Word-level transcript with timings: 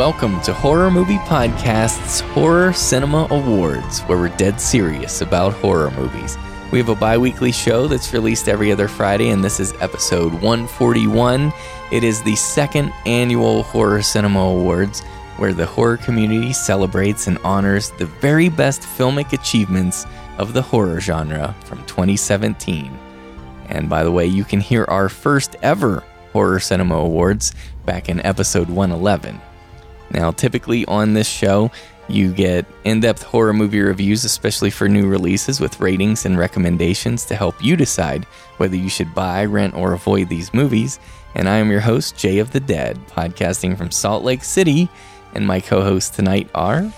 Welcome 0.00 0.40
to 0.44 0.54
Horror 0.54 0.90
Movie 0.90 1.18
Podcast's 1.18 2.20
Horror 2.20 2.72
Cinema 2.72 3.28
Awards, 3.30 4.00
where 4.04 4.16
we're 4.16 4.34
dead 4.38 4.58
serious 4.58 5.20
about 5.20 5.52
horror 5.52 5.90
movies. 5.90 6.38
We 6.72 6.78
have 6.78 6.88
a 6.88 6.94
bi 6.94 7.18
weekly 7.18 7.52
show 7.52 7.86
that's 7.86 8.14
released 8.14 8.48
every 8.48 8.72
other 8.72 8.88
Friday, 8.88 9.28
and 9.28 9.44
this 9.44 9.60
is 9.60 9.74
episode 9.78 10.32
141. 10.32 11.52
It 11.92 12.02
is 12.02 12.22
the 12.22 12.34
second 12.34 12.94
annual 13.04 13.62
Horror 13.64 14.00
Cinema 14.00 14.38
Awards, 14.38 15.00
where 15.36 15.52
the 15.52 15.66
horror 15.66 15.98
community 15.98 16.54
celebrates 16.54 17.26
and 17.26 17.36
honors 17.44 17.90
the 17.90 18.06
very 18.06 18.48
best 18.48 18.80
filmic 18.80 19.34
achievements 19.34 20.06
of 20.38 20.54
the 20.54 20.62
horror 20.62 20.98
genre 20.98 21.54
from 21.66 21.84
2017. 21.84 22.90
And 23.68 23.90
by 23.90 24.02
the 24.02 24.10
way, 24.10 24.24
you 24.24 24.44
can 24.44 24.60
hear 24.60 24.86
our 24.86 25.10
first 25.10 25.56
ever 25.60 26.02
Horror 26.32 26.58
Cinema 26.58 26.94
Awards 26.94 27.52
back 27.84 28.08
in 28.08 28.24
episode 28.24 28.70
111. 28.70 29.38
Now, 30.10 30.30
typically 30.30 30.84
on 30.86 31.14
this 31.14 31.28
show, 31.28 31.70
you 32.08 32.32
get 32.32 32.66
in 32.84 33.00
depth 33.00 33.22
horror 33.22 33.52
movie 33.52 33.80
reviews, 33.80 34.24
especially 34.24 34.70
for 34.70 34.88
new 34.88 35.06
releases, 35.06 35.60
with 35.60 35.80
ratings 35.80 36.26
and 36.26 36.36
recommendations 36.38 37.24
to 37.26 37.36
help 37.36 37.62
you 37.62 37.76
decide 37.76 38.24
whether 38.56 38.76
you 38.76 38.88
should 38.88 39.14
buy, 39.14 39.44
rent, 39.44 39.74
or 39.74 39.92
avoid 39.92 40.28
these 40.28 40.52
movies. 40.52 40.98
And 41.34 41.48
I 41.48 41.58
am 41.58 41.70
your 41.70 41.80
host, 41.80 42.16
Jay 42.16 42.38
of 42.38 42.50
the 42.50 42.60
Dead, 42.60 42.98
podcasting 43.06 43.78
from 43.78 43.90
Salt 43.90 44.24
Lake 44.24 44.42
City. 44.42 44.88
And 45.34 45.46
my 45.46 45.60
co 45.60 45.82
hosts 45.82 46.10
tonight 46.10 46.50
are 46.54 46.92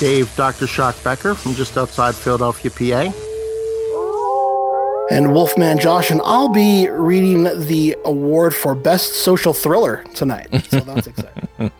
Dave 0.00 0.34
Dr. 0.34 0.66
Shock 0.66 0.96
Becker 1.04 1.34
from 1.34 1.54
just 1.54 1.76
outside 1.76 2.14
Philadelphia, 2.14 2.70
PA. 2.70 3.29
And 5.10 5.32
Wolfman 5.34 5.78
Josh, 5.78 6.10
and 6.12 6.20
I'll 6.24 6.48
be 6.48 6.88
reading 6.88 7.42
the 7.42 7.96
award 8.04 8.54
for 8.54 8.76
Best 8.76 9.14
Social 9.24 9.52
Thriller 9.52 10.04
tonight. 10.14 10.48
So 10.70 10.78
that's 10.80 11.06
exciting. 11.08 11.72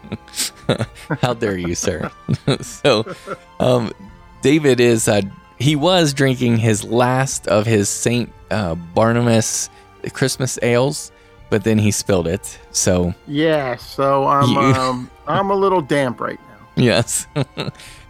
How 1.22 1.34
dare 1.34 1.56
you, 1.56 1.76
sir? 1.76 2.10
so, 2.60 3.04
um, 3.60 3.92
David 4.42 4.80
is, 4.80 5.06
uh, 5.06 5.22
he 5.60 5.76
was 5.76 6.12
drinking 6.12 6.56
his 6.58 6.82
last 6.82 7.46
of 7.46 7.66
his 7.66 7.88
St. 7.88 8.32
Uh, 8.50 8.74
Barnabas 8.74 9.70
Christmas 10.12 10.58
ales, 10.62 11.12
but 11.50 11.62
then 11.62 11.78
he 11.78 11.92
spilled 11.92 12.26
it. 12.26 12.58
So, 12.72 13.14
Yeah, 13.28 13.76
so 13.76 14.26
I'm 14.26 14.48
You- 14.50 14.58
um, 14.80 15.10
I'm 15.28 15.50
a 15.50 15.54
little 15.56 15.80
damp 15.82 16.20
right 16.20 16.40
now. 16.48 16.82
yes. 16.82 17.28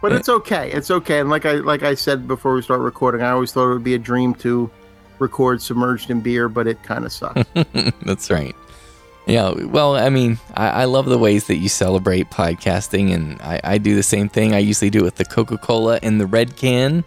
But 0.01 0.13
it's 0.13 0.29
okay. 0.29 0.71
It's 0.71 0.89
okay. 0.89 1.19
And 1.19 1.29
like 1.29 1.45
I 1.45 1.53
like 1.55 1.83
I 1.83 1.93
said 1.93 2.27
before 2.27 2.55
we 2.55 2.63
start 2.63 2.79
recording, 2.81 3.21
I 3.21 3.29
always 3.29 3.51
thought 3.51 3.69
it 3.69 3.73
would 3.73 3.83
be 3.83 3.93
a 3.93 3.99
dream 3.99 4.33
to 4.35 4.71
record 5.21 5.61
submerged 5.61 6.09
in 6.09 6.21
beer, 6.21 6.49
but 6.49 6.67
it 6.67 6.81
kind 6.83 7.05
of 7.05 7.11
sucks. 7.11 7.43
That's 8.03 8.29
right. 8.29 8.55
Yeah, 9.27 9.51
well, 9.51 9.95
I 9.95 10.09
mean, 10.09 10.39
I, 10.55 10.69
I 10.69 10.85
love 10.85 11.05
the 11.05 11.17
ways 11.17 11.47
that 11.47 11.57
you 11.57 11.69
celebrate 11.69 12.31
podcasting, 12.31 13.13
and 13.13 13.41
I, 13.41 13.61
I 13.63 13.77
do 13.77 13.95
the 13.95 14.03
same 14.03 14.27
thing. 14.27 14.53
I 14.53 14.57
usually 14.57 14.89
do 14.89 14.99
it 14.99 15.03
with 15.03 15.15
the 15.15 15.25
Coca 15.25 15.57
Cola 15.57 15.99
in 16.01 16.17
the 16.17 16.25
red 16.25 16.55
can. 16.55 17.03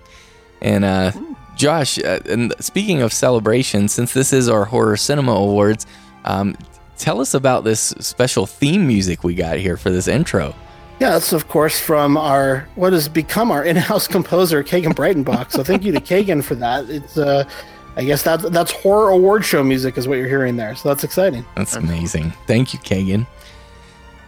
And 0.62 0.84
uh, 0.84 1.12
Josh, 1.56 1.98
uh, 1.98 2.20
and 2.26 2.54
speaking 2.60 3.02
of 3.02 3.12
celebration, 3.12 3.88
since 3.88 4.14
this 4.14 4.32
is 4.32 4.48
our 4.48 4.64
Horror 4.64 4.96
Cinema 4.96 5.32
Awards, 5.32 5.86
um, 6.24 6.56
tell 6.96 7.20
us 7.20 7.34
about 7.34 7.64
this 7.64 7.80
special 7.98 8.46
theme 8.46 8.86
music 8.86 9.24
we 9.24 9.34
got 9.34 9.58
here 9.58 9.76
for 9.76 9.90
this 9.90 10.08
intro. 10.08 10.54
Yeah, 11.00 11.10
that's 11.10 11.32
of 11.32 11.48
course 11.48 11.80
from 11.80 12.16
our 12.16 12.68
what 12.76 12.92
has 12.92 13.08
become 13.08 13.50
our 13.50 13.64
in-house 13.64 14.06
composer, 14.16 14.62
Kagan 14.62 14.94
Breitenbach. 14.94 15.50
So 15.50 15.64
thank 15.64 15.84
you 15.84 15.92
to 15.92 16.00
Kagan 16.00 16.42
for 16.42 16.54
that. 16.54 16.88
It's 16.88 17.18
uh 17.18 17.44
I 17.96 18.04
guess 18.04 18.22
that's 18.22 18.48
that's 18.50 18.72
horror 18.72 19.10
award 19.10 19.44
show 19.44 19.62
music 19.62 19.96
is 19.96 20.08
what 20.08 20.18
you're 20.18 20.28
hearing 20.28 20.56
there. 20.56 20.74
So 20.74 20.88
that's 20.88 21.04
exciting. 21.04 21.44
That's 21.54 21.76
amazing. 21.76 22.32
Thank 22.46 22.72
you, 22.72 22.80
Kagan. 22.80 23.26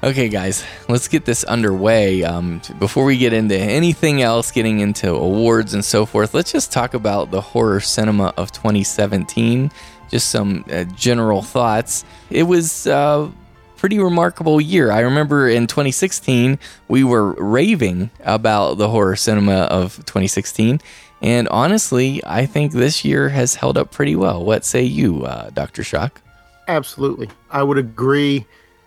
Okay, 0.05 0.29
guys, 0.29 0.63
let's 0.89 1.09
get 1.09 1.25
this 1.25 1.43
underway. 1.43 2.23
Um, 2.23 2.61
before 2.79 3.05
we 3.05 3.17
get 3.17 3.33
into 3.33 3.57
anything 3.57 4.23
else, 4.23 4.53
getting 4.53 4.81
into 4.81 5.11
awards 5.11 5.75
and 5.75 5.85
so 5.85 6.07
forth, 6.07 6.35
let's 6.35 6.53
just 6.53 6.71
talk 6.71 6.95
about 6.95 7.31
the 7.31 7.41
horror 7.41 7.81
cinema 7.81 8.33
of 8.37 8.53
2017. 8.53 9.71
Just 10.09 10.31
some 10.31 10.65
uh, 10.71 10.85
general 10.85 11.43
thoughts. 11.43 12.05
It 12.31 12.45
was 12.45 12.87
uh, 12.87 13.31
pretty 13.77 13.99
remarkable 13.99 14.61
year. 14.61 14.93
I 14.93 15.01
remember 15.01 15.49
in 15.49 15.67
2016 15.67 16.59
we 16.89 17.03
were 17.03 17.33
raving 17.33 18.11
about 18.21 18.75
the 18.75 18.89
horror 18.89 19.17
cinema 19.17 19.63
of 19.63 19.97
2016, 20.07 20.81
and 21.27 21.49
honestly, 21.49 22.23
I 22.25 22.47
think 22.47 22.71
this 22.71 23.05
year 23.05 23.29
has 23.31 23.57
held 23.57 23.77
up 23.77 23.91
pretty 23.91 24.15
well. 24.15 24.45
What 24.45 24.65
say 24.65 24.85
you, 24.85 25.25
uh, 25.25 25.51
Doctor 25.51 25.83
Shock? 25.83 26.23
Absolutely. 26.69 27.29
I 27.51 27.65
would 27.65 27.79
agree. 27.79 28.47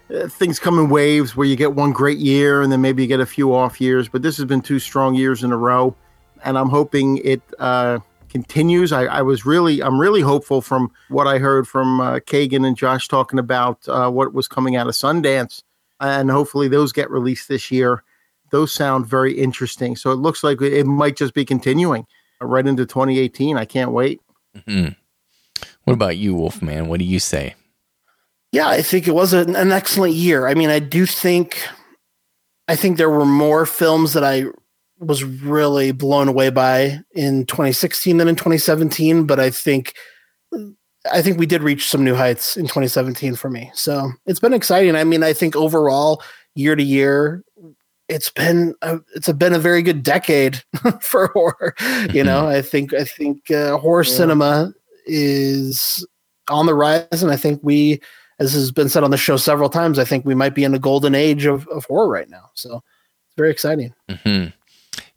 Uh, 0.10 0.30
things 0.30 0.58
come 0.58 0.80
in 0.80 0.90
waves 0.90 1.36
where 1.36 1.46
you 1.46 1.58
get 1.58 1.74
one 1.74 1.92
great 1.92 2.18
year 2.18 2.62
and 2.62 2.72
then 2.72 2.80
maybe 2.80 3.02
you 3.02 3.10
get 3.10 3.20
a 3.20 3.26
few 3.26 3.54
off 3.54 3.82
years, 3.82 4.08
but 4.08 4.22
this 4.22 4.38
has 4.38 4.46
been 4.46 4.62
two 4.62 4.80
strong 4.80 5.16
years 5.16 5.44
in 5.44 5.52
a 5.52 5.58
row. 5.58 5.94
And 6.46 6.58
I'm 6.58 6.70
hoping 6.70 7.18
it 7.26 7.42
uh, 7.60 8.00
continues. 8.30 8.94
I, 8.94 9.04
I 9.04 9.22
was 9.22 9.46
really, 9.46 9.84
I'm 9.84 10.00
really 10.00 10.22
hopeful 10.22 10.62
from 10.62 10.94
what 11.10 11.28
I 11.28 11.40
heard 11.40 11.68
from 11.68 12.00
uh, 12.00 12.20
Kagan 12.20 12.66
and 12.66 12.78
Josh 12.78 13.10
talking 13.10 13.38
about 13.38 13.86
uh, 13.90 14.10
what 14.10 14.34
was 14.34 14.48
coming 14.48 14.78
out 14.78 14.88
of 14.88 14.94
Sundance. 14.94 15.62
And 16.00 16.32
hopefully 16.32 16.70
those 16.70 16.94
get 16.94 17.12
released 17.12 17.50
this 17.50 17.70
year. 17.70 18.02
Those 18.52 18.72
sound 18.72 19.08
very 19.08 19.34
interesting. 19.34 19.98
So 19.98 20.14
it 20.14 20.16
looks 20.16 20.42
like 20.42 20.62
it 20.62 20.86
might 20.86 21.18
just 21.18 21.34
be 21.34 21.44
continuing 21.44 22.08
right 22.42 22.66
into 22.66 22.86
2018. 22.86 23.58
I 23.58 23.66
can't 23.66 23.92
wait. 23.92 24.22
Mhm. 24.56 24.96
What 25.84 25.94
about 25.94 26.18
you, 26.18 26.36
Wolfman? 26.36 26.88
What 26.88 27.00
do 27.00 27.06
you 27.06 27.20
say? 27.20 27.56
Yeah, 28.52 28.68
I 28.68 28.82
think 28.82 29.08
it 29.08 29.14
was 29.14 29.34
an, 29.34 29.56
an 29.56 29.72
excellent 29.72 30.14
year. 30.14 30.48
I 30.48 30.54
mean, 30.54 30.70
I 30.70 30.80
do 30.80 31.06
think 31.06 31.62
I 32.68 32.76
think 32.76 32.98
there 32.98 33.10
were 33.10 33.26
more 33.26 33.66
films 33.66 34.14
that 34.14 34.24
I 34.24 34.46
was 35.00 35.24
really 35.24 35.92
blown 35.92 36.28
away 36.28 36.50
by 36.50 37.00
in 37.14 37.46
2016 37.46 38.18
than 38.18 38.28
in 38.28 38.36
2017, 38.36 39.26
but 39.26 39.40
I 39.40 39.50
think 39.50 39.96
I 41.12 41.22
think 41.22 41.40
we 41.40 41.46
did 41.46 41.64
reach 41.64 41.88
some 41.88 42.04
new 42.04 42.14
heights 42.14 42.58
in 42.58 42.66
2017 42.66 43.36
for 43.36 43.50
me. 43.50 43.72
So, 43.74 44.12
it's 44.26 44.40
been 44.42 44.54
exciting. 44.54 44.96
I 44.96 45.06
mean, 45.06 45.24
I 45.24 45.32
think 45.34 45.56
overall 45.56 46.22
year 46.56 46.76
to 46.76 46.84
year 46.84 47.44
it's 48.10 48.30
been 48.30 48.74
a, 48.82 49.00
it's 49.16 49.28
a, 49.28 49.34
been 49.34 49.54
a 49.54 49.60
very 49.60 49.82
good 49.82 50.04
decade 50.04 50.62
for 51.02 51.28
horror. 51.28 51.76
You 52.12 52.24
know, 52.24 52.48
I 52.48 52.62
think 52.62 52.94
I 52.94 53.04
think 53.06 53.50
uh, 53.52 53.78
horror 53.78 54.04
Yeah. 54.04 54.10
cinema 54.12 54.74
is 55.06 56.06
on 56.50 56.66
the 56.66 56.74
rise, 56.74 57.22
and 57.24 57.32
I 57.32 57.38
think 57.38 57.60
we, 57.64 58.02
as 58.40 58.54
has 58.54 58.72
been 58.72 58.90
said 58.90 59.04
on 59.04 59.12
the 59.12 59.18
show 59.18 59.38
several 59.38 59.70
times, 59.70 60.00
I 60.00 60.06
think 60.06 60.26
we 60.26 60.36
might 60.36 60.56
be 60.56 60.64
in 60.64 60.74
a 60.74 60.80
golden 60.80 61.14
age 61.16 61.46
of, 61.46 61.68
of 61.68 61.86
horror 61.86 62.10
right 62.10 62.30
now. 62.30 62.50
So 62.56 62.76
it's 63.28 63.36
very 63.38 63.52
exciting. 63.52 63.94
hmm 64.24 64.46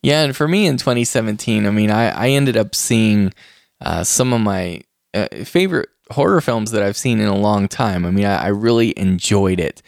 Yeah, 0.02 0.22
and 0.24 0.36
for 0.36 0.46
me 0.46 0.66
in 0.66 0.76
2017, 0.76 1.66
I 1.66 1.70
mean, 1.70 1.90
I, 1.90 2.08
I 2.10 2.28
ended 2.28 2.56
up 2.56 2.74
seeing 2.74 3.32
uh, 3.80 4.04
some 4.04 4.32
of 4.32 4.40
my 4.40 4.82
uh, 5.14 5.28
favorite 5.44 5.88
horror 6.10 6.40
films 6.42 6.72
that 6.72 6.82
I've 6.82 6.96
seen 6.96 7.20
in 7.20 7.28
a 7.28 7.36
long 7.36 7.68
time. 7.68 8.04
I 8.04 8.10
mean, 8.10 8.26
I, 8.26 8.44
I 8.44 8.48
really 8.48 8.96
enjoyed 8.98 9.60
it. 9.60 9.80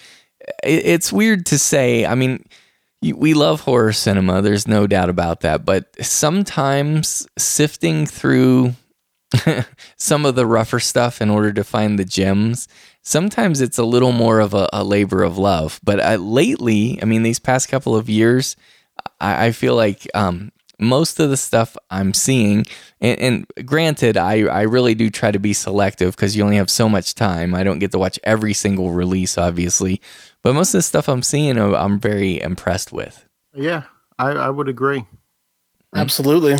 it. 0.63 0.87
It's 0.87 1.13
weird 1.13 1.45
to 1.47 1.59
say. 1.59 2.07
I 2.07 2.15
mean, 2.15 2.45
we 3.13 3.35
love 3.35 3.63
horror 3.63 3.93
cinema. 3.93 4.43
There's 4.43 4.67
no 4.67 4.87
doubt 4.87 5.09
about 5.09 5.41
that. 5.41 5.65
But 5.65 5.95
sometimes 6.05 7.27
sifting 7.37 8.07
through 8.07 8.75
some 9.97 10.25
of 10.25 10.35
the 10.35 10.47
rougher 10.47 10.81
stuff 10.81 11.21
in 11.21 11.31
order 11.31 11.53
to 11.53 11.65
find 11.65 11.99
the 11.99 12.05
gems. 12.05 12.69
Sometimes 13.03 13.61
it's 13.61 13.79
a 13.79 13.85
little 13.85 14.13
more 14.13 14.41
of 14.41 14.55
a, 14.55 14.69
a 14.73 14.85
labor 14.85 15.23
of 15.23 15.39
love. 15.39 15.81
But 15.83 16.01
uh, 16.01 16.17
lately, 16.17 16.99
I 17.03 17.05
mean, 17.05 17.23
these 17.23 17.39
past 17.39 17.69
couple 17.69 17.97
of 17.97 18.09
years, 18.09 18.57
I, 19.21 19.47
I 19.47 19.53
feel 19.53 19.75
like 19.75 20.09
um, 20.15 20.53
most 20.79 21.21
of 21.21 21.31
the 21.31 21.37
stuff 21.37 21.77
I'm 21.91 22.15
seeing, 22.15 22.65
and, 23.01 23.21
and 23.21 23.67
granted, 23.67 24.17
I, 24.17 24.45
I 24.45 24.63
really 24.63 24.95
do 24.95 25.11
try 25.11 25.31
to 25.31 25.39
be 25.39 25.53
selective 25.53 26.17
because 26.17 26.37
you 26.37 26.43
only 26.43 26.57
have 26.57 26.71
so 26.71 26.89
much 26.89 27.15
time. 27.15 27.55
I 27.55 27.63
don't 27.63 27.79
get 27.79 27.93
to 27.93 27.99
watch 27.99 28.19
every 28.25 28.55
single 28.55 28.91
release, 28.91 29.37
obviously. 29.37 30.01
But 30.45 30.55
most 30.55 30.75
of 30.75 30.79
the 30.79 30.83
stuff 30.83 31.09
I'm 31.09 31.23
seeing, 31.23 31.59
I'm 31.59 31.75
I'm 31.75 31.99
very 31.99 32.41
impressed 32.41 32.93
with. 32.93 33.27
Yeah, 33.55 33.85
I, 34.19 34.29
I 34.31 34.51
would 34.51 34.69
agree. 34.69 35.07
Absolutely. 35.95 36.57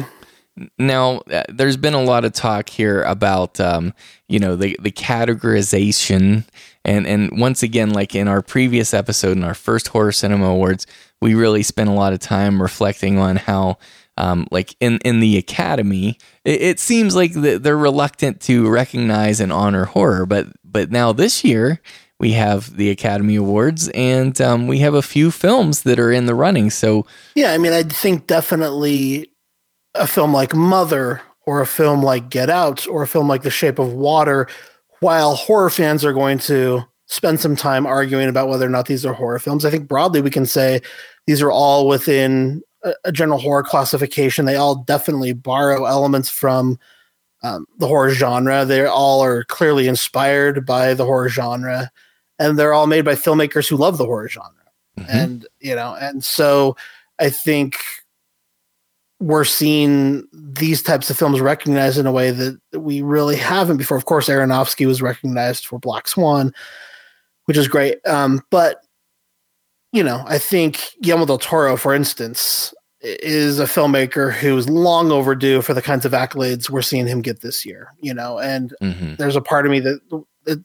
Now, 0.79 1.19
uh, 1.33 1.43
there's 1.49 1.77
been 1.77 1.95
a 1.95 2.03
lot 2.03 2.25
of 2.25 2.33
talk 2.33 2.69
here 2.69 3.03
about, 3.03 3.59
um, 3.59 3.93
you 4.29 4.39
know, 4.39 4.55
the 4.55 4.77
the 4.81 4.93
categorization, 4.93 6.47
and 6.85 7.07
and 7.07 7.41
once 7.41 7.63
again, 7.63 7.91
like 7.91 8.15
in 8.15 8.29
our 8.29 8.41
previous 8.41 8.95
episode, 8.95 9.37
in 9.37 9.43
our 9.45 9.55
first 9.55 9.89
horror 9.89 10.13
cinema 10.13 10.47
awards, 10.47 10.87
we 11.21 11.35
really 11.35 11.65
spent 11.65 11.91
a 11.91 11.95
lot 11.95 12.13
of 12.13 12.21
time 12.21 12.63
reflecting 12.63 13.19
on 13.19 13.35
how, 13.35 13.79
um, 14.17 14.47
like 14.53 14.77
in 14.79 14.99
in 15.05 15.19
the 15.19 15.37
Academy, 15.37 16.19
it, 16.45 16.63
it 16.63 16.81
seems 16.81 17.17
like 17.17 17.35
th- 17.35 17.61
they're 17.63 17.77
reluctant 17.77 18.41
to 18.43 18.71
recognize 18.71 19.41
and 19.41 19.53
honor 19.53 19.87
horror, 19.87 20.25
but 20.25 20.47
but 20.65 20.91
now 20.91 21.13
this 21.13 21.45
year. 21.45 21.81
We 22.25 22.33
have 22.33 22.75
the 22.79 22.89
Academy 22.89 23.37
Awards, 23.37 23.91
and 23.91 24.41
um, 24.41 24.67
we 24.67 24.79
have 24.79 24.95
a 24.95 25.03
few 25.03 25.31
films 25.31 25.83
that 25.83 25.99
are 25.99 26.11
in 26.11 26.25
the 26.25 26.35
running. 26.35 26.71
So, 26.71 27.05
Yeah, 27.35 27.53
I 27.53 27.59
mean, 27.59 27.75
I 27.75 27.83
think 27.83 28.27
definitely 28.27 29.31
a 29.95 30.07
film 30.07 30.33
like 30.33 30.55
Mother 30.55 31.21
or 31.45 31.61
a 31.61 31.67
film 31.67 32.03
like 32.03 32.31
Get 32.31 32.49
Out 32.49 32.87
or 32.89 33.03
a 33.03 33.07
film 33.07 33.29
like 33.29 33.43
The 33.43 33.51
Shape 33.51 33.79
of 33.79 33.93
Water, 33.93 34.49
while 35.01 35.35
horror 35.35 35.69
fans 35.69 36.03
are 36.03 36.15
going 36.15 36.39
to 36.39 36.87
spend 37.05 37.41
some 37.41 37.57
time 37.57 37.85
arguing 37.85 38.31
about 38.31 38.49
whether 38.49 38.65
or 38.65 38.71
not 38.71 38.87
these 38.87 39.05
are 39.05 39.13
horror 39.13 39.39
films. 39.39 39.67
I 39.67 39.71
think 39.71 39.87
broadly 39.87 40.23
we 40.23 40.31
can 40.31 40.47
say 40.47 40.81
these 41.27 41.43
are 41.43 41.53
all 41.53 41.87
within 41.87 42.63
a, 42.85 42.95
a 43.05 43.13
general 43.13 43.39
horror 43.39 43.65
classification. 43.65 44.47
They 44.47 44.57
all 44.57 44.77
definitely 44.77 45.35
borrow 45.35 45.85
elements 45.85 46.31
from 46.31 46.79
um, 47.43 47.67
the 47.77 47.87
horror 47.87 48.15
genre. 48.15 48.65
They 48.65 48.87
all 48.87 49.23
are 49.23 49.45
clearly 49.45 49.89
inspired 49.89 50.65
by 50.65 50.95
the 50.95 51.05
horror 51.05 51.29
genre, 51.29 51.91
and 52.39 52.59
they're 52.59 52.75
all 52.75 52.87
made 52.87 53.05
by 53.05 53.15
filmmakers 53.15 53.69
who 53.69 53.77
love 53.77 53.99
the 53.99 54.05
horror 54.07 54.29
genre. 54.29 54.51
Mm-hmm. 54.99 55.11
And 55.11 55.47
you 55.61 55.75
know, 55.75 55.97
and 56.01 56.25
so 56.25 56.77
I 57.19 57.31
think 57.31 57.77
we're 59.21 59.45
seeing 59.45 60.27
these 60.33 60.83
types 60.83 61.09
of 61.09 61.17
films 61.17 61.41
recognized 61.41 61.99
in 61.99 62.07
a 62.07 62.13
way 62.13 62.31
that 62.31 62.59
we 62.75 63.01
really 63.01 63.37
haven't 63.37 63.77
before. 63.77 63.97
Of 63.97 64.05
course, 64.05 64.29
Aronofsky 64.29 64.87
was 64.87 65.01
recognized 65.01 65.67
for 65.67 65.79
Black 65.79 66.09
Swan, 66.09 66.53
which 67.47 67.57
is 67.57 67.69
great. 67.69 68.07
Um, 68.07 68.43
but 68.51 68.81
you 69.93 70.03
know, 70.03 70.25
I 70.27 70.39
think 70.39 70.81
Guillermo 71.03 71.27
del 71.27 71.39
Toro, 71.39 71.77
for 71.77 71.95
instance, 71.95 72.75
is 73.01 73.61
a 73.61 73.65
filmmaker 73.65 74.33
who's 74.33 74.69
long 74.69 75.13
overdue 75.13 75.63
for 75.63 75.73
the 75.73 75.83
kinds 75.83 76.05
of 76.05 76.13
accolades 76.13 76.69
we're 76.69 76.83
seeing 76.83 77.07
him 77.07 77.23
get 77.23 77.43
this 77.43 77.65
year. 77.65 77.93
You 78.01 78.15
know, 78.15 78.39
and 78.39 78.75
mm-hmm. 78.83 79.15
there's 79.17 79.37
a 79.37 79.41
part 79.41 79.67
of 79.67 79.73
me 79.73 79.81
that 79.81 80.01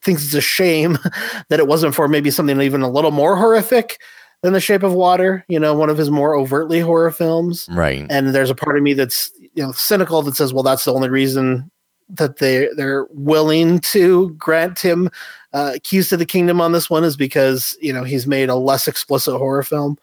thinks 0.01 0.25
it's 0.25 0.33
a 0.33 0.41
shame 0.41 0.97
that 1.49 1.59
it 1.59 1.67
wasn't 1.67 1.95
for 1.95 2.07
maybe 2.07 2.31
something 2.31 2.59
even 2.61 2.81
a 2.81 2.89
little 2.89 3.11
more 3.11 3.35
horrific 3.35 3.99
than 4.41 4.53
The 4.53 4.61
Shape 4.61 4.83
of 4.83 4.93
Water, 4.93 5.43
you 5.49 5.59
know, 5.59 5.73
one 5.73 5.89
of 5.89 5.97
his 5.97 6.09
more 6.09 6.35
overtly 6.35 6.79
horror 6.79 7.11
films. 7.11 7.67
Right. 7.71 8.05
And 8.09 8.33
there's 8.33 8.49
a 8.49 8.55
part 8.55 8.77
of 8.77 8.83
me 8.83 8.93
that's, 8.93 9.31
you 9.53 9.63
know, 9.63 9.71
cynical 9.73 10.21
that 10.21 10.35
says, 10.35 10.53
well, 10.53 10.63
that's 10.63 10.85
the 10.85 10.93
only 10.93 11.09
reason 11.09 11.69
that 12.11 12.37
they 12.37 12.69
they're 12.75 13.05
willing 13.11 13.79
to 13.79 14.31
grant 14.31 14.79
him 14.79 15.11
uh, 15.53 15.73
keys 15.83 16.09
to 16.09 16.17
the 16.17 16.25
kingdom 16.25 16.61
on 16.61 16.71
this 16.71 16.89
one 16.89 17.03
is 17.03 17.15
because, 17.15 17.77
you 17.81 17.91
know, 17.91 18.03
he's 18.03 18.27
made 18.27 18.49
a 18.49 18.55
less 18.55 18.87
explicit 18.87 19.35
horror 19.35 19.63
film 19.63 19.97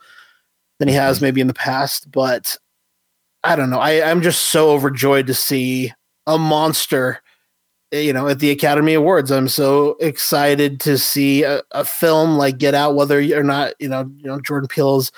than 0.78 0.88
he 0.88 0.94
has 0.94 1.16
mm-hmm. 1.16 1.26
maybe 1.26 1.40
in 1.40 1.46
the 1.46 1.54
past, 1.54 2.10
but 2.10 2.56
I 3.44 3.56
don't 3.56 3.70
know. 3.70 3.78
I, 3.78 4.08
I'm 4.08 4.22
just 4.22 4.46
so 4.46 4.70
overjoyed 4.70 5.26
to 5.28 5.34
see 5.34 5.92
a 6.26 6.36
monster 6.36 7.22
you 7.92 8.12
know 8.12 8.28
at 8.28 8.40
the 8.40 8.50
academy 8.50 8.94
awards. 8.94 9.30
I'm 9.30 9.48
so 9.48 9.96
excited 10.00 10.80
to 10.80 10.98
see 10.98 11.42
a, 11.42 11.62
a, 11.72 11.84
film 11.84 12.36
like 12.36 12.58
get 12.58 12.74
out 12.74 12.94
whether 12.94 13.18
or 13.18 13.42
not 13.42 13.74
you 13.78 13.88
know 13.88 14.10
you 14.16 14.26
know 14.26 14.40
jordan 14.40 14.68
peele's 14.68 15.12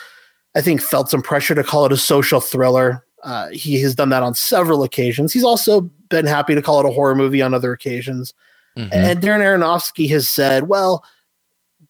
i 0.54 0.60
think 0.60 0.80
felt 0.80 1.10
some 1.10 1.22
pressure 1.22 1.54
to 1.54 1.64
call 1.64 1.86
it 1.86 1.92
a 1.92 1.96
social 1.96 2.40
thriller. 2.40 3.04
Uh, 3.24 3.48
he 3.48 3.80
has 3.82 3.96
done 3.96 4.10
that 4.10 4.22
on 4.22 4.32
several 4.32 4.84
occasions. 4.84 5.32
He's 5.32 5.44
also 5.44 5.80
been 6.08 6.24
happy 6.24 6.54
to 6.54 6.62
call 6.62 6.78
it 6.80 6.86
a 6.86 6.92
horror 6.92 7.16
movie 7.16 7.42
on 7.42 7.52
other 7.52 7.72
occasions. 7.72 8.32
Mm-hmm. 8.76 8.90
and 8.92 9.20
darren 9.20 9.40
aronofsky 9.40 10.08
has 10.10 10.28
said 10.28 10.68
well 10.68 11.04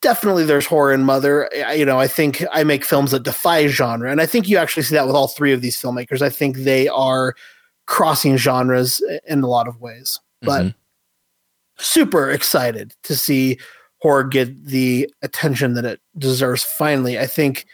definitely 0.01 0.45
there's 0.45 0.65
horror 0.65 0.95
in 0.95 1.05
mother. 1.05 1.51
I, 1.67 1.75
you 1.75 1.85
know 1.85 1.99
i 1.99 2.07
think 2.07 2.43
i 2.53 2.65
make 2.65 2.85
films 2.85 3.11
that 3.11 3.25
defy 3.25 3.67
genre. 3.67 4.11
And 4.11 4.21
i 4.21 4.27
think 4.27 4.49
you 4.49 4.57
actually 4.57 4.85
see 4.85 4.95
that 4.95 5.07
with 5.07 5.17
all 5.17 5.29
three 5.29 5.53
of 5.53 5.61
these 5.61 5.77
filmmakers. 5.77 6.23
I 6.23 6.31
think 6.31 6.59
they 6.59 6.89
are 6.89 7.35
crossing 7.87 8.37
genres 8.37 9.03
in 9.27 9.43
a 9.43 9.47
lot 9.49 9.67
of 9.67 9.81
ways 9.81 10.21
but 10.43 10.63
mm-hmm. 10.63 10.79
super 11.79 12.31
excited 12.31 12.95
to 13.05 13.17
see 13.17 13.59
horror 14.01 14.25
get 14.25 14.67
the 14.67 15.13
attention 15.23 15.75
that 15.75 15.85
it 15.85 16.01
deserves 16.17 16.65
finally. 16.65 17.19
I 17.19 17.27
think 17.27 17.67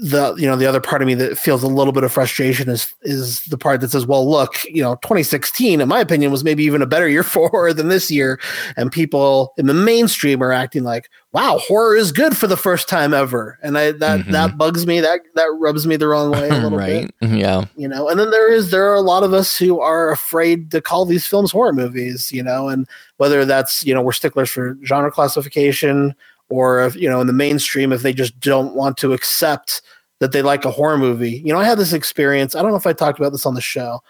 the 0.00 0.34
you 0.36 0.46
know 0.46 0.56
the 0.56 0.66
other 0.66 0.80
part 0.80 1.02
of 1.02 1.06
me 1.06 1.14
that 1.14 1.36
feels 1.36 1.62
a 1.62 1.68
little 1.68 1.92
bit 1.92 2.02
of 2.02 2.12
frustration 2.12 2.68
is 2.68 2.94
is 3.02 3.42
the 3.44 3.58
part 3.58 3.80
that 3.80 3.90
says 3.90 4.06
well 4.06 4.28
look 4.28 4.64
you 4.64 4.82
know 4.82 4.94
2016 4.96 5.80
in 5.80 5.88
my 5.88 6.00
opinion 6.00 6.32
was 6.32 6.42
maybe 6.44 6.64
even 6.64 6.80
a 6.80 6.86
better 6.86 7.08
year 7.08 7.22
for 7.32 7.48
horror 7.48 7.72
than 7.72 7.88
this 7.88 8.10
year. 8.10 8.40
And 8.76 8.90
people 8.90 9.52
in 9.56 9.66
the 9.66 9.74
mainstream 9.74 10.42
are 10.42 10.52
acting 10.52 10.84
like 10.84 11.10
wow 11.32 11.58
horror 11.58 11.96
is 11.96 12.12
good 12.12 12.36
for 12.36 12.46
the 12.46 12.56
first 12.56 12.88
time 12.88 13.14
ever. 13.14 13.58
And 13.62 13.78
I 13.78 13.92
that 13.92 14.20
mm-hmm. 14.20 14.32
that 14.32 14.58
bugs 14.58 14.86
me. 14.86 15.00
That 15.00 15.20
that 15.34 15.54
rubs 15.58 15.86
me 15.86 15.96
the 15.96 16.08
wrong 16.08 16.30
way 16.30 16.48
a 16.48 16.54
little 16.62 16.78
right. 16.78 17.10
bit. 17.20 17.30
Yeah. 17.30 17.66
You 17.76 17.88
know 17.88 18.08
and 18.08 18.18
then 18.18 18.30
there 18.30 18.50
is 18.50 18.70
there 18.70 18.90
are 18.90 18.94
a 18.94 19.00
lot 19.00 19.22
of 19.22 19.32
us 19.32 19.58
who 19.58 19.80
are 19.80 20.10
afraid 20.10 20.70
to 20.70 20.80
call 20.80 21.04
these 21.04 21.26
films 21.26 21.52
horror 21.52 21.72
movies 21.72 22.32
you 22.32 22.42
know 22.42 22.68
and 22.68 22.88
whether 23.18 23.44
that's 23.44 23.84
you 23.84 23.94
know 23.94 24.02
we're 24.02 24.12
sticklers 24.12 24.50
for 24.50 24.76
genre 24.84 25.10
classification 25.10 26.14
or 26.52 26.84
if 26.84 26.94
you 26.94 27.08
know 27.08 27.20
in 27.20 27.26
the 27.26 27.32
mainstream 27.32 27.92
if 27.92 28.02
they 28.02 28.12
just 28.12 28.38
don't 28.38 28.74
want 28.74 28.96
to 28.98 29.12
accept 29.12 29.82
that 30.20 30.32
they 30.32 30.42
like 30.42 30.64
a 30.64 30.70
horror 30.70 30.98
movie. 30.98 31.42
You 31.44 31.52
know, 31.52 31.58
I 31.58 31.64
had 31.64 31.78
this 31.78 31.92
experience. 31.92 32.54
I 32.54 32.62
don't 32.62 32.70
know 32.70 32.76
if 32.76 32.86
I 32.86 32.92
talked 32.92 33.18
about 33.18 33.32
this 33.32 33.44
on 33.44 33.54
the 33.54 33.60
show, 33.60 34.00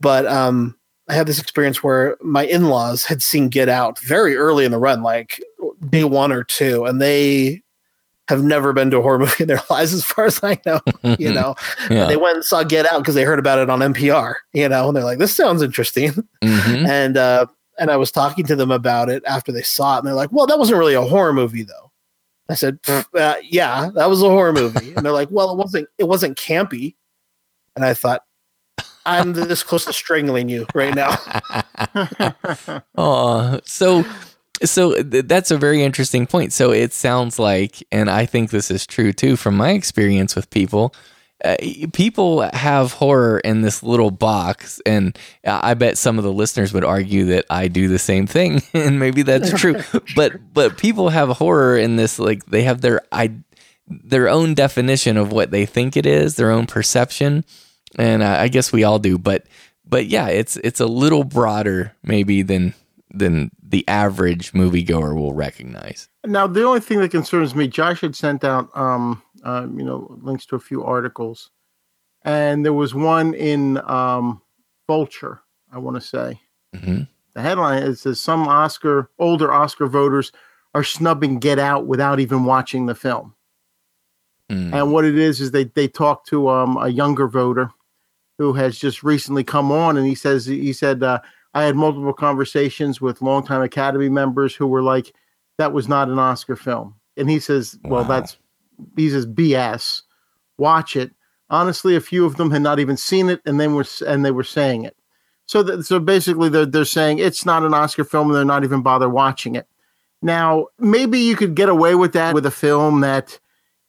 but 0.00 0.24
um, 0.26 0.74
I 1.08 1.14
had 1.14 1.26
this 1.26 1.38
experience 1.38 1.82
where 1.82 2.16
my 2.22 2.46
in-laws 2.46 3.04
had 3.04 3.22
seen 3.22 3.50
Get 3.50 3.68
Out 3.68 3.98
very 3.98 4.34
early 4.34 4.64
in 4.64 4.70
the 4.70 4.78
run, 4.78 5.02
like 5.02 5.42
day 5.90 6.04
one 6.04 6.32
or 6.32 6.42
two, 6.42 6.86
and 6.86 7.02
they 7.02 7.60
have 8.28 8.42
never 8.42 8.72
been 8.72 8.90
to 8.92 8.98
a 8.98 9.02
horror 9.02 9.18
movie 9.20 9.42
in 9.42 9.48
their 9.48 9.60
lives, 9.68 9.92
as 9.92 10.04
far 10.04 10.24
as 10.24 10.42
I 10.42 10.58
know. 10.64 10.80
You 11.18 11.32
know, 11.34 11.54
yeah. 11.90 12.06
they 12.06 12.16
went 12.16 12.36
and 12.36 12.44
saw 12.44 12.62
Get 12.62 12.90
Out 12.90 13.00
because 13.00 13.14
they 13.14 13.24
heard 13.24 13.38
about 13.38 13.58
it 13.58 13.68
on 13.68 13.80
NPR. 13.80 14.36
You 14.54 14.68
know, 14.70 14.88
and 14.88 14.96
they're 14.96 15.04
like, 15.04 15.18
"This 15.18 15.34
sounds 15.34 15.60
interesting," 15.60 16.12
mm-hmm. 16.42 16.86
and 16.86 17.18
uh, 17.18 17.46
and 17.78 17.90
I 17.90 17.96
was 17.96 18.10
talking 18.10 18.46
to 18.46 18.56
them 18.56 18.70
about 18.70 19.08
it 19.08 19.22
after 19.26 19.52
they 19.52 19.62
saw 19.62 19.96
it, 19.96 19.98
and 19.98 20.06
they're 20.06 20.14
like, 20.14 20.32
"Well, 20.32 20.46
that 20.46 20.58
wasn't 20.58 20.78
really 20.78 20.94
a 20.94 21.02
horror 21.02 21.32
movie, 21.32 21.62
though." 21.62 21.90
I 22.48 22.54
said, 22.54 22.78
uh, 22.88 23.36
"Yeah, 23.42 23.90
that 23.94 24.08
was 24.08 24.22
a 24.22 24.28
horror 24.28 24.52
movie." 24.52 24.92
And 24.94 25.04
they're 25.04 25.12
like, 25.12 25.28
"Well, 25.30 25.50
it 25.52 25.56
wasn't. 25.56 25.88
It 25.98 26.04
wasn't 26.04 26.38
campy." 26.38 26.96
And 27.76 27.84
I 27.84 27.94
thought, 27.94 28.24
"I'm 29.06 29.32
this 29.32 29.62
close 29.62 29.84
to 29.86 29.92
strangling 29.92 30.48
you 30.48 30.66
right 30.74 30.94
now." 30.94 31.16
oh, 32.96 33.60
so 33.64 34.04
so 34.64 34.94
that's 35.02 35.50
a 35.50 35.58
very 35.58 35.82
interesting 35.82 36.26
point. 36.26 36.52
So 36.52 36.72
it 36.72 36.92
sounds 36.92 37.38
like, 37.38 37.82
and 37.90 38.10
I 38.10 38.26
think 38.26 38.50
this 38.50 38.70
is 38.70 38.86
true 38.86 39.12
too 39.12 39.36
from 39.36 39.56
my 39.56 39.70
experience 39.70 40.36
with 40.36 40.50
people 40.50 40.94
uh, 41.44 41.56
people 41.92 42.42
have 42.52 42.92
horror 42.92 43.38
in 43.38 43.62
this 43.62 43.82
little 43.82 44.10
box, 44.10 44.80
and 44.86 45.18
I 45.44 45.74
bet 45.74 45.98
some 45.98 46.18
of 46.18 46.24
the 46.24 46.32
listeners 46.32 46.72
would 46.72 46.84
argue 46.84 47.26
that 47.26 47.46
I 47.50 47.68
do 47.68 47.88
the 47.88 47.98
same 47.98 48.26
thing, 48.26 48.62
and 48.74 48.98
maybe 48.98 49.22
that's 49.22 49.52
true. 49.60 49.76
but 50.14 50.32
but 50.52 50.78
people 50.78 51.08
have 51.08 51.28
horror 51.30 51.76
in 51.76 51.96
this 51.96 52.18
like 52.18 52.46
they 52.46 52.62
have 52.62 52.80
their 52.80 53.02
I 53.10 53.32
their 53.88 54.28
own 54.28 54.54
definition 54.54 55.16
of 55.16 55.32
what 55.32 55.50
they 55.50 55.66
think 55.66 55.96
it 55.96 56.06
is, 56.06 56.36
their 56.36 56.50
own 56.50 56.66
perception, 56.66 57.44
and 57.98 58.22
I, 58.22 58.44
I 58.44 58.48
guess 58.48 58.72
we 58.72 58.84
all 58.84 58.98
do. 58.98 59.18
But 59.18 59.46
but 59.84 60.06
yeah, 60.06 60.28
it's 60.28 60.56
it's 60.58 60.80
a 60.80 60.86
little 60.86 61.24
broader 61.24 61.94
maybe 62.02 62.42
than 62.42 62.74
than 63.10 63.50
the 63.62 63.86
average 63.88 64.52
moviegoer 64.52 65.14
will 65.14 65.34
recognize. 65.34 66.08
Now, 66.24 66.46
the 66.46 66.62
only 66.62 66.80
thing 66.80 67.00
that 67.00 67.10
concerns 67.10 67.54
me, 67.54 67.68
Josh 67.68 68.00
had 68.00 68.14
sent 68.14 68.44
out 68.44 68.70
um, 68.76 69.22
uh, 69.42 69.66
you 69.74 69.84
know, 69.84 70.18
links 70.22 70.46
to 70.46 70.56
a 70.56 70.60
few 70.60 70.84
articles. 70.84 71.50
And 72.24 72.64
there 72.64 72.72
was 72.72 72.94
one 72.94 73.34
in 73.34 73.78
um, 73.90 74.40
Vulture, 74.86 75.40
I 75.72 75.78
want 75.78 75.96
to 75.96 76.00
say. 76.00 76.40
Mm-hmm. 76.74 77.02
The 77.34 77.40
headline 77.40 77.82
is 77.82 78.00
says 78.00 78.20
some 78.20 78.46
Oscar, 78.46 79.10
older 79.18 79.52
Oscar 79.52 79.86
voters 79.86 80.32
are 80.74 80.84
snubbing 80.84 81.38
Get 81.38 81.58
Out 81.58 81.86
without 81.86 82.20
even 82.20 82.44
watching 82.44 82.86
the 82.86 82.94
film. 82.94 83.34
Mm. 84.50 84.72
And 84.74 84.92
what 84.92 85.04
it 85.04 85.16
is 85.16 85.40
is 85.40 85.50
they 85.50 85.64
they 85.64 85.88
talk 85.88 86.26
to 86.26 86.48
um, 86.48 86.76
a 86.76 86.88
younger 86.88 87.26
voter 87.26 87.70
who 88.38 88.52
has 88.52 88.78
just 88.78 89.02
recently 89.02 89.44
come 89.44 89.72
on, 89.72 89.96
and 89.96 90.06
he 90.06 90.14
says 90.14 90.44
he 90.44 90.72
said 90.72 91.02
uh, 91.02 91.20
I 91.54 91.64
had 91.64 91.76
multiple 91.76 92.12
conversations 92.12 93.00
with 93.00 93.22
longtime 93.22 93.62
Academy 93.62 94.08
members 94.08 94.54
who 94.54 94.66
were 94.66 94.82
like, 94.82 95.14
"That 95.58 95.72
was 95.72 95.88
not 95.88 96.08
an 96.08 96.18
Oscar 96.18 96.56
film," 96.56 96.96
and 97.16 97.30
he 97.30 97.38
says, 97.38 97.78
"Well, 97.84 98.02
wow. 98.02 98.08
that's 98.08 98.36
he 98.96 99.10
says 99.10 99.26
BS. 99.26 100.02
Watch 100.58 100.96
it. 100.96 101.12
Honestly, 101.50 101.96
a 101.96 102.00
few 102.00 102.24
of 102.24 102.36
them 102.36 102.50
had 102.50 102.62
not 102.62 102.78
even 102.78 102.96
seen 102.96 103.28
it, 103.28 103.40
and 103.44 103.60
they 103.60 103.68
were 103.68 103.84
and 104.06 104.24
they 104.24 104.30
were 104.30 104.44
saying 104.44 104.84
it. 104.84 104.96
So 105.46 105.62
that, 105.62 105.84
so 105.84 105.98
basically, 105.98 106.48
they're 106.48 106.66
they're 106.66 106.84
saying 106.84 107.18
it's 107.18 107.44
not 107.44 107.62
an 107.62 107.74
Oscar 107.74 108.04
film, 108.04 108.28
and 108.28 108.36
they're 108.36 108.44
not 108.44 108.64
even 108.64 108.82
bother 108.82 109.08
watching 109.08 109.54
it. 109.54 109.66
Now, 110.22 110.68
maybe 110.78 111.18
you 111.18 111.36
could 111.36 111.54
get 111.54 111.68
away 111.68 111.94
with 111.94 112.12
that 112.12 112.34
with 112.34 112.46
a 112.46 112.50
film 112.50 113.00
that 113.00 113.38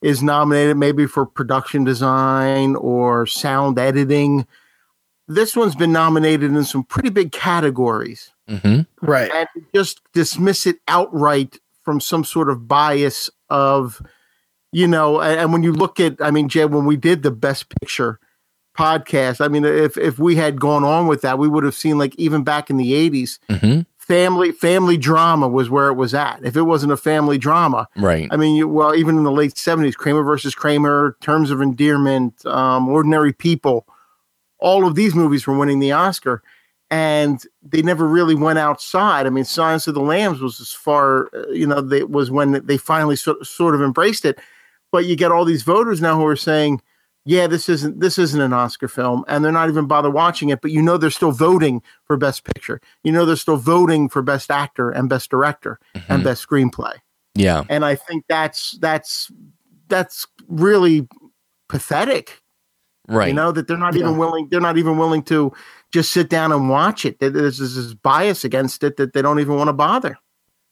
is 0.01 0.21
nominated 0.21 0.75
maybe 0.75 1.05
for 1.05 1.25
production 1.25 1.83
design 1.83 2.75
or 2.75 3.25
sound 3.25 3.79
editing. 3.79 4.45
This 5.27 5.55
one's 5.55 5.75
been 5.75 5.93
nominated 5.93 6.51
in 6.51 6.65
some 6.65 6.83
pretty 6.83 7.09
big 7.09 7.31
categories. 7.31 8.33
Mm-hmm. 8.49 8.81
Right. 9.05 9.31
And 9.33 9.47
just 9.73 10.01
dismiss 10.11 10.67
it 10.67 10.77
outright 10.87 11.59
from 11.83 12.01
some 12.01 12.25
sort 12.25 12.49
of 12.49 12.67
bias 12.67 13.29
of 13.49 14.01
you 14.73 14.87
know, 14.87 15.21
and, 15.21 15.39
and, 15.39 15.53
when 15.53 15.63
you 15.63 15.71
look 15.71 15.99
at, 15.99 16.17
I 16.19 16.31
mean, 16.31 16.49
Jed, 16.49 16.73
when 16.73 16.85
we 16.85 16.97
did 16.97 17.23
the 17.23 17.31
Best 17.31 17.73
Picture 17.79 18.19
podcast, 18.77 19.39
I 19.39 19.47
mean, 19.47 19.63
if 19.63 19.97
if 19.97 20.17
we 20.17 20.35
had 20.35 20.59
gone 20.59 20.83
on 20.83 21.07
with 21.07 21.21
that, 21.21 21.37
we 21.37 21.47
would 21.47 21.63
have 21.63 21.75
seen 21.75 21.97
like 21.97 22.15
even 22.15 22.43
back 22.43 22.69
in 22.69 22.77
the 22.77 22.91
'80s, 22.91 23.39
mm-hmm. 23.49 23.81
family 23.97 24.51
family 24.51 24.97
drama 24.97 25.47
was 25.47 25.69
where 25.69 25.89
it 25.89 25.93
was 25.93 26.13
at. 26.13 26.43
If 26.43 26.57
it 26.57 26.63
wasn't 26.63 26.91
a 26.91 26.97
family 26.97 27.37
drama, 27.37 27.87
right? 27.95 28.27
I 28.31 28.35
mean, 28.35 28.55
you, 28.55 28.67
well, 28.67 28.95
even 28.95 29.17
in 29.17 29.23
the 29.23 29.31
late 29.31 29.53
'70s, 29.53 29.95
Kramer 29.95 30.23
versus 30.23 30.55
Kramer, 30.55 31.17
Terms 31.21 31.51
of 31.51 31.61
Endearment, 31.61 32.45
um, 32.45 32.89
Ordinary 32.89 33.31
People, 33.31 33.85
all 34.59 34.87
of 34.87 34.95
these 34.95 35.13
movies 35.13 35.45
were 35.45 35.57
winning 35.57 35.79
the 35.79 35.91
Oscar. 35.91 36.41
and 36.89 37.43
they 37.63 37.81
never 37.81 38.07
really 38.07 38.35
went 38.35 38.59
outside. 38.59 39.25
I 39.25 39.31
mean, 39.31 39.45
Silence 39.45 39.87
of 39.87 39.95
the 39.95 40.01
Lambs 40.01 40.41
was 40.41 40.59
as 40.61 40.71
far, 40.71 41.29
uh, 41.33 41.47
you 41.49 41.65
know, 41.65 41.81
they 41.81 42.03
was 42.03 42.29
when 42.29 42.63
they 42.65 42.77
finally 42.77 43.15
so, 43.15 43.41
sort 43.41 43.73
of 43.73 43.81
embraced 43.81 44.25
it. 44.25 44.39
But 44.93 45.05
you 45.05 45.15
get 45.15 45.31
all 45.31 45.43
these 45.43 45.63
voters 45.63 46.01
now 46.01 46.15
who 46.15 46.25
are 46.27 46.35
saying, 46.35 46.81
"Yeah, 47.25 47.47
this 47.47 47.67
isn't 47.67 47.99
this 47.99 48.19
isn't 48.19 48.39
an 48.39 48.53
Oscar 48.53 48.87
film," 48.87 49.25
and 49.27 49.43
they're 49.43 49.51
not 49.51 49.67
even 49.67 49.87
bother 49.87 50.11
watching 50.11 50.49
it. 50.49 50.61
But 50.61 50.69
you 50.69 50.83
know, 50.83 50.97
they're 50.97 51.09
still 51.09 51.31
voting 51.31 51.81
for 52.05 52.15
Best 52.15 52.43
Picture. 52.43 52.79
You 53.03 53.11
know, 53.11 53.25
they're 53.25 53.35
still 53.35 53.57
voting 53.57 54.07
for 54.07 54.21
Best 54.21 54.51
Actor 54.51 54.91
and 54.91 55.09
Best 55.09 55.31
Director 55.31 55.79
mm-hmm. 55.95 56.13
and 56.13 56.23
Best 56.23 56.47
Screenplay. 56.47 56.93
Yeah, 57.33 57.63
and 57.69 57.83
I 57.83 57.95
think 57.95 58.25
that's 58.29 58.73
that's 58.73 59.31
that's 59.89 60.27
really 60.47 61.07
pathetic 61.67 62.43
right 63.07 63.27
you 63.27 63.33
know 63.33 63.51
that 63.51 63.67
they're 63.67 63.77
not 63.77 63.95
yeah. 63.95 64.01
even 64.01 64.17
willing 64.17 64.47
they're 64.49 64.61
not 64.61 64.77
even 64.77 64.97
willing 64.97 65.23
to 65.23 65.51
just 65.91 66.11
sit 66.11 66.29
down 66.29 66.51
and 66.51 66.69
watch 66.69 67.05
it 67.05 67.19
there's 67.19 67.57
this 67.57 67.93
bias 67.95 68.43
against 68.43 68.83
it 68.83 68.97
that 68.97 69.13
they 69.13 69.21
don't 69.21 69.39
even 69.39 69.55
want 69.55 69.67
to 69.67 69.73
bother 69.73 70.17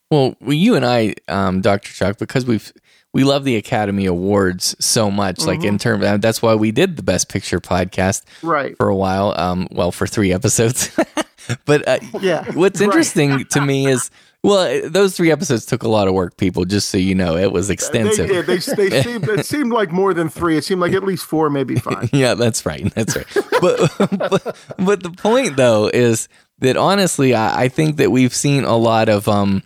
well 0.09 0.35
you 0.41 0.75
and 0.75 0.85
i 0.85 1.13
um, 1.27 1.59
dr 1.61 1.89
shock 1.89 2.17
because 2.17 2.45
we've 2.45 2.71
we 3.13 3.23
love 3.23 3.43
the 3.43 3.55
academy 3.55 4.05
awards 4.05 4.75
so 4.79 5.11
much 5.11 5.37
mm-hmm. 5.37 5.47
like 5.47 5.63
in 5.63 5.77
mm-hmm. 5.77 5.99
terms 6.01 6.21
that's 6.21 6.41
why 6.41 6.55
we 6.55 6.71
did 6.71 6.95
the 6.97 7.03
best 7.03 7.29
picture 7.29 7.59
podcast 7.59 8.23
right 8.41 8.77
for 8.77 8.89
a 8.89 8.95
while 8.95 9.33
um 9.37 9.67
well 9.71 9.91
for 9.91 10.07
three 10.07 10.31
episodes 10.31 10.97
but 11.65 11.87
uh, 11.87 11.99
yeah 12.19 12.49
what's 12.53 12.81
interesting 12.81 13.31
right. 13.31 13.49
to 13.49 13.61
me 13.61 13.87
is 13.87 14.11
well, 14.43 14.89
those 14.89 15.15
three 15.15 15.31
episodes 15.31 15.67
took 15.67 15.83
a 15.83 15.87
lot 15.87 16.07
of 16.07 16.15
work, 16.15 16.35
people. 16.35 16.65
Just 16.65 16.89
so 16.89 16.97
you 16.97 17.13
know, 17.13 17.37
it 17.37 17.51
was 17.51 17.69
extensive. 17.69 18.27
They 18.27 18.41
did. 18.41 18.45
They, 18.47 18.89
they 18.89 19.01
seemed, 19.03 19.29
it 19.29 19.45
seemed 19.45 19.71
like 19.71 19.91
more 19.91 20.15
than 20.15 20.29
three. 20.29 20.57
It 20.57 20.63
seemed 20.63 20.81
like 20.81 20.93
at 20.93 21.03
least 21.03 21.25
four, 21.25 21.49
maybe 21.51 21.75
five. 21.75 22.09
yeah, 22.13 22.33
that's 22.33 22.65
right. 22.65 22.91
That's 22.95 23.15
right. 23.15 23.27
but, 23.61 23.91
but 23.99 24.57
but 24.79 25.03
the 25.03 25.11
point 25.11 25.57
though 25.57 25.91
is 25.93 26.27
that 26.59 26.75
honestly, 26.75 27.35
I, 27.35 27.63
I 27.63 27.67
think 27.67 27.97
that 27.97 28.11
we've 28.11 28.33
seen 28.33 28.63
a 28.63 28.75
lot 28.75 29.09
of 29.09 29.27
um, 29.27 29.61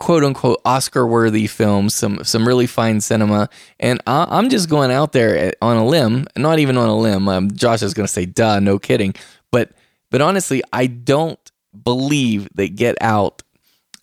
quote 0.00 0.24
unquote 0.24 0.60
Oscar 0.64 1.06
worthy 1.06 1.46
films, 1.46 1.94
some 1.94 2.24
some 2.24 2.48
really 2.48 2.66
fine 2.66 3.00
cinema, 3.00 3.48
and 3.78 4.00
I, 4.06 4.38
am 4.38 4.48
just 4.48 4.68
going 4.68 4.90
out 4.90 5.12
there 5.12 5.52
on 5.62 5.76
a 5.76 5.86
limb, 5.86 6.26
not 6.36 6.58
even 6.58 6.76
on 6.76 6.88
a 6.88 6.98
limb. 6.98 7.28
Um, 7.28 7.52
Josh 7.52 7.82
is 7.82 7.94
going 7.94 8.06
to 8.06 8.12
say, 8.12 8.26
"Duh, 8.26 8.58
no 8.58 8.80
kidding," 8.80 9.14
but 9.52 9.70
but 10.10 10.20
honestly, 10.20 10.62
I 10.72 10.88
don't 10.88 11.38
believe 11.84 12.48
that 12.54 12.74
Get 12.74 12.96
Out 13.00 13.42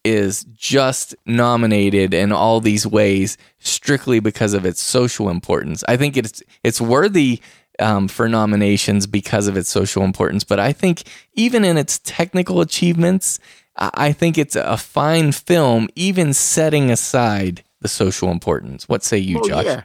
is 0.05 0.45
just 0.53 1.13
nominated 1.25 2.13
in 2.13 2.31
all 2.31 2.61
these 2.61 2.87
ways 2.87 3.37
strictly 3.59 4.21
because 4.21 4.53
of 4.53 4.65
its 4.65 4.81
social 4.81 5.29
importance. 5.29 5.83
I 5.87 5.97
think 5.97 6.15
it's 6.15 6.41
it's 6.63 6.79
worthy 6.79 7.41
um, 7.79 8.07
for 8.07 8.29
nominations 8.29 9.05
because 9.05 9.47
of 9.47 9.57
its 9.57 9.69
social 9.69 10.03
importance, 10.03 10.43
but 10.43 10.59
I 10.59 10.71
think 10.71 11.03
even 11.33 11.65
in 11.65 11.77
its 11.77 11.99
technical 11.99 12.61
achievements, 12.61 13.39
I 13.77 14.11
think 14.11 14.37
it's 14.37 14.55
a 14.55 14.77
fine 14.77 15.31
film, 15.31 15.87
even 15.95 16.33
setting 16.33 16.89
aside 16.89 17.63
the 17.81 17.87
social 17.87 18.31
importance. 18.31 18.89
What 18.89 19.03
say 19.03 19.17
you, 19.17 19.39
oh, 19.39 19.47
Josh? 19.47 19.65
Yeah. 19.65 19.83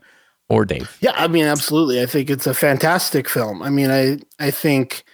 Or 0.48 0.64
Dave? 0.64 0.96
Yeah, 1.00 1.12
I 1.14 1.28
mean, 1.28 1.44
absolutely. 1.44 2.02
I 2.02 2.06
think 2.06 2.28
it's 2.28 2.46
a 2.46 2.54
fantastic 2.54 3.28
film. 3.28 3.62
I 3.62 3.70
mean, 3.70 3.90
I 3.90 4.18
I 4.38 4.50
think 4.50 5.04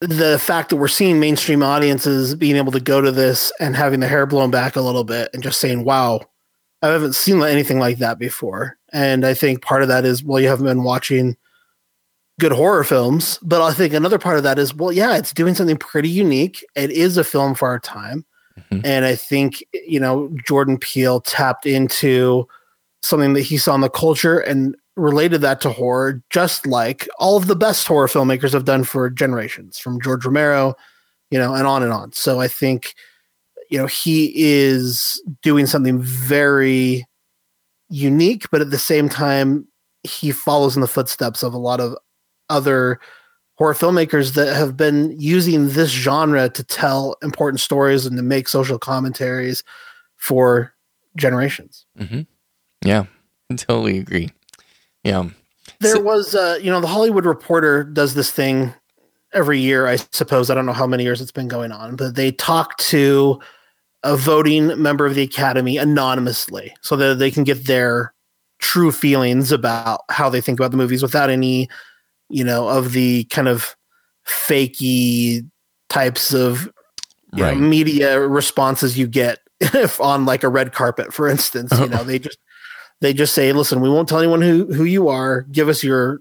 the 0.00 0.38
fact 0.38 0.70
that 0.70 0.76
we're 0.76 0.88
seeing 0.88 1.18
mainstream 1.18 1.62
audiences 1.62 2.34
being 2.34 2.56
able 2.56 2.72
to 2.72 2.80
go 2.80 3.00
to 3.00 3.10
this 3.10 3.52
and 3.60 3.74
having 3.74 4.00
the 4.00 4.08
hair 4.08 4.26
blown 4.26 4.50
back 4.50 4.76
a 4.76 4.80
little 4.80 5.04
bit 5.04 5.30
and 5.32 5.42
just 5.42 5.58
saying, 5.58 5.84
wow, 5.84 6.20
I 6.82 6.88
haven't 6.88 7.14
seen 7.14 7.42
anything 7.42 7.78
like 7.78 7.98
that 7.98 8.18
before. 8.18 8.76
And 8.92 9.24
I 9.24 9.34
think 9.34 9.62
part 9.62 9.82
of 9.82 9.88
that 9.88 10.04
is, 10.04 10.22
well, 10.22 10.40
you 10.40 10.48
haven't 10.48 10.66
been 10.66 10.84
watching 10.84 11.36
good 12.38 12.52
horror 12.52 12.84
films. 12.84 13.38
But 13.42 13.62
I 13.62 13.72
think 13.72 13.94
another 13.94 14.18
part 14.18 14.36
of 14.36 14.42
that 14.42 14.58
is, 14.58 14.74
well, 14.74 14.92
yeah, 14.92 15.16
it's 15.16 15.32
doing 15.32 15.54
something 15.54 15.76
pretty 15.76 16.08
unique. 16.08 16.64
It 16.74 16.90
is 16.90 17.16
a 17.16 17.24
film 17.24 17.54
for 17.54 17.68
our 17.68 17.78
time. 17.78 18.24
Mm-hmm. 18.70 18.86
And 18.86 19.04
I 19.04 19.14
think, 19.14 19.64
you 19.72 20.00
know, 20.00 20.34
Jordan 20.46 20.78
Peele 20.78 21.20
tapped 21.20 21.66
into 21.66 22.46
something 23.02 23.34
that 23.34 23.42
he 23.42 23.58
saw 23.58 23.74
in 23.74 23.80
the 23.80 23.90
culture 23.90 24.38
and 24.38 24.74
related 24.96 25.42
that 25.42 25.60
to 25.60 25.70
horror, 25.70 26.22
just 26.30 26.66
like 26.66 27.06
all 27.18 27.36
of 27.36 27.46
the 27.46 27.56
best 27.56 27.86
horror 27.86 28.08
filmmakers 28.08 28.52
have 28.52 28.64
done 28.64 28.82
for 28.82 29.10
generations, 29.10 29.78
from 29.78 30.00
George 30.00 30.24
Romero, 30.24 30.74
you 31.30 31.38
know, 31.38 31.54
and 31.54 31.66
on 31.66 31.82
and 31.82 31.92
on. 31.92 32.12
So 32.12 32.40
I 32.40 32.48
think, 32.48 32.94
you 33.68 33.78
know, 33.78 33.86
he 33.86 34.32
is 34.34 35.22
doing 35.42 35.66
something 35.66 36.00
very 36.00 37.04
unique, 37.90 38.46
but 38.50 38.62
at 38.62 38.70
the 38.70 38.78
same 38.78 39.08
time, 39.08 39.68
he 40.02 40.30
follows 40.30 40.76
in 40.76 40.80
the 40.80 40.88
footsteps 40.88 41.42
of 41.42 41.52
a 41.52 41.58
lot 41.58 41.80
of 41.80 41.96
other 42.48 43.00
horror 43.56 43.74
filmmakers 43.74 44.34
that 44.34 44.54
have 44.54 44.76
been 44.76 45.18
using 45.18 45.70
this 45.70 45.90
genre 45.90 46.48
to 46.50 46.62
tell 46.62 47.16
important 47.22 47.60
stories 47.60 48.06
and 48.06 48.16
to 48.16 48.22
make 48.22 48.48
social 48.48 48.78
commentaries 48.78 49.64
for 50.16 50.74
generations. 51.16 51.86
Mm-hmm. 51.98 52.22
Yeah, 52.84 53.06
I 53.50 53.54
totally 53.56 53.98
agree. 53.98 54.30
Yeah. 55.04 55.28
There 55.80 55.96
so, 55.96 56.02
was, 56.02 56.34
uh, 56.34 56.58
you 56.60 56.70
know, 56.70 56.80
the 56.80 56.86
Hollywood 56.86 57.26
Reporter 57.26 57.84
does 57.84 58.14
this 58.14 58.30
thing 58.30 58.72
every 59.32 59.60
year, 59.60 59.86
I 59.86 59.96
suppose. 59.96 60.50
I 60.50 60.54
don't 60.54 60.66
know 60.66 60.72
how 60.72 60.86
many 60.86 61.04
years 61.04 61.20
it's 61.20 61.32
been 61.32 61.48
going 61.48 61.72
on, 61.72 61.96
but 61.96 62.14
they 62.14 62.32
talk 62.32 62.76
to 62.78 63.40
a 64.02 64.16
voting 64.16 64.80
member 64.80 65.06
of 65.06 65.14
the 65.14 65.22
Academy 65.22 65.76
anonymously 65.76 66.74
so 66.80 66.96
that 66.96 67.18
they 67.18 67.30
can 67.30 67.44
get 67.44 67.66
their 67.66 68.14
true 68.58 68.92
feelings 68.92 69.52
about 69.52 70.02
how 70.10 70.30
they 70.30 70.40
think 70.40 70.58
about 70.58 70.70
the 70.70 70.76
movies 70.76 71.02
without 71.02 71.28
any, 71.28 71.68
you 72.28 72.44
know, 72.44 72.68
of 72.68 72.92
the 72.92 73.24
kind 73.24 73.48
of 73.48 73.76
fakey 74.26 75.48
types 75.88 76.34
of 76.34 76.70
right. 77.32 77.56
know, 77.56 77.60
media 77.60 78.20
responses 78.20 78.98
you 78.98 79.06
get 79.06 79.40
if 79.60 80.00
on 80.00 80.26
like 80.26 80.42
a 80.42 80.48
red 80.48 80.72
carpet, 80.72 81.12
for 81.12 81.28
instance. 81.28 81.72
You 81.78 81.88
know, 81.88 82.04
they 82.04 82.18
just 82.18 82.38
they 83.00 83.12
just 83.12 83.34
say, 83.34 83.52
listen, 83.52 83.80
we 83.80 83.90
won't 83.90 84.08
tell 84.08 84.18
anyone 84.18 84.42
who, 84.42 84.72
who 84.72 84.84
you 84.84 85.08
are. 85.08 85.42
Give 85.42 85.68
us 85.68 85.84
your 85.84 86.20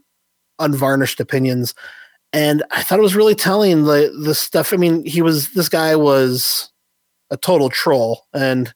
unvarnished 0.59 1.19
opinions. 1.19 1.73
And 2.33 2.63
I 2.71 2.81
thought 2.81 2.99
it 2.99 3.03
was 3.03 3.15
really 3.15 3.35
telling 3.35 3.85
the 3.85 4.13
the 4.23 4.35
stuff. 4.35 4.73
I 4.73 4.77
mean, 4.77 5.05
he 5.05 5.21
was 5.21 5.53
this 5.53 5.69
guy 5.69 5.95
was 5.95 6.71
a 7.29 7.37
total 7.37 7.69
troll, 7.69 8.25
and 8.33 8.73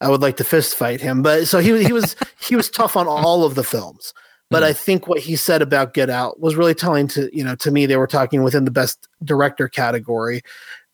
I 0.00 0.08
would 0.08 0.22
like 0.22 0.36
to 0.38 0.44
fist 0.44 0.74
fight 0.74 1.00
him. 1.00 1.22
But 1.22 1.46
so 1.46 1.60
he 1.60 1.84
he 1.84 1.92
was 1.92 2.16
he 2.40 2.56
was 2.56 2.68
tough 2.68 2.96
on 2.96 3.06
all 3.06 3.44
of 3.44 3.54
the 3.54 3.64
films. 3.64 4.12
But 4.50 4.62
mm. 4.62 4.66
I 4.66 4.72
think 4.72 5.06
what 5.06 5.20
he 5.20 5.36
said 5.36 5.62
about 5.62 5.94
Get 5.94 6.10
Out 6.10 6.40
was 6.40 6.56
really 6.56 6.74
telling 6.74 7.06
to 7.08 7.30
you 7.36 7.44
know 7.44 7.54
to 7.56 7.70
me. 7.70 7.86
They 7.86 7.96
were 7.96 8.06
talking 8.06 8.42
within 8.42 8.64
the 8.64 8.70
best 8.70 9.08
director 9.24 9.68
category, 9.68 10.42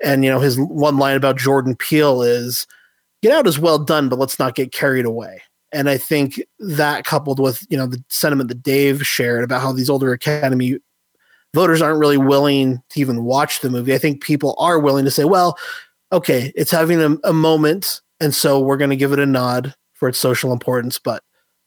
and 0.03 0.25
you 0.25 0.31
know 0.31 0.41
his 0.41 0.59
one 0.59 0.99
line 0.99 1.17
about 1.17 1.39
Jordan 1.39 1.75
Peele 1.77 2.23
is, 2.23 2.67
"Get 3.23 3.33
Out 3.33 3.47
is 3.47 3.59
well 3.59 3.79
done, 3.79 4.09
but 4.09 4.19
let's 4.19 4.39
not 4.39 4.55
get 4.55 4.73
carried 4.73 5.05
away." 5.05 5.43
And 5.73 5.91
I 5.91 5.99
think 5.99 6.41
that 6.61 7.05
coupled 7.05 7.41
with, 7.41 7.67
you 7.69 7.77
know, 7.77 7.87
the 7.87 8.03
sentiment 8.09 8.49
that 8.49 8.63
Dave 8.63 9.05
shared 9.05 9.45
about 9.45 9.61
how 9.61 9.73
these 9.73 9.91
older 9.91 10.13
Academy 10.13 10.79
voters 11.55 11.83
aren't 11.83 11.99
really 11.99 12.17
willing 12.17 12.83
to 12.91 13.01
even 13.01 13.25
watch 13.25 13.61
the 13.61 13.71
movie. 13.71 13.95
I 13.95 13.99
think 13.99 14.23
people 14.23 14.55
are 14.59 14.79
willing 14.79 15.05
to 15.05 15.11
say, 15.11 15.25
well, 15.25 15.59
okay, 16.13 16.53
it's 16.55 16.71
having 16.71 17.01
a, 17.01 17.17
a 17.25 17.33
moment. 17.33 18.01
And 18.21 18.35
so 18.35 18.61
we're 18.61 18.77
going 18.77 18.91
to 18.91 18.97
give 18.97 19.13
it 19.13 19.19
a 19.19 19.27
nod 19.27 19.75
for 19.95 20.09
its 20.09 20.19
social 20.19 20.53
importance, 20.53 20.99
but 20.99 21.23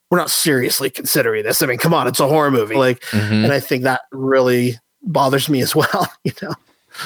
we're 0.10 0.18
not 0.18 0.30
seriously 0.30 0.89
considering 0.89 1.44
this. 1.44 1.62
I 1.62 1.68
mean, 1.68 1.78
come 1.78 1.94
on, 1.94 2.08
it's 2.08 2.20
a 2.20 2.28
horror 2.28 2.51
movie. 2.51 2.75
Like, 2.75 3.01
mm-hmm. 3.12 3.46
and 3.46 3.54
I 3.54 3.60
think 3.60 3.84
that 3.84 4.01
really 4.12 4.80
bothers 5.04 5.50
me 5.50 5.62
as 5.62 5.75
well, 5.75 6.12
you 6.24 6.34
know? 6.42 6.54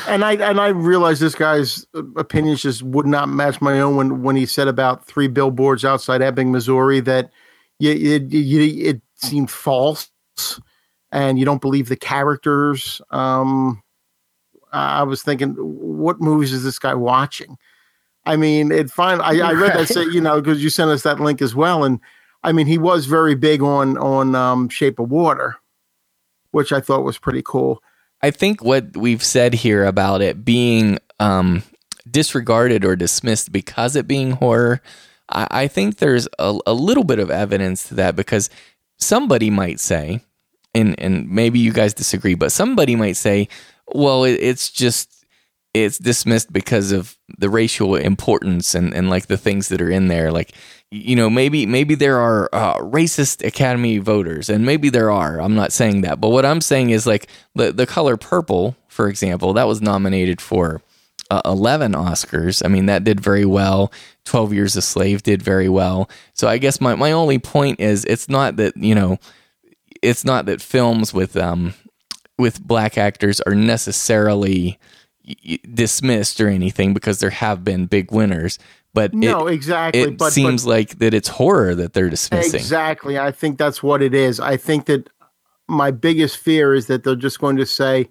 and 0.08 0.24
I 0.24 0.34
and 0.34 0.60
I 0.60 0.70
realized 0.70 1.22
this 1.22 1.36
guy's 1.36 1.86
opinions 2.16 2.62
just 2.62 2.84
would 2.84 3.06
not 3.06 3.30
match 3.30 3.62
my 3.62 3.80
own 3.80 3.96
when 3.96 4.24
when 4.24 4.36
he 4.36 4.46
said 4.46 4.68
about 4.68 5.06
three 5.06 5.28
billboards 5.28 5.86
outside 5.86 6.22
Ebbing, 6.22 6.52
Missouri, 6.52 7.00
that 7.02 7.32
you, 7.80 7.92
it, 7.92 8.32
you, 8.32 8.90
it 8.90 9.02
seemed 9.16 9.52
false, 9.52 10.10
and 11.12 11.38
you 11.38 11.46
don't 11.46 11.62
believe 11.62 11.90
the 11.90 11.96
characters. 11.96 13.02
Um, 13.12 13.84
I 14.72 15.04
was 15.04 15.22
thinking, 15.22 15.52
what 15.52 16.22
movies 16.22 16.54
is 16.54 16.64
this 16.64 16.80
guy 16.80 16.96
watching? 16.96 17.58
I 18.26 18.38
mean, 18.38 18.72
it 18.72 18.90
fine. 18.90 19.20
I, 19.22 19.38
I 19.40 19.52
read 19.52 19.78
that 19.78 19.88
say 19.90 20.06
you 20.06 20.22
know 20.22 20.42
because 20.42 20.64
you 20.64 20.70
sent 20.70 20.92
us 20.92 21.04
that 21.04 21.20
link 21.20 21.42
as 21.42 21.54
well, 21.54 21.84
and 21.84 22.00
I 22.44 22.52
mean 22.52 22.68
he 22.68 22.78
was 22.78 23.06
very 23.06 23.36
big 23.36 23.62
on 23.62 23.98
on 23.98 24.36
um, 24.36 24.70
Shape 24.70 25.00
of 25.00 25.10
Water, 25.10 25.58
which 26.52 26.72
I 26.72 26.82
thought 26.82 27.04
was 27.04 27.18
pretty 27.18 27.42
cool. 27.44 27.82
I 28.22 28.32
think 28.32 28.64
what 28.64 28.96
we've 28.96 29.24
said 29.24 29.54
here 29.54 29.86
about 29.86 30.22
it 30.22 30.46
being 30.46 30.98
um, 31.20 31.64
disregarded 32.10 32.86
or 32.86 32.96
dismissed 32.96 33.52
because 33.52 33.96
it 33.96 34.08
being 34.08 34.32
horror, 34.32 34.82
I, 35.30 35.48
I 35.52 35.68
think 35.68 35.98
there's 35.98 36.28
a, 36.40 36.58
a, 36.66 36.74
little 36.74 37.04
bit 37.04 37.20
of 37.20 37.30
evidence 37.30 37.90
to 37.90 37.96
that 37.96 38.16
because 38.16 38.50
somebody 38.98 39.50
might 39.50 39.80
say, 39.82 40.22
and 40.74 40.98
and 41.00 41.30
maybe 41.30 41.60
you 41.60 41.74
guys 41.74 41.94
disagree, 41.94 42.36
but 42.36 42.52
somebody 42.52 42.96
might 42.96 43.18
say, 43.18 43.50
well, 43.88 44.24
it, 44.24 44.40
it's 44.40 44.70
just 44.70 45.26
it's 45.74 45.98
dismissed 45.98 46.54
because 46.54 46.92
of 46.92 47.18
the 47.40 47.50
racial 47.50 47.96
importance 47.96 48.76
and, 48.76 48.94
and 48.94 49.10
like 49.10 49.28
the 49.28 49.38
things 49.38 49.70
that 49.70 49.82
are 49.82 49.90
in 49.90 50.08
there. 50.08 50.32
Like, 50.32 50.54
you 50.94 51.16
know 51.16 51.30
maybe 51.30 51.66
maybe 51.66 51.96
there 51.96 52.20
are 52.20 52.50
uh, 52.54 52.78
racist 52.78 53.46
academy 53.46 53.98
voters 53.98 54.48
and 54.48 54.64
maybe 54.64 54.90
there 54.90 55.10
are 55.10 55.42
i'm 55.42 55.56
not 55.56 55.72
saying 55.72 56.02
that 56.02 56.22
but 56.22 56.30
what 56.30 56.46
i'm 56.46 56.62
saying 56.62 56.92
is 56.92 57.08
like 57.08 57.28
the, 57.56 57.72
the 57.72 57.88
color 57.88 58.16
purple 58.16 58.76
for 58.88 59.08
example 59.08 59.54
that 59.54 59.68
was 59.68 59.82
nominated 59.82 60.40
for 60.40 60.82
uh, 61.32 61.42
11 61.46 61.94
oscars. 61.94 62.62
I 62.64 62.68
mean 62.68 62.86
that 62.88 63.04
did 63.04 63.20
very 63.20 63.46
well. 63.46 63.92
12 64.26 64.54
years 64.54 64.76
a 64.76 64.84
slave 64.84 65.24
did 65.24 65.42
very 65.42 65.70
well. 65.70 66.10
So 66.34 66.48
i 66.48 66.60
guess 66.60 66.80
my, 66.80 66.94
my 66.96 67.12
only 67.12 67.40
point 67.40 67.80
is 67.80 68.06
it's 68.06 68.30
not 68.30 68.58
that 68.58 68.78
you 68.78 68.94
know 68.94 69.18
it's 70.04 70.24
not 70.24 70.46
that 70.46 70.62
films 70.62 71.12
with 71.14 71.36
um 71.36 71.74
with 72.38 72.62
black 72.62 72.98
actors 72.98 73.42
are 73.42 73.56
necessarily 73.56 74.78
dismissed 75.74 76.42
or 76.42 76.50
anything 76.50 76.94
because 76.94 77.20
there 77.20 77.30
have 77.30 77.64
been 77.64 77.86
big 77.86 78.12
winners 78.12 78.60
but 78.94 79.14
no, 79.14 79.48
it, 79.48 79.54
exactly. 79.54 80.02
It 80.02 80.18
but, 80.18 80.34
seems 80.34 80.64
but, 80.64 80.70
like 80.70 81.00
that 81.00 81.14
it's 81.14 81.28
horror 81.28 81.74
that 81.76 81.94
they're 81.94 82.10
dismissing. 82.10 82.60
Exactly. 82.60 83.18
I 83.18 83.32
think 83.32 83.58
that's 83.58 83.82
what 83.82 84.02
it 84.02 84.14
is. 84.14 84.40
I 84.40 84.58
think 84.58 84.86
that 84.86 85.10
my 85.68 85.92
biggest 85.92 86.38
fear 86.38 86.74
is 86.74 86.88
that 86.88 87.04
they're 87.04 87.16
just 87.16 87.40
going 87.40 87.56
to 87.58 87.66
say, 87.66 88.10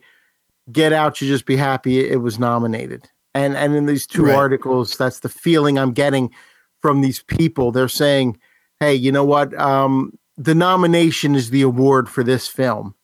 "Get 0.72 0.92
out! 0.92 1.20
You 1.20 1.28
just 1.28 1.46
be 1.46 1.56
happy 1.56 2.00
it 2.00 2.20
was 2.20 2.38
nominated." 2.38 3.08
And 3.34 3.56
and 3.56 3.74
in 3.74 3.86
these 3.86 4.06
two 4.06 4.26
right. 4.26 4.34
articles, 4.34 4.96
that's 4.96 5.20
the 5.20 5.28
feeling 5.28 5.78
I'm 5.78 5.92
getting 5.92 6.30
from 6.80 7.00
these 7.00 7.22
people. 7.22 7.70
They're 7.70 7.88
saying, 7.88 8.38
"Hey, 8.80 8.94
you 8.94 9.12
know 9.12 9.24
what? 9.24 9.58
Um, 9.58 10.18
the 10.36 10.54
nomination 10.54 11.36
is 11.36 11.50
the 11.50 11.62
award 11.62 12.08
for 12.08 12.24
this 12.24 12.48
film." 12.48 12.94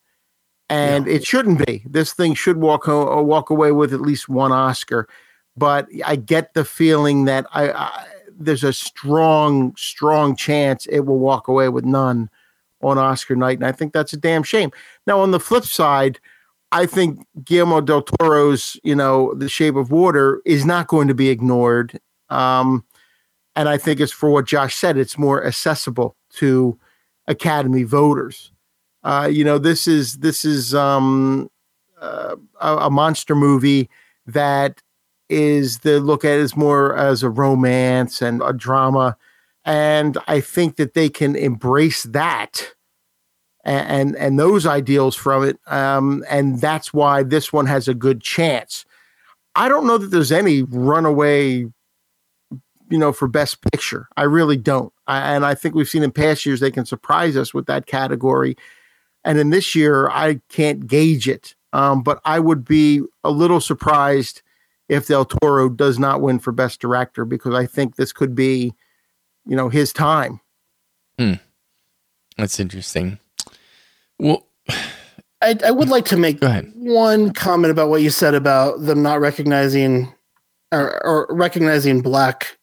And 0.70 1.06
yeah. 1.06 1.14
it 1.14 1.24
shouldn't 1.24 1.64
be. 1.64 1.82
This 1.88 2.12
thing 2.12 2.34
should 2.34 2.58
walk 2.58 2.88
walk 2.88 3.50
away 3.50 3.72
with 3.72 3.94
at 3.94 4.00
least 4.00 4.28
one 4.28 4.52
Oscar 4.52 5.08
but 5.58 5.88
I 6.04 6.16
get 6.16 6.54
the 6.54 6.64
feeling 6.64 7.24
that 7.24 7.46
I, 7.52 7.70
I, 7.70 8.06
there's 8.38 8.64
a 8.64 8.72
strong, 8.72 9.74
strong 9.76 10.36
chance 10.36 10.86
it 10.86 11.00
will 11.00 11.18
walk 11.18 11.48
away 11.48 11.68
with 11.68 11.84
none 11.84 12.30
on 12.80 12.96
Oscar 12.96 13.34
night, 13.34 13.58
and 13.58 13.66
I 13.66 13.72
think 13.72 13.92
that's 13.92 14.12
a 14.12 14.16
damn 14.16 14.44
shame. 14.44 14.70
Now, 15.06 15.20
on 15.20 15.32
the 15.32 15.40
flip 15.40 15.64
side, 15.64 16.20
I 16.70 16.86
think 16.86 17.26
Guillermo 17.44 17.80
del 17.80 18.02
Toro's, 18.02 18.78
you 18.84 18.94
know, 18.94 19.34
The 19.34 19.48
Shape 19.48 19.74
of 19.74 19.90
Water 19.90 20.40
is 20.44 20.64
not 20.64 20.86
going 20.86 21.08
to 21.08 21.14
be 21.14 21.28
ignored, 21.28 21.98
um, 22.30 22.84
and 23.56 23.68
I 23.68 23.78
think 23.78 23.98
it's 24.00 24.12
for 24.12 24.30
what 24.30 24.46
Josh 24.46 24.76
said. 24.76 24.96
It's 24.96 25.18
more 25.18 25.44
accessible 25.44 26.14
to 26.34 26.78
Academy 27.26 27.82
voters. 27.82 28.52
Uh, 29.02 29.28
you 29.30 29.44
know, 29.44 29.58
this 29.58 29.88
is 29.88 30.18
this 30.18 30.44
is 30.44 30.74
um, 30.74 31.50
uh, 32.00 32.36
a, 32.60 32.76
a 32.76 32.90
monster 32.90 33.34
movie 33.34 33.88
that 34.26 34.82
is 35.28 35.78
they 35.78 35.98
look 35.98 36.24
at 36.24 36.38
it 36.38 36.42
as 36.42 36.56
more 36.56 36.96
as 36.96 37.22
a 37.22 37.30
romance 37.30 38.22
and 38.22 38.42
a 38.42 38.52
drama. 38.52 39.16
And 39.64 40.16
I 40.26 40.40
think 40.40 40.76
that 40.76 40.94
they 40.94 41.08
can 41.08 41.36
embrace 41.36 42.04
that 42.04 42.74
and 43.64 43.88
and, 43.88 44.16
and 44.16 44.38
those 44.38 44.66
ideals 44.66 45.14
from 45.14 45.44
it. 45.44 45.58
Um, 45.66 46.24
and 46.28 46.60
that's 46.60 46.92
why 46.94 47.22
this 47.22 47.52
one 47.52 47.66
has 47.66 47.88
a 47.88 47.94
good 47.94 48.22
chance. 48.22 48.84
I 49.54 49.68
don't 49.68 49.86
know 49.86 49.98
that 49.98 50.06
there's 50.06 50.32
any 50.32 50.62
runaway, 50.62 51.66
you 52.90 52.98
know, 52.98 53.12
for 53.12 53.28
best 53.28 53.60
picture. 53.72 54.08
I 54.16 54.22
really 54.22 54.56
don't. 54.56 54.92
I, 55.06 55.34
and 55.34 55.44
I 55.44 55.54
think 55.54 55.74
we've 55.74 55.88
seen 55.88 56.02
in 56.02 56.12
past 56.12 56.46
years 56.46 56.60
they 56.60 56.70
can 56.70 56.86
surprise 56.86 57.36
us 57.36 57.52
with 57.52 57.66
that 57.66 57.86
category. 57.86 58.56
And 59.24 59.38
in 59.38 59.50
this 59.50 59.74
year, 59.74 60.08
I 60.10 60.40
can't 60.48 60.86
gauge 60.86 61.28
it. 61.28 61.54
Um, 61.72 62.02
but 62.02 62.20
I 62.24 62.40
would 62.40 62.64
be 62.64 63.02
a 63.24 63.30
little 63.30 63.60
surprised 63.60 64.42
if 64.88 65.06
Del 65.06 65.24
Toro 65.24 65.68
does 65.68 65.98
not 65.98 66.20
win 66.20 66.38
for 66.38 66.52
Best 66.52 66.80
Director 66.80 67.24
because 67.24 67.54
I 67.54 67.66
think 67.66 67.96
this 67.96 68.12
could 68.12 68.34
be, 68.34 68.72
you 69.46 69.56
know, 69.56 69.68
his 69.68 69.92
time. 69.92 70.40
Hmm. 71.18 71.34
That's 72.36 72.60
interesting. 72.60 73.18
Well, 74.18 74.46
I, 75.40 75.56
I 75.64 75.70
would 75.70 75.88
like 75.88 76.04
to 76.06 76.16
make 76.16 76.38
one 76.74 77.32
comment 77.32 77.70
about 77.70 77.88
what 77.88 78.02
you 78.02 78.10
said 78.10 78.34
about 78.34 78.80
them 78.80 79.02
not 79.02 79.20
recognizing 79.20 80.12
or, 80.72 81.04
or 81.04 81.26
recognizing 81.30 82.00
black 82.00 82.58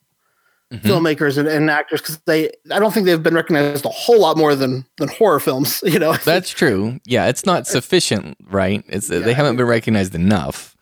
mm-hmm. 0.72 0.88
filmmakers 0.88 1.38
and, 1.38 1.48
and 1.48 1.70
actors 1.70 2.02
because 2.02 2.18
they 2.26 2.52
I 2.72 2.80
don't 2.80 2.94
think 2.94 3.06
they've 3.06 3.22
been 3.22 3.34
recognized 3.34 3.86
a 3.86 3.90
whole 3.90 4.20
lot 4.20 4.38
more 4.38 4.56
than 4.56 4.86
than 4.98 5.08
horror 5.10 5.40
films. 5.40 5.82
You 5.96 6.00
know, 6.00 6.14
that's 6.14 6.50
true. 6.50 7.00
Yeah, 7.06 7.28
it's 7.28 7.46
not 7.46 7.68
sufficient, 7.68 8.38
right? 8.44 8.84
It's 8.88 9.10
yeah, 9.10 9.20
they 9.20 9.34
haven't 9.34 9.56
been 9.56 9.68
recognized 9.68 10.16
enough. 10.16 10.75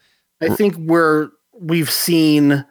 I 0.44 0.56
think 0.56 0.76
we're 0.78 1.30
we've 1.54 1.92
seen 1.92 2.66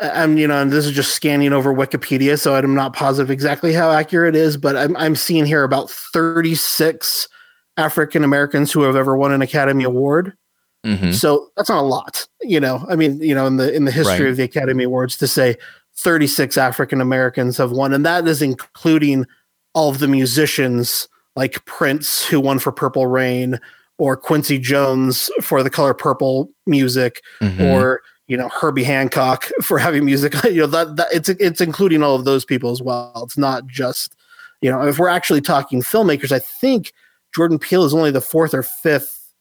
I'm 0.00 0.38
you 0.38 0.48
know, 0.48 0.60
and 0.60 0.72
this 0.72 0.86
is 0.86 0.92
just 0.92 1.14
scanning 1.14 1.52
over 1.52 1.72
Wikipedia, 1.72 2.38
so 2.38 2.54
I'm 2.54 2.74
not 2.74 2.94
positive 2.94 3.30
exactly 3.30 3.72
how 3.72 3.90
accurate 3.90 4.34
it 4.34 4.38
is, 4.38 4.56
but 4.56 4.76
I'm 4.76 4.96
I'm 4.96 5.14
seeing 5.14 5.44
here 5.44 5.64
about 5.64 5.90
36 5.90 7.28
African 7.76 8.24
Americans 8.24 8.72
who 8.72 8.82
have 8.82 8.96
ever 8.96 9.16
won 9.16 9.32
an 9.32 9.42
Academy 9.42 9.84
Award. 9.84 10.36
Mm-hmm. 10.84 11.12
So 11.12 11.50
that's 11.56 11.68
not 11.68 11.78
a 11.78 11.86
lot, 11.86 12.26
you 12.40 12.58
know. 12.58 12.84
I 12.88 12.96
mean, 12.96 13.20
you 13.20 13.34
know, 13.34 13.46
in 13.46 13.56
the 13.58 13.72
in 13.72 13.84
the 13.84 13.92
history 13.92 14.24
right. 14.24 14.30
of 14.30 14.36
the 14.36 14.42
Academy 14.42 14.84
Awards, 14.84 15.16
to 15.18 15.28
say 15.28 15.56
36 15.96 16.56
African 16.56 17.00
Americans 17.00 17.56
have 17.58 17.70
won, 17.70 17.92
and 17.92 18.04
that 18.04 18.26
is 18.26 18.42
including 18.42 19.26
all 19.74 19.90
of 19.90 20.00
the 20.00 20.08
musicians 20.08 21.08
like 21.36 21.64
Prince, 21.64 22.26
who 22.26 22.40
won 22.40 22.58
for 22.58 22.72
Purple 22.72 23.06
Rain, 23.06 23.60
or 24.02 24.16
Quincy 24.16 24.58
Jones 24.58 25.30
for 25.42 25.62
the 25.62 25.70
color 25.70 25.94
purple 25.94 26.50
music 26.66 27.22
mm-hmm. 27.40 27.62
or 27.62 28.02
you 28.26 28.36
know 28.36 28.48
Herbie 28.48 28.82
Hancock 28.82 29.48
for 29.62 29.78
having 29.78 30.04
music. 30.04 30.34
You 30.44 30.62
know 30.62 30.66
that, 30.66 30.96
that 30.96 31.06
it's 31.12 31.28
it's 31.28 31.60
including 31.60 32.02
all 32.02 32.16
of 32.16 32.24
those 32.24 32.44
people 32.44 32.72
as 32.72 32.82
well. 32.82 33.12
It's 33.24 33.38
not 33.38 33.68
just 33.68 34.16
you 34.60 34.72
know 34.72 34.82
if 34.82 34.98
we're 34.98 35.06
actually 35.06 35.40
talking 35.40 35.82
filmmakers 35.82 36.32
I 36.32 36.40
think 36.40 36.92
Jordan 37.32 37.60
Peele 37.60 37.84
is 37.84 37.94
only 37.94 38.10
the 38.10 38.20
fourth 38.20 38.54
or 38.54 38.64
fifth 38.64 39.32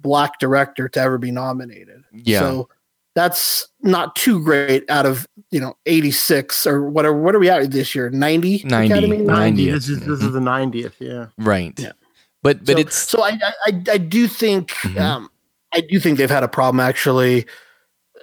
black 0.00 0.38
director 0.38 0.88
to 0.88 0.98
ever 0.98 1.18
be 1.18 1.30
nominated. 1.30 2.02
Yeah. 2.10 2.40
So 2.40 2.68
that's 3.14 3.68
not 3.82 4.16
too 4.16 4.42
great 4.42 4.88
out 4.88 5.04
of 5.04 5.26
you 5.50 5.60
know 5.60 5.76
86 5.84 6.66
or 6.66 6.88
whatever 6.88 7.20
what 7.20 7.34
are 7.34 7.38
we 7.38 7.50
at 7.50 7.70
this 7.70 7.94
year? 7.94 8.08
90 8.08 8.62
90 8.64 8.94
Academy? 8.94 9.18
90 9.18 9.70
this 9.72 9.90
is 9.90 10.00
this 10.00 10.22
is 10.22 10.32
the 10.32 10.40
90th 10.40 10.94
yeah. 11.00 11.26
Right. 11.36 11.78
Yeah 11.78 11.92
but 12.46 12.64
but 12.64 12.74
so, 12.74 12.78
it's 12.78 12.96
so 12.96 13.24
I 13.24 13.38
I 13.66 13.82
I 13.90 13.98
do 13.98 14.28
think 14.28 14.70
mm-hmm. 14.70 14.98
um, 14.98 15.30
I 15.74 15.80
do 15.80 15.98
think 15.98 16.16
they've 16.16 16.30
had 16.30 16.44
a 16.44 16.48
problem 16.48 16.78
actually 16.78 17.44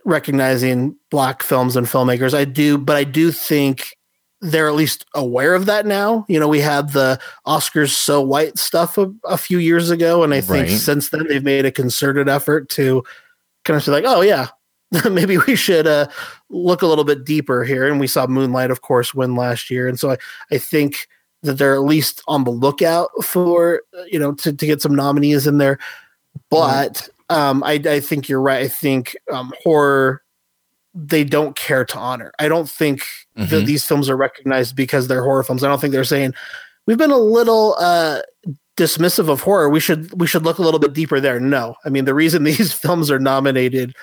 recognizing 0.06 0.96
black 1.12 1.44
films 1.44 1.76
and 1.76 1.88
filmmakers. 1.88 2.34
I 2.34 2.46
do, 2.46 2.78
but 2.78 2.96
I 2.96 3.04
do 3.04 3.32
think 3.32 3.98
they're 4.40 4.70
at 4.70 4.76
least 4.76 5.06
aware 5.14 5.56
of 5.56 5.66
that 5.66 5.86
now. 5.86 6.26
You 6.30 6.40
know, 6.40 6.48
we 6.48 6.62
had 6.62 6.94
the 6.94 7.20
Oscars 7.46 7.90
so 7.90 8.22
white 8.22 8.58
stuff 8.58 8.98
a, 8.98 9.14
a 9.26 9.38
few 9.38 9.58
years 9.58 9.90
ago, 9.90 10.24
and 10.24 10.34
I 10.34 10.40
think 10.40 10.70
right. 10.70 10.78
since 10.78 11.10
then 11.10 11.28
they've 11.28 11.44
made 11.44 11.66
a 11.66 11.72
concerted 11.72 12.30
effort 12.30 12.70
to 12.70 13.04
kind 13.66 13.76
of 13.76 13.84
say 13.84 13.92
like, 13.92 14.06
oh 14.08 14.22
yeah, 14.22 14.48
maybe 15.12 15.38
we 15.38 15.58
should 15.58 15.86
uh, 15.86 16.08
look 16.50 16.82
a 16.82 16.88
little 16.88 17.04
bit 17.04 17.26
deeper 17.26 17.66
here. 17.66 17.90
And 17.90 18.00
we 18.00 18.08
saw 18.08 18.26
Moonlight, 18.26 18.72
of 18.72 18.82
course, 18.82 19.14
win 19.14 19.36
last 19.36 19.70
year, 19.70 19.90
and 19.90 20.00
so 20.00 20.12
I 20.12 20.18
I 20.50 20.58
think 20.60 21.08
that 21.44 21.58
they're 21.58 21.76
at 21.76 21.82
least 21.82 22.24
on 22.28 22.44
the 22.44 22.52
lookout 22.52 23.10
for 23.24 23.82
you 24.10 24.18
know 24.18 24.34
to, 24.34 24.52
to 24.54 24.66
get 24.66 24.82
some 24.82 24.96
nominees 24.96 25.46
in 25.46 25.58
there. 25.58 25.78
But 26.50 27.08
um, 27.30 27.64
I, 27.64 27.74
I 27.86 28.00
think 28.00 28.28
you're 28.28 28.42
right. 28.42 28.64
I 28.64 28.68
think 28.68 29.16
um, 29.32 29.54
horror 29.64 30.24
they 30.96 31.24
don't 31.24 31.56
care 31.56 31.84
to 31.84 31.98
honor. 31.98 32.32
I 32.38 32.48
don't 32.48 32.70
think 32.70 33.02
mm-hmm. 33.36 33.46
that 33.50 33.66
these 33.66 33.86
films 33.86 34.10
are 34.10 34.18
recognized 34.18 34.76
because 34.76 35.08
they're 35.08 35.24
horror 35.24 35.44
films. 35.44 35.64
I 35.64 35.68
don't 35.68 35.82
think 35.82 35.92
they're 35.92 36.04
saying 36.04 36.34
we've 36.86 36.98
been 36.98 37.12
a 37.12 37.18
little 37.18 37.76
uh, 37.80 38.22
dismissive 38.78 39.30
of 39.30 39.42
horror. 39.42 39.70
We 39.70 39.80
should 39.80 40.20
we 40.20 40.28
should 40.28 40.44
look 40.44 40.58
a 40.58 40.62
little 40.62 40.80
bit 40.80 40.94
deeper 40.94 41.20
there. 41.20 41.40
No. 41.40 41.76
I 41.86 41.90
mean 41.90 42.06
the 42.06 42.14
reason 42.14 42.44
these 42.44 42.74
films 42.74 43.12
are 43.12 43.20
nominated 43.20 43.96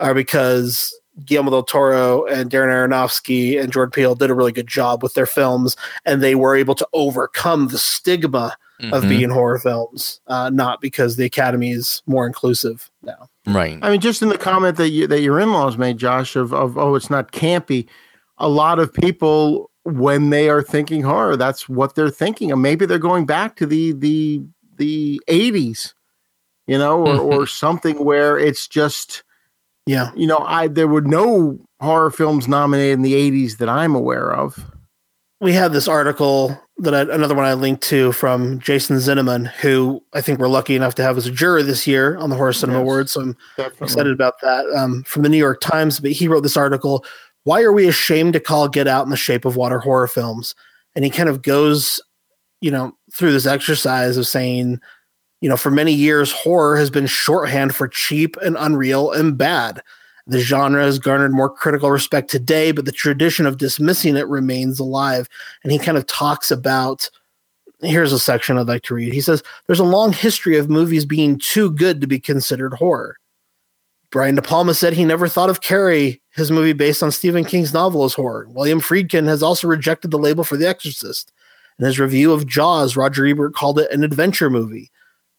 are 0.00 0.14
because 0.14 0.94
Guillermo 1.24 1.50
del 1.50 1.62
Toro 1.62 2.24
and 2.26 2.50
Darren 2.50 2.68
Aronofsky 2.68 3.60
and 3.60 3.72
Jordan 3.72 3.90
Peele 3.90 4.14
did 4.14 4.30
a 4.30 4.34
really 4.34 4.52
good 4.52 4.68
job 4.68 5.02
with 5.02 5.14
their 5.14 5.26
films, 5.26 5.76
and 6.04 6.22
they 6.22 6.34
were 6.34 6.54
able 6.54 6.74
to 6.74 6.88
overcome 6.92 7.68
the 7.68 7.78
stigma 7.78 8.56
mm-hmm. 8.80 8.92
of 8.92 9.08
being 9.08 9.30
horror 9.30 9.58
films, 9.58 10.20
uh, 10.26 10.50
not 10.50 10.80
because 10.80 11.16
the 11.16 11.24
Academy 11.24 11.70
is 11.70 12.02
more 12.06 12.26
inclusive 12.26 12.90
now. 13.02 13.28
Right. 13.46 13.78
I 13.82 13.90
mean, 13.90 14.00
just 14.00 14.22
in 14.22 14.28
the 14.28 14.38
comment 14.38 14.76
that 14.76 14.90
you, 14.90 15.06
that 15.06 15.20
your 15.20 15.40
in 15.40 15.52
laws 15.52 15.76
made, 15.76 15.98
Josh, 15.98 16.36
of 16.36 16.52
of 16.52 16.76
oh, 16.78 16.94
it's 16.94 17.10
not 17.10 17.32
campy. 17.32 17.88
A 18.38 18.48
lot 18.48 18.78
of 18.78 18.92
people, 18.92 19.70
when 19.84 20.30
they 20.30 20.48
are 20.48 20.62
thinking 20.62 21.02
horror, 21.02 21.36
that's 21.36 21.68
what 21.68 21.94
they're 21.94 22.10
thinking, 22.10 22.52
and 22.52 22.62
maybe 22.62 22.86
they're 22.86 22.98
going 22.98 23.26
back 23.26 23.56
to 23.56 23.66
the 23.66 23.92
the 23.92 24.42
the 24.76 25.20
eighties, 25.28 25.94
you 26.66 26.78
know, 26.78 27.04
or 27.04 27.18
or 27.18 27.46
something 27.46 28.04
where 28.04 28.38
it's 28.38 28.68
just 28.68 29.24
yeah. 29.88 30.10
You 30.14 30.26
know, 30.26 30.38
I 30.40 30.68
there 30.68 30.86
were 30.86 31.00
no 31.00 31.58
horror 31.80 32.10
films 32.10 32.46
nominated 32.46 32.92
in 32.92 33.02
the 33.02 33.14
80s 33.14 33.56
that 33.56 33.70
I'm 33.70 33.94
aware 33.94 34.34
of. 34.34 34.70
We 35.40 35.54
had 35.54 35.72
this 35.72 35.88
article 35.88 36.60
that 36.76 36.94
I, 36.94 37.00
another 37.02 37.34
one 37.34 37.46
I 37.46 37.54
linked 37.54 37.82
to 37.84 38.12
from 38.12 38.58
Jason 38.58 38.98
Zinoman, 38.98 39.46
who 39.46 40.04
I 40.12 40.20
think 40.20 40.40
we're 40.40 40.48
lucky 40.48 40.76
enough 40.76 40.94
to 40.96 41.02
have 41.02 41.16
as 41.16 41.26
a 41.26 41.30
juror 41.30 41.62
this 41.62 41.86
year 41.86 42.18
on 42.18 42.28
the 42.28 42.36
Horror 42.36 42.52
Cinema 42.52 42.80
yes, 42.80 42.82
Awards. 42.82 43.12
So 43.12 43.20
I'm 43.22 43.36
definitely. 43.56 43.86
excited 43.86 44.12
about 44.12 44.34
that 44.42 44.66
um, 44.76 45.04
from 45.04 45.22
the 45.22 45.30
New 45.30 45.38
York 45.38 45.62
Times. 45.62 46.00
But 46.00 46.12
he 46.12 46.28
wrote 46.28 46.42
this 46.42 46.56
article 46.56 47.04
why 47.44 47.62
are 47.62 47.72
we 47.72 47.88
ashamed 47.88 48.34
to 48.34 48.40
call 48.40 48.68
Get 48.68 48.86
Out 48.86 49.04
in 49.04 49.10
the 49.10 49.16
Shape 49.16 49.46
of 49.46 49.56
Water 49.56 49.78
horror 49.78 50.08
films? 50.08 50.54
And 50.94 51.02
he 51.02 51.10
kind 51.10 51.30
of 51.30 51.40
goes, 51.40 51.98
you 52.60 52.70
know, 52.70 52.92
through 53.14 53.32
this 53.32 53.46
exercise 53.46 54.18
of 54.18 54.26
saying, 54.26 54.80
you 55.40 55.48
know, 55.48 55.56
for 55.56 55.70
many 55.70 55.92
years, 55.92 56.32
horror 56.32 56.76
has 56.76 56.90
been 56.90 57.06
shorthand 57.06 57.74
for 57.74 57.88
cheap 57.88 58.36
and 58.38 58.56
unreal 58.58 59.12
and 59.12 59.38
bad. 59.38 59.82
The 60.26 60.40
genre 60.40 60.82
has 60.82 60.98
garnered 60.98 61.32
more 61.32 61.48
critical 61.48 61.90
respect 61.90 62.30
today, 62.30 62.72
but 62.72 62.84
the 62.84 62.92
tradition 62.92 63.46
of 63.46 63.56
dismissing 63.56 64.16
it 64.16 64.26
remains 64.28 64.78
alive. 64.78 65.28
And 65.62 65.72
he 65.72 65.78
kind 65.78 65.96
of 65.96 66.06
talks 66.06 66.50
about 66.50 67.08
here's 67.80 68.12
a 68.12 68.18
section 68.18 68.58
I'd 68.58 68.66
like 68.66 68.82
to 68.82 68.94
read. 68.94 69.12
He 69.12 69.20
says, 69.20 69.42
There's 69.66 69.80
a 69.80 69.84
long 69.84 70.12
history 70.12 70.58
of 70.58 70.68
movies 70.68 71.04
being 71.04 71.38
too 71.38 71.70
good 71.70 72.00
to 72.00 72.06
be 72.06 72.18
considered 72.18 72.74
horror. 72.74 73.16
Brian 74.10 74.34
De 74.34 74.42
Palma 74.42 74.74
said 74.74 74.94
he 74.94 75.04
never 75.04 75.28
thought 75.28 75.50
of 75.50 75.60
Carrie, 75.60 76.20
his 76.30 76.50
movie 76.50 76.72
based 76.72 77.02
on 77.02 77.12
Stephen 77.12 77.44
King's 77.44 77.74
novel, 77.74 78.04
as 78.04 78.14
horror. 78.14 78.46
William 78.48 78.80
Friedkin 78.80 79.26
has 79.26 79.42
also 79.42 79.68
rejected 79.68 80.10
the 80.10 80.18
label 80.18 80.44
for 80.44 80.56
The 80.56 80.66
Exorcist. 80.66 81.32
In 81.78 81.84
his 81.84 82.00
review 82.00 82.32
of 82.32 82.46
Jaws, 82.46 82.96
Roger 82.96 83.26
Ebert 83.26 83.54
called 83.54 83.78
it 83.78 83.90
an 83.92 84.02
adventure 84.02 84.50
movie. 84.50 84.90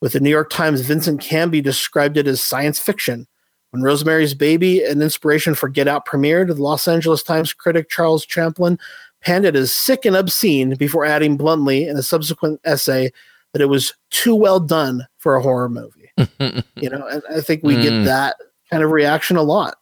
With 0.02 0.14
the 0.14 0.20
New 0.20 0.30
York 0.30 0.50
Times, 0.50 0.82
Vincent 0.82 1.22
Canby 1.22 1.62
described 1.62 2.18
it 2.18 2.28
as 2.28 2.44
science 2.44 2.80
fiction. 2.80 3.28
When 3.72 3.84
Rosemary's 3.84 4.34
Baby, 4.34 4.84
an 4.84 5.02
inspiration 5.02 5.54
for 5.54 5.70
Get 5.70 5.88
Out, 5.88 6.06
premiered, 6.06 6.48
the 6.48 6.56
Los 6.56 6.88
Angeles 6.88 7.22
Times 7.22 7.54
critic 7.54 7.90
Charles 7.90 8.26
Champlin 8.26 8.80
panned 9.22 9.46
it 9.46 9.56
as 9.56 9.74
sick 9.74 10.06
and 10.06 10.16
obscene 10.16 10.76
before 10.76 11.06
adding 11.06 11.38
bluntly 11.38 11.88
in 11.88 11.98
a 11.98 12.04
subsequent 12.04 12.60
essay 12.64 13.12
that 13.54 13.62
it 13.62 13.68
was 13.68 13.94
too 14.10 14.36
well 14.36 14.60
done 14.60 15.06
for 15.18 15.36
a 15.36 15.42
horror 15.42 15.70
movie. 15.70 16.12
you 16.76 16.90
know, 16.90 17.06
and 17.08 17.22
I 17.30 17.42
think 17.42 17.64
we 17.64 17.76
mm. 17.76 17.84
get 17.84 18.06
that 18.06 18.38
kind 18.70 18.84
of 18.84 18.92
reaction 18.92 19.38
a 19.38 19.44
lot. 19.44 19.78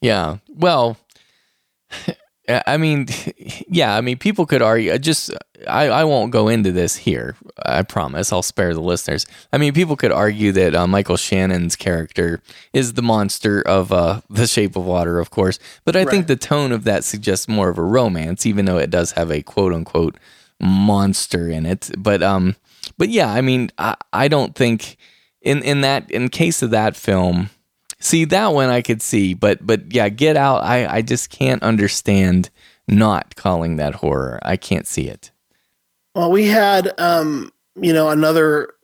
Yeah. 0.00 0.38
Well, 0.48 0.96
I 2.48 2.76
mean, 2.76 3.06
yeah, 3.68 3.96
I 3.96 4.00
mean, 4.00 4.18
people 4.18 4.46
could 4.46 4.62
argue. 4.62 4.96
Just, 4.98 5.30
I, 5.66 5.88
I 5.88 6.04
won't 6.04 6.30
go 6.30 6.48
into 6.48 6.72
this 6.72 6.96
here. 6.96 7.36
I 7.64 7.82
promise. 7.82 8.32
I'll 8.32 8.42
spare 8.42 8.74
the 8.74 8.80
listeners. 8.80 9.26
I 9.52 9.58
mean, 9.58 9.72
people 9.72 9.96
could 9.96 10.12
argue 10.12 10.52
that 10.52 10.74
uh, 10.74 10.86
Michael 10.86 11.16
Shannon's 11.16 11.76
character 11.76 12.42
is 12.72 12.94
the 12.94 13.02
monster 13.02 13.62
of 13.62 13.92
uh, 13.92 14.20
The 14.30 14.46
Shape 14.46 14.76
of 14.76 14.84
Water, 14.84 15.18
of 15.18 15.30
course. 15.30 15.58
But 15.84 15.96
I 15.96 16.00
right. 16.00 16.08
think 16.08 16.26
the 16.26 16.36
tone 16.36 16.72
of 16.72 16.84
that 16.84 17.04
suggests 17.04 17.48
more 17.48 17.68
of 17.68 17.78
a 17.78 17.82
romance, 17.82 18.46
even 18.46 18.66
though 18.66 18.78
it 18.78 18.90
does 18.90 19.12
have 19.12 19.30
a 19.30 19.42
quote 19.42 19.72
unquote 19.72 20.18
monster 20.60 21.48
in 21.48 21.66
it. 21.66 21.90
But, 21.96 22.22
um, 22.22 22.56
but 22.98 23.08
yeah, 23.08 23.32
I 23.32 23.40
mean, 23.40 23.70
I, 23.78 23.96
I 24.12 24.28
don't 24.28 24.54
think 24.54 24.96
in 25.44 25.62
in 25.62 25.82
that 25.82 26.10
in 26.10 26.28
case 26.30 26.62
of 26.62 26.70
that 26.70 26.96
film 26.96 27.50
See 28.04 28.26
that 28.26 28.52
one 28.52 28.68
I 28.68 28.82
could 28.82 29.00
see, 29.00 29.32
but 29.32 29.66
but 29.66 29.94
yeah, 29.94 30.10
Get 30.10 30.36
Out. 30.36 30.62
I 30.62 30.86
I 30.98 31.00
just 31.00 31.30
can't 31.30 31.62
understand 31.62 32.50
not 32.86 33.34
calling 33.34 33.76
that 33.76 33.94
horror. 33.94 34.38
I 34.42 34.58
can't 34.58 34.86
see 34.86 35.08
it. 35.08 35.30
Well, 36.14 36.30
we 36.30 36.44
had 36.44 36.92
um, 37.00 37.50
you 37.80 37.94
know 37.94 38.10
another 38.10 38.74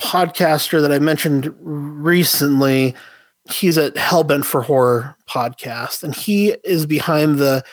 podcaster 0.00 0.80
that 0.80 0.92
I 0.92 1.00
mentioned 1.00 1.52
recently. 1.58 2.94
He's 3.50 3.76
at 3.76 3.96
Hellbent 3.96 4.44
for 4.44 4.62
Horror 4.62 5.16
podcast, 5.28 6.04
and 6.04 6.14
he 6.14 6.50
is 6.62 6.86
behind 6.86 7.40
the 7.40 7.64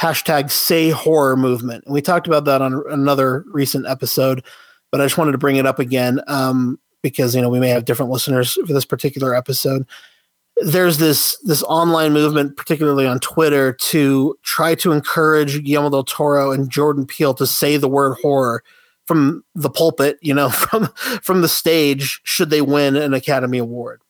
hashtag 0.00 0.50
Say 0.50 0.88
Horror 0.88 1.36
movement. 1.36 1.84
And 1.84 1.92
we 1.92 2.00
talked 2.00 2.26
about 2.26 2.46
that 2.46 2.62
on 2.62 2.82
another 2.88 3.44
recent 3.52 3.86
episode, 3.86 4.42
but 4.90 5.02
I 5.02 5.04
just 5.04 5.18
wanted 5.18 5.32
to 5.32 5.38
bring 5.38 5.56
it 5.56 5.66
up 5.66 5.78
again 5.78 6.22
um, 6.26 6.78
because 7.02 7.34
you 7.34 7.42
know 7.42 7.50
we 7.50 7.60
may 7.60 7.68
have 7.68 7.84
different 7.84 8.10
listeners 8.10 8.54
for 8.54 8.72
this 8.72 8.86
particular 8.86 9.34
episode 9.34 9.86
there's 10.62 10.98
this 10.98 11.38
this 11.44 11.62
online 11.64 12.12
movement, 12.12 12.56
particularly 12.56 13.06
on 13.06 13.20
Twitter, 13.20 13.72
to 13.74 14.36
try 14.42 14.74
to 14.76 14.92
encourage 14.92 15.62
Guillermo 15.64 15.90
del 15.90 16.04
Toro 16.04 16.52
and 16.52 16.70
Jordan 16.70 17.06
Peele 17.06 17.34
to 17.34 17.46
say 17.46 17.76
the 17.76 17.88
word 17.88 18.16
horror 18.20 18.62
from 19.06 19.42
the 19.54 19.70
pulpit, 19.70 20.18
you 20.20 20.34
know, 20.34 20.50
from 20.50 20.88
from 21.22 21.42
the 21.42 21.48
stage, 21.48 22.20
should 22.24 22.50
they 22.50 22.60
win 22.60 22.96
an 22.96 23.14
Academy 23.14 23.58
Award. 23.58 24.02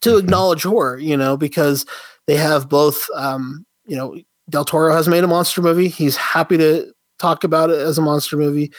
To 0.00 0.10
mm-hmm. 0.10 0.24
acknowledge 0.24 0.62
horror, 0.64 0.98
you 0.98 1.16
know, 1.16 1.36
because 1.36 1.86
they 2.26 2.36
have 2.36 2.68
both 2.68 3.08
um, 3.14 3.64
you 3.86 3.96
know, 3.96 4.16
Del 4.50 4.64
Toro 4.64 4.92
has 4.94 5.08
made 5.08 5.24
a 5.24 5.28
monster 5.28 5.62
movie. 5.62 5.88
He's 5.88 6.16
happy 6.16 6.56
to 6.58 6.92
talk 7.18 7.44
about 7.44 7.70
it 7.70 7.78
as 7.78 7.98
a 7.98 8.02
monster 8.02 8.36
movie, 8.36 8.72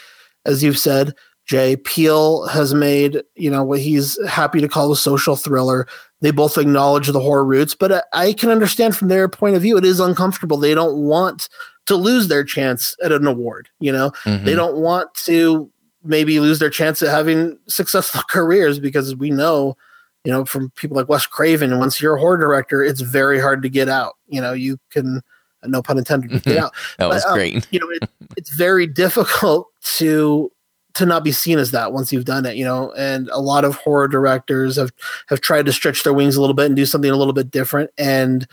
as 0.46 0.64
you've 0.64 0.80
said. 0.80 1.14
Jay 1.46 1.76
Peele 1.76 2.48
has 2.48 2.74
made, 2.74 3.22
you 3.36 3.52
know, 3.52 3.64
what 3.64 3.80
he's 3.80 4.18
happy 4.28 4.60
to 4.62 4.68
call 4.68 4.92
a 4.92 4.98
social 4.98 5.36
thriller. 5.36 5.88
They 6.26 6.32
both 6.32 6.58
acknowledge 6.58 7.06
the 7.06 7.20
horror 7.20 7.46
roots, 7.46 7.76
but 7.76 8.08
I 8.12 8.34
can 8.34 8.50
understand 8.50 8.98
from 8.98 9.10
their 9.10 9.30
point 9.30 9.56
of 9.56 9.62
view, 9.62 9.78
it 9.78 9.86
is 9.86 10.00
uncomfortable. 10.00 10.58
They 10.58 10.74
don't 10.74 10.98
want 10.98 11.50
to 11.86 11.96
lose 11.96 12.30
their 12.30 12.44
chance 12.44 12.96
at 13.04 13.12
an 13.12 13.28
award. 13.28 13.70
You 13.80 13.92
know, 13.92 14.10
mm-hmm. 14.24 14.44
they 14.44 14.56
don't 14.56 14.78
want 14.78 15.14
to 15.26 15.70
maybe 16.04 16.40
lose 16.40 16.58
their 16.58 16.72
chance 16.72 17.04
at 17.04 17.10
having 17.10 17.60
successful 17.68 18.24
careers 18.28 18.80
because 18.80 19.16
we 19.16 19.30
know, 19.30 19.78
you 20.24 20.32
know, 20.32 20.46
from 20.46 20.72
people 20.72 20.98
like 20.98 21.10
Wes 21.10 21.28
Craven, 21.28 21.78
once 21.78 22.02
you're 22.02 22.16
a 22.16 22.20
horror 22.20 22.38
director, 22.38 22.84
it's 22.84 23.02
very 23.02 23.40
hard 23.40 23.62
to 23.62 23.70
get 23.70 23.88
out. 23.88 24.16
You 24.28 24.42
know, 24.42 24.54
you 24.54 24.80
can, 24.90 25.22
no 25.64 25.84
pun 25.84 26.00
intended, 26.00 26.42
get 26.42 26.58
out. 26.64 26.74
that 26.98 27.08
was 27.08 27.24
but, 27.24 27.34
um, 27.34 27.38
great. 27.38 27.68
you 27.70 27.80
know, 27.80 27.90
it, 27.92 28.10
it's 28.36 28.50
very 28.50 28.88
difficult 28.88 29.68
to 29.98 30.52
to 30.96 31.06
not 31.06 31.24
be 31.24 31.32
seen 31.32 31.60
as 31.60 31.72
that 31.72 31.94
once 31.94 32.12
you've 32.12 32.26
done 32.26 32.46
it, 32.46 32.56
you 32.56 32.66
know. 32.66 32.92
And 32.94 33.30
a 33.30 33.40
lot 33.40 33.66
of 33.66 33.76
horror 33.76 34.08
directors 34.08 34.78
have 34.78 34.92
have 35.28 35.42
tried 35.42 35.66
to 35.68 35.74
stretch 35.74 36.04
their 36.04 36.14
wings 36.14 36.36
a 36.36 36.42
little 36.42 36.54
bit 36.54 36.66
and 36.66 36.76
do 36.76 36.86
something 36.86 37.12
a 37.12 37.16
little 37.16 37.34
bit 37.34 37.52
different, 37.52 37.92
and 37.98 38.48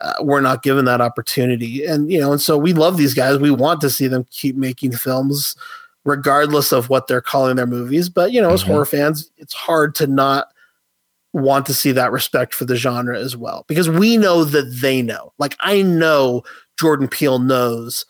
uh, 0.00 0.14
we're 0.20 0.40
not 0.40 0.62
given 0.62 0.84
that 0.84 1.00
opportunity. 1.00 1.84
And 1.84 2.10
you 2.10 2.20
know, 2.20 2.32
and 2.32 2.40
so 2.40 2.56
we 2.56 2.72
love 2.72 2.96
these 2.96 3.14
guys. 3.14 3.38
We 3.38 3.50
want 3.50 3.80
to 3.80 3.90
see 3.90 4.06
them 4.06 4.26
keep 4.30 4.56
making 4.56 4.92
films, 4.92 5.56
regardless 6.04 6.72
of 6.72 6.88
what 6.88 7.08
they're 7.08 7.20
calling 7.20 7.56
their 7.56 7.66
movies. 7.66 8.08
But 8.08 8.32
you 8.32 8.40
know, 8.40 8.50
as 8.50 8.62
mm-hmm. 8.62 8.72
horror 8.72 8.86
fans, 8.86 9.30
it's 9.38 9.54
hard 9.54 9.94
to 9.96 10.06
not 10.06 10.48
want 11.32 11.66
to 11.66 11.74
see 11.74 11.92
that 11.92 12.12
respect 12.12 12.54
for 12.54 12.64
the 12.64 12.76
genre 12.76 13.18
as 13.18 13.36
well 13.36 13.64
because 13.68 13.90
we 13.90 14.16
know 14.16 14.44
that 14.44 14.78
they 14.80 15.02
know. 15.02 15.32
Like 15.38 15.56
I 15.60 15.82
know 15.82 16.42
Jordan 16.78 17.08
Peele 17.08 17.38
knows 17.38 18.06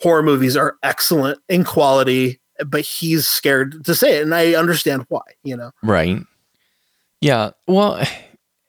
horror 0.00 0.22
movies 0.22 0.56
are 0.56 0.76
excellent 0.82 1.40
in 1.48 1.64
quality 1.64 2.40
but 2.66 2.82
he's 2.82 3.26
scared 3.26 3.84
to 3.84 3.94
say 3.94 4.18
it, 4.18 4.22
and 4.22 4.34
I 4.34 4.54
understand 4.54 5.06
why. 5.08 5.22
You 5.42 5.56
know, 5.56 5.70
right? 5.82 6.18
Yeah. 7.20 7.50
Well, 7.66 8.04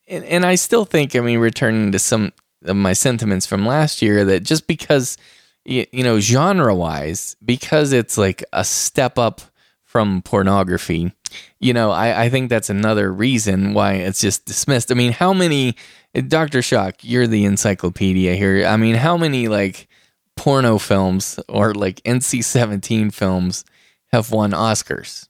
and, 0.07 0.25
and 0.25 0.45
I 0.45 0.55
still 0.55 0.85
think, 0.85 1.15
I 1.15 1.19
mean, 1.19 1.39
returning 1.39 1.91
to 1.91 1.99
some 1.99 2.33
of 2.65 2.75
my 2.75 2.93
sentiments 2.93 3.45
from 3.45 3.65
last 3.65 4.01
year, 4.01 4.25
that 4.25 4.43
just 4.43 4.67
because 4.67 5.17
you, 5.65 5.85
know, 5.93 6.19
genre 6.19 6.73
wise, 6.73 7.35
because 7.45 7.93
it's 7.93 8.17
like 8.17 8.43
a 8.53 8.63
step 8.63 9.17
up 9.17 9.41
from 9.83 10.21
pornography, 10.21 11.13
you 11.59 11.73
know, 11.73 11.91
I, 11.91 12.23
I 12.23 12.29
think 12.29 12.49
that's 12.49 12.69
another 12.69 13.13
reason 13.13 13.73
why 13.73 13.93
it's 13.93 14.21
just 14.21 14.45
dismissed. 14.45 14.91
I 14.91 14.95
mean, 14.95 15.11
how 15.11 15.33
many, 15.33 15.75
Dr. 16.27 16.61
Shock, 16.61 16.95
you're 17.01 17.27
the 17.27 17.45
encyclopedia 17.45 18.35
here. 18.35 18.65
I 18.65 18.77
mean, 18.77 18.95
how 18.95 19.17
many 19.17 19.47
like 19.47 19.87
porno 20.35 20.79
films 20.79 21.39
or 21.47 21.73
like 21.73 22.01
NC 22.03 22.43
17 22.43 23.11
films 23.11 23.63
have 24.11 24.31
won 24.31 24.51
Oscars. 24.51 25.27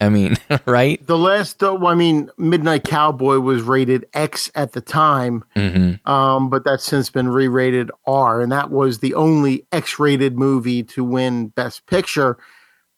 I 0.00 0.08
mean, 0.08 0.36
right? 0.66 1.04
The 1.06 1.18
last, 1.18 1.62
I 1.62 1.94
mean, 1.94 2.30
Midnight 2.36 2.84
Cowboy 2.84 3.38
was 3.38 3.62
rated 3.62 4.06
X 4.12 4.50
at 4.54 4.72
the 4.72 4.80
time, 4.80 5.44
mm-hmm. 5.54 6.08
um, 6.10 6.50
but 6.50 6.64
that's 6.64 6.84
since 6.84 7.10
been 7.10 7.28
re-rated 7.28 7.90
R, 8.06 8.40
and 8.40 8.50
that 8.50 8.70
was 8.70 8.98
the 8.98 9.14
only 9.14 9.66
X-rated 9.72 10.36
movie 10.36 10.82
to 10.84 11.04
win 11.04 11.48
Best 11.48 11.86
Picture. 11.86 12.36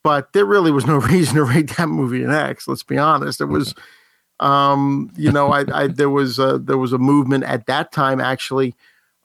But 0.03 0.33
there 0.33 0.45
really 0.45 0.71
was 0.71 0.85
no 0.85 0.97
reason 0.97 1.35
to 1.35 1.43
rate 1.43 1.75
that 1.77 1.87
movie 1.87 2.23
an 2.23 2.31
X. 2.31 2.67
Let's 2.67 2.83
be 2.83 2.97
honest. 2.97 3.41
It 3.41 3.45
was, 3.45 3.75
um, 4.39 5.11
you 5.15 5.31
know, 5.31 5.51
I, 5.51 5.65
I 5.73 5.87
there 5.87 6.09
was 6.09 6.39
a, 6.39 6.57
there 6.57 6.77
was 6.77 6.93
a 6.93 6.97
movement 6.97 7.43
at 7.43 7.67
that 7.67 7.91
time 7.91 8.19
actually 8.19 8.75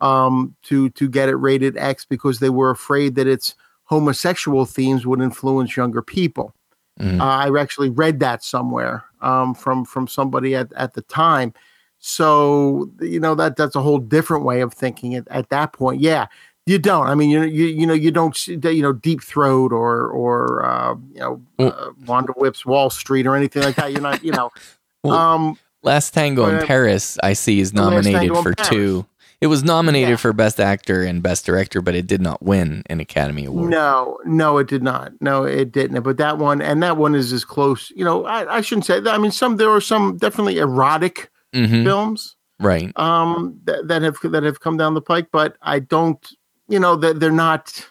um, 0.03 0.57
to 0.65 0.91
to 0.91 1.09
get 1.09 1.31
it 1.31 1.37
rated 1.37 1.79
X 1.79 2.05
because 2.05 2.41
they 2.41 2.51
were 2.51 2.71
afraid 2.71 3.15
that 3.15 3.27
it's 3.27 3.55
homosexual 3.93 4.65
themes 4.65 5.07
would 5.07 5.21
influence 5.21 5.77
younger 5.77 6.01
people. 6.01 6.55
Mm-hmm. 6.99 7.21
Uh, 7.21 7.25
I 7.25 7.61
actually 7.61 7.91
read 7.91 8.21
that 8.21 8.43
somewhere 8.43 9.05
um, 9.21 9.55
from 9.55 9.85
from 9.85 10.09
somebody 10.09 10.55
at, 10.55 10.73
at 10.73 10.95
the 10.95 11.03
time. 11.03 11.53
So 11.99 12.91
you 13.03 13.21
know 13.21 13.35
that 13.35 13.57
that's 13.57 13.77
a 13.77 13.83
whole 13.83 13.99
different 13.99 14.45
way 14.45 14.63
of 14.63 14.73
thinking 14.73 15.15
at, 15.15 15.29
at 15.29 15.51
that 15.51 15.75
point. 15.75 16.01
Yeah, 16.01 16.27
you 16.65 16.79
don't. 16.79 17.07
I 17.07 17.15
mean, 17.15 17.29
you 17.29 17.43
you 17.43 17.67
you 17.67 17.87
know 17.87 17.93
you 17.93 18.11
don't 18.11 18.47
you 18.47 18.81
know 18.81 18.95
Deep 18.95 19.23
Throat 19.23 19.73
or 19.73 20.07
or 20.09 20.65
uh, 20.65 20.95
you 21.13 21.21
know 21.21 21.43
uh, 21.59 21.91
Wanda 22.07 22.33
Whips 22.33 22.65
Wall 22.65 22.89
Street 22.89 23.27
or 23.27 23.37
anything 23.37 23.63
like 23.63 23.77
that. 23.77 23.93
You're 23.93 24.01
not 24.01 24.25
you 24.25 24.33
know. 24.33 24.51
well, 25.05 25.15
um, 25.15 25.59
Last 25.83 26.15
Tango 26.15 26.47
in 26.47 26.65
Paris, 26.67 27.19
I 27.23 27.35
see, 27.35 27.61
is 27.61 27.75
nominated 27.75 28.37
for 28.39 28.55
two. 28.55 29.05
It 29.43 29.49
was 29.49 29.65
nominated 29.65 30.11
yeah. 30.11 30.17
for 30.17 30.33
Best 30.33 30.61
Actor 30.61 31.03
and 31.03 31.23
Best 31.23 31.45
Director, 31.45 31.83
but 31.83 31.95
it 31.95 32.07
did 32.07 32.23
not 32.23 32.43
win 32.43 32.83
an 32.87 33.01
Academy 33.01 33.45
Award. 33.45 33.71
No, 33.71 34.19
no, 34.25 34.59
it 34.59 34.69
did 34.69 34.83
not. 34.83 35.13
No, 35.21 35.45
it 35.45 35.73
didn't. 35.73 36.01
But 36.03 36.17
that 36.19 36.39
one, 36.39 36.63
and 36.63 36.83
that 36.83 36.97
one 36.97 37.15
is 37.15 37.33
as 37.33 37.45
close. 37.45 37.91
You 37.97 38.05
know, 38.05 38.25
I, 38.25 38.59
I 38.59 38.61
shouldn't 38.61 38.87
say 38.87 39.01
that. 39.01 39.15
I 39.15 39.19
mean, 39.19 39.33
some 39.33 39.57
there 39.57 39.71
are 39.71 39.81
some 39.81 40.17
definitely 40.17 40.59
erotic 40.59 41.31
mm-hmm. 41.53 41.85
films, 41.85 42.37
right 42.63 42.97
um 42.97 43.59
that, 43.65 43.89
that 43.89 44.03
have 44.03 44.17
that 44.23 44.43
have 44.43 44.61
come 44.61 44.77
down 44.77 44.95
the 44.95 45.03
pike 45.03 45.29
but 45.33 45.57
i 45.63 45.79
don't 45.79 46.33
you 46.69 46.79
know 46.79 46.97
that 46.97 47.21
they're 47.21 47.31
not 47.31 47.87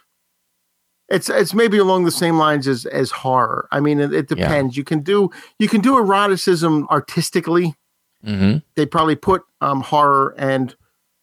it's 1.10 1.30
it's 1.30 1.54
maybe 1.54 1.78
along 1.78 2.06
the 2.06 2.12
same 2.12 2.38
lines 2.38 2.68
as 2.68 2.86
as 2.88 3.12
horror 3.12 3.68
i 3.72 3.80
mean 3.80 4.00
it, 4.00 4.14
it 4.14 4.28
depends 4.28 4.76
yeah. 4.76 4.80
you 4.80 4.84
can 4.84 5.02
do 5.02 5.30
you 5.60 5.68
can 5.68 5.82
do 5.82 5.98
eroticism 5.98 6.88
artistically 6.90 7.76
mm-hmm. 8.26 8.58
they 8.76 8.86
probably 8.86 9.16
put 9.16 9.44
um 9.60 9.82
horror 9.82 10.34
and 10.38 10.76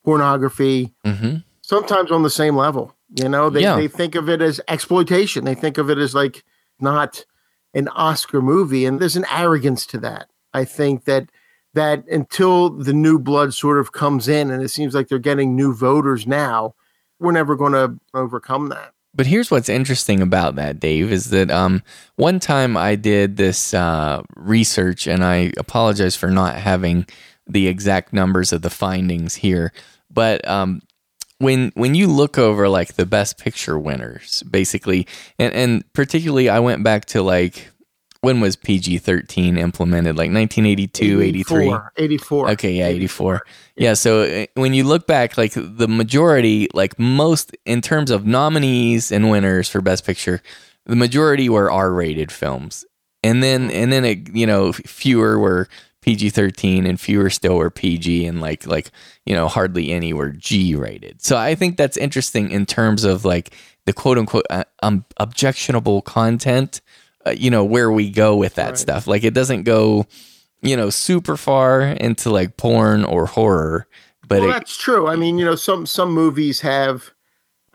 pornography 0.08 0.94
mm-hmm. 1.04 1.36
sometimes 1.60 2.10
on 2.10 2.22
the 2.22 2.30
same 2.30 2.56
level 2.56 2.94
you 3.20 3.28
know 3.28 3.50
they, 3.50 3.60
Yeah. 3.60 3.76
they 3.76 3.88
think 3.88 4.14
of 4.14 4.26
it 4.30 4.40
as 4.40 4.58
exploitation 4.66 5.44
they 5.44 5.54
think 5.54 5.76
of 5.76 5.90
it 5.90 5.98
as 5.98 6.14
like 6.14 6.44
not 6.80 7.26
an 7.74 7.88
oscar 7.88 8.40
movie 8.40 8.86
and 8.86 9.00
there's 9.00 9.16
an 9.16 9.26
arrogance 9.30 9.84
to 9.84 9.98
that 9.98 10.30
i 10.54 10.64
think 10.64 11.04
that 11.04 11.28
that 11.74 12.08
until 12.08 12.70
the 12.70 12.94
new 12.94 13.18
blood 13.18 13.52
sort 13.52 13.78
of 13.78 13.92
comes 13.92 14.28
in 14.28 14.50
and 14.50 14.62
it 14.62 14.70
seems 14.70 14.94
like 14.94 15.08
they're 15.08 15.18
getting 15.18 15.54
new 15.54 15.74
voters 15.74 16.26
now 16.26 16.74
we're 17.20 17.32
never 17.32 17.54
going 17.54 17.72
to 17.74 17.98
overcome 18.14 18.70
that 18.70 18.94
But 19.14 19.26
here's 19.26 19.50
what's 19.50 19.68
interesting 19.68 20.22
about 20.22 20.54
that, 20.54 20.80
Dave, 20.80 21.12
is 21.12 21.28
that 21.30 21.50
um, 21.50 21.82
one 22.16 22.38
time 22.40 22.76
I 22.76 22.94
did 22.94 23.36
this 23.36 23.74
uh, 23.74 24.22
research, 24.36 25.08
and 25.08 25.24
I 25.24 25.50
apologize 25.58 26.14
for 26.14 26.30
not 26.30 26.54
having 26.56 27.04
the 27.48 27.66
exact 27.66 28.12
numbers 28.12 28.52
of 28.52 28.62
the 28.62 28.70
findings 28.70 29.34
here. 29.34 29.72
But 30.18 30.48
um, 30.48 30.82
when 31.38 31.70
when 31.76 31.94
you 31.94 32.08
look 32.08 32.38
over 32.38 32.68
like 32.68 32.94
the 32.94 33.06
best 33.06 33.38
picture 33.38 33.78
winners, 33.78 34.42
basically, 34.42 35.06
and, 35.38 35.54
and 35.54 35.92
particularly, 35.92 36.48
I 36.48 36.58
went 36.58 36.82
back 36.82 37.04
to 37.14 37.22
like 37.22 37.70
when 38.20 38.40
was 38.40 38.56
PG 38.56 38.98
thirteen 38.98 39.56
implemented, 39.56 40.16
like 40.16 40.32
1982, 40.32 41.22
83. 41.22 41.66
84, 41.66 41.92
84 41.96 42.50
Okay, 42.50 42.72
yeah, 42.72 42.86
84. 42.86 43.42
Yeah, 43.76 43.94
so 43.94 44.22
uh, 44.22 44.46
when 44.54 44.74
you 44.74 44.82
look 44.82 45.06
back, 45.06 45.38
like 45.38 45.52
the 45.54 45.86
majority, 45.86 46.66
like 46.74 46.98
most 46.98 47.56
in 47.64 47.80
terms 47.80 48.10
of 48.10 48.26
nominees 48.26 49.12
and 49.12 49.30
winners 49.30 49.68
for 49.68 49.80
Best 49.80 50.04
Picture, 50.04 50.42
the 50.84 50.96
majority 50.96 51.48
were 51.48 51.70
R-rated 51.70 52.32
films, 52.32 52.84
and 53.22 53.40
then 53.40 53.70
and 53.70 53.92
then 53.92 54.04
it, 54.04 54.34
you 54.34 54.48
know 54.48 54.72
fewer 54.72 55.38
were 55.38 55.68
PG-13, 56.00 56.88
and 56.88 57.00
fewer 57.00 57.30
still 57.30 57.56
were 57.56 57.70
PG, 57.70 58.26
and 58.26 58.40
like 58.40 58.66
like 58.66 58.90
you 59.26 59.34
know 59.34 59.48
hardly 59.48 59.90
any 59.90 60.12
were 60.12 60.30
G-rated. 60.30 61.22
So 61.22 61.36
I 61.36 61.54
think 61.54 61.76
that's 61.76 61.96
interesting 61.96 62.50
in 62.50 62.66
terms 62.66 63.04
of 63.04 63.24
like 63.24 63.54
the 63.86 63.92
quote 63.92 64.18
unquote 64.18 64.46
uh, 64.50 64.64
um, 64.82 65.04
objectionable 65.18 66.02
content. 66.02 66.80
Uh, 67.26 67.30
you 67.30 67.50
know 67.50 67.64
where 67.64 67.90
we 67.90 68.10
go 68.10 68.36
with 68.36 68.54
that 68.54 68.68
Right. 68.70 68.78
stuff. 68.78 69.06
Like 69.06 69.24
it 69.24 69.34
doesn't 69.34 69.64
go 69.64 70.06
you 70.62 70.76
know, 70.76 70.90
super 70.90 71.36
far 71.36 71.82
into 71.82 72.30
like 72.30 72.56
porn 72.56 73.04
or 73.04 73.26
horror. 73.26 73.86
But 74.26 74.40
well, 74.40 74.50
it, 74.50 74.52
that's 74.52 74.76
true. 74.76 75.06
I 75.08 75.16
mean, 75.16 75.38
you 75.38 75.44
know, 75.44 75.54
some 75.54 75.86
some 75.86 76.12
movies 76.12 76.60
have. 76.60 77.12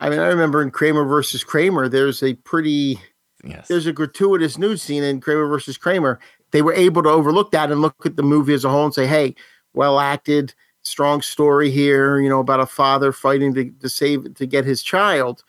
I 0.00 0.10
mean, 0.10 0.18
I 0.18 0.26
remember 0.26 0.60
in 0.60 0.70
Kramer 0.70 1.04
versus 1.04 1.44
Kramer, 1.44 1.88
there's 1.88 2.22
a 2.22 2.34
pretty 2.34 2.98
yes. 3.42 3.68
there's 3.68 3.86
a 3.86 3.92
gratuitous 3.92 4.58
nude 4.58 4.80
scene 4.80 5.02
in 5.02 5.20
Kramer 5.20 5.46
versus 5.46 5.78
Kramer. 5.78 6.20
They 6.54 6.62
were 6.62 6.72
able 6.72 7.02
to 7.02 7.08
overlook 7.10 7.50
that 7.50 7.72
and 7.72 7.82
look 7.82 8.06
at 8.06 8.14
the 8.14 8.22
movie 8.22 8.54
as 8.54 8.64
a 8.64 8.70
whole 8.70 8.84
and 8.84 8.94
say, 8.94 9.08
"Hey, 9.08 9.34
well 9.74 9.98
acted, 9.98 10.54
strong 10.82 11.20
story 11.20 11.68
here. 11.68 12.20
You 12.20 12.28
know, 12.28 12.38
about 12.38 12.60
a 12.60 12.66
father 12.66 13.10
fighting 13.10 13.52
to, 13.54 13.70
to 13.80 13.88
save 13.88 14.34
to 14.36 14.46
get 14.46 14.64
his 14.64 14.80
child." 14.80 15.42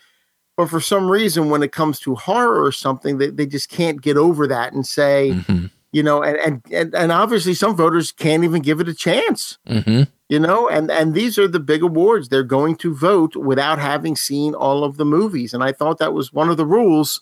But 0.57 0.67
for 0.67 0.79
some 0.79 1.07
reason, 1.11 1.51
when 1.51 1.61
it 1.61 1.71
comes 1.71 1.99
to 1.99 2.15
horror 2.15 2.63
or 2.63 2.71
something, 2.71 3.19
they, 3.19 3.29
they 3.29 3.45
just 3.45 3.69
can't 3.69 4.01
get 4.01 4.17
over 4.17 4.47
that 4.47 4.73
and 4.73 4.87
say, 4.87 5.33
Mhm. 5.47 5.69
you 5.91 6.01
know, 6.01 6.23
and, 6.23 6.37
and 6.37 6.61
and 6.71 6.95
and 6.95 7.11
obviously 7.11 7.53
some 7.53 7.75
voters 7.75 8.11
can't 8.11 8.43
even 8.43 8.63
give 8.63 8.79
it 8.81 8.89
a 8.89 8.93
chance 8.95 9.59
Mhm. 9.69 10.07
you 10.27 10.39
know 10.39 10.67
and 10.67 10.89
and 10.89 11.13
these 11.13 11.37
are 11.37 11.47
the 11.47 11.59
big 11.59 11.83
awards 11.83 12.29
they're 12.29 12.41
going 12.57 12.75
to 12.77 12.95
vote 12.95 13.35
without 13.35 13.77
having 13.77 14.15
seen 14.15 14.55
all 14.55 14.83
of 14.83 14.97
the 14.97 15.05
movies 15.05 15.53
and 15.53 15.63
i 15.63 15.71
thought 15.71 15.99
that 15.99 16.13
was 16.13 16.33
one 16.33 16.49
of 16.49 16.57
the 16.57 16.65
rules 16.65 17.21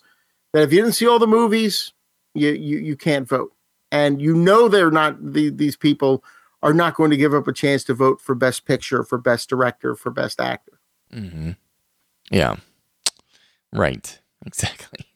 that 0.54 0.62
if 0.62 0.72
you 0.72 0.80
didn't 0.80 0.94
see 0.94 1.06
all 1.06 1.18
the 1.18 1.26
movies 1.26 1.92
you 2.34 2.48
you, 2.52 2.78
you 2.78 2.96
can't 2.96 3.28
vote 3.28 3.52
and 3.92 4.20
you 4.20 4.34
know 4.34 4.68
they're 4.68 4.90
not 4.90 5.16
the, 5.32 5.50
these 5.50 5.76
people 5.76 6.24
are 6.62 6.74
not 6.74 6.94
going 6.94 7.10
to 7.10 7.16
give 7.16 7.34
up 7.34 7.46
a 7.46 7.52
chance 7.52 7.84
to 7.84 7.94
vote 7.94 8.20
for 8.20 8.34
best 8.34 8.64
picture 8.64 9.02
for 9.04 9.18
best 9.18 9.48
director 9.48 9.94
for 9.94 10.10
best 10.10 10.40
actor 10.40 10.78
Mhm. 11.12 11.56
Yeah. 12.30 12.56
Right. 13.72 14.18
Exactly. 14.46 15.06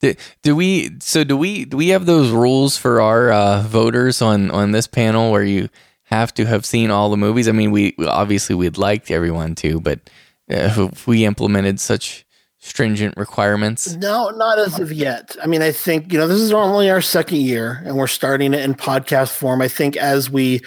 do, 0.00 0.14
do 0.42 0.54
we 0.54 0.90
so 1.00 1.24
do 1.24 1.36
we 1.36 1.64
do 1.64 1.76
we 1.76 1.88
have 1.88 2.06
those 2.06 2.30
rules 2.30 2.76
for 2.76 3.00
our 3.00 3.32
uh, 3.32 3.62
voters 3.62 4.22
on 4.22 4.52
on 4.52 4.70
this 4.70 4.86
panel 4.86 5.32
where 5.32 5.42
you 5.42 5.68
have 6.04 6.32
to 6.34 6.44
have 6.46 6.64
seen 6.64 6.88
all 6.88 7.10
the 7.10 7.16
movies? 7.16 7.48
I 7.48 7.52
mean, 7.52 7.72
we 7.72 7.96
obviously 8.06 8.54
we'd 8.54 8.78
like 8.78 9.10
everyone 9.10 9.56
to, 9.56 9.80
but 9.80 9.98
uh, 10.48 10.70
if 10.92 11.08
we 11.08 11.24
implemented 11.24 11.80
such 11.80 12.24
stringent 12.64 13.16
requirements, 13.16 13.96
No, 13.96 14.30
not 14.30 14.56
as 14.56 14.78
of 14.78 14.92
yet. 14.92 15.34
I 15.42 15.48
mean, 15.48 15.62
I 15.62 15.72
think, 15.72 16.12
you 16.12 16.18
know, 16.18 16.28
this 16.28 16.40
is 16.40 16.52
only 16.52 16.88
our 16.90 17.00
second 17.02 17.38
year 17.38 17.82
and 17.84 17.96
we're 17.96 18.06
starting 18.06 18.54
it 18.54 18.60
in 18.60 18.74
podcast 18.74 19.32
form. 19.32 19.60
I 19.60 19.66
think 19.66 19.96
as 19.96 20.30
we 20.30 20.60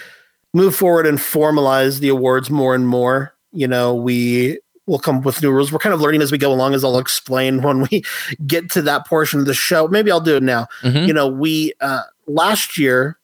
move 0.52 0.76
forward 0.76 1.06
and 1.06 1.16
formalize 1.16 2.00
the 2.00 2.08
awards 2.10 2.50
more 2.50 2.74
and 2.74 2.86
more, 2.86 3.34
you 3.52 3.66
know, 3.66 3.94
we 3.94 4.60
will 4.86 4.98
come 4.98 5.16
up 5.16 5.24
with 5.24 5.40
new 5.42 5.50
rules. 5.50 5.72
We're 5.72 5.78
kind 5.78 5.94
of 5.94 6.02
learning 6.02 6.20
as 6.20 6.30
we 6.30 6.36
go 6.36 6.52
along, 6.52 6.74
as 6.74 6.84
I'll 6.84 6.98
explain 6.98 7.62
when 7.62 7.86
we 7.90 8.04
get 8.46 8.70
to 8.72 8.82
that 8.82 9.06
portion 9.06 9.40
of 9.40 9.46
the 9.46 9.54
show. 9.54 9.88
Maybe 9.88 10.10
I'll 10.12 10.20
do 10.20 10.36
it 10.36 10.42
now. 10.42 10.66
Mhm. 10.82 11.06
You 11.08 11.14
know, 11.14 11.26
we, 11.26 11.72
uh, 11.80 12.02
last 12.26 12.76
year, 12.76 13.18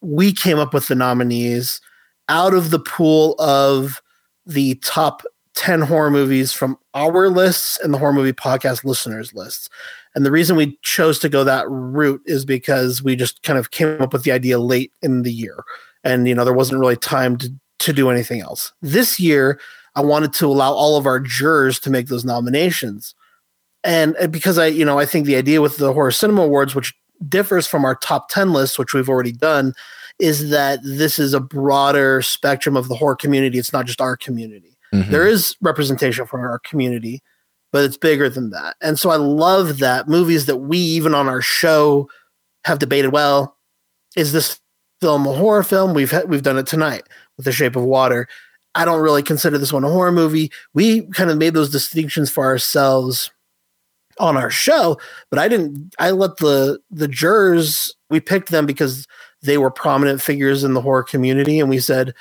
we 0.00 0.32
came 0.32 0.58
up 0.58 0.72
with 0.72 0.88
the 0.88 0.94
nominees 0.94 1.82
out 2.30 2.54
of 2.54 2.70
the 2.70 2.78
pool 2.80 3.34
of 3.38 4.00
the 4.46 4.76
top 4.76 5.22
10 5.58 5.80
horror 5.80 6.10
movies 6.10 6.52
from 6.52 6.78
our 6.94 7.28
lists 7.28 7.80
and 7.82 7.92
the 7.92 7.98
horror 7.98 8.12
movie 8.12 8.32
podcast 8.32 8.84
listeners 8.84 9.34
lists. 9.34 9.68
And 10.14 10.24
the 10.24 10.30
reason 10.30 10.54
we 10.54 10.78
chose 10.82 11.18
to 11.18 11.28
go 11.28 11.42
that 11.42 11.68
route 11.68 12.22
is 12.26 12.44
because 12.44 13.02
we 13.02 13.16
just 13.16 13.42
kind 13.42 13.58
of 13.58 13.72
came 13.72 14.00
up 14.00 14.12
with 14.12 14.22
the 14.22 14.30
idea 14.30 14.60
late 14.60 14.92
in 15.02 15.22
the 15.22 15.32
year. 15.32 15.64
And, 16.04 16.28
you 16.28 16.34
know, 16.34 16.44
there 16.44 16.54
wasn't 16.54 16.78
really 16.78 16.94
time 16.94 17.36
to, 17.38 17.52
to 17.80 17.92
do 17.92 18.08
anything 18.08 18.40
else. 18.40 18.72
This 18.82 19.18
year, 19.18 19.58
I 19.96 20.00
wanted 20.00 20.32
to 20.34 20.46
allow 20.46 20.72
all 20.72 20.96
of 20.96 21.06
our 21.06 21.18
jurors 21.18 21.80
to 21.80 21.90
make 21.90 22.06
those 22.06 22.24
nominations. 22.24 23.16
And 23.82 24.16
because 24.30 24.58
I, 24.58 24.66
you 24.66 24.84
know, 24.84 25.00
I 25.00 25.06
think 25.06 25.26
the 25.26 25.34
idea 25.34 25.60
with 25.60 25.78
the 25.78 25.92
Horror 25.92 26.12
Cinema 26.12 26.42
Awards, 26.42 26.76
which 26.76 26.94
differs 27.28 27.66
from 27.66 27.84
our 27.84 27.96
top 27.96 28.28
10 28.28 28.52
list, 28.52 28.78
which 28.78 28.94
we've 28.94 29.08
already 29.08 29.32
done, 29.32 29.74
is 30.20 30.50
that 30.50 30.78
this 30.84 31.18
is 31.18 31.34
a 31.34 31.40
broader 31.40 32.22
spectrum 32.22 32.76
of 32.76 32.86
the 32.86 32.94
horror 32.94 33.16
community. 33.16 33.58
It's 33.58 33.72
not 33.72 33.86
just 33.86 34.00
our 34.00 34.16
community 34.16 34.77
Mhm. 34.94 35.10
there 35.10 35.26
is 35.26 35.54
representation 35.60 36.26
from 36.26 36.40
our 36.40 36.58
community, 36.60 37.22
but 37.72 37.84
it's 37.84 37.96
bigger 37.96 38.28
than 38.28 38.50
that. 38.50 38.76
And 38.80 38.98
so 38.98 39.10
I 39.10 39.16
love 39.16 39.78
that 39.78 40.08
movies 40.08 40.46
that 40.46 40.56
we 40.58 40.78
even 40.78 41.14
on 41.14 41.28
our 41.28 41.42
show 41.42 42.08
have 42.64 42.78
debated. 42.78 43.10
Well, 43.12 43.56
is 44.16 44.32
this 44.32 44.60
film 45.00 45.26
a 45.26 45.32
horror 45.32 45.62
film? 45.62 45.94
We've 45.94 46.10
ha- 46.10 46.24
we've 46.26 46.42
done 46.42 46.58
it 46.58 46.66
tonight 46.66 47.04
with 47.36 47.44
The 47.44 47.52
Shape 47.52 47.76
of 47.76 47.84
Water. 47.84 48.26
I 48.74 48.84
don't 48.84 49.00
really 49.00 49.22
consider 49.22 49.58
this 49.58 49.72
one 49.72 49.84
a 49.84 49.88
horror 49.90 50.12
movie. 50.12 50.50
We 50.74 51.02
kind 51.08 51.30
of 51.30 51.36
made 51.38 51.54
those 51.54 51.70
distinctions 51.70 52.30
for 52.30 52.44
ourselves 52.44 53.30
on 54.18 54.36
our 54.36 54.50
show, 54.50 54.98
but 55.30 55.38
I 55.38 55.48
didn't. 55.48 55.94
I 55.98 56.10
let 56.10 56.38
the 56.38 56.80
the 56.90 57.08
jurors. 57.08 57.94
We 58.10 58.20
picked 58.20 58.50
them 58.50 58.66
because 58.66 59.06
they 59.42 59.58
were 59.58 59.70
prominent 59.70 60.20
figures 60.22 60.64
in 60.64 60.74
the 60.74 60.80
horror 60.80 61.02
community, 61.04 61.60
and 61.60 61.68
we 61.70 61.78
said, 61.78 62.14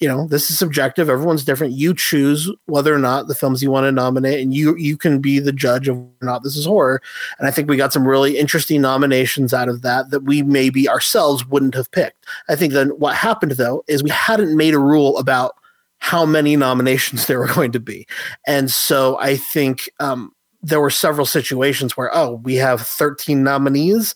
you 0.00 0.08
know 0.08 0.26
this 0.26 0.50
is 0.50 0.58
subjective. 0.58 1.08
Everyone's 1.08 1.44
different. 1.44 1.74
You 1.74 1.94
choose 1.94 2.50
whether 2.66 2.94
or 2.94 2.98
not 2.98 3.28
the 3.28 3.34
films 3.34 3.62
you 3.62 3.70
want 3.70 3.84
to 3.84 3.92
nominate 3.92 4.40
and 4.40 4.54
you 4.54 4.76
you 4.76 4.96
can 4.96 5.20
be 5.20 5.38
the 5.38 5.52
judge 5.52 5.88
of 5.88 5.96
whether 5.96 6.12
or 6.22 6.26
not 6.26 6.42
this 6.42 6.56
is 6.56 6.66
horror. 6.66 7.00
And 7.38 7.48
i 7.48 7.50
think 7.50 7.68
we 7.68 7.76
got 7.76 7.92
some 7.92 8.06
really 8.06 8.38
interesting 8.38 8.80
nominations 8.80 9.54
out 9.54 9.68
of 9.68 9.82
that 9.82 10.10
that 10.10 10.24
we 10.24 10.42
maybe 10.42 10.88
ourselves 10.88 11.46
wouldn't 11.46 11.74
have 11.74 11.90
picked. 11.90 12.26
I 12.48 12.56
think 12.56 12.72
then 12.72 12.90
what 12.90 13.14
happened 13.14 13.52
though 13.52 13.84
is 13.88 14.02
we 14.02 14.10
hadn't 14.10 14.56
made 14.56 14.74
a 14.74 14.78
rule 14.78 15.18
about 15.18 15.54
how 15.98 16.24
many 16.24 16.56
nominations 16.56 17.26
there 17.26 17.38
were 17.38 17.52
going 17.52 17.72
to 17.72 17.80
be. 17.80 18.06
And 18.46 18.70
so 18.70 19.18
i 19.20 19.36
think 19.36 19.90
um, 20.00 20.32
there 20.62 20.80
were 20.80 20.90
several 20.90 21.26
situations 21.26 21.96
where 21.96 22.10
oh 22.14 22.40
we 22.44 22.56
have 22.56 22.80
13 22.80 23.42
nominees. 23.42 24.14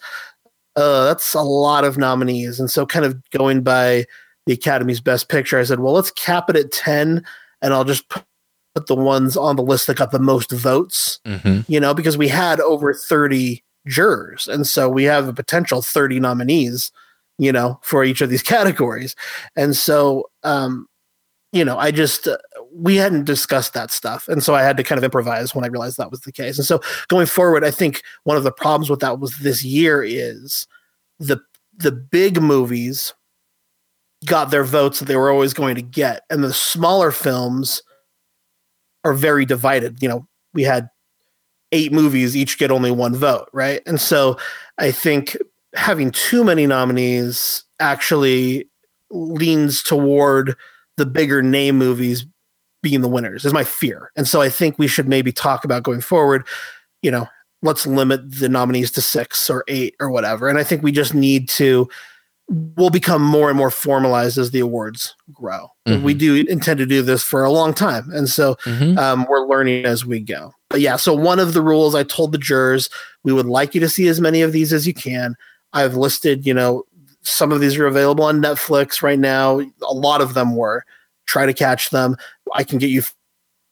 Uh, 0.74 1.04
that's 1.04 1.34
a 1.34 1.42
lot 1.42 1.84
of 1.84 1.98
nominees. 1.98 2.58
And 2.58 2.70
so 2.70 2.86
kind 2.86 3.04
of 3.04 3.20
going 3.30 3.62
by 3.62 4.06
the 4.46 4.52
Academy's 4.54 5.00
Best 5.00 5.28
Picture, 5.28 5.58
I 5.58 5.64
said, 5.64 5.80
well, 5.80 5.92
let's 5.94 6.10
cap 6.10 6.50
it 6.50 6.56
at 6.56 6.72
10 6.72 7.24
and 7.60 7.74
I'll 7.74 7.84
just 7.84 8.08
put 8.08 8.86
the 8.86 8.96
ones 8.96 9.36
on 9.36 9.56
the 9.56 9.62
list 9.62 9.86
that 9.86 9.96
got 9.96 10.10
the 10.10 10.18
most 10.18 10.50
votes, 10.50 11.20
Mhm. 11.26 11.64
you 11.68 11.78
know, 11.78 11.94
because 11.94 12.16
we 12.18 12.28
had 12.28 12.58
over 12.60 12.92
30 12.94 13.62
jurors. 13.86 14.48
And 14.48 14.66
so 14.66 14.88
we 14.88 15.04
have 15.04 15.28
a 15.28 15.32
potential 15.32 15.82
30 15.82 16.18
nominees, 16.20 16.90
you 17.38 17.52
know, 17.52 17.78
for 17.82 18.02
each 18.04 18.20
of 18.20 18.30
these 18.30 18.42
categories. 18.82 19.14
And 19.56 19.76
so, 19.76 20.30
um, 20.42 20.88
you 21.52 21.64
know, 21.64 21.78
I 21.78 21.90
just, 21.90 22.26
uh, 22.26 22.38
we 22.74 22.96
hadn't 22.96 23.24
discussed 23.24 23.74
that 23.74 23.90
stuff. 23.90 24.26
And 24.28 24.42
so 24.42 24.54
I 24.54 24.62
had 24.62 24.78
to 24.78 24.82
kind 24.82 24.96
of 24.98 25.04
improvise 25.04 25.54
when 25.54 25.64
I 25.64 25.68
realized 25.68 25.98
that 25.98 26.10
was 26.10 26.20
the 26.20 26.32
case. 26.32 26.56
And 26.56 26.66
so 26.66 26.80
going 27.08 27.26
forward, 27.26 27.62
I 27.64 27.70
think 27.70 28.02
one 28.24 28.38
of 28.38 28.44
the 28.44 28.52
problems 28.52 28.88
with 28.88 29.00
that 29.00 29.20
was 29.20 29.36
this 29.38 29.62
year 29.62 30.02
is 30.02 30.66
the, 31.18 31.38
the 31.76 31.92
big 31.92 32.40
movies 32.40 33.12
got 34.26 34.50
their 34.50 34.64
votes 34.64 34.98
that 34.98 35.06
they 35.06 35.16
were 35.16 35.30
always 35.30 35.54
going 35.54 35.74
to 35.74 35.82
get. 35.82 36.22
And 36.30 36.44
the 36.44 36.52
smaller 36.52 37.10
films 37.10 37.82
are 39.04 39.14
very 39.14 39.44
divided. 39.44 40.02
You 40.02 40.08
know, 40.08 40.28
we 40.54 40.62
had 40.62 40.88
eight 41.72 41.92
movies, 41.92 42.36
each 42.36 42.58
get 42.58 42.70
only 42.70 42.90
one 42.90 43.14
vote, 43.14 43.48
right? 43.52 43.82
And 43.86 44.00
so 44.00 44.38
I 44.78 44.90
think 44.90 45.36
having 45.74 46.10
too 46.10 46.44
many 46.44 46.66
nominees 46.66 47.64
actually 47.80 48.68
leans 49.10 49.82
toward 49.82 50.54
the 50.96 51.06
bigger 51.06 51.42
name 51.42 51.78
movies 51.78 52.26
being 52.82 53.00
the 53.00 53.08
winners 53.08 53.44
is 53.44 53.52
my 53.52 53.64
fear. 53.64 54.10
And 54.16 54.28
so 54.28 54.40
I 54.40 54.48
think 54.48 54.78
we 54.78 54.88
should 54.88 55.08
maybe 55.08 55.32
talk 55.32 55.64
about 55.64 55.82
going 55.82 56.00
forward, 56.00 56.46
you 57.00 57.10
know, 57.10 57.26
let's 57.62 57.86
limit 57.86 58.38
the 58.38 58.48
nominees 58.48 58.90
to 58.92 59.02
six 59.02 59.48
or 59.48 59.64
eight 59.68 59.94
or 60.00 60.10
whatever. 60.10 60.48
And 60.48 60.58
I 60.58 60.64
think 60.64 60.82
we 60.82 60.92
just 60.92 61.14
need 61.14 61.48
to 61.50 61.88
will 62.48 62.90
become 62.90 63.22
more 63.22 63.48
and 63.48 63.56
more 63.56 63.70
formalized 63.70 64.36
as 64.36 64.50
the 64.50 64.60
awards 64.60 65.14
grow. 65.32 65.68
Mm-hmm. 65.86 66.04
We 66.04 66.14
do 66.14 66.44
intend 66.48 66.78
to 66.78 66.86
do 66.86 67.02
this 67.02 67.22
for 67.22 67.44
a 67.44 67.50
long 67.50 67.72
time. 67.72 68.10
And 68.12 68.28
so 68.28 68.56
mm-hmm. 68.64 68.98
um, 68.98 69.26
we're 69.28 69.46
learning 69.46 69.84
as 69.84 70.04
we 70.04 70.20
go. 70.20 70.52
But 70.68 70.80
yeah, 70.80 70.96
so 70.96 71.14
one 71.14 71.38
of 71.38 71.54
the 71.54 71.62
rules 71.62 71.94
I 71.94 72.02
told 72.02 72.32
the 72.32 72.38
jurors, 72.38 72.90
we 73.24 73.32
would 73.32 73.46
like 73.46 73.74
you 73.74 73.80
to 73.80 73.88
see 73.88 74.08
as 74.08 74.20
many 74.20 74.42
of 74.42 74.52
these 74.52 74.72
as 74.72 74.86
you 74.86 74.94
can. 74.94 75.36
I've 75.72 75.96
listed, 75.96 76.46
you 76.46 76.52
know, 76.52 76.84
some 77.22 77.52
of 77.52 77.60
these 77.60 77.76
are 77.78 77.86
available 77.86 78.24
on 78.24 78.42
Netflix 78.42 79.02
right 79.02 79.18
now. 79.18 79.60
A 79.60 79.94
lot 79.94 80.20
of 80.20 80.34
them 80.34 80.56
were. 80.56 80.84
Try 81.26 81.46
to 81.46 81.54
catch 81.54 81.90
them. 81.90 82.16
I 82.54 82.64
can 82.64 82.78
get 82.78 82.90
you 82.90 83.02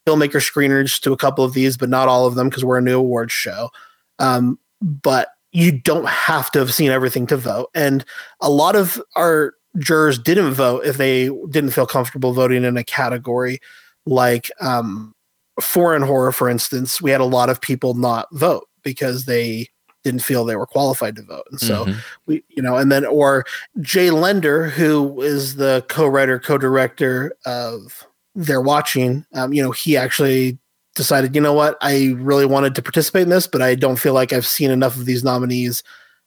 filmmaker 0.07 0.41
screeners 0.41 1.01
to 1.01 1.13
a 1.13 1.17
couple 1.17 1.45
of 1.45 1.53
these, 1.53 1.77
but 1.77 1.89
not 1.89 2.09
all 2.09 2.27
of 2.27 2.35
them 2.35 2.49
because 2.49 2.65
we're 2.65 2.79
a 2.79 2.83
new 2.83 2.99
awards 2.99 3.33
show. 3.33 3.71
Um, 4.19 4.59
but 4.81 5.29
you 5.53 5.73
don't 5.73 6.09
have 6.09 6.51
to 6.53 6.59
have 6.59 6.73
seen 6.73 6.91
everything 6.91 7.27
to 7.27 7.37
vote. 7.37 7.71
And 7.75 8.05
a 8.41 8.51
lot 8.51 8.77
of 8.77 9.03
our 9.17 9.55
jurors 9.79 10.19
didn't 10.19 10.53
vote 10.53 10.85
if 10.85 10.97
they 10.97 11.29
didn't 11.51 11.71
feel 11.71 11.87
comfortable 11.87 12.33
voting 12.33 12.65
in 12.65 12.77
a 12.77 12.85
category 12.85 13.61
like 14.07 14.51
um, 14.61 15.15
foreign 15.61 16.03
horror, 16.03 16.33
for 16.33 16.49
instance. 16.49 17.01
We 17.01 17.11
had 17.11 17.21
a 17.21 17.25
lot 17.25 17.51
of 17.51 17.61
people 17.61 17.95
not 17.95 18.29
vote 18.33 18.69
because 18.83 19.25
they 19.25 19.69
didn't 20.03 20.23
feel 20.23 20.45
they 20.45 20.57
were 20.57 20.67
qualified 20.67 21.17
to 21.17 21.23
vote. 21.23 21.45
And 21.51 21.61
so 21.61 21.85
mm-hmm. 21.85 21.99
we, 22.27 22.43
you 22.49 22.63
know, 22.63 22.77
and 22.77 22.91
then, 22.91 23.05
or 23.05 23.45
Jay 23.81 24.11
Lender, 24.11 24.69
who 24.69 25.21
is 25.21 25.57
the 25.57 25.85
co 25.89 26.07
writer, 26.07 26.39
co 26.39 26.57
director 26.57 27.37
of 27.45 28.07
They're 28.35 28.63
Watching, 28.63 29.27
um, 29.35 29.53
you 29.53 29.63
know, 29.63 29.73
he 29.73 29.97
actually 29.97 30.59
decided, 30.95 31.35
you 31.35 31.41
know 31.41 31.53
what, 31.53 31.77
I 31.81 32.15
really 32.19 32.47
wanted 32.47 32.75
to 32.75 32.83
participate 32.83 33.23
in 33.23 33.29
this, 33.29 33.47
but 33.47 33.63
I 33.63 33.75
don't 33.75 33.99
feel 33.99 34.15
like 34.15 34.33
I've 34.33 34.47
seen 34.47 34.71
enough 34.71 34.97
of 34.97 35.07
these 35.07 35.25
nominees 35.25 35.83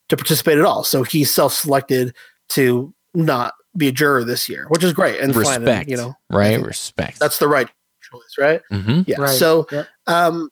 to 0.09 0.17
participate 0.17 0.57
at 0.57 0.65
all. 0.65 0.83
So 0.83 1.03
he 1.03 1.23
self 1.23 1.53
selected 1.53 2.15
to 2.49 2.93
not 3.13 3.53
be 3.75 3.87
a 3.87 3.91
juror 3.91 4.23
this 4.23 4.47
year, 4.47 4.65
which 4.69 4.83
is 4.83 4.93
great 4.93 5.19
and 5.19 5.35
respect, 5.35 5.65
fine. 5.65 5.75
And, 5.79 5.89
you 5.89 5.97
know, 5.97 6.15
right? 6.29 6.61
Respect. 6.61 7.19
That's 7.19 7.39
the 7.39 7.47
right 7.47 7.69
choice, 8.01 8.35
right? 8.37 8.61
Mm-hmm. 8.71 9.01
Yeah. 9.07 9.21
Right. 9.21 9.29
So, 9.29 9.67
yep. 9.71 9.87
um, 10.07 10.49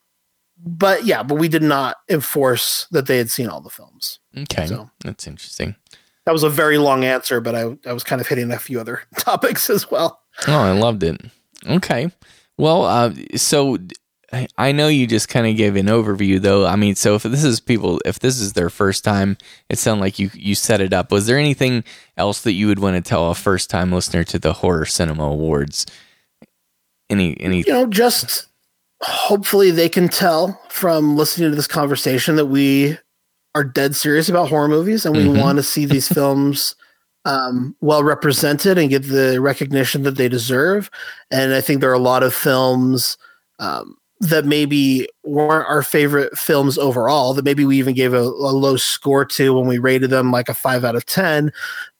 but 0.63 1.05
yeah, 1.05 1.23
but 1.23 1.35
we 1.35 1.47
did 1.47 1.63
not 1.63 1.97
enforce 2.09 2.87
that 2.91 3.07
they 3.07 3.17
had 3.17 3.29
seen 3.29 3.47
all 3.47 3.61
the 3.61 3.69
films. 3.69 4.19
Okay, 4.37 4.67
so, 4.67 4.89
that's 5.03 5.27
interesting. 5.27 5.75
That 6.25 6.33
was 6.33 6.43
a 6.43 6.49
very 6.49 6.77
long 6.77 7.03
answer, 7.03 7.41
but 7.41 7.55
I 7.55 7.77
I 7.85 7.93
was 7.93 8.03
kind 8.03 8.21
of 8.21 8.27
hitting 8.27 8.51
a 8.51 8.59
few 8.59 8.79
other 8.79 9.01
topics 9.17 9.69
as 9.69 9.89
well. 9.89 10.21
Oh, 10.47 10.59
I 10.59 10.71
loved 10.71 11.03
it. 11.03 11.19
Okay, 11.67 12.11
well, 12.57 12.85
uh, 12.85 13.13
so 13.35 13.77
I 14.57 14.71
know 14.71 14.87
you 14.87 15.07
just 15.07 15.27
kind 15.27 15.45
of 15.45 15.57
gave 15.57 15.75
an 15.75 15.87
overview, 15.87 16.41
though. 16.41 16.65
I 16.65 16.77
mean, 16.77 16.95
so 16.95 17.15
if 17.15 17.23
this 17.23 17.43
is 17.43 17.59
people, 17.59 17.99
if 18.05 18.19
this 18.19 18.39
is 18.39 18.53
their 18.53 18.69
first 18.69 19.03
time, 19.03 19.37
it 19.69 19.77
sounded 19.77 20.01
like 20.01 20.19
you 20.19 20.29
you 20.33 20.55
set 20.55 20.79
it 20.79 20.93
up. 20.93 21.11
Was 21.11 21.27
there 21.27 21.37
anything 21.37 21.83
else 22.15 22.41
that 22.43 22.53
you 22.53 22.67
would 22.67 22.79
want 22.79 22.95
to 22.95 23.07
tell 23.07 23.29
a 23.29 23.35
first 23.35 23.69
time 23.69 23.91
listener 23.91 24.23
to 24.25 24.39
the 24.39 24.53
Horror 24.53 24.85
Cinema 24.85 25.23
Awards? 25.23 25.85
Any 27.09 27.39
any 27.41 27.63
you 27.67 27.73
know 27.73 27.87
just 27.87 28.47
hopefully 29.01 29.71
they 29.71 29.89
can 29.89 30.07
tell 30.07 30.61
from 30.69 31.17
listening 31.17 31.49
to 31.49 31.55
this 31.55 31.67
conversation 31.67 32.35
that 32.37 32.45
we 32.45 32.97
are 33.53 33.63
dead 33.65 33.95
serious 33.95 34.29
about 34.29 34.47
horror 34.47 34.69
movies 34.69 35.05
and 35.05 35.15
we 35.15 35.25
mm-hmm. 35.25 35.39
want 35.41 35.57
to 35.57 35.63
see 35.63 35.85
these 35.85 36.07
films 36.13 36.75
um, 37.25 37.75
well 37.81 38.03
represented 38.03 38.77
and 38.77 38.89
get 38.89 39.03
the 39.03 39.41
recognition 39.41 40.03
that 40.03 40.15
they 40.15 40.29
deserve. 40.29 40.89
And 41.29 41.53
I 41.53 41.61
think 41.61 41.81
there 41.81 41.89
are 41.89 41.93
a 41.93 41.99
lot 41.99 42.23
of 42.23 42.33
films 42.33 43.17
um, 43.59 43.97
that 44.21 44.45
maybe 44.45 45.07
weren't 45.23 45.67
our 45.67 45.83
favorite 45.83 46.37
films 46.37 46.77
overall, 46.77 47.33
that 47.33 47.45
maybe 47.45 47.65
we 47.65 47.77
even 47.77 47.93
gave 47.93 48.13
a, 48.13 48.21
a 48.21 48.53
low 48.53 48.77
score 48.77 49.25
to 49.25 49.53
when 49.53 49.67
we 49.67 49.77
rated 49.77 50.09
them 50.09 50.31
like 50.31 50.47
a 50.47 50.53
five 50.53 50.83
out 50.85 50.95
of 50.95 51.05
10. 51.05 51.51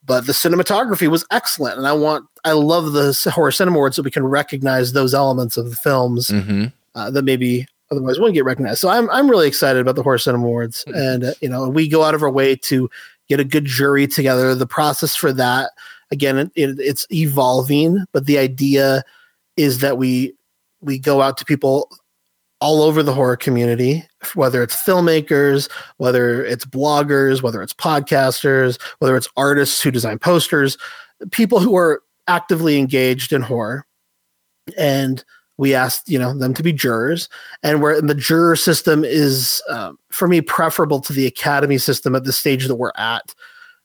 But 0.04 0.26
the 0.26 0.32
cinematography 0.32 1.08
was 1.08 1.24
excellent. 1.30 1.78
And 1.78 1.86
I 1.86 1.92
want, 1.92 2.26
I 2.44 2.52
love 2.52 2.92
the 2.92 3.30
horror 3.32 3.52
cinema 3.52 3.76
awards 3.76 3.96
so 3.96 4.02
we 4.02 4.10
can 4.10 4.26
recognize 4.26 4.92
those 4.92 5.14
elements 5.14 5.56
of 5.56 5.70
the 5.70 5.76
films. 5.76 6.28
Mm-hmm 6.28 6.66
uh, 6.94 7.10
that 7.10 7.24
maybe 7.24 7.66
otherwise 7.90 8.18
wouldn't 8.18 8.34
get 8.34 8.44
recognized. 8.44 8.80
So 8.80 8.88
I'm 8.88 9.08
I'm 9.10 9.28
really 9.28 9.48
excited 9.48 9.80
about 9.80 9.96
the 9.96 10.02
Horror 10.02 10.18
Cinema 10.18 10.44
Awards, 10.44 10.84
mm-hmm. 10.84 10.98
and 10.98 11.24
uh, 11.24 11.34
you 11.40 11.48
know 11.48 11.68
we 11.68 11.88
go 11.88 12.02
out 12.02 12.14
of 12.14 12.22
our 12.22 12.30
way 12.30 12.56
to 12.56 12.90
get 13.28 13.40
a 13.40 13.44
good 13.44 13.64
jury 13.64 14.06
together. 14.06 14.54
The 14.54 14.66
process 14.66 15.14
for 15.14 15.32
that, 15.34 15.70
again, 16.10 16.38
it, 16.38 16.50
it, 16.54 16.76
it's 16.78 17.06
evolving, 17.10 18.04
but 18.12 18.26
the 18.26 18.38
idea 18.38 19.02
is 19.56 19.80
that 19.80 19.98
we 19.98 20.34
we 20.80 20.98
go 20.98 21.22
out 21.22 21.36
to 21.38 21.44
people 21.44 21.90
all 22.62 22.80
over 22.80 23.02
the 23.02 23.12
horror 23.12 23.36
community, 23.36 24.04
whether 24.36 24.62
it's 24.62 24.76
filmmakers, 24.76 25.68
whether 25.96 26.44
it's 26.44 26.64
bloggers, 26.64 27.42
whether 27.42 27.60
it's 27.60 27.74
podcasters, 27.74 28.80
whether 29.00 29.16
it's 29.16 29.28
artists 29.36 29.82
who 29.82 29.90
design 29.90 30.16
posters, 30.16 30.78
people 31.32 31.58
who 31.58 31.76
are 31.76 32.04
actively 32.28 32.78
engaged 32.78 33.32
in 33.32 33.42
horror. 33.42 33.84
And 34.78 35.24
we 35.58 35.74
asked 35.74 36.08
you 36.08 36.18
know 36.18 36.38
them 36.38 36.54
to 36.54 36.62
be 36.62 36.72
jurors 36.72 37.28
and 37.64 37.82
where 37.82 38.00
the 38.00 38.14
juror 38.14 38.56
system 38.56 39.04
is 39.04 39.60
um, 39.68 39.98
for 40.10 40.28
me 40.28 40.40
preferable 40.40 41.00
to 41.00 41.12
the 41.12 41.26
academy 41.26 41.78
system 41.78 42.14
at 42.14 42.24
the 42.24 42.32
stage 42.32 42.66
that 42.68 42.76
we're 42.76 42.92
at 42.96 43.34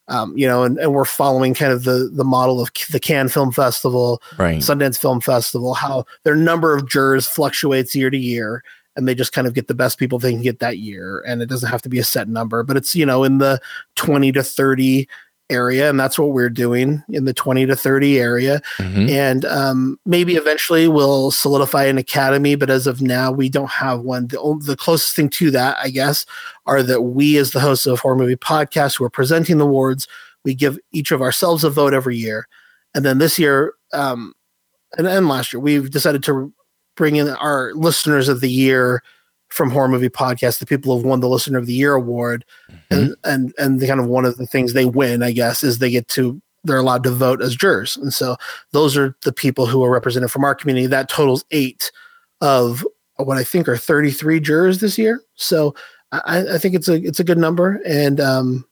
um, 0.07 0.37
you 0.37 0.47
know 0.47 0.63
and, 0.63 0.77
and 0.77 0.93
we're 0.93 1.05
following 1.05 1.53
kind 1.53 1.71
of 1.71 1.83
the 1.83 2.09
the 2.13 2.23
model 2.23 2.61
of 2.61 2.69
the 2.91 2.99
cannes 2.99 3.33
film 3.33 3.51
festival 3.51 4.21
right. 4.37 4.59
sundance 4.59 4.99
film 4.99 5.21
festival 5.21 5.73
how 5.73 6.05
their 6.23 6.35
number 6.35 6.75
of 6.75 6.87
jurors 6.87 7.27
fluctuates 7.27 7.95
year 7.95 8.09
to 8.09 8.17
year 8.17 8.63
and 8.95 9.07
they 9.07 9.13
just 9.13 9.33
kind 9.33 9.45
of 9.45 9.53
get 9.53 9.67
the 9.67 9.75
best 9.75 9.99
people 9.99 10.17
they 10.17 10.31
can 10.31 10.41
get 10.41 10.59
that 10.59 10.79
year 10.79 11.23
and 11.27 11.41
it 11.41 11.47
doesn't 11.47 11.69
have 11.69 11.81
to 11.81 11.89
be 11.89 11.99
a 11.99 12.03
set 12.03 12.27
number 12.27 12.63
but 12.63 12.77
it's 12.77 12.95
you 12.95 13.05
know 13.05 13.23
in 13.23 13.37
the 13.37 13.59
20 13.95 14.31
to 14.31 14.43
30 14.43 15.07
area 15.49 15.89
and 15.89 15.99
that's 15.99 16.19
what 16.19 16.31
we're 16.31 16.49
doing 16.49 17.01
in 17.09 17.25
the 17.25 17.33
20 17.33 17.65
to 17.65 17.75
30 17.75 18.19
area. 18.19 18.61
Mm-hmm. 18.77 19.09
and 19.09 19.45
um, 19.45 19.99
maybe 20.05 20.35
eventually 20.35 20.87
we'll 20.87 21.31
solidify 21.31 21.85
an 21.85 21.97
academy 21.97 22.55
but 22.55 22.69
as 22.69 22.87
of 22.87 23.01
now 23.01 23.31
we 23.31 23.49
don't 23.49 23.71
have 23.71 24.01
one. 24.01 24.27
The, 24.27 24.61
the 24.65 24.75
closest 24.75 25.15
thing 25.15 25.29
to 25.29 25.51
that 25.51 25.77
i 25.81 25.89
guess 25.89 26.25
are 26.65 26.83
that 26.83 27.01
we 27.01 27.37
as 27.37 27.51
the 27.51 27.59
hosts 27.59 27.85
of 27.85 27.99
horror 27.99 28.15
movie 28.15 28.35
podcast 28.35 28.97
who 28.97 29.05
are 29.05 29.09
presenting 29.09 29.57
the 29.57 29.65
awards. 29.65 30.07
We 30.43 30.53
give 30.53 30.77
each 30.91 31.11
of 31.11 31.21
ourselves 31.21 31.63
a 31.63 31.69
vote 31.69 31.93
every 31.93 32.17
year. 32.17 32.47
And 32.93 33.05
then 33.05 33.17
this 33.17 33.39
year 33.39 33.73
um, 33.93 34.33
and, 34.97 35.07
and 35.07 35.27
last 35.27 35.53
year 35.53 35.59
we've 35.59 35.91
decided 35.91 36.23
to 36.23 36.53
bring 36.95 37.15
in 37.15 37.29
our 37.29 37.73
listeners 37.73 38.27
of 38.27 38.41
the 38.41 38.49
year 38.49 39.03
from 39.49 39.69
horror 39.69 39.87
movie 39.87 40.09
podcast 40.09 40.59
the 40.59 40.65
people 40.65 40.91
who 40.91 40.99
have 40.99 41.05
won 41.05 41.19
the 41.19 41.29
listener 41.29 41.57
of 41.57 41.65
the 41.65 41.73
year 41.73 41.95
award 41.95 42.43
mm-hmm. 42.69 42.93
and 42.93 43.15
and 43.23 43.53
and 43.57 43.79
the 43.79 43.87
kind 43.87 43.99
of 43.99 44.07
one 44.07 44.25
of 44.25 44.37
the 44.37 44.45
things 44.45 44.73
they 44.73 44.85
win 44.85 45.23
i 45.23 45.31
guess 45.31 45.63
is 45.63 45.79
they 45.79 45.89
get 45.89 46.07
to 46.07 46.41
they're 46.67 46.77
allowed 46.77 47.03
to 47.03 47.11
vote 47.11 47.41
as 47.41 47.55
jurors. 47.55 47.97
And 47.97 48.13
so 48.13 48.37
those 48.71 48.97
are 48.97 49.15
the 49.23 49.33
people 49.33 49.65
who 49.65 49.83
are 49.83 49.91
represented 49.91 50.31
from 50.31 50.43
our 50.43 50.53
community. 50.53 50.87
That 50.87 51.09
totals 51.09 51.45
eight 51.51 51.91
of 52.41 52.85
what 53.15 53.37
i 53.37 53.43
think 53.43 53.67
are 53.67 53.77
33 53.77 54.39
jurors 54.39 54.79
this 54.79 54.97
year. 54.97 55.21
So 55.35 55.73
i, 56.11 56.53
I 56.53 56.57
think 56.59 56.75
it's 56.75 56.87
a 56.87 56.95
it's 56.95 57.19
a 57.19 57.23
good 57.23 57.37
number 57.37 57.81
and 57.85 58.19
um 58.19 58.65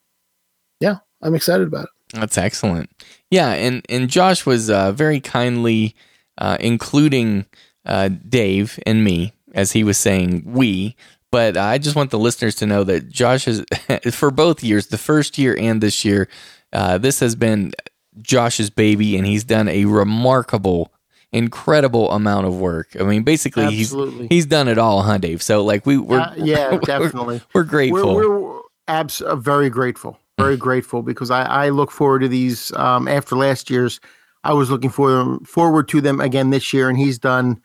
yeah 0.80 0.98
i'm 1.22 1.36
excited 1.36 1.68
about 1.68 1.86
it. 1.86 2.20
That's 2.20 2.38
excellent. 2.38 2.90
Yeah 3.32 3.54
and 3.54 3.84
and 3.90 4.10
josh 4.10 4.46
was 4.46 4.70
uh, 4.70 4.92
very 4.92 5.20
kindly 5.20 5.96
uh, 6.38 6.58
including 6.60 7.46
uh, 7.86 8.10
dave 8.30 8.78
and 8.86 9.04
me 9.04 9.34
as 9.56 9.72
he 9.72 9.84
was 9.84 9.98
saying 9.98 10.44
we. 10.46 10.96
But 11.32 11.58
I 11.58 11.80
just 11.80 11.96
want 11.96 12.12
the 12.12 12.20
listeners 12.20 12.56
to 12.56 12.68
know 12.68 12.84
that 12.84 13.10
Josh 13.10 13.46
has, 13.46 13.66
for 14.12 14.30
both 14.30 14.64
years, 14.64 14.88
the 14.88 14.98
first 14.98 15.38
year 15.38 15.58
and 15.60 15.82
this 15.82 16.06
year, 16.06 16.30
uh, 16.72 16.98
this 16.98 17.20
has 17.20 17.36
been 17.36 17.74
Josh's 18.22 18.70
baby, 18.70 19.18
and 19.18 19.26
he's 19.26 19.44
done 19.44 19.68
a 19.68 19.86
remarkable, 19.86 20.94
incredible 21.32 22.12
amount 22.12 22.46
of 22.46 22.58
work. 22.60 22.96
I 23.00 23.04
mean, 23.04 23.24
basically, 23.24 23.64
Absolutely. 23.64 24.28
he's 24.28 24.30
he's 24.30 24.46
done 24.46 24.68
it 24.68 24.78
all, 24.78 25.02
huh, 25.02 25.18
Dave? 25.18 25.42
So, 25.42 25.64
like, 25.64 25.86
we 25.86 25.98
we're 25.98 26.20
uh, 26.20 26.34
yeah, 26.38 26.78
definitely, 26.84 27.42
we're, 27.54 27.62
we're 27.62 27.66
grateful. 27.66 28.16
We're, 28.16 28.40
we're 28.40 28.62
abs- 28.88 29.22
uh, 29.22 29.36
very 29.36 29.70
grateful, 29.70 30.18
very 30.38 30.56
grateful 30.56 31.02
because 31.02 31.32
I, 31.32 31.44
I 31.44 31.70
look 31.70 31.92
forward 31.92 32.20
to 32.20 32.30
these. 32.30 32.72
Um, 32.76 33.08
after 33.10 33.36
last 33.36 33.70
year's, 33.70 34.00
I 34.46 34.54
was 34.54 34.70
looking 34.70 34.90
for 34.90 35.12
them 35.12 35.44
forward 35.44 35.90
to 35.90 36.00
them 36.00 36.22
again 36.22 36.52
this 36.52 36.72
year, 36.72 36.88
and 36.88 36.98
he's 36.98 37.20
done 37.20 37.62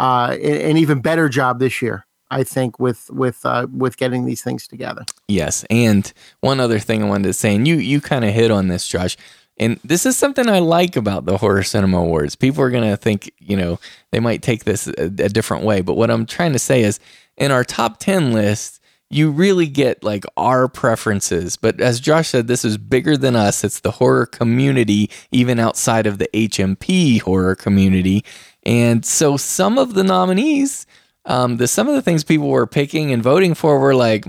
uh, 0.00 0.32
an 0.42 0.78
even 0.78 1.00
better 1.00 1.28
job 1.28 1.58
this 1.58 1.82
year. 1.82 2.06
I 2.32 2.44
think 2.44 2.78
with 2.78 3.10
with 3.10 3.44
uh, 3.44 3.66
with 3.72 3.96
getting 3.96 4.24
these 4.24 4.42
things 4.42 4.66
together. 4.66 5.04
Yes, 5.28 5.64
and 5.68 6.10
one 6.40 6.60
other 6.60 6.78
thing 6.78 7.02
I 7.02 7.08
wanted 7.08 7.24
to 7.24 7.32
say, 7.34 7.54
and 7.54 7.66
you 7.66 7.76
you 7.76 8.00
kind 8.00 8.24
of 8.24 8.32
hit 8.32 8.50
on 8.50 8.68
this, 8.68 8.86
Josh. 8.88 9.16
And 9.58 9.78
this 9.84 10.06
is 10.06 10.16
something 10.16 10.48
I 10.48 10.60
like 10.60 10.96
about 10.96 11.26
the 11.26 11.36
Horror 11.36 11.62
Cinema 11.62 11.98
Awards. 11.98 12.34
People 12.34 12.64
are 12.64 12.70
going 12.70 12.88
to 12.88 12.96
think, 12.96 13.30
you 13.40 13.58
know, 13.58 13.78
they 14.10 14.18
might 14.18 14.40
take 14.40 14.64
this 14.64 14.86
a, 14.86 15.04
a 15.04 15.28
different 15.28 15.64
way. 15.64 15.82
But 15.82 15.98
what 15.98 16.10
I'm 16.10 16.24
trying 16.24 16.54
to 16.54 16.58
say 16.58 16.82
is 16.82 16.98
in 17.36 17.50
our 17.50 17.62
top 17.62 17.98
10 17.98 18.32
list, 18.32 18.80
you 19.10 19.30
really 19.30 19.66
get 19.66 20.02
like 20.02 20.24
our 20.36 20.68
preferences. 20.68 21.56
But 21.56 21.80
as 21.80 22.00
Josh 22.00 22.28
said, 22.28 22.46
this 22.46 22.64
is 22.64 22.78
bigger 22.78 23.16
than 23.16 23.36
us. 23.36 23.64
It's 23.64 23.80
the 23.80 23.90
horror 23.90 24.24
community, 24.24 25.10
even 25.32 25.58
outside 25.58 26.06
of 26.06 26.18
the 26.18 26.30
HMP 26.32 27.20
horror 27.20 27.56
community. 27.56 28.24
And 28.64 29.04
so 29.04 29.36
some 29.36 29.78
of 29.78 29.94
the 29.94 30.04
nominees, 30.04 30.86
um, 31.24 31.56
the 31.56 31.68
some 31.68 31.88
of 31.88 31.94
the 31.94 32.02
things 32.02 32.24
people 32.24 32.48
were 32.48 32.66
picking 32.66 33.12
and 33.12 33.22
voting 33.22 33.54
for 33.54 33.78
were 33.78 33.94
like, 33.94 34.26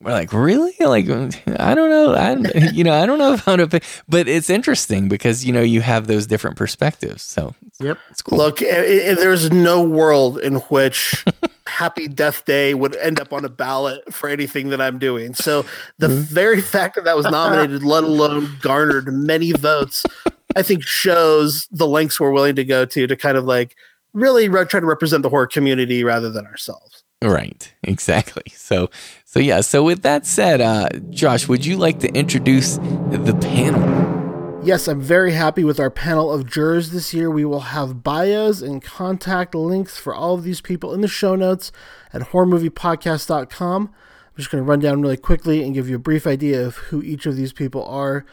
we're 0.00 0.12
like, 0.12 0.32
really? 0.32 0.74
Like, 0.78 1.08
I 1.58 1.74
don't 1.74 1.90
know. 1.90 2.14
I, 2.14 2.70
you 2.72 2.84
know, 2.84 2.92
I 2.92 3.06
don't 3.06 3.18
know 3.18 3.36
how 3.36 3.56
to 3.56 3.66
pick, 3.66 3.84
but 4.08 4.28
it's 4.28 4.50
interesting 4.50 5.08
because, 5.08 5.44
you 5.44 5.52
know, 5.52 5.62
you 5.62 5.80
have 5.80 6.06
those 6.06 6.26
different 6.26 6.56
perspectives. 6.56 7.22
So, 7.22 7.54
yep. 7.80 7.98
It's 8.10 8.20
cool. 8.20 8.38
Look, 8.38 8.58
there's 8.58 9.50
no 9.50 9.82
world 9.82 10.38
in 10.38 10.56
which 10.56 11.24
Happy 11.66 12.08
Death 12.08 12.44
Day 12.44 12.74
would 12.74 12.94
end 12.96 13.18
up 13.18 13.32
on 13.32 13.44
a 13.44 13.48
ballot 13.48 14.12
for 14.12 14.28
anything 14.28 14.68
that 14.68 14.80
I'm 14.80 14.98
doing. 14.98 15.34
So, 15.34 15.64
the 15.98 16.08
mm-hmm. 16.08 16.20
very 16.20 16.60
fact 16.60 16.96
that 16.96 17.04
that 17.04 17.16
was 17.16 17.26
nominated, 17.26 17.82
let 17.82 18.04
alone 18.04 18.58
garnered 18.60 19.12
many 19.12 19.52
votes, 19.52 20.04
I 20.56 20.62
think 20.62 20.82
shows 20.82 21.68
the 21.70 21.86
lengths 21.86 22.18
we're 22.18 22.32
willing 22.32 22.56
to 22.56 22.64
go 22.64 22.84
to 22.86 23.06
to 23.06 23.16
kind 23.16 23.36
of 23.36 23.44
like 23.44 23.76
really 24.14 24.48
re- 24.48 24.64
try 24.64 24.80
to 24.80 24.86
represent 24.86 25.22
the 25.22 25.28
horror 25.28 25.46
community 25.46 26.02
rather 26.02 26.30
than 26.30 26.46
ourselves. 26.46 27.04
Right, 27.22 27.72
exactly. 27.82 28.44
So, 28.54 28.90
so 29.24 29.38
yeah. 29.38 29.60
So 29.60 29.82
with 29.82 30.02
that 30.02 30.26
said, 30.26 30.60
uh, 30.60 30.88
Josh, 31.10 31.46
would 31.48 31.64
you 31.64 31.76
like 31.76 32.00
to 32.00 32.08
introduce 32.14 32.76
the 32.76 33.36
panel? 33.40 34.06
Yes, 34.64 34.88
I'm 34.88 35.00
very 35.00 35.32
happy 35.32 35.62
with 35.62 35.78
our 35.78 35.90
panel 35.90 36.32
of 36.32 36.50
jurors 36.50 36.90
this 36.90 37.14
year. 37.14 37.30
We 37.30 37.44
will 37.44 37.60
have 37.60 38.02
bios 38.02 38.62
and 38.62 38.82
contact 38.82 39.54
links 39.54 39.96
for 39.96 40.14
all 40.14 40.34
of 40.34 40.42
these 40.42 40.60
people 40.60 40.92
in 40.92 41.02
the 41.02 41.08
show 41.08 41.36
notes 41.36 41.70
at 42.12 42.22
horrormoviepodcast.com. 42.22 43.82
I'm 43.82 44.36
just 44.36 44.50
going 44.50 44.64
to 44.64 44.68
run 44.68 44.80
down 44.80 45.02
really 45.02 45.16
quickly 45.16 45.62
and 45.62 45.72
give 45.72 45.88
you 45.88 45.96
a 45.96 46.00
brief 46.00 46.26
idea 46.26 46.66
of 46.66 46.76
who 46.76 47.00
each 47.02 47.26
of 47.26 47.36
these 47.36 47.52
people 47.52 47.84
are. 47.84 48.26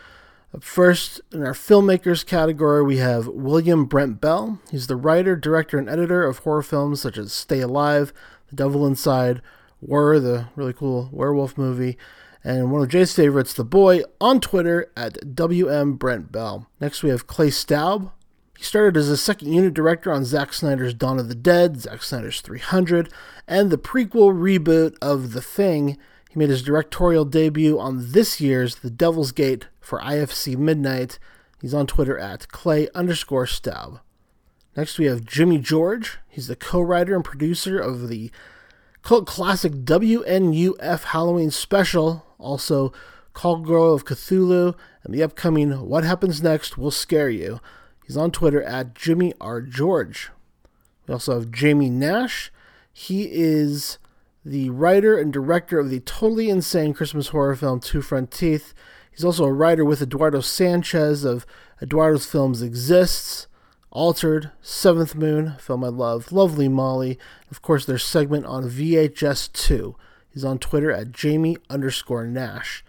First, 0.61 1.19
in 1.31 1.43
our 1.43 1.53
filmmakers 1.53 2.25
category, 2.25 2.83
we 2.83 2.97
have 2.97 3.27
William 3.27 3.85
Brent 3.85 4.21
Bell. 4.21 4.59
He's 4.69 4.85
the 4.85 4.95
writer, 4.95 5.35
director, 5.35 5.79
and 5.79 5.89
editor 5.89 6.23
of 6.23 6.39
horror 6.39 6.61
films 6.61 7.01
such 7.01 7.17
as 7.17 7.33
Stay 7.33 7.59
Alive, 7.59 8.13
the 8.49 8.55
Devil 8.55 8.85
Inside, 8.85 9.41
Wer, 9.81 10.19
the 10.19 10.47
really 10.55 10.73
cool 10.73 11.09
werewolf 11.11 11.57
movie, 11.57 11.97
and 12.43 12.71
one 12.71 12.83
of 12.83 12.89
Jay's 12.89 13.15
favorites, 13.15 13.53
The 13.53 13.63
Boy, 13.63 14.01
on 14.21 14.39
Twitter 14.39 14.91
at 14.95 15.35
WM 15.35 15.93
Brent 15.95 16.31
Bell. 16.31 16.67
Next, 16.79 17.01
we 17.01 17.09
have 17.09 17.25
Clay 17.25 17.49
Staub. 17.49 18.11
He 18.55 18.63
started 18.63 18.95
as 18.95 19.09
a 19.09 19.17
second 19.17 19.51
unit 19.51 19.73
director 19.73 20.11
on 20.11 20.23
Zack 20.23 20.53
Snyder's 20.53 20.93
Dawn 20.93 21.19
of 21.19 21.29
the 21.29 21.35
Dead, 21.35 21.81
Zack 21.81 22.03
Snyder's 22.03 22.41
300, 22.41 23.11
and 23.47 23.71
the 23.71 23.77
prequel 23.77 24.31
reboot 24.31 24.95
of 25.01 25.33
The 25.33 25.41
Thing. 25.41 25.97
He 26.29 26.39
made 26.39 26.49
his 26.49 26.63
directorial 26.63 27.25
debut 27.25 27.79
on 27.79 28.11
this 28.11 28.39
year's 28.39 28.75
The 28.75 28.91
Devil's 28.91 29.31
Gate 29.31 29.67
for 29.83 29.99
IFC 29.99 30.57
Midnight. 30.57 31.19
He's 31.61 31.73
on 31.73 31.85
Twitter 31.85 32.17
at 32.17 32.47
Clay 32.47 32.89
underscore 32.95 33.45
Staub. 33.45 33.99
Next, 34.75 34.97
we 34.97 35.05
have 35.05 35.25
Jimmy 35.25 35.59
George. 35.59 36.17
He's 36.27 36.47
the 36.47 36.55
co 36.55 36.81
writer 36.81 37.15
and 37.15 37.23
producer 37.23 37.79
of 37.79 38.07
the 38.07 38.31
cult 39.03 39.27
classic 39.27 39.73
WNUF 39.73 41.03
Halloween 41.03 41.51
special, 41.51 42.25
also 42.39 42.91
Call 43.33 43.57
Girl 43.57 43.93
of 43.93 44.05
Cthulhu, 44.05 44.75
and 45.03 45.13
the 45.13 45.21
upcoming 45.21 45.71
What 45.87 46.03
Happens 46.03 46.41
Next 46.41 46.77
Will 46.77 46.91
Scare 46.91 47.29
You. 47.29 47.59
He's 48.05 48.17
on 48.17 48.31
Twitter 48.31 48.63
at 48.63 48.95
Jimmy 48.95 49.33
R. 49.39 49.61
George. 49.61 50.31
We 51.07 51.13
also 51.13 51.35
have 51.35 51.51
Jamie 51.51 51.89
Nash. 51.89 52.51
He 52.91 53.29
is 53.31 53.97
the 54.45 54.69
writer 54.69 55.17
and 55.17 55.31
director 55.31 55.79
of 55.79 55.89
the 55.89 55.99
totally 56.01 56.49
insane 56.49 56.93
Christmas 56.93 57.29
horror 57.29 57.55
film 57.55 57.79
Two 57.79 58.01
Front 58.01 58.31
Teeth. 58.31 58.73
He's 59.13 59.23
also 59.23 59.45
a 59.45 59.53
writer 59.53 59.85
with 59.85 60.01
Eduardo 60.01 60.41
Sanchez 60.41 61.23
of 61.23 61.45
Eduardo's 61.81 62.25
Films 62.25 62.61
Exists. 62.61 63.47
Altered, 63.91 64.49
Seventh 64.59 65.13
Moon, 65.13 65.53
film 65.59 65.83
I 65.83 65.89
love, 65.89 66.31
Lovely 66.31 66.67
Molly, 66.67 67.19
of 67.51 67.61
course 67.61 67.85
their 67.85 67.99
segment 67.99 68.43
on 68.47 68.67
VHS 68.67 69.53
2. 69.53 69.95
He's 70.33 70.43
on 70.43 70.57
Twitter 70.57 70.91
at 70.91 71.11
Jamie 71.11 71.57
underscore 71.69 72.25
Nash. 72.25 72.83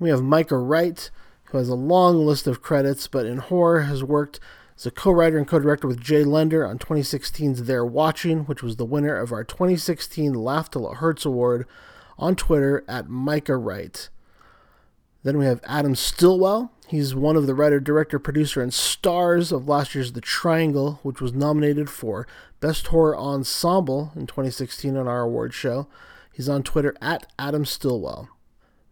we 0.00 0.10
have 0.10 0.24
Micah 0.24 0.58
Wright, 0.58 1.08
who 1.44 1.58
has 1.58 1.68
a 1.68 1.76
long 1.76 2.26
list 2.26 2.48
of 2.48 2.62
credits, 2.62 3.06
but 3.06 3.26
in 3.26 3.38
horror 3.38 3.82
has 3.82 4.02
worked 4.02 4.40
as 4.76 4.86
a 4.86 4.90
co-writer 4.90 5.38
and 5.38 5.46
co-director 5.46 5.86
with 5.86 6.00
Jay 6.00 6.24
Lender 6.24 6.66
on 6.66 6.80
2016's 6.80 7.64
They're 7.64 7.86
Watching, 7.86 8.40
which 8.40 8.60
was 8.60 8.74
the 8.74 8.84
winner 8.84 9.16
of 9.16 9.30
our 9.30 9.44
2016 9.44 10.34
Laugh 10.34 10.68
Till 10.68 10.90
It 10.90 10.96
Hurts 10.96 11.24
Award 11.24 11.64
on 12.18 12.34
Twitter 12.34 12.84
at 12.88 13.08
Micah 13.08 13.56
Wright. 13.56 14.08
Then 15.22 15.36
we 15.36 15.44
have 15.44 15.60
Adam 15.64 15.94
Stillwell. 15.94 16.72
He's 16.88 17.14
one 17.14 17.36
of 17.36 17.46
the 17.46 17.54
writer, 17.54 17.78
director, 17.78 18.18
producer, 18.18 18.62
and 18.62 18.72
stars 18.72 19.52
of 19.52 19.68
last 19.68 19.94
year's 19.94 20.12
The 20.12 20.20
Triangle, 20.20 20.98
which 21.02 21.20
was 21.20 21.32
nominated 21.32 21.88
for 21.90 22.26
Best 22.58 22.88
Horror 22.88 23.16
Ensemble 23.16 24.12
in 24.16 24.26
2016 24.26 24.96
on 24.96 25.06
our 25.06 25.22
award 25.22 25.54
show. 25.54 25.86
He's 26.32 26.48
on 26.48 26.62
Twitter 26.62 26.96
at 27.00 27.30
Adam 27.38 27.64
Stillwell. 27.64 28.28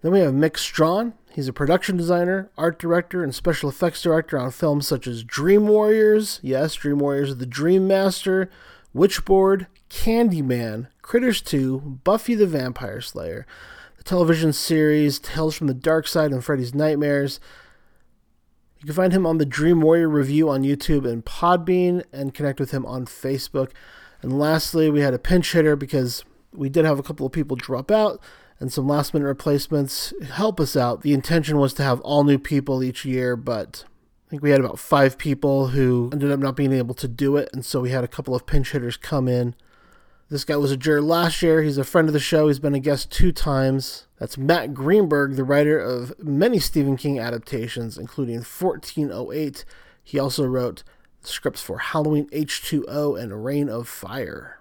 Then 0.02 0.12
we 0.12 0.20
have 0.20 0.34
Mick 0.34 0.58
Strawn. 0.58 1.14
He's 1.32 1.48
a 1.48 1.52
production 1.52 1.96
designer, 1.96 2.50
art 2.56 2.78
director, 2.78 3.24
and 3.24 3.34
special 3.34 3.68
effects 3.68 4.02
director 4.02 4.38
on 4.38 4.50
films 4.50 4.86
such 4.86 5.06
as 5.06 5.24
Dream 5.24 5.66
Warriors, 5.66 6.40
yes, 6.42 6.74
Dream 6.74 6.98
Warriors, 6.98 7.32
of 7.32 7.38
The 7.38 7.46
Dream 7.46 7.88
Master, 7.88 8.50
Witchboard, 8.94 9.66
Candyman, 9.90 10.88
Critters 11.02 11.40
2, 11.40 12.00
Buffy 12.04 12.34
the 12.34 12.46
Vampire 12.46 13.00
Slayer 13.00 13.46
television 14.08 14.54
series 14.54 15.18
Tales 15.18 15.54
from 15.54 15.66
the 15.66 15.74
Dark 15.74 16.08
Side 16.08 16.30
and 16.30 16.42
Freddy's 16.42 16.74
Nightmares. 16.74 17.38
You 18.80 18.86
can 18.86 18.94
find 18.94 19.12
him 19.12 19.26
on 19.26 19.36
the 19.36 19.44
Dream 19.44 19.82
Warrior 19.82 20.08
Review 20.08 20.48
on 20.48 20.62
YouTube 20.62 21.06
and 21.06 21.22
Podbean 21.22 22.02
and 22.10 22.32
connect 22.32 22.58
with 22.58 22.70
him 22.70 22.86
on 22.86 23.04
Facebook. 23.04 23.72
And 24.22 24.38
lastly, 24.38 24.88
we 24.88 25.02
had 25.02 25.12
a 25.12 25.18
pinch 25.18 25.52
hitter 25.52 25.76
because 25.76 26.24
we 26.54 26.70
did 26.70 26.86
have 26.86 26.98
a 26.98 27.02
couple 27.02 27.26
of 27.26 27.32
people 27.32 27.54
drop 27.54 27.90
out 27.90 28.18
and 28.58 28.72
some 28.72 28.88
last 28.88 29.12
minute 29.12 29.26
replacements 29.26 30.14
help 30.30 30.58
us 30.58 30.74
out. 30.74 31.02
The 31.02 31.12
intention 31.12 31.58
was 31.58 31.74
to 31.74 31.82
have 31.82 32.00
all 32.00 32.24
new 32.24 32.38
people 32.38 32.82
each 32.82 33.04
year, 33.04 33.36
but 33.36 33.84
I 34.26 34.30
think 34.30 34.42
we 34.42 34.52
had 34.52 34.60
about 34.60 34.78
five 34.78 35.18
people 35.18 35.68
who 35.68 36.08
ended 36.14 36.32
up 36.32 36.40
not 36.40 36.56
being 36.56 36.72
able 36.72 36.94
to 36.94 37.08
do 37.08 37.36
it. 37.36 37.50
And 37.52 37.62
so 37.62 37.82
we 37.82 37.90
had 37.90 38.04
a 38.04 38.08
couple 38.08 38.34
of 38.34 38.46
pinch 38.46 38.72
hitters 38.72 38.96
come 38.96 39.28
in 39.28 39.54
this 40.30 40.44
guy 40.44 40.56
was 40.56 40.70
a 40.70 40.76
juror 40.76 41.00
last 41.00 41.40
year. 41.42 41.62
He's 41.62 41.78
a 41.78 41.84
friend 41.84 42.06
of 42.08 42.12
the 42.12 42.20
show. 42.20 42.48
He's 42.48 42.58
been 42.58 42.74
a 42.74 42.80
guest 42.80 43.10
two 43.10 43.32
times. 43.32 44.06
That's 44.18 44.36
Matt 44.36 44.74
Greenberg, 44.74 45.36
the 45.36 45.44
writer 45.44 45.78
of 45.78 46.12
many 46.22 46.58
Stephen 46.58 46.98
King 46.98 47.18
adaptations, 47.18 47.96
including 47.96 48.36
1408. 48.36 49.64
He 50.04 50.18
also 50.18 50.44
wrote 50.44 50.84
scripts 51.22 51.62
for 51.62 51.78
Halloween 51.78 52.28
H2O 52.30 53.18
and 53.20 53.44
Reign 53.44 53.70
of 53.70 53.88
Fire. 53.88 54.60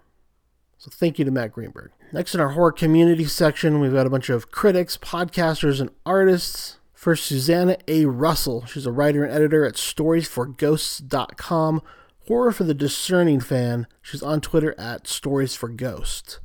So 0.78 0.90
thank 0.94 1.20
you 1.20 1.26
to 1.26 1.32
Matt 1.32 1.52
Greenberg. 1.52 1.92
Next 2.14 2.34
in 2.34 2.40
our 2.40 2.48
horror 2.50 2.72
community 2.72 3.26
section, 3.26 3.82
we've 3.82 3.92
got 3.92 4.08
a 4.08 4.12
bunch 4.12 4.30
of 4.30 4.52
critics, 4.52 4.98
podcasters, 4.98 5.82
and 5.82 5.90
artists. 6.06 6.78
First, 6.94 7.26
Susanna 7.26 7.76
A. 7.88 8.06
Russell. 8.06 8.66
She's 8.66 8.86
a 8.86 8.92
writer 8.92 9.26
and 9.26 9.34
editor 9.34 9.66
at 9.66 9.74
storiesforghosts.com 9.76 11.82
Horror 12.28 12.52
for 12.52 12.66
the 12.66 12.74
discerning 12.74 13.40
fan. 13.40 13.88
She's 14.02 14.22
on 14.22 14.42
Twitter 14.42 14.76
at 14.78 15.08
Stories 15.08 15.56
for 15.56 15.70
Ghost. 15.70 16.40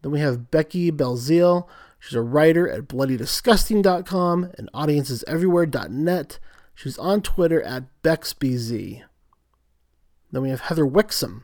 Then 0.00 0.10
we 0.10 0.20
have 0.20 0.50
Becky 0.50 0.90
Belzile. 0.90 1.68
She's 1.98 2.14
a 2.14 2.22
writer 2.22 2.68
at 2.68 2.88
bloodydisgusting.com 2.88 4.52
and 4.56 4.72
audienceseverywhere.net. 4.72 6.38
She's 6.74 6.98
on 6.98 7.20
Twitter 7.20 7.62
at 7.62 7.84
BexBZ. 8.02 9.02
Then 10.32 10.42
we 10.42 10.48
have 10.48 10.60
Heather 10.60 10.86
Wixson. 10.86 11.42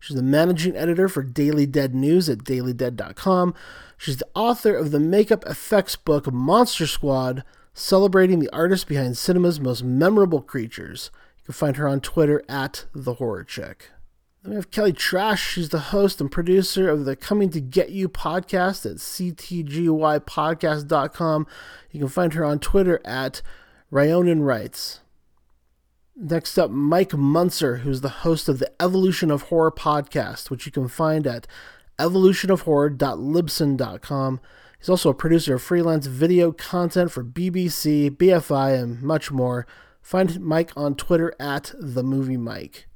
She's 0.00 0.16
the 0.16 0.22
managing 0.22 0.74
editor 0.74 1.08
for 1.08 1.22
Daily 1.22 1.66
Dead 1.66 1.94
News 1.94 2.28
at 2.28 2.38
dailydead.com. 2.38 3.54
She's 3.98 4.16
the 4.16 4.28
author 4.34 4.74
of 4.74 4.90
the 4.90 5.00
makeup 5.00 5.44
effects 5.46 5.96
book 5.96 6.32
Monster 6.32 6.86
Squad, 6.86 7.44
celebrating 7.74 8.38
the 8.38 8.52
artists 8.52 8.84
behind 8.84 9.18
cinema's 9.18 9.60
most 9.60 9.82
memorable 9.82 10.40
creatures 10.40 11.10
can 11.48 11.54
find 11.54 11.76
her 11.78 11.88
on 11.88 12.02
Twitter 12.02 12.44
at 12.46 12.84
The 12.94 13.14
Horror 13.14 13.42
Chick. 13.42 13.88
Then 14.42 14.50
we 14.50 14.56
have 14.56 14.70
Kelly 14.70 14.92
Trash. 14.92 15.42
She's 15.42 15.70
the 15.70 15.78
host 15.78 16.20
and 16.20 16.30
producer 16.30 16.90
of 16.90 17.06
the 17.06 17.16
Coming 17.16 17.48
to 17.50 17.60
Get 17.60 17.88
You 17.88 18.06
podcast 18.06 18.84
at 18.84 18.98
ctgypodcast.com. 18.98 21.46
You 21.90 22.00
can 22.00 22.10
find 22.10 22.34
her 22.34 22.44
on 22.44 22.58
Twitter 22.58 23.00
at 23.02 23.40
Ryonan 23.90 24.44
Writes. 24.44 25.00
Next 26.14 26.58
up, 26.58 26.70
Mike 26.70 27.12
Muncer, 27.12 27.78
who's 27.78 28.02
the 28.02 28.10
host 28.10 28.50
of 28.50 28.58
the 28.58 28.70
Evolution 28.78 29.30
of 29.30 29.44
Horror 29.44 29.72
podcast, 29.72 30.50
which 30.50 30.66
you 30.66 30.72
can 30.72 30.88
find 30.88 31.26
at 31.26 31.46
evolutionofhorror.libsyn.com. 31.98 34.40
He's 34.78 34.90
also 34.90 35.08
a 35.08 35.14
producer 35.14 35.54
of 35.54 35.62
freelance 35.62 36.08
video 36.08 36.52
content 36.52 37.10
for 37.10 37.24
BBC, 37.24 38.10
BFI, 38.10 38.78
and 38.78 39.00
much 39.00 39.30
more. 39.30 39.66
Find 40.08 40.40
Mike 40.40 40.72
on 40.74 40.94
Twitter 40.94 41.34
at 41.38 41.74
the 41.78 42.02
Movie 42.02 42.38
Mike. 42.38 42.86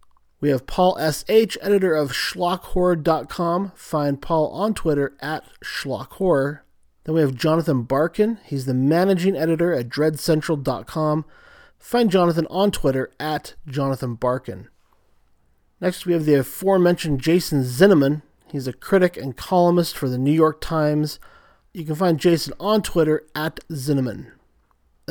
We 0.41 0.49
have 0.49 0.67
Paul 0.67 0.97
S.H., 0.99 1.59
editor 1.61 1.95
of 1.95 2.13
SchlockHorror.com. 2.13 3.73
Find 3.77 4.23
Paul 4.23 4.49
on 4.49 4.73
Twitter 4.73 5.15
at 5.21 5.45
SchlockHorror. 5.63 6.61
Then 7.05 7.15
we 7.15 7.21
have 7.21 7.35
Jonathan 7.35 7.85
Barkan. 7.85 8.39
He's 8.47 8.65
the 8.65 8.73
managing 8.73 9.37
editor 9.37 9.75
at 9.75 9.91
DreadCentral.com. 9.91 11.27
Find 11.79 12.11
Jonathan 12.11 12.47
on 12.49 12.71
Twitter 12.71 13.13
at 13.21 13.57
Jonathan 13.67 14.17
Barkan. 14.17 14.69
Next, 15.83 16.07
we 16.07 16.15
have 16.15 16.25
the 16.25 16.37
aforementioned 16.37 17.21
Jason 17.21 17.61
Zinoman. 17.61 18.23
He's 18.51 18.67
a 18.67 18.73
critic 18.73 19.19
and 19.19 19.37
columnist 19.37 19.99
for 19.99 20.09
the 20.09 20.17
New 20.17 20.33
York 20.33 20.63
Times. 20.63 21.21
You 21.75 21.85
can 21.85 21.95
find 21.95 22.19
Jason 22.19 22.55
on 22.59 22.81
Twitter 22.81 23.27
at 23.35 23.61
Zinoman. 23.71 24.29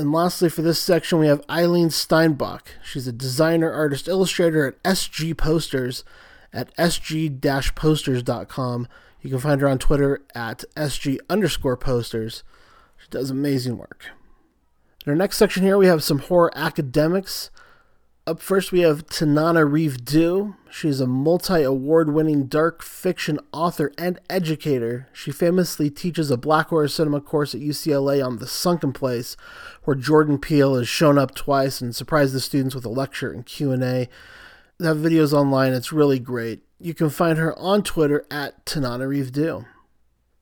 And 0.02 0.12
lastly, 0.12 0.50
for 0.50 0.64
this 0.64 0.82
section, 0.82 1.20
we 1.20 1.28
have 1.28 1.46
Eileen 1.48 1.90
Steinbach. 1.90 2.70
She's 2.84 3.08
a 3.08 3.12
designer, 3.12 3.72
artist, 3.72 4.08
illustrator 4.08 4.66
at 4.66 4.82
SG 4.82 5.38
Posters 5.38 6.04
at 6.52 6.76
sg 6.76 7.76
posters.com. 7.76 8.88
You 9.22 9.30
can 9.30 9.40
find 9.40 9.62
her 9.62 9.68
on 9.68 9.78
Twitter 9.78 10.24
at 10.34 10.64
SG 10.76 11.20
underscore 11.30 11.78
posters. 11.78 12.44
She 12.98 13.10
does 13.12 13.30
amazing 13.30 13.78
work. 13.78 14.08
In 15.06 15.12
our 15.12 15.16
next 15.16 15.38
section 15.38 15.62
here, 15.62 15.78
we 15.78 15.86
have 15.86 16.04
some 16.04 16.18
horror 16.18 16.52
academics. 16.56 17.52
Up 18.28 18.40
first, 18.40 18.72
we 18.72 18.82
have 18.82 19.08
Tananarive 19.08 20.06
Due. 20.06 20.56
She's 20.70 21.00
a 21.00 21.08
multi 21.08 21.64
award 21.64 22.14
winning 22.14 22.46
dark 22.46 22.84
fiction 22.84 23.40
author 23.52 23.92
and 23.98 24.20
educator. 24.30 25.10
She 25.12 25.32
famously 25.32 25.90
teaches 25.90 26.30
a 26.30 26.38
black 26.38 26.68
horror 26.68 26.88
cinema 26.88 27.20
course 27.20 27.56
at 27.56 27.62
UCLA 27.62 28.24
on 28.24 28.38
The 28.38 28.46
Sunken 28.46 28.94
Place, 28.94 29.36
where 29.86 29.96
Jordan 29.96 30.38
Peele 30.38 30.76
has 30.76 30.88
shown 30.88 31.18
up 31.18 31.34
twice 31.34 31.82
and 31.82 31.96
surprised 31.96 32.36
the 32.36 32.40
students 32.40 32.76
with 32.76 32.86
a 32.86 32.90
lecture 32.90 33.32
and 33.32 33.44
Q&A. 33.44 34.08
That 34.78 34.88
have 34.88 34.98
videos 34.98 35.34
online. 35.34 35.74
It's 35.74 35.92
really 35.92 36.20
great. 36.20 36.62
You 36.80 36.94
can 36.94 37.10
find 37.10 37.40
her 37.40 37.58
on 37.58 37.82
Twitter 37.82 38.28
at 38.30 38.66
Tananarive 38.68 39.32
Due. 39.32 39.66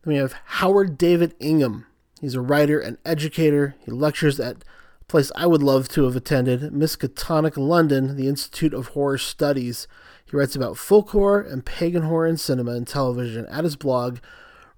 Then 0.03 0.13
we 0.13 0.15
have 0.15 0.35
Howard 0.45 0.97
David 0.97 1.33
Ingham. 1.39 1.85
He's 2.19 2.35
a 2.35 2.41
writer 2.41 2.77
and 2.77 2.97
educator. 3.05 3.75
He 3.85 3.91
lectures 3.91 4.37
at 4.37 4.65
place 5.09 5.31
I 5.35 5.47
would 5.47 5.63
love 5.63 5.89
to 5.89 6.05
have 6.05 6.15
attended, 6.15 6.61
Miskatonic 6.71 7.57
London, 7.57 8.15
the 8.15 8.27
Institute 8.27 8.73
of 8.73 8.89
Horror 8.89 9.17
Studies. 9.17 9.87
He 10.23 10.37
writes 10.37 10.55
about 10.55 10.77
folk 10.77 11.09
horror 11.09 11.41
and 11.41 11.65
pagan 11.65 12.03
horror 12.03 12.27
in 12.27 12.37
cinema 12.37 12.71
and 12.71 12.87
television 12.87 13.47
at 13.47 13.63
his 13.63 13.75
blog, 13.75 14.19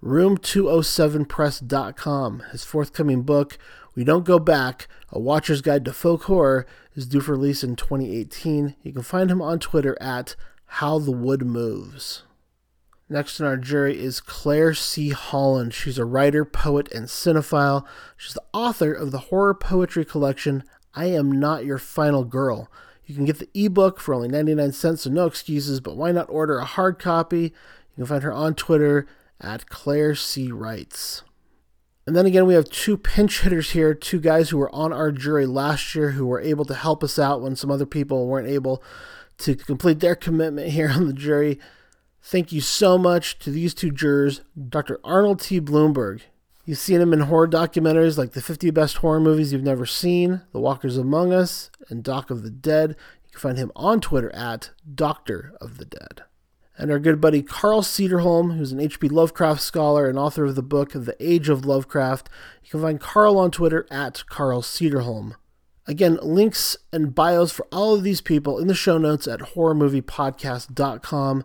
room207press.com. 0.01 2.43
His 2.51 2.63
forthcoming 2.63 3.23
book, 3.23 3.57
We 3.93 4.03
Don't 4.03 4.25
Go 4.25 4.39
Back 4.39 4.87
A 5.11 5.19
Watcher's 5.19 5.61
Guide 5.61 5.85
to 5.85 5.93
Folk 5.93 6.23
Horror, 6.23 6.65
is 6.95 7.05
due 7.05 7.21
for 7.21 7.33
release 7.33 7.63
in 7.63 7.75
2018. 7.75 8.75
You 8.81 8.93
can 8.93 9.03
find 9.03 9.29
him 9.29 9.41
on 9.41 9.59
Twitter 9.59 9.95
at 10.01 10.35
How 10.65 10.97
the 10.97 11.11
Wood 11.11 11.45
Moves. 11.45 12.23
Next 13.11 13.41
in 13.41 13.45
our 13.45 13.57
jury 13.57 14.01
is 14.01 14.21
Claire 14.21 14.73
C. 14.73 15.09
Holland. 15.09 15.73
She's 15.73 15.97
a 15.97 16.05
writer, 16.05 16.45
poet, 16.45 16.89
and 16.93 17.07
cinephile. 17.07 17.85
She's 18.15 18.35
the 18.35 18.43
author 18.53 18.93
of 18.93 19.11
the 19.11 19.17
horror 19.17 19.53
poetry 19.53 20.05
collection 20.05 20.63
I 20.93 21.07
Am 21.07 21.29
Not 21.29 21.65
Your 21.65 21.77
Final 21.77 22.23
Girl. 22.23 22.71
You 23.05 23.13
can 23.13 23.25
get 23.25 23.39
the 23.39 23.49
ebook 23.53 23.99
for 23.99 24.13
only 24.13 24.29
99 24.29 24.71
cents, 24.71 25.01
so 25.01 25.09
no 25.09 25.25
excuses, 25.25 25.81
but 25.81 25.97
why 25.97 26.13
not 26.13 26.29
order 26.29 26.59
a 26.59 26.63
hard 26.63 26.99
copy? 26.99 27.41
You 27.41 27.51
can 27.97 28.05
find 28.05 28.23
her 28.23 28.31
on 28.31 28.55
Twitter 28.55 29.05
at 29.41 29.67
Claire 29.67 30.15
C. 30.15 30.49
Writes. 30.49 31.23
And 32.07 32.15
then 32.15 32.25
again, 32.25 32.45
we 32.45 32.53
have 32.53 32.69
two 32.69 32.95
pinch 32.95 33.41
hitters 33.41 33.71
here, 33.71 33.93
two 33.93 34.21
guys 34.21 34.51
who 34.51 34.57
were 34.57 34.73
on 34.73 34.93
our 34.93 35.11
jury 35.11 35.45
last 35.45 35.95
year 35.95 36.11
who 36.11 36.25
were 36.25 36.39
able 36.39 36.63
to 36.63 36.75
help 36.75 37.03
us 37.03 37.19
out 37.19 37.41
when 37.41 37.57
some 37.57 37.71
other 37.71 37.85
people 37.85 38.27
weren't 38.27 38.47
able 38.47 38.81
to 39.39 39.55
complete 39.55 39.99
their 39.99 40.15
commitment 40.15 40.69
here 40.69 40.89
on 40.89 41.07
the 41.07 41.13
jury. 41.13 41.59
Thank 42.23 42.51
you 42.51 42.61
so 42.61 42.97
much 42.97 43.39
to 43.39 43.49
these 43.49 43.73
two 43.73 43.91
jurors, 43.91 44.41
Dr. 44.69 44.99
Arnold 45.03 45.41
T. 45.41 45.59
Blumberg. 45.59 46.21
You've 46.65 46.77
seen 46.77 47.01
him 47.01 47.13
in 47.13 47.21
horror 47.21 47.47
documentaries 47.47 48.17
like 48.17 48.33
the 48.33 48.41
50 48.41 48.69
Best 48.69 48.97
Horror 48.97 49.19
Movies 49.19 49.51
You've 49.51 49.63
Never 49.63 49.87
Seen, 49.87 50.41
The 50.51 50.59
Walkers 50.59 50.97
Among 50.97 51.33
Us, 51.33 51.71
and 51.89 52.03
Doc 52.03 52.29
of 52.29 52.43
the 52.43 52.51
Dead. 52.51 52.91
You 53.25 53.31
can 53.31 53.39
find 53.39 53.57
him 53.57 53.71
on 53.75 53.99
Twitter 53.99 54.33
at 54.35 54.69
Doctor 54.93 55.53
of 55.59 55.79
the 55.79 55.85
Dead. 55.85 56.21
And 56.77 56.91
our 56.91 56.99
good 56.99 57.19
buddy 57.19 57.41
Carl 57.41 57.81
Sederholm, 57.81 58.55
who's 58.55 58.71
an 58.71 58.79
H.P. 58.79 59.09
Lovecraft 59.09 59.61
scholar 59.61 60.07
and 60.07 60.19
author 60.19 60.45
of 60.45 60.53
the 60.55 60.61
book 60.61 60.91
The 60.91 61.15
Age 61.19 61.49
of 61.49 61.65
Lovecraft. 61.65 62.29
You 62.63 62.69
can 62.69 62.81
find 62.81 62.99
Carl 62.99 63.39
on 63.39 63.49
Twitter 63.49 63.87
at 63.89 64.23
Carl 64.27 64.61
Sederholm. 64.61 65.33
Again, 65.87 66.19
links 66.21 66.77
and 66.93 67.15
bios 67.15 67.51
for 67.51 67.65
all 67.71 67.95
of 67.95 68.03
these 68.03 68.21
people 68.21 68.59
in 68.59 68.67
the 68.67 68.75
show 68.75 68.99
notes 68.99 69.27
at 69.27 69.39
horrormoviepodcast.com. 69.39 71.43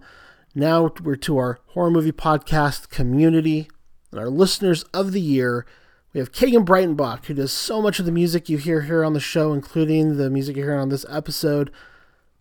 Now 0.59 0.91
we're 1.03 1.17
to 1.17 1.37
our 1.37 1.59
horror 1.67 1.91
movie 1.91 2.13
podcast 2.13 2.89
community 2.89 3.69
and 4.11 4.19
our 4.19 4.31
listeners 4.31 4.85
of 4.85 5.13
the 5.13 5.21
year. 5.21 5.67
We 6.15 6.21
have 6.21 6.33
Kagan 6.33 6.65
Breitenbach, 6.65 7.27
who 7.27 7.35
does 7.35 7.53
so 7.53 7.83
much 7.83 7.99
of 7.99 8.07
the 8.07 8.11
music 8.11 8.49
you 8.49 8.57
hear 8.57 8.81
here 8.81 9.05
on 9.05 9.13
the 9.13 9.21
show, 9.21 9.53
including 9.53 10.17
the 10.17 10.31
music 10.31 10.57
you 10.57 10.63
hear 10.63 10.79
on 10.79 10.89
this 10.89 11.05
episode. 11.11 11.69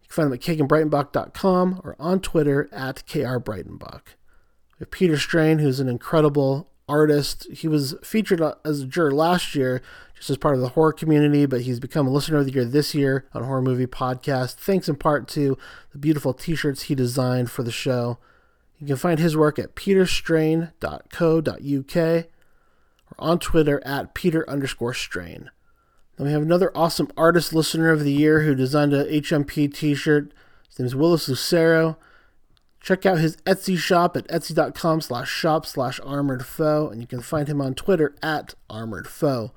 You 0.02 0.08
can 0.08 0.16
find 0.16 0.28
him 0.28 0.34
at 0.34 0.40
kaganbreitenbach.com 0.40 1.82
or 1.84 1.98
on 2.00 2.22
Twitter 2.22 2.70
at 2.72 3.04
krbreitenbach. 3.06 4.04
We 4.80 4.86
have 4.86 4.92
Peter 4.92 5.18
Strain, 5.18 5.60
who's 5.60 5.82
an 5.82 5.90
incredible 5.90 6.70
artist. 6.88 7.48
He 7.52 7.68
was 7.68 7.96
featured 8.02 8.42
as 8.64 8.80
a 8.80 8.86
juror 8.86 9.12
last 9.12 9.56
year, 9.56 9.82
just 10.16 10.30
as 10.30 10.38
part 10.38 10.56
of 10.56 10.62
the 10.62 10.70
horror 10.70 10.94
community, 10.94 11.46
but 11.46 11.62
he's 11.62 11.80
become 11.80 12.08
a 12.08 12.12
listener 12.12 12.38
of 12.38 12.46
the 12.46 12.52
year 12.52 12.66
this 12.66 12.96
year 12.96 13.26
on 13.34 13.44
Horror 13.44 13.62
Movie 13.62 13.86
Podcast, 13.86 14.56
thanks 14.56 14.90
in 14.90 14.96
part 14.96 15.28
to 15.30 15.58
the 15.92 15.98
beautiful 15.98 16.34
t 16.34 16.56
shirts 16.56 16.84
he 16.84 16.96
designed 16.96 17.52
for 17.52 17.64
the 17.64 17.72
show. 17.72 18.18
You 18.80 18.88
can 18.88 18.98
find 18.98 19.20
his 19.20 19.38
work 19.38 19.60
at 19.60 19.76
peterstrain.co.uk 19.76 21.98
or 21.98 22.26
on 23.20 23.40
Twitter 23.40 23.82
at 23.86 24.14
peter 24.14 24.50
underscore 24.50 24.94
strain. 24.94 25.52
Then 26.18 26.28
we 26.28 26.34
have 26.34 26.42
another 26.42 26.72
awesome 26.76 27.12
artist 27.18 27.54
listener 27.54 27.92
of 27.92 28.04
the 28.04 28.12
year 28.12 28.42
who 28.42 28.56
designed 28.56 28.94
a 28.94 29.06
HMP 29.06 29.74
t 29.74 29.96
shirt. 29.96 30.32
His 30.70 30.80
name 30.80 30.86
is 30.86 30.96
Willis 30.96 31.28
Lucero. 31.28 31.98
Check 32.80 33.06
out 33.06 33.18
his 33.18 33.38
Etsy 33.38 33.78
shop 33.78 34.16
at 34.16 34.28
etsy.com 34.28 35.02
slash 35.02 35.30
shop 35.30 35.66
slash 35.66 36.00
armored 36.02 36.46
foe, 36.46 36.88
and 36.88 37.02
you 37.02 37.08
can 37.08 37.22
find 37.22 37.48
him 37.48 37.60
on 37.60 37.74
Twitter 37.74 38.14
at 38.22 38.54
armored 38.70 39.08
foe. 39.08 39.52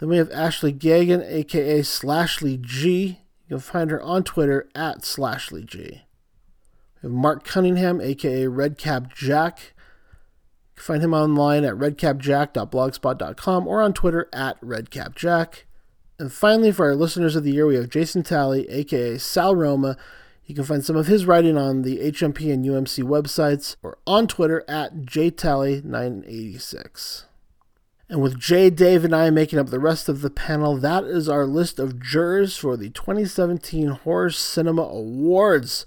Then 0.00 0.08
we 0.08 0.16
have 0.16 0.32
Ashley 0.32 0.72
Gagan, 0.72 1.22
aka 1.30 1.82
Slashly 1.82 2.56
G. 2.56 3.20
You 3.46 3.56
can 3.56 3.58
find 3.58 3.90
her 3.90 4.02
on 4.02 4.24
Twitter 4.24 4.66
at 4.74 5.04
Slashly 5.04 5.62
G. 5.62 6.04
We 7.02 7.02
have 7.02 7.10
Mark 7.10 7.44
Cunningham, 7.44 8.00
aka 8.00 8.46
Redcap 8.46 9.14
Jack. 9.14 9.74
You 10.70 10.76
can 10.76 10.84
find 10.84 11.02
him 11.02 11.12
online 11.12 11.64
at 11.64 11.74
redcapjack.blogspot.com 11.74 13.68
or 13.68 13.82
on 13.82 13.92
Twitter 13.92 14.30
at 14.32 14.58
redcapjack. 14.62 15.64
And 16.18 16.32
finally, 16.32 16.72
for 16.72 16.86
our 16.86 16.94
listeners 16.94 17.36
of 17.36 17.44
the 17.44 17.52
year, 17.52 17.66
we 17.66 17.76
have 17.76 17.90
Jason 17.90 18.22
Talley, 18.22 18.66
aka 18.70 19.18
Sal 19.18 19.54
Roma. 19.54 19.98
You 20.46 20.54
can 20.54 20.64
find 20.64 20.82
some 20.82 20.96
of 20.96 21.08
his 21.08 21.26
writing 21.26 21.58
on 21.58 21.82
the 21.82 21.98
HMP 21.98 22.50
and 22.50 22.64
UMC 22.64 23.04
websites 23.04 23.76
or 23.82 23.98
on 24.06 24.26
Twitter 24.26 24.64
at 24.66 25.02
jtally986. 25.02 27.24
And 28.10 28.20
with 28.20 28.40
Jay, 28.40 28.70
Dave, 28.70 29.04
and 29.04 29.14
I 29.14 29.30
making 29.30 29.60
up 29.60 29.68
the 29.68 29.78
rest 29.78 30.08
of 30.08 30.20
the 30.20 30.30
panel, 30.30 30.76
that 30.78 31.04
is 31.04 31.28
our 31.28 31.46
list 31.46 31.78
of 31.78 32.00
jurors 32.00 32.56
for 32.56 32.76
the 32.76 32.90
2017 32.90 33.86
Horror 33.86 34.30
Cinema 34.30 34.82
Awards. 34.82 35.86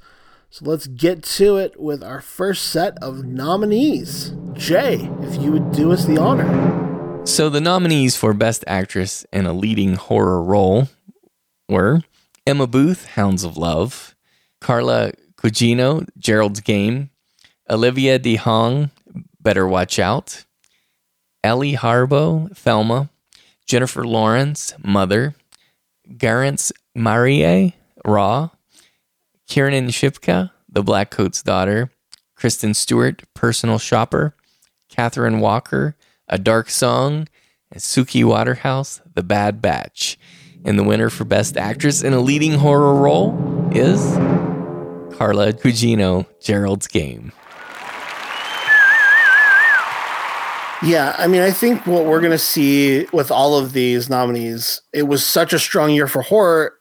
So 0.49 0.63
let's 0.63 0.87
get 0.87 1.21
to 1.23 1.57
it 1.57 1.77
with 1.77 2.01
our 2.01 2.21
first 2.21 2.63
set 2.69 2.97
of 3.03 3.25
nominees. 3.25 4.33
Jay, 4.53 5.09
if 5.19 5.41
you 5.41 5.51
would 5.51 5.73
do 5.73 5.91
us 5.91 6.05
the 6.05 6.17
honor. 6.17 7.25
So 7.25 7.49
the 7.49 7.59
nominees 7.59 8.15
for 8.15 8.33
Best 8.33 8.63
Actress 8.67 9.25
in 9.33 9.45
a 9.45 9.51
Leading 9.51 9.95
Horror 9.95 10.41
Role 10.41 10.87
were 11.67 12.03
Emma 12.47 12.67
Booth, 12.67 13.05
Hounds 13.05 13.43
of 13.43 13.57
Love, 13.57 14.15
Carla 14.61 15.11
Gugino, 15.35 16.07
Gerald's 16.17 16.61
Game, 16.61 17.09
Olivia 17.69 18.17
DeJonge, 18.17 18.91
Better 19.41 19.67
Watch 19.67 19.99
Out, 19.99 20.45
Ellie 21.43 21.75
Harboe, 21.75 22.55
Thelma, 22.55 23.09
Jennifer 23.65 24.05
Lawrence, 24.05 24.73
Mother, 24.83 25.35
Garance 26.07 26.71
Marie, 26.95 27.75
Raw, 28.05 28.49
Kiernan 29.47 29.89
Shipka, 29.89 30.51
The 30.69 30.83
Black 30.83 31.11
Coat's 31.11 31.43
Daughter, 31.43 31.91
Kristen 32.35 32.73
Stewart, 32.73 33.23
Personal 33.33 33.77
Shopper, 33.77 34.35
Catherine 34.89 35.39
Walker, 35.39 35.95
A 36.27 36.37
Dark 36.37 36.69
Song, 36.69 37.27
and 37.71 37.81
Suki 37.81 38.23
Waterhouse, 38.23 39.01
The 39.13 39.23
Bad 39.23 39.61
Batch. 39.61 40.17
And 40.65 40.79
the 40.79 40.83
winner 40.83 41.09
for 41.09 41.25
Best 41.25 41.57
Actress 41.57 42.03
in 42.03 42.13
a 42.13 42.19
Leading 42.21 42.53
Horror 42.53 42.95
Role 42.95 43.37
is 43.73 43.99
Carla 45.17 45.51
Gugino, 45.51 46.25
Gerald's 46.41 46.87
Game. 46.87 47.33
Yeah, 50.83 51.15
I 51.17 51.27
mean, 51.27 51.41
I 51.41 51.51
think 51.51 51.85
what 51.87 52.05
we're 52.05 52.19
going 52.19 52.31
to 52.31 52.37
see 52.37 53.05
with 53.13 53.31
all 53.31 53.57
of 53.57 53.73
these 53.73 54.09
nominees, 54.09 54.81
it 54.91 55.03
was 55.03 55.25
such 55.25 55.53
a 55.53 55.59
strong 55.59 55.91
year 55.91 56.07
for 56.07 56.21
horror. 56.21 56.73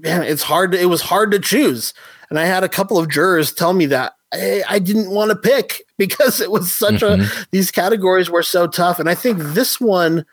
Man, 0.00 0.22
it's 0.22 0.42
hard. 0.42 0.72
To, 0.72 0.80
it 0.80 0.86
was 0.86 1.02
hard 1.02 1.30
to 1.32 1.38
choose, 1.38 1.92
and 2.30 2.38
I 2.38 2.44
had 2.44 2.62
a 2.62 2.68
couple 2.68 2.98
of 2.98 3.08
jurors 3.08 3.52
tell 3.52 3.72
me 3.72 3.86
that 3.86 4.12
I, 4.32 4.62
I 4.68 4.78
didn't 4.78 5.10
want 5.10 5.30
to 5.30 5.36
pick 5.36 5.82
because 5.98 6.40
it 6.40 6.50
was 6.50 6.72
such 6.72 6.96
mm-hmm. 6.96 7.22
a. 7.22 7.46
These 7.50 7.70
categories 7.70 8.30
were 8.30 8.42
so 8.42 8.66
tough, 8.66 9.00
and 9.00 9.08
I 9.08 9.14
think 9.14 9.38
this 9.38 9.80
one 9.80 10.24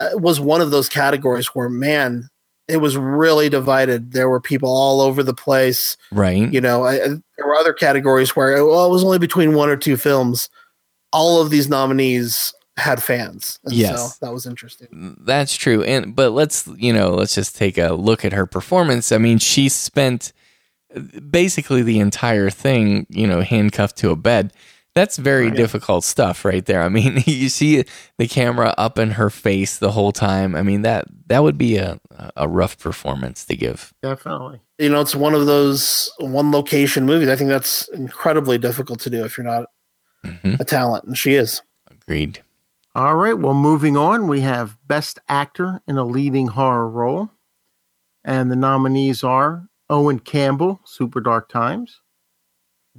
uh, 0.00 0.10
was 0.14 0.40
one 0.40 0.60
of 0.60 0.70
those 0.70 0.88
categories 0.88 1.48
where, 1.48 1.68
man, 1.68 2.28
it 2.68 2.78
was 2.78 2.96
really 2.96 3.48
divided. 3.48 4.12
There 4.12 4.28
were 4.28 4.40
people 4.40 4.68
all 4.68 5.00
over 5.00 5.22
the 5.22 5.34
place. 5.34 5.96
Right. 6.10 6.52
You 6.52 6.60
know, 6.60 6.84
I, 6.84 6.98
there 6.98 7.46
were 7.46 7.54
other 7.54 7.72
categories 7.72 8.34
where 8.34 8.64
well, 8.64 8.86
it 8.86 8.90
was 8.90 9.04
only 9.04 9.18
between 9.18 9.54
one 9.54 9.68
or 9.68 9.76
two 9.76 9.96
films. 9.96 10.48
All 11.16 11.40
of 11.40 11.50
these 11.50 11.68
nominees 11.68 12.52
had 12.76 13.02
fans. 13.02 13.58
And 13.64 13.74
yes, 13.74 14.18
so 14.18 14.26
that 14.26 14.32
was 14.32 14.46
interesting. 14.46 15.16
That's 15.20 15.56
true. 15.56 15.82
And 15.82 16.14
but 16.14 16.30
let's 16.30 16.66
you 16.76 16.92
know 16.92 17.10
let's 17.10 17.34
just 17.34 17.56
take 17.56 17.78
a 17.78 17.94
look 17.94 18.24
at 18.24 18.32
her 18.32 18.46
performance. 18.46 19.12
I 19.12 19.18
mean, 19.18 19.38
she 19.38 19.68
spent 19.68 20.32
basically 21.30 21.82
the 21.82 22.00
entire 22.00 22.50
thing, 22.50 23.06
you 23.08 23.26
know, 23.26 23.40
handcuffed 23.40 23.96
to 23.98 24.10
a 24.10 24.16
bed. 24.16 24.52
That's 24.94 25.18
very 25.18 25.48
right. 25.48 25.56
difficult 25.56 26.04
stuff 26.04 26.42
right 26.42 26.64
there. 26.64 26.82
I 26.82 26.88
mean, 26.88 27.22
you 27.26 27.50
see 27.50 27.84
the 28.16 28.26
camera 28.26 28.74
up 28.78 28.98
in 28.98 29.12
her 29.12 29.28
face 29.28 29.78
the 29.78 29.90
whole 29.90 30.12
time. 30.12 30.54
I 30.54 30.62
mean, 30.62 30.82
that 30.82 31.06
that 31.26 31.42
would 31.42 31.58
be 31.58 31.76
a 31.76 31.98
a 32.36 32.48
rough 32.48 32.78
performance 32.78 33.44
to 33.46 33.56
give. 33.56 33.92
Definitely. 34.02 34.60
You 34.78 34.90
know, 34.90 35.00
it's 35.00 35.14
one 35.14 35.34
of 35.34 35.46
those 35.46 36.10
one 36.18 36.50
location 36.50 37.06
movies. 37.06 37.28
I 37.28 37.36
think 37.36 37.48
that's 37.48 37.88
incredibly 37.88 38.58
difficult 38.58 39.00
to 39.00 39.10
do 39.10 39.24
if 39.24 39.36
you're 39.36 39.46
not 39.46 39.66
mm-hmm. 40.26 40.54
a 40.60 40.64
talent, 40.64 41.04
and 41.04 41.16
she 41.16 41.34
is. 41.34 41.62
Agreed. 41.90 42.42
All 42.94 43.16
right. 43.16 43.38
Well, 43.38 43.54
moving 43.54 43.96
on, 43.96 44.26
we 44.26 44.40
have 44.40 44.78
Best 44.86 45.18
Actor 45.28 45.82
in 45.86 45.98
a 45.98 46.04
Leading 46.04 46.46
Horror 46.46 46.88
Role. 46.88 47.30
And 48.24 48.50
the 48.50 48.56
nominees 48.56 49.22
are 49.22 49.68
Owen 49.90 50.18
Campbell, 50.18 50.80
Super 50.84 51.20
Dark 51.20 51.48
Times, 51.48 52.00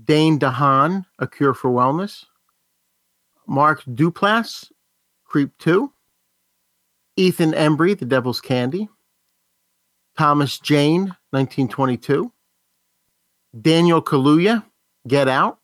Dane 0.01 0.39
DeHaan, 0.39 1.05
A 1.19 1.28
Cure 1.28 1.53
for 1.53 1.69
Wellness, 1.71 2.25
Mark 3.47 3.84
Duplass, 3.86 4.71
Creep 5.25 5.57
2, 5.57 5.91
Ethan 7.15 7.51
Embry, 7.53 7.97
The 7.97 8.05
Devil's 8.05 8.39
Candy, 8.39 8.88
Thomas 10.17 10.59
Jane, 10.59 11.15
1922, 11.32 12.32
Daniel 13.59 14.01
Kaluuya, 14.01 14.63
Get 15.07 15.28
Out, 15.28 15.59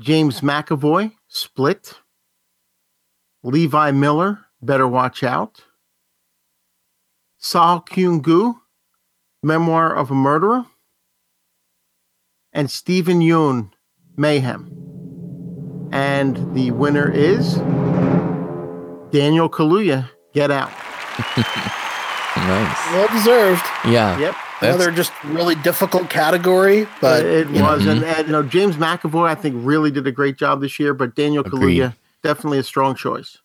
James 0.00 0.40
McAvoy, 0.40 1.12
Split, 1.28 1.92
Levi 3.42 3.90
Miller, 3.90 4.46
Better 4.62 4.88
Watch 4.88 5.22
Out, 5.22 5.62
Seo 7.40 7.84
Kyung-gu, 7.84 8.54
Memoir 9.42 9.94
of 9.94 10.10
a 10.10 10.14
Murderer, 10.14 10.64
and 12.54 12.70
Stephen 12.70 13.20
Yeun, 13.20 13.72
Mayhem. 14.16 14.70
And 15.92 16.54
the 16.54 16.70
winner 16.70 17.10
is 17.10 17.56
Daniel 19.10 19.50
Kaluuya, 19.50 20.08
Get 20.32 20.50
Out. 20.50 20.70
nice. 22.36 22.92
Well 22.92 23.08
deserved. 23.08 23.64
Yeah. 23.84 24.18
Yep. 24.18 24.36
Another 24.60 24.90
just 24.90 25.12
really 25.24 25.54
difficult 25.56 26.10
category, 26.10 26.86
but 27.00 27.24
it, 27.24 27.54
it 27.54 27.62
was. 27.62 27.86
And, 27.86 28.02
mm-hmm. 28.02 28.18
and, 28.18 28.26
you 28.26 28.32
know, 28.32 28.42
James 28.42 28.76
McAvoy, 28.76 29.28
I 29.28 29.34
think, 29.34 29.54
really 29.58 29.90
did 29.90 30.06
a 30.06 30.12
great 30.12 30.36
job 30.36 30.60
this 30.60 30.78
year, 30.78 30.92
but 30.92 31.14
Daniel 31.14 31.44
Agreed. 31.46 31.78
Kaluuya, 31.78 31.96
definitely 32.22 32.58
a 32.58 32.62
strong 32.62 32.94
choice. 32.94 33.38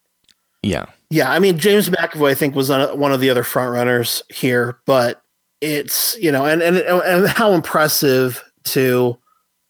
Yeah. 0.62 0.86
Yeah. 1.10 1.32
I 1.32 1.40
mean, 1.40 1.58
James 1.58 1.90
McAvoy, 1.90 2.32
I 2.32 2.36
think, 2.36 2.56
was 2.56 2.70
one 2.70 3.12
of 3.12 3.22
the 3.22 3.30
other 3.30 3.44
front 3.44 3.72
runners 3.72 4.24
here, 4.30 4.78
but 4.86 5.22
it's, 5.62 6.18
you 6.20 6.32
know, 6.32 6.46
and, 6.46 6.62
and, 6.62 6.78
and 6.78 7.28
how 7.28 7.54
impressive 7.54 8.44
to 8.66 9.18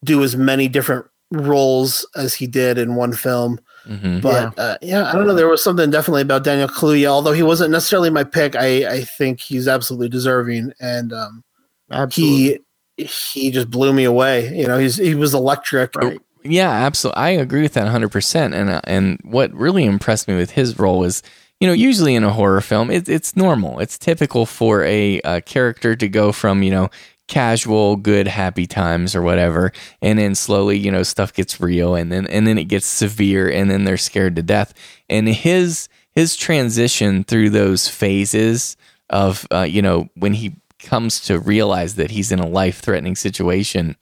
do 0.04 0.24
as 0.24 0.36
many 0.36 0.68
different 0.68 1.06
roles 1.32 2.08
as 2.16 2.34
he 2.34 2.48
did 2.48 2.78
in 2.78 2.96
one 2.96 3.14
film. 3.14 3.60
Mm-hmm. 3.88 4.20
But 4.20 4.54
yeah. 4.58 4.64
Uh, 4.64 4.78
yeah. 4.82 5.10
I 5.10 5.14
don't 5.14 5.28
know. 5.28 5.36
There 5.36 5.48
was 5.48 5.64
something 5.64 5.90
definitely 5.90 6.24
about 6.24 6.44
Daniel 6.44 6.68
Kaluuya, 6.68 7.08
although 7.08 7.34
he 7.34 7.44
wasn't 7.44 7.72
necessarily 7.72 8.10
my 8.10 8.24
pick. 8.24 8.56
I, 8.56 8.88
I 8.88 9.02
think 9.02 9.40
he's 9.40 9.68
absolutely 9.68 10.10
deserving, 10.10 10.74
and 10.80 11.14
um, 11.14 11.44
absolutely. 11.92 12.62
he 12.98 13.06
he 13.06 13.52
just 13.52 13.70
blew 13.70 13.94
me 13.94 14.04
away. 14.04 14.56
You 14.56 14.68
know, 14.68 14.78
he's 14.78 14.98
he 14.98 15.16
was 15.16 15.34
electric. 15.34 15.96
Right. 15.96 16.20
Yeah, 16.46 16.70
absolutely. 16.70 17.22
I 17.22 17.30
agree 17.30 17.64
with 17.64 17.74
that 17.74 17.84
100. 17.84 18.10
percent 18.10 18.54
And 18.54 18.70
uh, 18.70 18.82
and 18.86 19.20
what 19.24 19.54
really 19.54 19.86
impressed 19.86 20.28
me 20.28 20.36
with 20.36 20.52
his 20.52 20.78
role 20.78 21.00
was, 21.00 21.24
you 21.60 21.68
know, 21.68 21.74
usually 21.74 22.16
in 22.16 22.24
a 22.24 22.32
horror 22.32 22.62
film, 22.62 22.92
it, 22.92 23.10
it's 23.10 23.36
normal. 23.36 23.80
It's 23.80 23.98
typical 23.98 24.46
for 24.46 24.84
a, 24.84 25.20
a, 25.26 25.42
character 25.42 25.96
to 25.96 26.08
go 26.08 26.32
from, 26.32 26.62
you 26.62 26.70
know, 26.70 26.90
casual, 27.28 27.96
good, 27.96 28.28
happy 28.28 28.68
times 28.68 29.16
or 29.16 29.22
whatever, 29.22 29.72
and 30.02 30.20
then 30.20 30.36
slowly, 30.36 30.78
you 30.78 30.92
know, 30.92 31.04
stuff 31.04 31.34
gets 31.34 31.60
real, 31.60 31.96
and 31.96 32.12
then 32.12 32.28
and 32.28 32.46
then 32.46 32.58
it 32.58 32.66
gets 32.66 32.86
severe, 32.86 33.50
and 33.50 33.70
then 33.70 33.84
they're 33.84 33.98
scared 33.98 34.36
to 34.36 34.44
death. 34.44 34.74
And 35.10 35.28
his 35.28 35.90
his 36.14 36.36
transition 36.36 37.24
through 37.24 37.50
those 37.50 37.88
phases 37.88 38.78
of, 39.10 39.46
uh, 39.52 39.62
you 39.62 39.82
know, 39.82 40.10
when 40.16 40.34
he 40.34 40.56
comes 40.80 41.20
to 41.22 41.40
realize 41.40 41.96
that 41.96 42.12
he's 42.12 42.32
in 42.32 42.40
a 42.40 42.48
life 42.48 42.80
threatening 42.80 43.16
situation, 43.16 43.96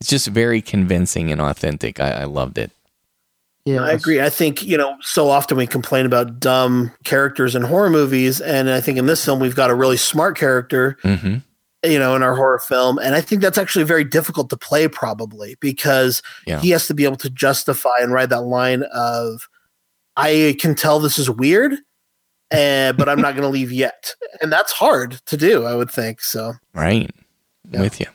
it's 0.00 0.10
just 0.10 0.26
very 0.28 0.60
convincing 0.60 1.32
and 1.32 1.40
authentic. 1.40 2.00
I, 2.00 2.10
I 2.10 2.24
loved 2.24 2.58
it. 2.58 2.70
Yeah, 3.64 3.82
I 3.82 3.92
agree. 3.92 4.20
I 4.20 4.28
think, 4.28 4.62
you 4.62 4.76
know, 4.76 4.98
so 5.00 5.30
often 5.30 5.56
we 5.56 5.66
complain 5.66 6.04
about 6.04 6.38
dumb 6.38 6.92
characters 7.04 7.56
in 7.56 7.62
horror 7.62 7.88
movies. 7.88 8.42
And 8.42 8.68
I 8.68 8.82
think 8.82 8.98
in 8.98 9.06
this 9.06 9.24
film, 9.24 9.40
we've 9.40 9.56
got 9.56 9.70
a 9.70 9.74
really 9.74 9.96
smart 9.96 10.36
character, 10.36 10.98
mm-hmm. 11.02 11.36
You 11.84 11.98
know, 11.98 12.16
in 12.16 12.22
our 12.22 12.34
horror 12.34 12.58
film. 12.58 12.98
And 12.98 13.14
I 13.14 13.20
think 13.20 13.42
that's 13.42 13.58
actually 13.58 13.84
very 13.84 14.04
difficult 14.04 14.50
to 14.50 14.56
play, 14.56 14.88
probably, 14.88 15.56
because 15.60 16.22
yeah. 16.46 16.60
he 16.60 16.70
has 16.70 16.86
to 16.86 16.94
be 16.94 17.04
able 17.04 17.16
to 17.16 17.30
justify 17.30 17.98
and 18.00 18.12
ride 18.12 18.30
that 18.30 18.42
line 18.42 18.84
of, 18.94 19.48
I 20.16 20.56
can 20.60 20.74
tell 20.74 20.98
this 20.98 21.18
is 21.18 21.28
weird, 21.28 21.74
uh, 22.50 22.92
but 22.96 23.08
I'm 23.08 23.20
not 23.20 23.34
going 23.34 23.42
to 23.42 23.48
leave 23.48 23.70
yet. 23.70 24.14
And 24.40 24.52
that's 24.52 24.72
hard 24.72 25.20
to 25.26 25.36
do, 25.36 25.64
I 25.64 25.74
would 25.74 25.90
think. 25.90 26.20
So, 26.20 26.54
right. 26.74 27.10
Yeah. 27.70 27.80
With 27.80 28.00
you. 28.00 28.06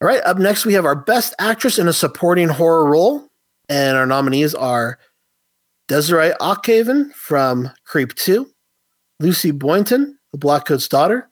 All 0.00 0.08
right. 0.08 0.22
Up 0.22 0.38
next, 0.38 0.64
we 0.64 0.74
have 0.74 0.84
our 0.84 0.96
best 0.96 1.34
actress 1.38 1.78
in 1.78 1.88
a 1.88 1.92
supporting 1.92 2.48
horror 2.48 2.86
role. 2.90 3.28
And 3.68 3.96
our 3.96 4.06
nominees 4.06 4.54
are 4.54 4.98
Desiree 5.88 6.32
Akhavan 6.40 7.12
from 7.12 7.70
Creep 7.84 8.14
2, 8.14 8.48
Lucy 9.20 9.50
Boynton, 9.50 10.18
The 10.32 10.38
Blackcoat's 10.38 10.88
Daughter, 10.88 11.28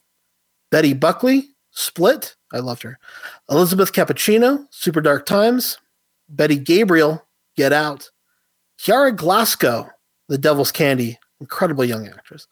Betty 0.71 0.95
Buckley, 0.95 1.49
Split, 1.77 2.35
I 2.55 2.59
loved 2.61 2.83
her, 2.83 2.99
Elizabeth 3.51 3.93
Cappuccino, 3.93 4.67
Super 4.71 5.03
Dark 5.03 5.27
Times, 5.27 5.77
Betty 6.29 6.57
Gabriel, 6.57 7.27
Get 7.55 7.73
Out, 7.73 8.11
Kiara 8.81 9.15
Glasco, 9.15 9.91
The 10.29 10.39
Devil's 10.39 10.73
Candy, 10.73 11.19
incredible 11.39 11.85
young 11.85 12.09
actress, 12.09 12.49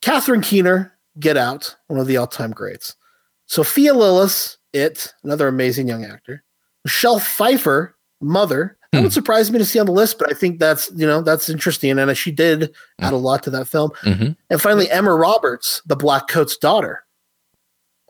Catherine 0.00 0.40
Keener, 0.40 0.96
Get 1.20 1.36
Out, 1.36 1.76
one 1.88 2.00
of 2.00 2.06
the 2.06 2.16
all 2.16 2.26
time 2.26 2.52
greats, 2.52 2.96
Sophia 3.44 3.92
Lillis, 3.92 4.56
It, 4.72 5.12
another 5.24 5.46
amazing 5.46 5.86
young 5.86 6.06
actor, 6.06 6.42
Michelle 6.84 7.20
Pfeiffer, 7.20 7.96
Mother, 8.22 8.78
that 8.92 9.02
would 9.02 9.08
hmm. 9.08 9.12
surprise 9.12 9.50
me 9.50 9.58
to 9.58 9.64
see 9.64 9.78
on 9.78 9.86
the 9.86 9.92
list, 9.92 10.18
but 10.18 10.30
I 10.30 10.34
think 10.34 10.58
that's 10.58 10.90
you 10.94 11.06
know 11.06 11.20
that's 11.20 11.50
interesting, 11.50 11.98
and 11.98 12.16
she 12.16 12.30
did 12.30 12.72
add 13.00 13.12
a 13.12 13.16
lot 13.16 13.42
to 13.42 13.50
that 13.50 13.66
film. 13.66 13.90
Mm-hmm. 14.02 14.32
And 14.48 14.62
finally, 14.62 14.88
Emma 14.88 15.12
Roberts, 15.12 15.82
the 15.84 15.96
Black 15.96 16.28
Coat's 16.28 16.56
daughter. 16.56 17.03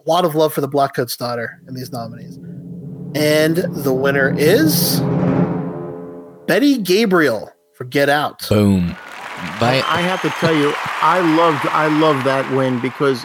A 0.06 0.10
lot 0.10 0.24
of 0.24 0.34
love 0.34 0.52
for 0.52 0.60
the 0.60 0.68
Black 0.68 0.94
Coat's 0.94 1.16
daughter 1.16 1.60
in 1.66 1.74
these 1.74 1.90
nominees, 1.90 2.36
and 3.14 3.56
the 3.56 3.92
winner 3.92 4.34
is 4.36 5.00
Betty 6.46 6.78
Gabriel 6.78 7.50
for 7.74 7.84
Get 7.84 8.08
Out. 8.08 8.46
Boom! 8.48 8.88
By- 9.58 9.82
I 9.86 10.00
have 10.02 10.20
to 10.22 10.30
tell 10.30 10.54
you, 10.54 10.74
I 10.76 11.20
loved 11.36 11.66
I 11.66 11.86
love 11.98 12.24
that 12.24 12.50
win 12.54 12.80
because 12.80 13.24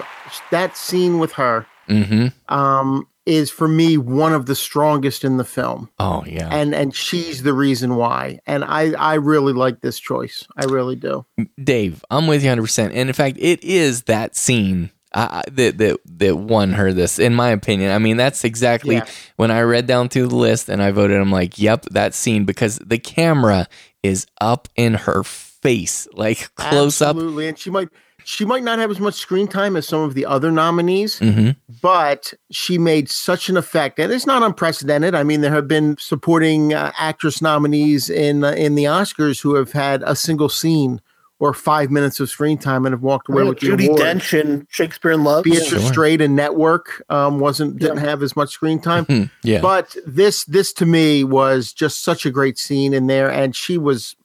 that 0.51 0.77
scene 0.77 1.19
with 1.19 1.33
her. 1.33 1.65
Mm-hmm. 1.89 2.27
Um, 2.53 3.07
is 3.25 3.51
for 3.51 3.67
me 3.67 3.95
one 3.95 4.33
of 4.33 4.47
the 4.47 4.55
strongest 4.55 5.23
in 5.23 5.37
the 5.37 5.43
film. 5.43 5.89
Oh 5.99 6.23
yeah. 6.25 6.49
And 6.51 6.73
and 6.73 6.95
she's 6.95 7.43
the 7.43 7.53
reason 7.53 7.95
why. 7.95 8.39
And 8.47 8.63
I 8.63 8.91
I 8.93 9.15
really 9.15 9.53
like 9.53 9.81
this 9.81 9.99
choice. 9.99 10.47
I 10.57 10.65
really 10.65 10.95
do. 10.95 11.25
Dave, 11.63 12.03
I'm 12.09 12.25
with 12.25 12.43
you 12.43 12.49
100%. 12.49 12.85
And 12.85 13.09
in 13.09 13.13
fact, 13.13 13.37
it 13.39 13.63
is 13.63 14.03
that 14.03 14.35
scene 14.35 14.89
uh, 15.13 15.41
that 15.51 15.77
that 15.77 15.97
that 16.05 16.37
won 16.37 16.73
her 16.73 16.93
this 16.93 17.19
in 17.19 17.33
my 17.33 17.49
opinion. 17.49 17.91
I 17.91 17.97
mean, 17.97 18.17
that's 18.17 18.43
exactly 18.43 18.95
yeah. 18.95 19.05
when 19.37 19.51
I 19.51 19.61
read 19.61 19.87
down 19.87 20.09
through 20.09 20.27
the 20.27 20.35
list 20.35 20.69
and 20.69 20.81
I 20.81 20.91
voted 20.91 21.17
I'm 21.17 21.31
like, 21.31 21.57
"Yep, 21.57 21.85
that 21.91 22.13
scene 22.13 22.45
because 22.45 22.77
the 22.77 22.99
camera 22.99 23.67
is 24.03 24.27
up 24.39 24.67
in 24.75 24.93
her 24.93 25.23
face, 25.23 26.07
like 26.13 26.53
close 26.55 27.01
Absolutely. 27.01 27.05
up. 27.05 27.15
Absolutely, 27.15 27.47
and 27.47 27.59
she 27.59 27.69
might 27.69 27.89
she 28.23 28.45
might 28.45 28.63
not 28.63 28.77
have 28.77 28.91
as 28.91 28.99
much 28.99 29.15
screen 29.15 29.47
time 29.47 29.75
as 29.75 29.87
some 29.87 30.01
of 30.01 30.13
the 30.13 30.25
other 30.25 30.51
nominees, 30.51 31.19
hmm 31.19 31.51
but 31.81 32.33
she 32.51 32.77
made 32.77 33.09
such 33.09 33.47
an 33.47 33.55
effect, 33.55 33.99
and 33.99 34.11
it's 34.11 34.25
not 34.25 34.43
unprecedented. 34.43 35.15
I 35.15 35.23
mean, 35.23 35.41
there 35.41 35.51
have 35.51 35.67
been 35.67 35.95
supporting 35.97 36.73
uh, 36.73 36.91
actress 36.97 37.41
nominees 37.41 38.09
in 38.09 38.43
uh, 38.43 38.51
in 38.51 38.75
the 38.75 38.83
Oscars 38.83 39.41
who 39.41 39.55
have 39.55 39.71
had 39.71 40.03
a 40.03 40.15
single 40.15 40.49
scene 40.49 41.01
or 41.39 41.53
five 41.53 41.89
minutes 41.89 42.19
of 42.19 42.29
screen 42.29 42.57
time 42.57 42.85
and 42.85 42.93
have 42.93 43.01
walked 43.01 43.29
away 43.29 43.43
with 43.43 43.59
Judy 43.59 43.87
the. 43.87 43.93
Dench 43.93 44.37
in 44.37 44.67
Shakespeare 44.69 45.11
in 45.11 45.23
Love. 45.23 45.45
Beatrice 45.45 45.69
Sure. 45.69 45.79
Straight 45.79 46.19
in 46.19 46.35
Network 46.35 47.03
um, 47.09 47.39
wasn't 47.39 47.79
didn't 47.79 47.97
have 47.97 48.21
as 48.21 48.35
much 48.35 48.49
screen 48.49 48.79
time. 48.79 49.31
yeah. 49.43 49.61
But 49.61 49.95
this 50.05 50.43
this 50.45 50.73
to 50.73 50.85
me 50.85 51.23
was 51.23 51.71
just 51.71 52.03
such 52.03 52.25
a 52.25 52.31
great 52.31 52.57
scene 52.57 52.93
in 52.93 53.07
there, 53.07 53.31
and 53.31 53.55
she 53.55 53.77
was 53.77 54.15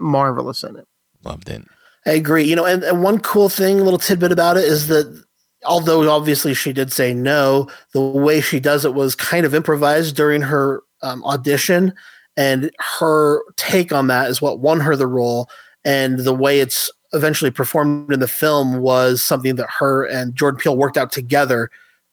marvelous 0.00 0.64
in 0.64 0.76
it. 0.76 0.88
Loved 1.22 1.50
it. 1.50 1.62
I 2.06 2.12
agree. 2.12 2.44
You 2.44 2.56
know, 2.56 2.64
and, 2.64 2.82
and 2.82 3.02
one 3.02 3.20
cool 3.20 3.48
thing, 3.48 3.78
little 3.78 3.98
tidbit 3.98 4.32
about 4.32 4.56
it 4.56 4.64
is 4.64 4.88
that 4.88 5.22
although 5.64 6.10
obviously 6.10 6.54
she 6.54 6.72
did 6.72 6.92
say 6.92 7.14
no, 7.14 7.68
the 7.92 8.00
way 8.00 8.40
she 8.40 8.58
does 8.58 8.84
it 8.84 8.94
was 8.94 9.14
kind 9.14 9.46
of 9.46 9.54
improvised 9.54 10.16
during 10.16 10.42
her 10.42 10.82
um, 11.02 11.22
audition, 11.24 11.92
and 12.36 12.70
her 12.78 13.42
take 13.56 13.92
on 13.92 14.06
that 14.06 14.30
is 14.30 14.40
what 14.40 14.58
won 14.58 14.80
her 14.80 14.96
the 14.96 15.06
role. 15.06 15.48
And 15.84 16.20
the 16.20 16.34
way 16.34 16.60
it's 16.60 16.90
eventually 17.12 17.50
performed 17.50 18.12
in 18.12 18.20
the 18.20 18.28
film 18.28 18.78
was 18.78 19.22
something 19.22 19.56
that 19.56 19.68
her 19.78 20.04
and 20.04 20.34
Jordan 20.34 20.58
Peele 20.60 20.76
worked 20.76 20.96
out 20.96 21.12
together 21.12 21.70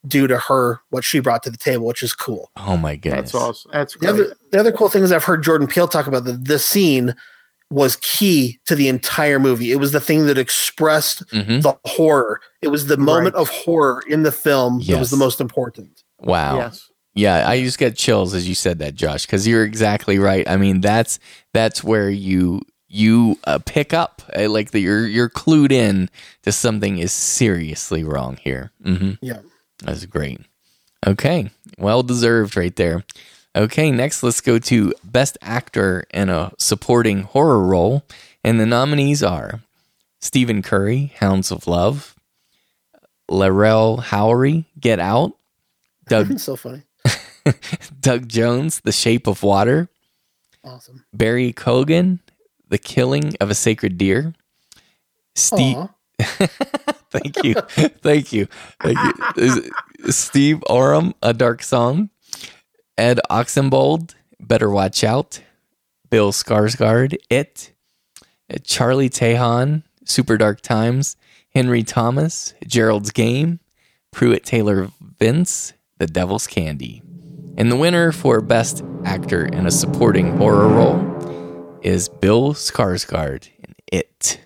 due 0.07 0.27
to 0.27 0.37
her 0.37 0.79
what 0.89 1.03
she 1.03 1.19
brought 1.19 1.43
to 1.43 1.49
the 1.49 1.57
table, 1.57 1.85
which 1.85 2.03
is 2.03 2.13
cool. 2.13 2.51
Oh 2.57 2.77
my 2.77 2.95
goodness. 2.95 3.31
That's 3.31 3.35
awesome. 3.35 3.71
That's 3.73 3.95
The 3.97 4.09
other, 4.09 4.35
the 4.51 4.59
other 4.59 4.71
cool 4.71 4.89
thing 4.89 5.03
is 5.03 5.11
I've 5.11 5.23
heard 5.23 5.43
Jordan 5.43 5.67
Peele 5.67 5.87
talk 5.87 6.07
about 6.07 6.23
that 6.25 6.45
this 6.45 6.65
scene 6.65 7.15
was 7.69 7.97
key 7.97 8.59
to 8.65 8.75
the 8.75 8.87
entire 8.87 9.39
movie. 9.39 9.71
It 9.71 9.75
was 9.75 9.91
the 9.91 9.99
thing 9.99 10.25
that 10.25 10.37
expressed 10.37 11.23
hmm 11.31 11.59
the 11.59 11.77
horror. 11.85 12.41
It 12.61 12.69
was 12.69 12.87
the 12.87 12.97
moment 12.97 13.35
of 13.35 13.49
horror 13.49 14.03
in 14.07 14.23
the 14.23 14.31
film 14.31 14.81
that 14.87 14.99
was 14.99 15.11
the 15.11 15.17
most 15.17 15.39
important. 15.39 16.03
Wow. 16.19 16.57
Yes. 16.57 16.89
Yeah, 17.15 17.49
I 17.49 17.61
just 17.61 17.79
got 17.79 17.95
chills 17.95 18.33
as 18.33 18.47
you 18.47 18.55
said 18.55 18.79
that, 18.79 18.95
Josh, 18.95 19.25
because 19.25 19.47
you're 19.47 19.65
exactly 19.65 20.19
right. 20.19 20.47
I 20.47 20.57
mean, 20.57 20.79
that's 20.79 21.19
that's 21.53 21.83
where 21.83 22.09
you 22.09 22.61
you 22.89 23.37
uh, 23.45 23.59
pick 23.65 23.93
up 23.93 24.21
uh, 24.35 24.49
like 24.49 24.71
that 24.71 24.79
you're 24.79 25.07
you're 25.07 25.29
clued 25.29 25.71
in 25.71 26.09
to 26.43 26.51
something 26.51 26.97
is 26.97 27.13
seriously 27.13 28.03
wrong 28.03 28.37
here. 28.37 28.71
Mm-hmm. 28.83 29.13
Yeah. 29.21 29.39
That's 29.83 30.05
great. 30.05 30.41
Okay, 31.07 31.51
well 31.77 32.03
deserved 32.03 32.57
right 32.57 32.75
there. 32.75 33.05
Okay, 33.55 33.91
next 33.91 34.21
let's 34.21 34.41
go 34.41 34.59
to 34.59 34.93
Best 35.03 35.37
Actor 35.41 36.05
in 36.13 36.29
a 36.29 36.51
Supporting 36.57 37.23
Horror 37.23 37.63
Role, 37.65 38.03
and 38.43 38.59
the 38.59 38.65
nominees 38.65 39.23
are 39.23 39.61
Stephen 40.19 40.61
Curry, 40.61 41.13
Hounds 41.19 41.51
of 41.51 41.65
Love, 41.67 42.15
Lil 43.29 43.51
Rel 43.51 43.97
Howery, 43.97 44.65
Get 44.79 44.99
Out, 44.99 45.33
Doug 46.07 46.37
so 46.39 46.55
funny. 46.55 46.83
Doug 48.01 48.27
Jones, 48.27 48.81
The 48.81 48.91
Shape 48.91 49.25
of 49.27 49.41
Water, 49.43 49.87
Awesome. 50.63 51.05
Barry 51.13 51.53
Keoghan, 51.53 52.19
The 52.69 52.77
Killing 52.77 53.33
of 53.41 53.49
a 53.49 53.55
Sacred 53.55 53.97
Deer, 53.97 54.33
Steve. 55.35 55.77
Thank 57.11 57.43
you, 57.43 57.55
thank 57.55 58.31
you, 58.31 58.47
thank 58.81 58.97
you. 59.35 60.11
Steve 60.11 60.63
Oram, 60.69 61.15
A 61.23 61.33
Dark 61.33 61.63
Song, 61.63 62.11
Ed 62.99 63.19
Oxenbould, 63.31 64.13
Better 64.39 64.69
Watch 64.69 65.03
Out, 65.03 65.41
Bill 66.11 66.31
Skarsgård, 66.31 67.17
It, 67.31 67.73
Charlie 68.63 69.09
Tahan, 69.09 69.81
Super 70.05 70.37
Dark 70.37 70.61
Times, 70.61 71.17
Henry 71.55 71.81
Thomas, 71.81 72.53
Gerald's 72.67 73.11
Game, 73.11 73.59
Pruitt 74.11 74.43
Taylor 74.45 74.91
Vince, 75.01 75.73
The 75.97 76.05
Devil's 76.05 76.45
Candy. 76.45 77.01
And 77.57 77.71
the 77.71 77.75
winner 77.75 78.11
for 78.11 78.39
Best 78.39 78.83
Actor 79.03 79.45
in 79.47 79.65
a 79.65 79.71
Supporting 79.71 80.37
Horror 80.37 80.67
Role 80.67 81.18
is 81.81 82.09
Bill 82.09 82.53
Skarsgård 82.53 83.49
in 83.63 83.75
It. 83.91 84.39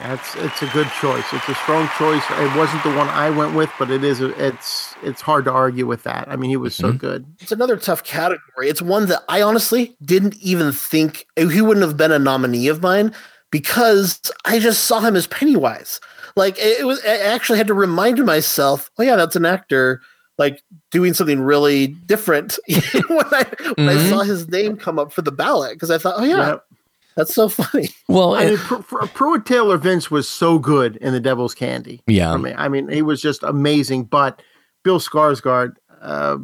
That's 0.00 0.34
it's 0.36 0.60
a 0.60 0.66
good 0.68 0.88
choice. 1.00 1.24
It's 1.32 1.48
a 1.48 1.54
strong 1.54 1.88
choice. 1.96 2.22
It 2.30 2.56
wasn't 2.56 2.82
the 2.82 2.94
one 2.94 3.08
I 3.08 3.30
went 3.30 3.54
with, 3.54 3.70
but 3.78 3.90
it 3.90 4.02
is. 4.04 4.20
A, 4.20 4.28
it's 4.44 4.94
it's 5.02 5.20
hard 5.22 5.44
to 5.46 5.52
argue 5.52 5.86
with 5.86 6.02
that. 6.02 6.26
I 6.28 6.36
mean, 6.36 6.50
he 6.50 6.56
was 6.56 6.74
so 6.74 6.92
Mhm. 6.92 6.98
good. 6.98 7.26
It's 7.40 7.52
another 7.52 7.76
tough 7.76 8.02
category. 8.02 8.68
It's 8.68 8.82
one 8.82 9.06
that 9.06 9.22
I 9.28 9.40
honestly 9.40 9.96
didn't 10.04 10.36
even 10.40 10.72
think 10.72 11.26
he 11.36 11.60
wouldn't 11.60 11.86
have 11.86 11.96
been 11.96 12.12
a 12.12 12.18
nominee 12.18 12.68
of 12.68 12.82
mine 12.82 13.14
because 13.50 14.20
I 14.44 14.58
just 14.58 14.84
saw 14.84 15.00
him 15.00 15.14
as 15.16 15.28
Pennywise. 15.28 16.00
Like 16.36 16.58
it, 16.58 16.80
it 16.80 16.86
was, 16.86 17.00
I 17.04 17.16
actually 17.18 17.58
had 17.58 17.68
to 17.68 17.74
remind 17.74 18.22
myself, 18.26 18.90
oh 18.98 19.04
yeah, 19.04 19.14
that's 19.16 19.36
an 19.36 19.46
actor 19.46 20.00
like 20.38 20.62
doing 20.90 21.14
something 21.14 21.40
really 21.40 21.88
different 21.88 22.58
when 23.08 23.24
I 23.32 23.44
when 23.76 23.88
I 23.88 24.08
saw 24.08 24.22
his 24.22 24.48
name 24.48 24.76
come 24.76 24.98
up 24.98 25.12
for 25.12 25.22
the 25.22 25.32
ballot 25.32 25.74
because 25.74 25.90
I 25.90 25.98
thought, 25.98 26.14
oh 26.18 26.24
yeah, 26.24 26.48
Yep. 26.48 26.64
that's 27.16 27.34
so 27.34 27.48
funny. 27.60 27.88
Well, 28.08 28.34
I 28.34 28.42
and- 28.42 28.50
mean, 28.50 28.58
Pr- 28.58 28.74
Pr- 28.82 29.06
Pruitt 29.06 29.46
Taylor 29.46 29.76
Vince 29.78 30.10
was 30.10 30.28
so 30.28 30.58
good 30.58 30.96
in 30.96 31.12
The 31.12 31.20
Devil's 31.20 31.54
Candy. 31.54 32.02
yeah. 32.06 32.32
for 32.32 32.38
me. 32.38 32.52
I 32.56 32.68
mean, 32.68 32.88
he 32.88 33.02
was 33.02 33.20
just 33.20 33.42
amazing. 33.44 34.04
But 34.04 34.42
Bill 34.82 34.98
Skarsgård, 35.00 35.76
uh, 36.02 36.38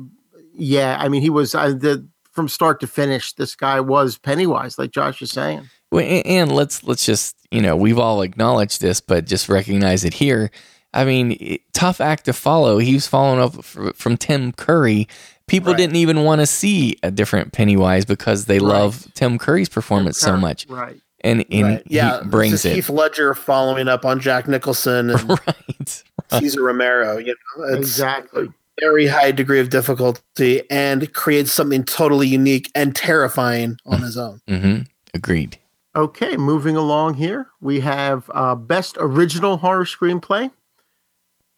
yeah, 0.54 0.96
I 1.00 1.08
mean, 1.08 1.22
he 1.22 1.30
was 1.30 1.54
uh, 1.54 1.68
the 1.70 2.06
from 2.32 2.48
start 2.48 2.78
to 2.80 2.86
finish. 2.86 3.32
This 3.32 3.56
guy 3.56 3.80
was 3.80 4.16
Pennywise, 4.18 4.78
like 4.78 4.92
Josh 4.92 5.20
is 5.20 5.30
saying. 5.32 5.68
Well, 5.90 6.04
a- 6.04 6.22
and 6.22 6.52
let's 6.52 6.84
let's 6.84 7.04
just 7.04 7.34
you 7.50 7.60
know 7.60 7.74
we've 7.76 7.98
all 7.98 8.22
acknowledged 8.22 8.80
this, 8.80 9.00
but 9.00 9.24
just 9.26 9.48
recognize 9.48 10.04
it 10.04 10.14
here. 10.14 10.50
I 10.92 11.04
mean, 11.04 11.36
it- 11.40 11.60
tough 11.72 12.00
act 12.00 12.24
to 12.26 12.32
follow. 12.32 12.78
He 12.78 12.94
was 12.94 13.06
following 13.06 13.40
up 13.40 13.64
fr- 13.64 13.90
from 13.94 14.16
Tim 14.16 14.52
Curry. 14.52 15.08
People 15.46 15.72
Right. 15.72 15.78
didn't 15.78 15.96
even 15.96 16.24
want 16.24 16.40
to 16.40 16.46
see 16.46 16.96
a 17.02 17.10
different 17.10 17.52
Pennywise 17.52 18.04
because 18.04 18.44
they 18.46 18.58
Right. 18.58 18.68
love 18.68 19.06
Tim 19.14 19.38
Curry's 19.38 19.68
performance 19.68 20.18
so 20.18 20.36
much, 20.36 20.66
right? 20.68 21.00
and, 21.22 21.44
and 21.50 21.66
Right. 21.66 21.82
Yeah, 21.86 22.22
he 22.22 22.28
brings 22.28 22.52
this 22.52 22.64
is 22.64 22.72
it 22.72 22.74
Heath 22.76 22.90
Ledger 22.90 23.34
following 23.34 23.88
up 23.88 24.04
on 24.04 24.20
Jack 24.20 24.46
Nicholson 24.48 25.10
and 25.10 25.28
right. 25.28 26.02
Cesar 26.30 26.62
Romero. 26.62 27.18
You 27.18 27.34
know, 27.58 27.64
it's 27.64 27.78
Exactly. 27.78 28.48
very 28.80 29.06
high 29.08 29.30
degree 29.32 29.60
of 29.60 29.70
difficulty 29.70 30.62
and 30.70 31.12
creates 31.12 31.52
something 31.52 31.84
totally 31.84 32.28
unique 32.28 32.70
and 32.74 32.94
terrifying 32.94 33.76
on 33.86 34.00
his 34.02 34.16
own. 34.16 34.40
hmm 34.48 34.78
Agreed. 35.14 35.58
Okay, 35.96 36.36
moving 36.36 36.76
along 36.76 37.14
here, 37.14 37.48
we 37.60 37.80
have 37.80 38.30
uh, 38.32 38.54
best 38.54 38.96
original 39.00 39.56
horror 39.56 39.84
screenplay, 39.84 40.50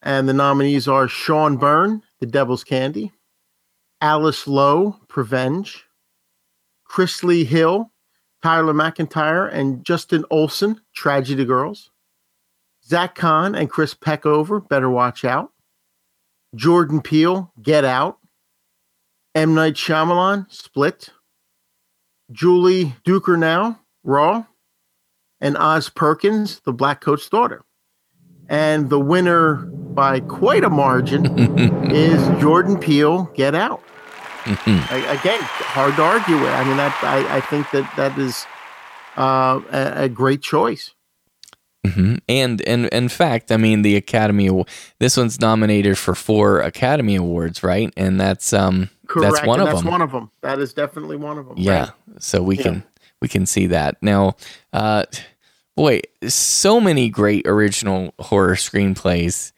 and 0.03 0.27
the 0.27 0.33
nominees 0.33 0.87
are 0.87 1.07
Sean 1.07 1.55
Byrne, 1.57 2.03
The 2.19 2.27
Devil's 2.27 2.63
Candy, 2.63 3.13
Alice 4.01 4.47
Lowe, 4.47 4.99
Prevenge, 5.07 5.85
Chris 6.83 7.23
Lee 7.23 7.45
Hill, 7.45 7.89
Tyler 8.43 8.73
McIntyre, 8.73 9.51
and 9.51 9.85
Justin 9.85 10.25
Olson, 10.29 10.81
Tragedy 10.93 11.45
Girls, 11.45 11.89
Zach 12.85 13.15
Kahn 13.15 13.55
and 13.55 13.69
Chris 13.69 13.95
Peckover, 13.95 14.67
Better 14.67 14.89
Watch 14.89 15.23
Out, 15.23 15.51
Jordan 16.53 17.01
Peele, 17.01 17.51
Get 17.61 17.85
Out, 17.85 18.17
M. 19.33 19.55
Night 19.55 19.75
Shyamalan, 19.75 20.51
Split, 20.51 21.09
Julie 22.29 22.93
Ducournau, 23.05 23.79
Raw, 24.03 24.45
and 25.39 25.57
Oz 25.57 25.89
Perkins, 25.89 26.59
the 26.65 26.73
Black 26.73 26.99
Coat's 26.99 27.29
daughter. 27.29 27.63
And 28.49 28.89
the 28.89 28.99
winner 28.99 29.67
by 29.95 30.19
quite 30.21 30.63
a 30.63 30.69
margin 30.69 31.31
is 31.89 32.29
Jordan 32.39 32.77
Peele, 32.77 33.31
Get 33.35 33.55
Out. 33.55 33.81
I, 34.45 35.17
again, 35.21 35.39
hard 35.41 35.95
to 35.95 36.03
argue 36.03 36.35
with. 36.35 36.49
I 36.49 36.63
mean, 36.65 36.77
that 36.77 36.97
I, 37.03 37.37
I 37.37 37.41
think 37.41 37.71
that 37.71 37.89
that 37.95 38.17
is 38.17 38.45
uh, 39.17 39.61
a, 39.71 40.03
a 40.03 40.09
great 40.09 40.41
choice. 40.41 40.93
hmm 41.85 42.15
And 42.27 42.61
and 42.67 42.87
in 42.87 43.09
fact, 43.09 43.51
I 43.51 43.57
mean, 43.57 43.81
the 43.83 43.95
Academy. 43.95 44.65
This 44.99 45.15
one's 45.17 45.39
nominated 45.39 45.97
for 45.97 46.13
four 46.15 46.59
Academy 46.61 47.15
Awards, 47.15 47.63
right? 47.63 47.93
And 47.95 48.19
that's 48.19 48.51
um 48.53 48.89
Correct. 49.07 49.35
that's 49.35 49.47
one 49.47 49.59
and 49.59 49.67
of 49.69 49.73
that's 49.73 49.83
them. 49.83 49.91
one 49.91 50.01
of 50.01 50.11
them. 50.11 50.31
That 50.41 50.59
is 50.59 50.73
definitely 50.73 51.15
one 51.17 51.37
of 51.37 51.47
them. 51.47 51.55
Yeah. 51.57 51.91
So 52.19 52.41
we 52.43 52.57
can 52.57 52.83
we 53.21 53.27
can 53.27 53.45
see 53.45 53.67
that. 53.67 54.01
Now, 54.01 54.35
uh 54.73 55.05
boy, 55.75 56.01
so 56.27 56.79
many 56.79 57.09
great 57.09 57.47
original 57.47 58.13
horror 58.19 58.55
screenplays, 58.55 59.51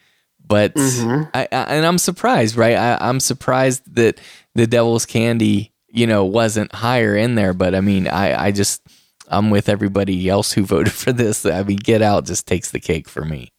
but 0.45 0.73
Mhm. 0.75 1.29
I, 1.33 1.41
I 1.51 1.57
and 1.75 1.85
I'm 1.85 1.97
surprised, 1.97 2.55
right? 2.55 2.75
I, 2.77 2.97
I'm 3.01 3.19
surprised 3.19 3.95
that 3.95 4.19
The 4.53 4.67
Devil's 4.67 5.05
Candy, 5.05 5.71
you 5.89 6.07
know, 6.07 6.25
wasn't 6.25 6.73
higher 6.73 7.15
in 7.15 7.35
there, 7.35 7.53
but 7.53 7.73
I 7.75 7.81
mean, 7.81 8.07
I 8.07 8.45
I 8.47 8.51
just 8.51 8.81
I'm 9.27 9.49
with 9.49 9.69
everybody 9.69 10.29
else 10.29 10.51
who 10.51 10.63
voted 10.65 10.93
for 10.93 11.11
this. 11.11 11.45
I 11.45 11.63
mean, 11.63 11.77
Get 11.77 12.01
Out 12.01 12.25
just 12.25 12.45
takes 12.47 12.71
the 12.71 12.79
cake 12.79 13.09
for 13.09 13.25
me. 13.25 13.51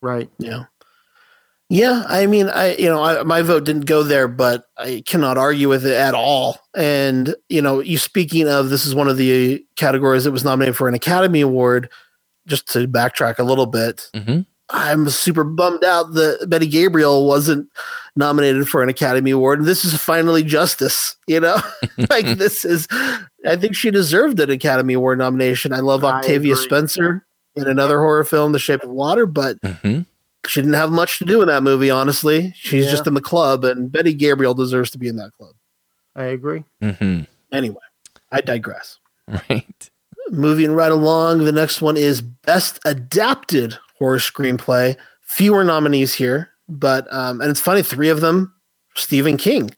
Right. 0.00 0.30
Yeah. 0.38 0.64
Yeah, 1.70 2.04
I 2.08 2.26
mean, 2.26 2.48
I 2.48 2.76
you 2.76 2.86
know, 2.86 3.02
I, 3.02 3.22
my 3.24 3.42
vote 3.42 3.64
didn't 3.64 3.84
go 3.86 4.02
there, 4.02 4.26
but 4.26 4.64
I 4.78 5.02
cannot 5.06 5.36
argue 5.36 5.68
with 5.68 5.84
it 5.84 5.92
at 5.94 6.14
all. 6.14 6.58
And 6.74 7.34
you 7.48 7.60
know, 7.60 7.80
you 7.80 7.98
speaking 7.98 8.48
of 8.48 8.70
this 8.70 8.86
is 8.86 8.94
one 8.94 9.08
of 9.08 9.18
the 9.18 9.64
categories 9.76 10.24
that 10.24 10.32
was 10.32 10.44
nominated 10.44 10.76
for 10.76 10.88
an 10.88 10.94
Academy 10.94 11.42
Award. 11.42 11.90
just 12.46 12.66
to 12.72 12.88
backtrack 12.88 13.38
a 13.38 13.42
little 13.44 13.66
bit, 13.66 14.10
hmm 14.14 14.40
I'm 14.70 15.08
super 15.08 15.44
bummed 15.44 15.82
out 15.82 16.12
that 16.12 16.46
Betty 16.48 16.66
Gabriel 16.66 17.26
wasn't 17.26 17.68
nominated 18.16 18.68
for 18.68 18.82
an 18.82 18.90
Academy 18.90 19.30
Award. 19.30 19.60
And 19.60 19.68
This 19.68 19.82
is 19.82 19.96
finally 19.96 20.42
justice, 20.42 21.16
you 21.26 21.40
know? 21.40 21.58
like 22.10 22.26
this 22.38 22.64
is 22.66 22.86
I 23.46 23.56
think 23.56 23.74
she 23.74 23.90
deserved 23.90 24.40
an 24.40 24.50
Academy 24.50 24.94
Award 24.94 25.18
nomination. 25.18 25.72
I 25.72 25.80
love 25.80 26.04
Octavia 26.04 26.52
agree. 26.52 26.64
Spencer 26.64 27.26
in 27.56 27.66
another 27.66 27.98
horror 27.98 28.24
film, 28.24 28.52
The 28.52 28.58
Shape 28.58 28.82
of 28.82 28.90
Water, 28.90 29.24
but 29.26 29.56
hmm 29.82 30.00
she 30.46 30.60
didn't 30.60 30.74
have 30.74 30.90
much 30.90 31.18
to 31.18 31.24
do 31.24 31.42
in 31.42 31.48
that 31.48 31.62
movie, 31.62 31.90
honestly. 31.90 32.52
She's 32.56 32.84
Yeah. 32.86 32.90
just 32.90 33.06
in 33.06 33.14
the 33.14 33.20
club, 33.20 33.64
and 33.64 33.90
Betty 33.90 34.14
Gabriel 34.14 34.54
deserves 34.54 34.90
to 34.92 34.98
be 34.98 35.08
in 35.08 35.16
that 35.16 35.32
club. 35.38 35.54
I 36.16 36.24
agree. 36.24 36.64
hmm 36.82 37.20
Anyway, 37.52 37.76
I 38.30 38.40
digress. 38.40 38.98
Right. 39.28 39.90
Moving 40.30 40.72
right 40.72 40.92
along, 40.92 41.44
the 41.44 41.52
next 41.52 41.80
one 41.80 41.96
is 41.96 42.20
Best 42.20 42.78
Adapted 42.84 43.78
Horror 43.98 44.18
Screenplay. 44.18 44.96
Fewer 45.22 45.64
nominees 45.64 46.14
here, 46.14 46.50
but 46.68 47.06
um, 47.12 47.40
and 47.40 47.50
it's 47.50 47.60
funny, 47.60 47.82
three 47.82 48.08
of 48.08 48.20
them 48.20 48.52
Stephen 48.94 49.36
King. 49.36 49.70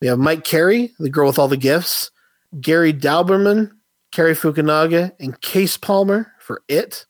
We 0.00 0.06
have 0.08 0.18
Mike 0.18 0.44
Carey, 0.44 0.92
The 0.98 1.10
Girl 1.10 1.26
with 1.28 1.38
All 1.38 1.48
the 1.48 1.56
Gifts, 1.56 2.10
Gary 2.60 2.92
Dauberman, 2.92 3.72
Cary 4.12 4.34
Fukunaga, 4.34 5.12
and 5.20 5.38
Case 5.40 5.76
Palmer 5.76 6.32
for 6.40 6.62
It, 6.68 7.04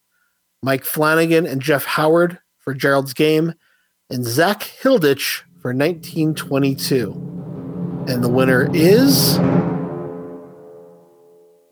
Mike 0.62 0.84
Flanagan 0.84 1.46
and 1.46 1.60
Jeff 1.62 1.84
Howard 1.84 2.38
for 2.68 2.74
Gerald's 2.74 3.14
Game, 3.14 3.54
and 4.10 4.26
Zach 4.26 4.60
Hilditch 4.82 5.40
for 5.62 5.72
1922. 5.72 7.12
And 8.06 8.22
the 8.22 8.28
winner 8.28 8.68
is 8.74 9.38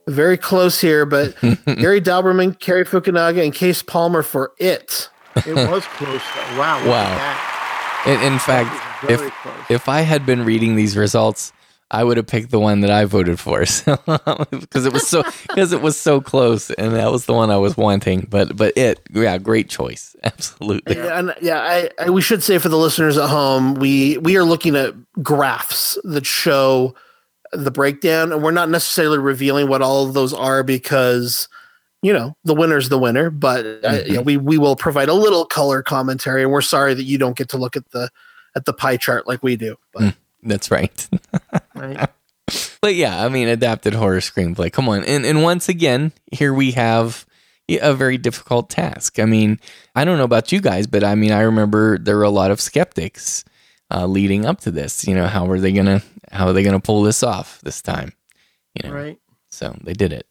very 0.08 0.38
close 0.38 0.80
here, 0.80 1.04
but 1.04 1.38
Gary 1.66 2.00
Dauberman, 2.00 2.58
Cary 2.58 2.86
Fukunaga, 2.86 3.44
and 3.44 3.52
Case 3.52 3.82
Palmer 3.82 4.22
for 4.22 4.52
It. 4.58 5.10
It 5.46 5.54
was 5.68 5.84
close. 5.84 6.22
Though. 6.34 6.58
Wow. 6.58 6.88
Wow. 6.88 8.02
In, 8.06 8.32
in 8.32 8.38
fact, 8.38 9.04
if 9.10 9.20
close. 9.20 9.54
if 9.68 9.90
I 9.90 10.00
had 10.00 10.24
been 10.24 10.46
reading 10.46 10.76
these 10.76 10.96
results, 10.96 11.52
I 11.90 12.02
would 12.02 12.16
have 12.16 12.26
picked 12.26 12.50
the 12.50 12.58
one 12.58 12.80
that 12.80 12.90
I 12.90 13.04
voted 13.04 13.38
for, 13.38 13.64
so 13.66 13.96
because 14.50 14.86
it 14.86 14.92
was 14.92 15.06
so 15.06 15.22
because 15.48 15.72
it 15.72 15.82
was 15.82 15.98
so 15.98 16.20
close, 16.20 16.70
and 16.70 16.94
that 16.94 17.10
was 17.12 17.26
the 17.26 17.32
one 17.32 17.50
I 17.50 17.56
was 17.56 17.76
wanting. 17.76 18.26
But 18.28 18.56
but 18.56 18.76
it, 18.76 19.00
yeah, 19.12 19.38
great 19.38 19.68
choice, 19.68 20.16
absolutely. 20.24 20.96
Yeah, 20.96 21.18
and 21.18 21.34
yeah, 21.40 21.60
I, 21.60 21.90
I 21.98 22.10
we 22.10 22.22
should 22.22 22.42
say 22.42 22.58
for 22.58 22.68
the 22.68 22.78
listeners 22.78 23.16
at 23.16 23.28
home, 23.28 23.74
we 23.74 24.18
we 24.18 24.36
are 24.36 24.44
looking 24.44 24.74
at 24.74 24.94
graphs 25.22 25.96
that 26.04 26.26
show 26.26 26.94
the 27.52 27.70
breakdown, 27.70 28.32
and 28.32 28.42
we're 28.42 28.50
not 28.50 28.68
necessarily 28.68 29.18
revealing 29.18 29.68
what 29.68 29.80
all 29.80 30.06
of 30.06 30.14
those 30.14 30.34
are 30.34 30.64
because 30.64 31.48
you 32.02 32.12
know 32.12 32.36
the 32.42 32.54
winner's 32.54 32.88
the 32.88 32.98
winner. 32.98 33.30
But 33.30 33.64
uh, 33.84 34.02
you 34.06 34.14
know, 34.14 34.22
we 34.22 34.36
we 34.36 34.58
will 34.58 34.74
provide 34.74 35.08
a 35.08 35.14
little 35.14 35.46
color 35.46 35.84
commentary, 35.84 36.42
and 36.42 36.50
we're 36.50 36.62
sorry 36.62 36.94
that 36.94 37.04
you 37.04 37.16
don't 37.16 37.36
get 37.36 37.48
to 37.50 37.58
look 37.58 37.76
at 37.76 37.88
the 37.90 38.10
at 38.56 38.64
the 38.64 38.72
pie 38.72 38.96
chart 38.96 39.28
like 39.28 39.44
we 39.44 39.54
do. 39.54 39.76
But 39.92 40.16
That's 40.42 40.70
right. 40.70 41.08
Right. 41.76 42.08
But 42.80 42.94
yeah, 42.94 43.24
I 43.24 43.28
mean, 43.28 43.48
adapted 43.48 43.94
horror 43.94 44.20
screenplay. 44.20 44.70
Come 44.72 44.88
on, 44.88 45.02
and 45.04 45.26
and 45.26 45.42
once 45.42 45.68
again, 45.68 46.12
here 46.30 46.54
we 46.54 46.72
have 46.72 47.26
a 47.68 47.92
very 47.94 48.16
difficult 48.18 48.70
task. 48.70 49.18
I 49.18 49.24
mean, 49.24 49.58
I 49.96 50.04
don't 50.04 50.18
know 50.18 50.24
about 50.24 50.52
you 50.52 50.60
guys, 50.60 50.86
but 50.86 51.02
I 51.02 51.16
mean, 51.16 51.32
I 51.32 51.40
remember 51.40 51.98
there 51.98 52.16
were 52.16 52.22
a 52.22 52.30
lot 52.30 52.52
of 52.52 52.60
skeptics 52.60 53.44
uh, 53.92 54.06
leading 54.06 54.46
up 54.46 54.60
to 54.60 54.70
this. 54.70 55.04
You 55.08 55.16
know, 55.16 55.26
how 55.26 55.50
are 55.50 55.58
they 55.58 55.72
gonna 55.72 56.02
how 56.30 56.46
are 56.46 56.52
they 56.52 56.62
gonna 56.62 56.78
pull 56.78 57.02
this 57.02 57.24
off 57.24 57.60
this 57.62 57.82
time? 57.82 58.12
You 58.74 58.88
know, 58.88 58.94
Right. 58.94 59.18
so 59.50 59.76
they 59.82 59.94
did 59.94 60.12
it. 60.12 60.28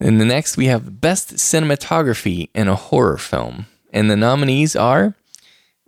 And 0.00 0.18
the 0.18 0.24
next 0.24 0.56
we 0.56 0.66
have 0.66 1.02
best 1.02 1.34
cinematography 1.34 2.48
in 2.54 2.68
a 2.68 2.76
horror 2.76 3.18
film, 3.18 3.66
and 3.92 4.10
the 4.10 4.16
nominees 4.16 4.74
are 4.74 5.14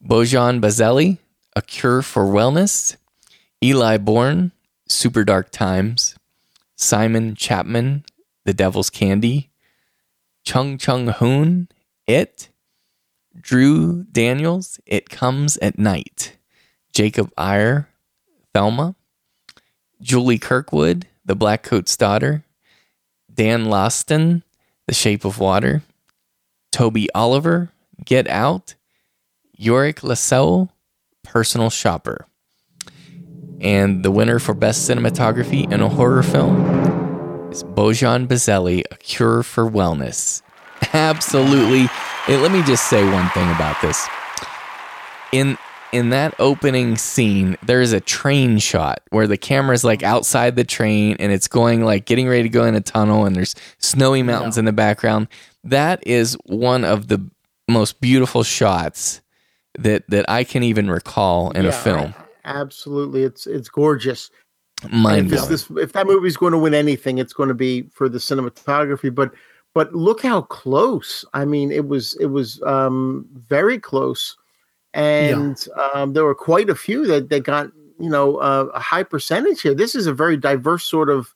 Bojan 0.07 0.61
Bazelli, 0.61 1.17
A 1.57 1.63
Cure 1.63 2.03
for 2.03 2.25
Wellness, 2.25 2.97
Eli 3.63 3.97
Born, 3.99 4.53
Super 4.89 5.25
Dark 5.25 5.51
Times, 5.51 6.17
Simon 6.77 7.35
Chapman, 7.35 8.05
The 8.45 8.53
Devil's 8.53 8.91
Candy, 8.91 9.51
Chung 10.45 10.77
Chung 10.79 11.09
Hoon, 11.09 11.69
It, 12.07 12.49
Drew 13.41 14.05
Daniels, 14.05 14.81
It 14.87 15.09
Comes 15.09 15.57
at 15.59 15.79
Night, 15.79 16.37
Jacob 16.93 17.33
Iyer, 17.37 17.89
Thelma, 18.53 18.95
Julie 20.01 20.39
Kirkwood, 20.39 21.07
The 21.25 21.35
Black 21.35 21.63
Coat's 21.63 21.97
Daughter, 21.97 22.45
Dan 23.33 23.67
Laustsen, 23.67 24.43
The 24.87 24.95
Shape 24.95 25.25
of 25.25 25.39
Water, 25.39 25.83
Toby 26.71 27.09
Oliver, 27.15 27.71
Get 28.05 28.29
Out, 28.29 28.75
Yorick 29.57 30.03
Le 30.03 30.17
Saux, 30.17 30.71
Personal 31.23 31.71
Shopper. 31.71 32.27
And 33.65 34.05
the 34.05 34.11
winner 34.11 34.39
for 34.39 34.53
Best 34.53 34.89
Cinematography 34.89 35.73
in 35.73 35.81
a 35.81 35.89
Horror 35.89 36.23
Film 36.23 37.51
is 37.51 37.65
Bojan 37.65 38.27
Bazelli, 38.27 38.83
A 38.91 38.97
Cure 38.97 39.43
for 39.43 39.69
Wellness. 39.69 40.43
Absolutely. 40.93 41.87
Hey, 42.27 42.37
let 42.37 42.53
me 42.53 42.62
just 42.65 42.91
say 42.91 43.03
one 43.11 43.29
thing 43.31 43.51
about 43.53 43.81
this. 43.81 44.07
In 45.33 45.57
in 45.93 46.11
that 46.11 46.35
opening 46.39 46.97
scene, 46.97 47.57
there 47.65 47.81
is 47.81 47.93
a 47.93 48.01
train 48.01 48.59
shot 48.59 49.01
where 49.11 49.27
the 49.27 49.39
camera's 49.39 49.85
like 49.85 50.03
outside 50.03 50.57
the 50.57 50.65
train 50.65 51.17
and 51.19 51.33
it's 51.33 51.49
going 51.49 51.85
like 51.85 52.05
getting 52.05 52.29
ready 52.29 52.43
to 52.43 52.49
go 52.49 52.65
in 52.65 52.75
a 52.75 52.81
tunnel 52.81 53.25
and 53.25 53.35
there's 53.35 53.55
snowy 53.79 54.23
mountains 54.23 54.59
in 54.59 54.67
the 54.67 54.73
background. 54.73 55.29
That 55.62 56.07
is 56.07 56.37
one 56.45 56.85
of 56.85 57.09
the 57.09 57.31
most 57.67 58.01
beautiful 58.01 58.43
shots 58.43 59.23
that 59.79 60.05
that 60.11 60.29
I 60.29 60.45
can 60.45 60.62
even 60.62 60.91
recall 60.91 61.51
in 61.53 61.65
a 61.65 61.73
film. 61.73 62.12
Absolutely. 62.45 63.23
It's 63.23 63.47
it's 63.47 63.69
gorgeous. 63.69 64.31
Mind 64.91 65.27
if, 65.29 65.33
it's 65.33 65.43
blowing. 65.43 65.51
this, 65.77 65.85
if 65.85 65.93
that 65.93 66.07
movie's 66.07 66.37
going 66.37 66.53
to 66.53 66.59
win 66.59 66.75
anything, 66.75 67.19
it's 67.19 67.33
going 67.33 67.49
to 67.49 67.55
be 67.55 67.83
for 67.93 68.09
the 68.09 68.19
cinematography. 68.19 69.15
But 69.15 69.33
but 69.75 69.95
look 69.95 70.23
how 70.23 70.43
close. 70.43 71.25
I 71.33 71.45
mean, 71.45 71.71
it 71.73 71.89
was 71.89 72.15
it 72.21 72.27
was 72.27 72.61
um, 72.63 73.27
very 73.49 73.79
close, 73.79 74.37
and 74.93 75.57
um, 75.95 76.13
there 76.13 76.25
were 76.25 76.35
quite 76.35 76.69
a 76.71 76.75
few 76.75 77.07
that 77.07 77.29
that 77.31 77.45
got 77.45 77.71
you 77.99 78.11
know 78.11 78.37
uh, 78.37 78.67
a 78.75 78.81
high 78.81 79.05
percentage 79.05 79.63
here. 79.63 79.75
This 79.75 79.95
is 79.95 80.07
a 80.07 80.13
very 80.15 80.37
diverse 80.37 80.85
sort 80.85 81.09
of 81.11 81.35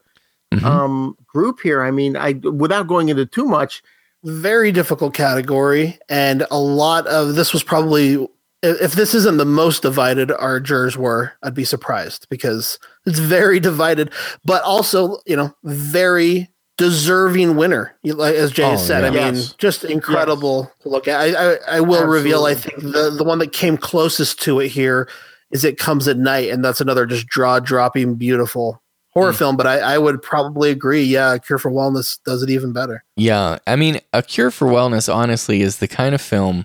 Mhm. 0.55 0.65
um, 0.65 1.17
group 1.27 1.61
here. 1.63 1.83
I 1.83 1.91
mean, 1.91 2.17
I 2.17 2.33
without 2.33 2.87
going 2.87 3.11
into 3.11 3.27
too 3.27 3.45
much, 3.45 3.83
very 4.25 4.73
difficult 4.73 5.13
category, 5.13 5.99
and 6.09 6.47
a 6.51 6.59
lot 6.59 7.07
of 7.07 7.35
this 7.35 7.53
was 7.53 7.63
probably 7.63 8.27
if 8.63 8.93
this 8.93 9.15
isn't 9.15 9.37
the 9.39 9.45
most 9.45 9.83
divided 9.83 10.31
our 10.33 10.59
jurors 10.61 10.97
were, 10.97 11.33
I'd 11.43 11.55
be 11.55 11.65
surprised 11.65 12.27
because 12.29 12.79
it's 13.07 13.19
very 13.19 13.61
divided, 13.61 14.13
but 14.45 14.63
also 14.63 15.19
you 15.27 15.37
know 15.37 15.55
very 15.65 16.49
deserving 16.77 17.57
winner. 17.57 17.95
As 18.21 18.53
Jay 18.53 18.73
Oh, 18.73 18.77
said, 18.77 19.05
I 19.05 19.11
mean, 19.11 19.35
Yes. 19.35 19.53
just 19.59 19.85
incredible 19.85 20.71
to 20.83 20.89
look 20.89 21.09
at. 21.09 21.21
I, 21.37 21.55
I, 21.55 21.59
I 21.77 21.81
will 21.81 22.07
reveal. 22.07 22.45
I 22.45 22.55
think 22.55 22.81
the 22.81 23.11
the 23.17 23.25
one 23.25 23.39
that 23.41 23.53
came 23.53 23.77
closest 23.77 24.41
to 24.43 24.61
it 24.61 24.69
here 24.69 25.09
is 25.51 25.65
it 25.65 25.79
comes 25.79 26.07
at 26.09 26.19
night, 26.19 26.51
and 26.51 26.65
that's 26.65 26.81
another 26.81 27.07
just 27.07 27.29
jaw 27.31 27.59
dropping 27.61 28.15
beautiful 28.17 28.83
horror 29.15 29.33
Mm. 29.33 29.37
film. 29.39 29.57
But 29.57 29.67
I, 29.67 29.79
I 29.95 29.99
would 29.99 30.23
probably 30.23 30.71
agree. 30.71 31.03
Yeah, 31.03 31.39
Cure 31.39 31.59
for 31.59 31.71
Wellness 31.71 32.19
does 32.25 32.43
it 32.43 32.51
even 32.51 32.73
better. 32.73 33.03
Yeah, 33.17 33.59
I 33.67 33.75
mean, 33.77 34.01
A 34.13 34.23
Cure 34.23 34.51
for 34.51 34.69
Wellness, 34.69 35.13
honestly, 35.13 35.63
is 35.63 35.79
the 35.79 35.89
kind 35.89 36.15
of 36.15 36.21
film 36.21 36.65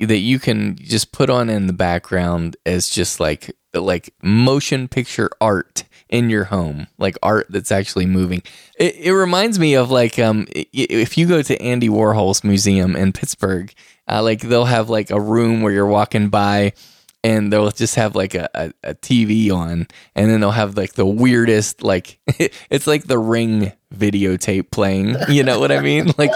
that 0.00 0.18
you 0.18 0.38
can 0.38 0.76
just 0.76 1.12
put 1.12 1.30
on 1.30 1.48
in 1.48 1.66
the 1.66 1.72
background 1.72 2.56
as 2.66 2.88
just 2.88 3.20
like 3.20 3.56
like 3.72 4.14
motion 4.22 4.88
picture 4.88 5.30
art 5.40 5.84
in 6.08 6.30
your 6.30 6.44
home, 6.44 6.86
like 6.98 7.16
art 7.22 7.46
that's 7.50 7.72
actually 7.72 8.06
moving. 8.06 8.42
It, 8.78 8.96
it 8.96 9.12
reminds 9.12 9.58
me 9.58 9.74
of 9.74 9.90
like 9.90 10.18
um, 10.18 10.46
if 10.50 11.18
you 11.18 11.26
go 11.26 11.42
to 11.42 11.60
Andy 11.60 11.88
Warhol's 11.88 12.44
museum 12.44 12.94
in 12.96 13.12
Pittsburgh, 13.12 13.72
uh, 14.08 14.22
like 14.22 14.40
they'll 14.40 14.64
have 14.64 14.88
like 14.88 15.10
a 15.10 15.20
room 15.20 15.62
where 15.62 15.72
you're 15.72 15.86
walking 15.86 16.28
by. 16.28 16.72
And 17.24 17.52
they'll 17.52 17.72
just 17.72 17.96
have 17.96 18.14
like 18.14 18.36
a, 18.36 18.48
a, 18.54 18.72
a 18.84 18.94
TV 18.94 19.50
on, 19.50 19.88
and 20.14 20.30
then 20.30 20.38
they'll 20.38 20.52
have 20.52 20.76
like 20.76 20.92
the 20.92 21.06
weirdest, 21.06 21.82
like 21.82 22.20
it's 22.70 22.86
like 22.86 23.08
the 23.08 23.18
ring 23.18 23.72
videotape 23.96 24.70
playing. 24.70 25.16
You 25.28 25.42
know 25.42 25.58
what 25.60 25.72
I 25.72 25.80
mean? 25.80 26.12
Like, 26.18 26.30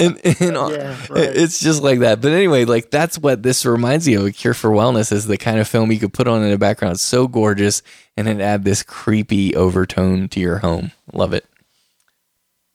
and, 0.00 0.18
and 0.40 0.56
all- 0.56 0.72
Yeah, 0.72 0.96
right. 1.10 1.22
it's 1.36 1.60
just 1.60 1.82
like 1.82 2.00
that. 2.00 2.20
But 2.20 2.32
anyway, 2.32 2.64
like 2.64 2.90
that's 2.90 3.18
what 3.18 3.42
this 3.42 3.64
reminds 3.64 4.06
me 4.08 4.14
of. 4.14 4.26
A 4.26 4.32
Cure 4.32 4.54
for 4.54 4.70
Wellness 4.70 5.12
is 5.12 5.26
the 5.26 5.36
kind 5.38 5.58
of 5.60 5.68
film 5.68 5.92
you 5.92 5.98
could 5.98 6.12
put 6.12 6.26
on 6.26 6.42
in 6.42 6.50
the 6.50 6.58
background. 6.58 6.94
It's 6.94 7.02
so 7.02 7.28
gorgeous, 7.28 7.82
and 8.16 8.28
it 8.28 8.40
add 8.40 8.64
this 8.64 8.82
creepy 8.82 9.54
overtone 9.54 10.28
to 10.30 10.40
your 10.40 10.58
home. 10.58 10.90
Love 11.12 11.32
it. 11.32 11.46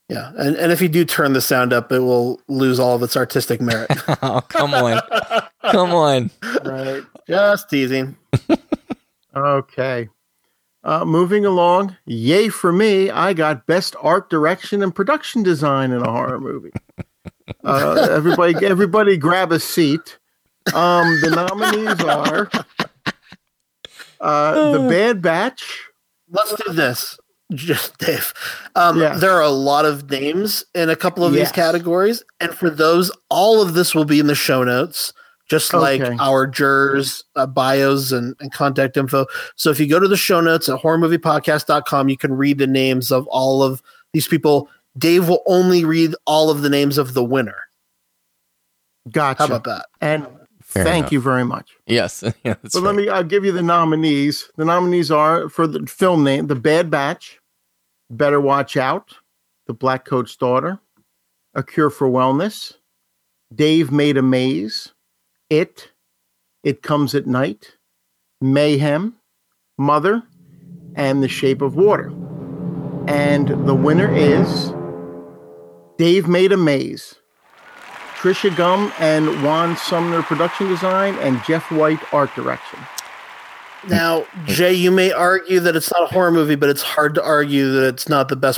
Yeah, 0.08 0.32
and, 0.38 0.56
and 0.56 0.72
if 0.72 0.82
you 0.82 0.88
do 0.88 1.04
turn 1.04 1.34
the 1.34 1.42
sound 1.42 1.74
up, 1.74 1.92
it 1.92 2.00
will 2.00 2.40
lose 2.48 2.80
all 2.80 2.96
of 2.96 3.04
its 3.04 3.18
artistic 3.18 3.60
merit. 3.60 3.90
Oh, 4.22 4.42
come 4.48 4.74
on, 4.74 5.02
come 5.64 5.94
on. 5.94 6.30
right? 6.64 7.04
Just 7.28 7.70
teasing. 7.70 8.16
Okay. 9.36 10.08
Uh, 10.86 11.04
moving 11.04 11.46
along, 11.48 11.98
yay 12.06 12.48
for 12.48 12.72
me! 12.72 13.10
I 13.10 13.34
got 13.34 13.66
best 13.66 13.96
art 14.02 14.30
direction 14.30 14.84
and 14.84 14.94
production 14.94 15.42
design 15.42 15.92
in 15.92 16.04
a 16.04 16.12
horror 16.12 16.40
movie. 16.40 16.72
Uh, 17.64 18.08
everybody, 18.12 18.54
everybody, 18.66 19.18
grab 19.18 19.52
a 19.52 19.60
seat. 19.60 20.20
Um, 20.76 21.06
the 21.22 21.32
nominees 21.32 22.02
are 22.04 22.50
uh, 24.22 24.72
the 24.74 24.88
Bad 24.90 25.22
Batch. 25.24 25.90
Let's 26.30 26.54
do 26.64 26.72
this, 26.74 27.18
just 27.54 27.98
Dave. 27.98 28.34
Um, 28.76 29.00
Yeah. 29.00 29.18
There 29.18 29.32
are 29.32 29.42
a 29.42 29.50
lot 29.50 29.86
of 29.86 30.10
names 30.10 30.66
in 30.76 30.90
a 30.92 30.96
couple 30.96 31.24
of 31.26 31.34
Yes. 31.34 31.48
these 31.48 31.52
categories, 31.56 32.24
and 32.40 32.54
for 32.54 32.70
those, 32.70 33.12
all 33.30 33.60
of 33.62 33.74
this 33.74 33.96
will 33.96 34.06
be 34.06 34.20
in 34.20 34.28
the 34.28 34.36
show 34.36 34.64
notes, 34.64 35.14
just 35.50 35.74
like 35.74 36.02
Okay. 36.02 36.16
our 36.20 36.48
jurors' 36.48 37.24
uh, 37.36 37.46
bios 37.46 38.12
and, 38.12 38.36
and 38.40 38.52
contact 38.52 38.98
info. 38.98 39.26
So 39.56 39.70
if 39.70 39.80
you 39.80 39.88
go 39.88 40.00
to 40.00 40.08
the 40.08 40.18
show 40.18 40.42
notes 40.42 40.68
at 40.70 40.80
horrormoviepodcast.com, 40.82 42.10
you 42.10 42.18
can 42.18 42.34
read 42.34 42.58
the 42.58 42.68
names 42.68 43.12
of 43.12 43.28
all 43.28 43.62
of 43.64 43.82
these 44.14 44.28
people. 44.28 44.70
Dave 44.98 45.28
will 45.30 45.44
only 45.46 45.84
read 45.86 46.16
all 46.26 46.50
of 46.50 46.62
the 46.62 46.70
names 46.70 46.98
of 46.98 47.14
the 47.14 47.24
winner. 47.24 47.58
Gotcha. 49.12 49.40
How 49.40 49.46
about 49.46 49.64
that? 49.66 49.86
And 50.02 50.28
Fair 50.64 50.84
thank 50.84 51.04
enough. 51.04 51.12
you 51.12 51.22
very 51.22 51.46
much. 51.46 51.72
Yes. 51.86 52.24
yeah, 52.44 52.56
that's 52.62 52.74
But 52.74 52.82
right. 52.82 52.86
let 52.88 52.96
me. 52.96 53.08
I'll 53.10 53.24
give 53.24 53.46
you 53.46 53.52
the 53.52 53.62
nominees. 53.62 54.50
The 54.56 54.66
nominees 54.66 55.12
are 55.12 55.48
for 55.50 55.68
the 55.68 55.86
film 55.86 56.24
name: 56.24 56.48
The 56.48 56.56
Bad 56.56 56.90
Batch, 56.90 57.40
Better 58.10 58.42
Watch 58.42 58.78
Out, 58.78 59.14
The 59.68 59.74
Black 59.74 60.06
Coat's 60.06 60.36
Daughter, 60.36 60.80
A 61.54 61.62
Cure 61.62 61.92
for 61.92 62.10
Wellness, 62.10 62.74
Dave 63.54 63.92
Made 63.92 64.18
a 64.18 64.24
Maze, 64.24 64.92
It, 65.50 65.92
It 66.64 66.82
Comes 66.82 67.14
at 67.14 67.28
Night, 67.28 67.78
Mayhem, 68.42 69.16
Mother, 69.78 70.24
and 70.96 71.22
The 71.22 71.28
Shape 71.28 71.62
of 71.62 71.76
Water. 71.76 72.12
And 73.08 73.50
the 73.68 73.76
winner 73.76 74.12
is 74.14 74.74
Dave 75.98 76.28
Made 76.28 76.52
a 76.52 76.58
Maze. 76.58 77.16
Trisha 78.16 78.56
Gum 78.56 78.92
and 79.00 79.26
John 79.42 79.78
Sumner 79.78 80.24
production 80.24 80.68
design 80.68 81.16
and 81.20 81.44
Jeff 81.44 81.72
White 81.72 82.02
art 82.12 82.34
direction. 82.34 82.80
Now, 83.88 84.26
Jay, 84.46 84.74
you 84.74 84.90
may 84.90 85.12
argue 85.12 85.60
that 85.60 85.76
it's 85.76 85.92
not 85.94 86.04
a 86.04 86.08
horror 86.08 86.32
movie, 86.32 86.56
but 86.56 86.70
it's 86.70 86.82
hard 86.82 87.14
to 87.16 87.24
argue 87.24 87.72
that 87.74 87.88
it's 87.88 88.10
not 88.10 88.30
the 88.30 88.36
best 88.36 88.58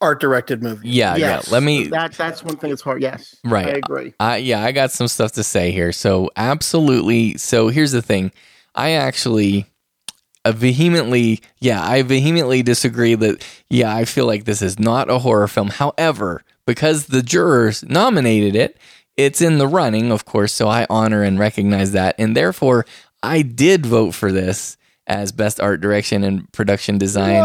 art 0.00 0.20
directed 0.20 0.62
movie. 0.62 0.88
yeah, 0.88 1.16
yes, 1.16 1.46
yeah. 1.48 1.52
Let 1.52 1.62
me. 1.62 1.88
That 1.88 2.12
that's 2.12 2.42
one 2.42 2.56
thing 2.56 2.70
that's 2.70 2.82
hard. 2.82 3.02
Yes, 3.02 3.36
Right. 3.44 3.66
I 3.66 3.70
agree. 3.70 4.14
I 4.20 4.36
yeah, 4.38 4.62
I 4.64 4.72
got 4.72 4.90
some 4.90 5.08
stuff 5.08 5.32
to 5.32 5.44
say 5.44 5.70
here. 5.72 5.92
So 5.92 6.30
absolutely. 6.36 7.36
So 7.36 7.68
here's 7.68 7.92
the 7.92 8.02
thing. 8.02 8.32
I 8.74 8.92
actually 8.92 9.66
uh, 10.44 10.52
vehemently, 10.52 11.40
yeah, 11.58 11.82
I 11.86 12.02
vehemently 12.02 12.62
disagree 12.62 13.14
that 13.16 13.44
yeah, 13.68 13.94
I 13.94 14.04
feel 14.04 14.26
like 14.26 14.44
this 14.44 14.62
is 14.62 14.78
not 14.78 15.10
a 15.10 15.18
horror 15.18 15.48
film. 15.48 15.68
However, 15.68 16.42
because 16.66 17.06
the 17.06 17.22
jurors 17.22 17.82
nominated 17.84 18.54
it, 18.56 18.78
it's 19.16 19.40
in 19.42 19.58
the 19.58 19.66
running, 19.68 20.10
of 20.12 20.24
course, 20.24 20.52
so 20.52 20.68
I 20.68 20.86
honor 20.88 21.22
and 21.22 21.38
recognize 21.38 21.92
that. 21.92 22.14
And 22.18 22.34
therefore, 22.36 22.86
I 23.22 23.42
did 23.42 23.84
vote 23.84 24.12
for 24.14 24.32
this 24.32 24.78
as 25.06 25.32
best 25.32 25.60
art 25.60 25.80
direction 25.80 26.22
and 26.24 26.50
production 26.52 26.96
design. 26.96 27.42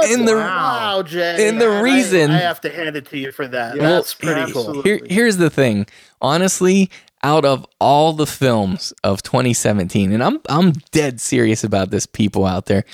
What? 0.00 0.10
In 0.10 0.24
the- 0.24 0.34
wow, 0.36 1.02
Jay, 1.06 1.48
in 1.48 1.58
the 1.58 1.66
I- 1.66 1.80
reason- 1.80 2.30
I, 2.30 2.38
have 2.38 2.60
to 2.62 2.70
hand 2.70 2.96
it 2.96 3.06
to 3.10 3.18
you 3.18 3.32
for 3.32 3.46
that. 3.48 3.76
Yeah, 3.76 3.82
That's 3.90 4.14
pretty 4.14 4.52
cool. 4.52 4.82
Here, 4.82 5.00
here's 5.06 5.36
the 5.36 5.50
thing. 5.50 5.86
Honestly, 6.20 6.90
out 7.22 7.44
of 7.44 7.66
all 7.80 8.12
the 8.12 8.26
films 8.26 8.92
of 9.04 9.22
2017, 9.22 10.12
and 10.12 10.22
I'm 10.22 10.40
I'm 10.48 10.72
dead 10.92 11.20
serious 11.20 11.64
about 11.64 11.90
this, 11.90 12.06
people 12.06 12.46
out 12.46 12.66
there. 12.66 12.84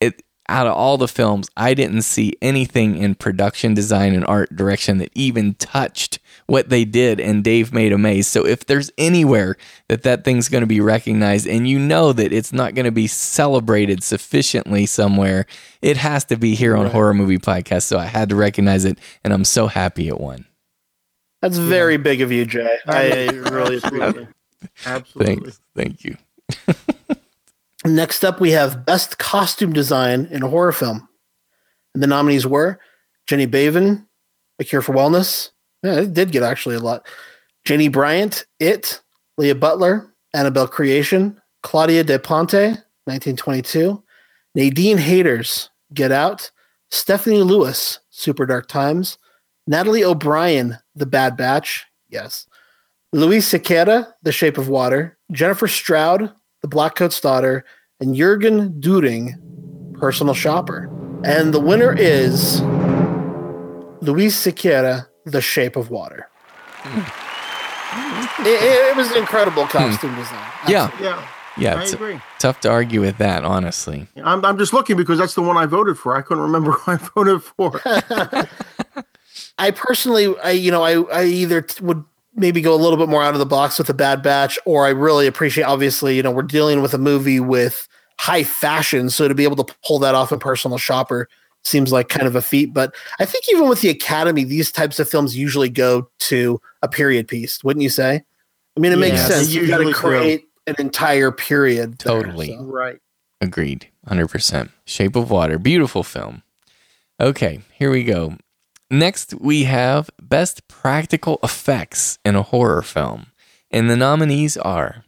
It 0.00 0.22
out 0.48 0.66
of 0.66 0.74
all 0.74 0.98
the 0.98 1.08
films, 1.08 1.48
I 1.56 1.74
didn't 1.74 2.02
see 2.02 2.34
anything 2.42 2.96
in 2.96 3.14
production 3.14 3.74
design 3.74 4.14
and 4.14 4.24
art 4.26 4.54
direction 4.54 4.98
that 4.98 5.10
even 5.14 5.54
touched 5.54 6.18
what 6.46 6.68
they 6.68 6.84
did. 6.84 7.20
And 7.20 7.42
Dave 7.42 7.72
made 7.72 7.92
a 7.92 7.98
maze. 7.98 8.28
So 8.28 8.46
if 8.46 8.66
there's 8.66 8.90
anywhere 8.98 9.56
that 9.88 10.02
that 10.02 10.24
thing's 10.24 10.48
going 10.48 10.62
to 10.62 10.66
be 10.66 10.80
recognized, 10.80 11.46
and 11.46 11.68
you 11.68 11.78
know 11.78 12.12
that 12.12 12.32
it's 12.32 12.52
not 12.52 12.74
going 12.74 12.84
to 12.84 12.92
be 12.92 13.06
celebrated 13.06 14.02
sufficiently 14.02 14.86
somewhere, 14.86 15.46
it 15.82 15.96
has 15.96 16.24
to 16.26 16.36
be 16.36 16.54
here 16.54 16.76
on 16.76 16.86
Horror 16.90 17.14
Movie 17.14 17.38
Podcast. 17.38 17.82
So 17.82 17.98
I 17.98 18.06
had 18.06 18.28
to 18.30 18.36
recognize 18.36 18.84
it, 18.84 18.98
and 19.22 19.32
I'm 19.32 19.44
so 19.44 19.66
happy 19.66 20.08
it 20.08 20.20
won. 20.20 20.46
That's 21.42 21.58
very 21.58 21.98
big 21.98 22.22
of 22.22 22.32
you, 22.32 22.46
Jay. 22.46 22.78
I 22.86 23.28
really 23.28 23.76
appreciate 23.84 24.16
it. 24.16 24.28
Absolutely. 24.86 25.36
Thanks. 25.36 25.60
Thank 25.76 26.04
you. 26.04 26.16
Next 27.84 28.24
up, 28.24 28.40
we 28.40 28.52
have 28.52 28.86
Best 28.86 29.18
Costume 29.18 29.74
Design 29.74 30.26
in 30.30 30.42
a 30.42 30.48
Horror 30.48 30.72
Film. 30.72 31.06
And 31.92 32.02
the 32.02 32.06
nominees 32.06 32.46
were 32.46 32.80
Jenny 33.26 33.46
Beavan, 33.46 34.06
A 34.58 34.64
Cure 34.64 34.80
for 34.80 34.94
Wellness. 34.94 35.50
Yeah, 35.84 36.00
it 36.00 36.14
did 36.14 36.32
get 36.32 36.42
actually 36.42 36.76
a 36.76 36.80
lot. 36.80 37.06
Jenny 37.66 37.88
Bryant, 37.88 38.46
It, 38.58 39.02
Leah 39.36 39.54
Butler, 39.54 40.10
Annabelle 40.32 40.66
Creation, 40.66 41.40
Claudia 41.62 42.02
De 42.02 42.18
Ponte, 42.18 42.78
1922, 43.04 44.02
Nadine 44.54 44.96
Haders, 44.96 45.68
Get 45.92 46.10
Out, 46.10 46.50
Stephanie 46.90 47.42
Lewis, 47.42 48.00
Super 48.08 48.46
Dark 48.46 48.66
Times, 48.66 49.18
Natalie 49.66 50.04
O'Brien, 50.04 50.78
The 50.94 51.06
Bad 51.06 51.36
Batch, 51.36 51.84
yes, 52.08 52.46
Luis 53.12 53.52
Sequeira, 53.52 54.10
The 54.22 54.32
Shape 54.32 54.56
of 54.56 54.68
Water, 54.68 55.18
Jennifer 55.32 55.68
Stroud, 55.68 56.32
The 56.62 56.68
Black 56.68 56.94
Coat's 56.94 57.20
Daughter, 57.20 57.64
and 58.00 58.14
Jurgen 58.14 58.80
Duding, 58.80 59.34
Personal 59.98 60.34
Shopper. 60.34 60.90
And 61.24 61.52
the 61.52 61.60
winner 61.60 61.94
is 61.94 62.62
Luis 64.00 64.34
Sequeira, 64.42 65.06
The 65.24 65.40
Shape 65.40 65.76
of 65.76 65.90
Water. 65.90 66.28
Hmm. 66.82 68.42
it, 68.46 68.46
it- 68.62 68.90
it 68.90 68.96
was 68.96 69.10
an 69.10 69.18
incredible 69.18 69.64
hmm. 69.64 69.70
costume 69.78 70.14
design. 70.16 70.50
Yeah. 70.68 70.90
Yeah, 71.00 71.26
Yeah, 71.56 71.74
I 71.76 71.82
it's 71.82 71.92
agree. 71.92 72.20
tough 72.38 72.60
to 72.60 72.70
argue 72.70 73.00
with 73.00 73.18
that, 73.18 73.44
honestly. 73.44 74.06
I'm 74.22 74.44
I'm 74.44 74.58
just 74.58 74.72
looking 74.72 74.96
because 74.96 75.18
that's 75.18 75.34
the 75.34 75.42
one 75.42 75.56
I 75.56 75.66
voted 75.66 75.98
for. 75.98 76.16
I 76.16 76.22
couldn't 76.22 76.42
remember 76.42 76.72
who 76.72 76.92
I 76.92 76.96
voted 76.96 77.42
for. 77.42 77.80
I 79.58 79.70
personally, 79.70 80.34
I 80.42 80.50
you 80.52 80.70
know, 80.70 80.82
I 80.82 81.00
I 81.20 81.24
either 81.24 81.62
t- 81.62 81.84
would 81.84 82.04
maybe 82.34 82.60
go 82.60 82.74
a 82.74 82.76
little 82.76 82.98
bit 82.98 83.08
more 83.08 83.22
out 83.22 83.34
of 83.34 83.38
the 83.38 83.46
box 83.46 83.78
with 83.78 83.86
the 83.86 83.94
Bad 83.94 84.22
Batch, 84.22 84.58
or 84.64 84.86
I 84.86 84.90
really 84.90 85.26
appreciate. 85.26 85.64
Obviously, 85.64 86.16
you 86.16 86.22
know, 86.22 86.30
we're 86.30 86.42
dealing 86.42 86.82
with 86.82 86.94
a 86.94 86.98
movie 86.98 87.40
with 87.40 87.86
high 88.18 88.44
fashion, 88.44 89.10
so 89.10 89.28
to 89.28 89.34
be 89.34 89.44
able 89.44 89.62
to 89.64 89.74
pull 89.86 89.98
that 90.00 90.14
off 90.14 90.32
in 90.32 90.38
Personal 90.40 90.78
Shopper 90.78 91.28
seems 91.64 91.92
like 91.92 92.08
kind 92.08 92.26
of 92.26 92.36
a 92.36 92.42
feat. 92.42 92.72
But 92.74 92.94
I 93.18 93.24
think 93.24 93.44
even 93.50 93.68
with 93.68 93.80
the 93.80 93.88
Academy, 93.90 94.44
these 94.44 94.70
types 94.72 94.98
of 94.98 95.08
films 95.08 95.36
usually 95.36 95.68
go 95.70 96.08
to 96.20 96.60
a 96.82 96.88
period 96.88 97.28
piece, 97.28 97.62
wouldn't 97.64 97.82
you 97.82 97.88
say? 97.90 98.22
I 98.76 98.80
mean, 98.80 98.92
it 98.92 98.98
makes 98.98 99.20
sense. 99.26 99.48
they 99.48 99.60
You 99.60 99.66
got 99.66 99.78
to 99.78 99.84
usually 99.84 99.92
do. 99.92 99.98
create 99.98 100.44
an 100.66 100.74
entire 100.78 101.30
period. 101.30 101.98
there, 101.98 102.22
Totally. 102.22 102.48
so. 102.48 102.64
right. 102.64 102.98
Agreed. 103.40 103.88
100%. 104.08 104.70
Shape 104.86 105.16
of 105.16 105.30
Water. 105.30 105.58
Beautiful 105.58 106.02
film. 106.02 106.42
Okay, 107.20 107.60
here 107.72 107.90
we 107.90 108.02
go. 108.04 108.36
Next, 108.90 109.34
we 109.40 109.64
have 109.64 110.10
Best 110.20 110.66
Practical 110.68 111.38
Effects 111.42 112.18
in 112.24 112.34
a 112.36 112.42
Horror 112.42 112.82
Film. 112.82 113.26
And 113.70 113.88
the 113.88 113.96
nominees 113.96 114.56
are 114.56 115.04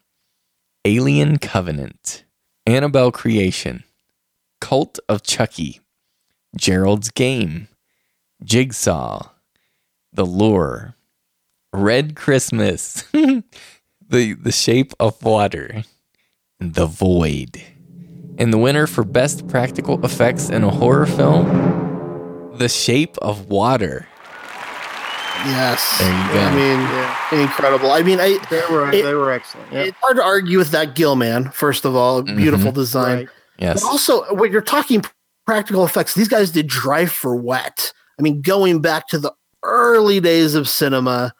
Alien 0.84 1.38
Covenant, 1.38 2.24
Annabelle 2.66 3.12
Creation, 3.12 3.84
Cult 4.60 4.98
of 5.08 5.22
Chucky, 5.22 5.80
Gerald's 6.56 7.10
Game, 7.10 7.68
Jigsaw, 8.42 9.28
The 10.12 10.24
Lure, 10.24 10.94
Red 11.72 12.16
Christmas, 12.16 13.02
the, 13.12 13.42
the 14.08 14.52
Shape 14.52 14.92
of 14.98 15.22
Water, 15.22 15.84
The 16.58 16.86
Void. 16.86 17.62
And 18.38 18.52
the 18.52 18.58
winner 18.58 18.86
for 18.86 19.04
Best 19.04 19.48
Practical 19.48 20.04
Effects 20.04 20.50
in 20.50 20.62
a 20.62 20.70
Horror 20.70 21.06
Film, 21.06 22.56
The 22.58 22.68
Shape 22.68 23.16
of 23.18 23.46
Water. 23.46 24.06
Yes. 25.44 25.98
There 25.98 26.08
you 26.08 26.32
go. 26.32 26.40
I 26.40 26.54
mean, 26.54 26.80
Yeah, 26.80 27.42
incredible. 27.42 27.92
I 27.92 28.02
mean, 28.02 28.18
I 28.20 28.38
they 28.50 28.62
were 28.70 28.90
It- 28.90 29.04
they 29.04 29.14
were 29.14 29.30
excellent. 29.30 29.72
Yeah. 29.72 29.82
it's 29.84 29.96
hard 30.02 30.16
to 30.16 30.24
argue 30.24 30.58
with 30.58 30.70
that 30.70 30.94
Gill 30.94 31.14
man. 31.14 31.50
First 31.50 31.84
of 31.84 31.94
all, 31.94 32.22
beautiful 32.22 32.70
mm-hmm. 32.70 32.80
design. 32.80 33.16
Right. 33.18 33.28
Yes. 33.58 33.82
But 33.82 33.88
also, 33.88 34.34
when 34.34 34.50
you're 34.52 34.60
talking 34.60 35.02
practical 35.46 35.84
effects, 35.84 36.14
these 36.14 36.28
guys 36.28 36.50
did 36.50 36.66
dry 36.66 37.06
for 37.06 37.34
wet. 37.36 37.92
I 38.18 38.22
mean, 38.22 38.40
going 38.42 38.80
back 38.80 39.08
to 39.08 39.18
the 39.18 39.32
early 39.62 40.20
days 40.20 40.54
of 40.54 40.68
cinema 40.68 41.32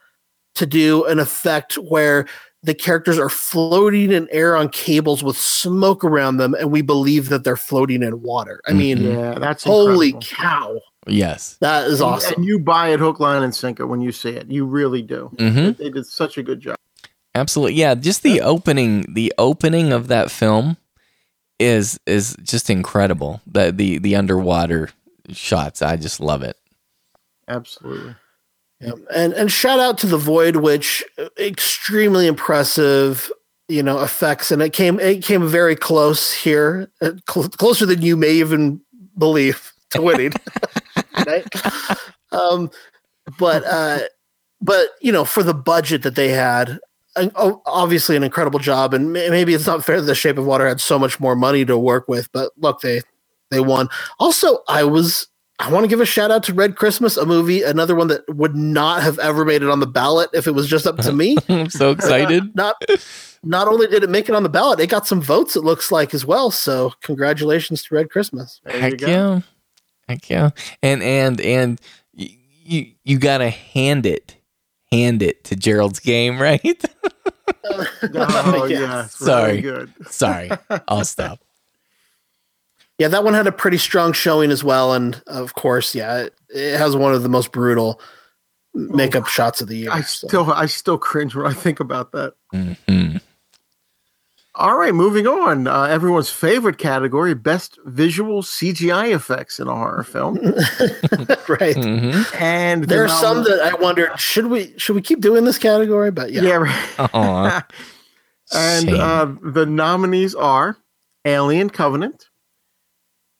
to 0.55 0.65
do 0.65 1.05
an 1.05 1.19
effect 1.19 1.75
where 1.75 2.25
the 2.63 2.73
characters 2.73 3.19
are 3.19 3.29
floating 3.29 4.11
in 4.11 4.27
air 4.31 4.55
on 4.55 4.69
cables 4.69 5.23
with 5.23 5.37
smoke 5.37 6.03
around 6.03 6.37
them, 6.37 6.53
and 6.55 6.71
we 6.71 6.81
believe 6.81 7.29
that 7.29 7.43
they're 7.43 7.55
floating 7.55 8.01
in 8.01 8.21
water. 8.21 8.61
I 8.67 8.73
mean, 8.73 8.97
Mhm. 8.97 9.13
Yeah, 9.15 9.39
that's 9.39 9.63
holy 9.63 10.07
incredible. 10.09 10.21
cow, 10.21 10.79
Yes. 11.05 11.57
that 11.61 11.87
is 11.87 12.01
awesome. 12.01 12.33
And 12.37 12.45
you 12.45 12.59
buy 12.59 12.89
it 12.89 12.99
hook, 12.99 13.19
line, 13.19 13.43
and 13.43 13.53
sinker 13.53 13.85
when 13.85 14.01
you 14.01 14.11
see 14.11 14.31
it. 14.31 14.49
You 14.49 14.65
really 14.65 15.03
do. 15.03 15.31
hmm 15.37 15.71
They 15.77 15.89
did 15.91 16.05
such 16.07 16.37
a 16.37 16.43
good 16.43 16.59
job. 16.59 16.75
Absolutely. 17.35 17.75
Yeah. 17.75 17.93
Just 17.93 18.23
the 18.23 18.41
opening, 18.41 19.05
the 19.13 19.31
opening 19.37 19.93
of 19.93 20.07
that 20.07 20.31
film 20.31 20.77
is 21.59 21.99
is 22.05 22.35
just 22.43 22.69
incredible. 22.69 23.41
The 23.47 23.71
the 23.71 23.97
the 23.99 24.15
underwater 24.15 24.89
shots. 25.31 25.81
I 25.81 25.97
just 25.97 26.19
love 26.19 26.43
it. 26.43 26.57
Absolutely. 27.47 28.15
Yeah. 28.79 28.91
And 29.13 29.33
and 29.33 29.51
shout 29.51 29.79
out 29.79 29.97
to 29.99 30.07
the 30.07 30.17
Void, 30.17 30.57
which 30.57 31.03
extremely 31.39 32.27
impressive, 32.27 33.31
you 33.67 33.81
know, 33.81 34.01
effects, 34.01 34.51
and 34.51 34.61
it 34.61 34.73
came 34.73 34.99
it 34.99 35.23
came 35.23 35.47
very 35.47 35.75
close 35.75 36.31
here, 36.31 36.91
uh, 37.01 37.13
cl- 37.29 37.49
closer 37.49 37.85
than 37.85 38.01
you 38.01 38.15
may 38.15 38.31
even 38.31 38.81
believe 39.17 39.73
to 39.91 40.01
winning. 40.01 40.33
right? 41.25 41.47
Um, 42.31 42.69
but 43.39 43.63
uh, 43.65 43.99
but 44.61 44.89
you 45.01 45.11
know, 45.11 45.25
for 45.25 45.41
the 45.41 45.55
budget 45.55 46.03
that 46.03 46.15
they 46.15 46.29
had, 46.29 46.79
Oh, 47.35 47.61
obviously 47.65 48.15
an 48.15 48.23
incredible 48.23 48.59
job, 48.59 48.93
and 48.93 49.13
maybe 49.13 49.53
it's 49.53 49.67
not 49.67 49.83
fair 49.83 49.99
that 49.99 50.07
the 50.07 50.15
Shape 50.15 50.37
of 50.37 50.45
Water 50.45 50.67
had 50.67 50.81
so 50.81 50.99
much 50.99 51.19
more 51.19 51.35
money 51.35 51.65
to 51.65 51.77
work 51.77 52.07
with, 52.07 52.31
but 52.31 52.51
look, 52.57 52.81
they 52.81 53.01
they 53.51 53.59
won. 53.59 53.89
Also, 54.19 54.59
I 54.67 54.83
was 54.83 55.27
I 55.59 55.71
want 55.71 55.83
to 55.83 55.87
give 55.87 56.01
a 56.01 56.05
shout 56.05 56.29
out 56.29 56.43
to 56.43 56.53
Red 56.53 56.75
Christmas, 56.75 57.17
a 57.17 57.25
movie, 57.25 57.63
another 57.63 57.95
one 57.95 58.09
that 58.09 58.23
would 58.35 58.55
not 58.55 59.01
have 59.01 59.17
ever 59.17 59.43
made 59.43 59.63
it 59.63 59.69
on 59.69 59.79
the 59.79 59.87
ballot 59.87 60.29
if 60.33 60.45
it 60.45 60.51
was 60.51 60.67
just 60.67 60.85
up 60.85 60.97
to 60.97 61.11
me. 61.11 61.35
I'm 61.49 61.69
so 61.69 61.91
excited. 61.91 62.43
not 62.55 62.75
not 63.43 63.67
only 63.67 63.87
did 63.87 64.03
it 64.03 64.09
make 64.09 64.29
it 64.29 64.35
on 64.35 64.43
the 64.43 64.49
ballot, 64.49 64.79
it 64.79 64.87
got 64.87 65.07
some 65.07 65.21
votes. 65.21 65.55
It 65.55 65.63
looks 65.63 65.91
like 65.91 66.13
as 66.13 66.25
well. 66.25 66.51
So 66.51 66.93
congratulations 67.01 67.83
to 67.83 67.95
Red 67.95 68.11
Christmas. 68.11 68.61
Heck 68.67 69.01
yeah, 69.01 69.41
heck 70.07 70.29
yeah, 70.29 70.51
and 70.83 71.01
and 71.01 71.41
and 71.41 71.81
you 72.13 72.93
you 73.03 73.17
gotta 73.17 73.49
hand 73.49 74.05
it, 74.05 74.36
hand 74.91 75.21
it 75.21 75.43
to 75.45 75.55
Gerald's 75.55 75.99
game, 75.99 76.41
right? 76.41 76.83
oh 77.65 78.67
yeah, 78.69 79.07
sorry, 79.07 79.87
sorry, 80.09 80.51
I'll 80.87 81.05
stop 81.05 81.39
yeah, 82.97 83.07
that 83.09 83.23
one 83.23 83.33
had 83.33 83.47
a 83.47 83.51
pretty 83.51 83.77
strong 83.77 84.11
showing 84.11 84.51
as 84.51 84.63
well, 84.63 84.93
and 84.93 85.21
of 85.27 85.53
course, 85.53 85.93
yeah, 85.93 86.23
it, 86.23 86.33
it 86.49 86.77
has 86.77 86.95
one 86.95 87.13
of 87.13 87.23
the 87.23 87.29
most 87.29 87.51
brutal 87.51 88.01
makeup 88.73 89.25
oh, 89.25 89.29
shots 89.29 89.61
of 89.61 89.67
the 89.67 89.77
year. 89.77 89.91
I 89.91 90.01
so. 90.01 90.27
still, 90.27 90.51
I 90.51 90.65
still 90.65 90.97
cringe 90.97 91.35
when 91.35 91.45
I 91.45 91.53
think 91.53 91.79
about 91.79 92.11
that. 92.13 92.33
Mm-hmm. 92.53 93.17
All 94.59 94.75
right, 94.75 94.93
moving 94.93 95.27
on. 95.27 95.67
Uh, 95.67 95.83
everyone's 95.83 96.31
favorite 96.31 96.79
category: 96.79 97.35
best 97.35 97.77
visual 97.85 98.41
CGI 98.41 99.13
effects 99.13 99.59
in 99.59 99.67
a 99.67 99.75
horror 99.75 100.03
film. 100.03 100.35
right. 101.47 101.75
Mm-hmm. 101.75 102.35
And 102.43 102.85
there 102.85 103.05
are 103.05 103.07
some 103.07 103.43
that 103.43 103.59
I 103.61 103.75
wondered 103.75 104.19
should 104.19 104.47
we 104.47 104.73
should 104.77 104.95
we 104.95 105.03
keep 105.03 105.21
doing 105.21 105.45
this 105.45 105.59
category? 105.59 106.09
But 106.09 106.31
yeah, 106.31 106.41
yeah. 106.41 106.55
Right. 106.55 107.63
and 108.51 108.89
uh, 108.89 109.31
the 109.43 109.67
nominees 109.67 110.33
are 110.33 110.77
Alien 111.23 111.69
Covenant, 111.69 112.29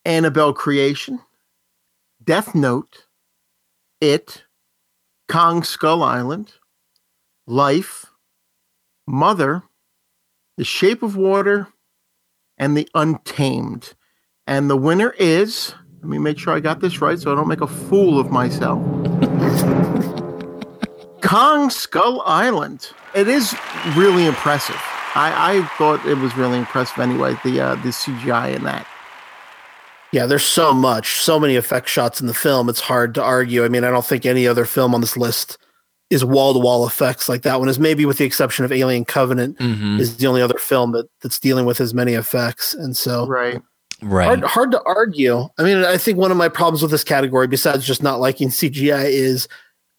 Annabelle 0.05 0.53
Creation, 0.53 1.19
Death 2.23 2.53
Note, 2.53 3.07
It, 4.01 4.43
Kong 5.27 5.63
Skull 5.63 6.03
Island, 6.03 6.53
Life, 7.47 8.05
Mother, 9.07 9.63
The 10.57 10.63
Shape 10.63 11.03
of 11.03 11.15
Water, 11.15 11.67
and 12.57 12.75
The 12.75 12.89
Untamed. 12.95 13.93
And 14.47 14.69
the 14.69 14.75
winner 14.75 15.13
is, 15.19 15.75
let 16.01 16.09
me 16.09 16.17
make 16.17 16.39
sure 16.39 16.55
I 16.55 16.59
got 16.59 16.79
this 16.79 16.99
right 16.99 17.19
so 17.19 17.31
I 17.31 17.35
don't 17.35 17.47
make 17.47 17.61
a 17.61 17.67
fool 17.67 18.19
of 18.19 18.31
myself. 18.31 18.81
Kong 21.21 21.69
Skull 21.69 22.23
Island. 22.25 22.89
It 23.13 23.27
is 23.27 23.55
really 23.95 24.25
impressive. 24.25 24.81
I, 25.13 25.57
I 25.57 25.65
thought 25.77 26.03
it 26.07 26.17
was 26.17 26.35
really 26.35 26.57
impressive 26.57 26.97
anyway, 26.99 27.35
the 27.43 27.61
uh, 27.61 27.75
the 27.75 27.89
CGI 27.89 28.55
in 28.55 28.63
that. 28.63 28.87
Yeah, 30.11 30.25
there's 30.25 30.45
so 30.45 30.73
much, 30.73 31.19
so 31.19 31.39
many 31.39 31.55
effect 31.55 31.89
shots 31.89 32.21
in 32.21 32.27
the 32.27 32.33
film. 32.33 32.69
It's 32.69 32.79
hard 32.79 33.13
to 33.15 33.23
argue. 33.23 33.65
I 33.65 33.67
mean, 33.67 33.83
I 33.83 33.91
don't 33.91 34.05
think 34.05 34.25
any 34.25 34.47
other 34.47 34.65
film 34.65 34.95
on 34.95 35.01
this 35.01 35.17
list 35.17 35.57
is 36.09 36.23
wall 36.23 36.53
to 36.53 36.59
wall 36.59 36.87
effects 36.87 37.27
like 37.27 37.41
that 37.41 37.59
one 37.59 37.67
is 37.67 37.79
maybe 37.79 38.05
with 38.05 38.17
the 38.17 38.23
exception 38.25 38.63
of 38.63 38.71
Alien 38.71 39.05
Covenant 39.05 39.57
mm-hmm. 39.57 39.99
is 39.99 40.17
the 40.17 40.27
only 40.27 40.41
other 40.41 40.57
film 40.57 40.93
that 40.93 41.09
that's 41.21 41.39
dealing 41.39 41.65
with 41.65 41.81
as 41.81 41.93
many 41.93 42.13
effects. 42.13 42.73
And 42.73 42.95
so 42.95 43.27
right. 43.27 43.61
Right. 44.03 44.25
Hard, 44.25 44.43
hard 44.43 44.71
to 44.71 44.81
argue. 44.83 45.47
I 45.57 45.63
mean, 45.63 45.77
I 45.77 45.97
think 45.97 46.19
one 46.19 46.29
of 46.29 46.37
my 46.37 46.49
problems 46.49 46.83
with 46.83 46.91
this 46.91 47.03
category, 47.03 47.47
besides 47.47 47.83
just 47.83 48.03
not 48.03 48.19
liking 48.19 48.49
CGI, 48.49 49.05
is 49.05 49.47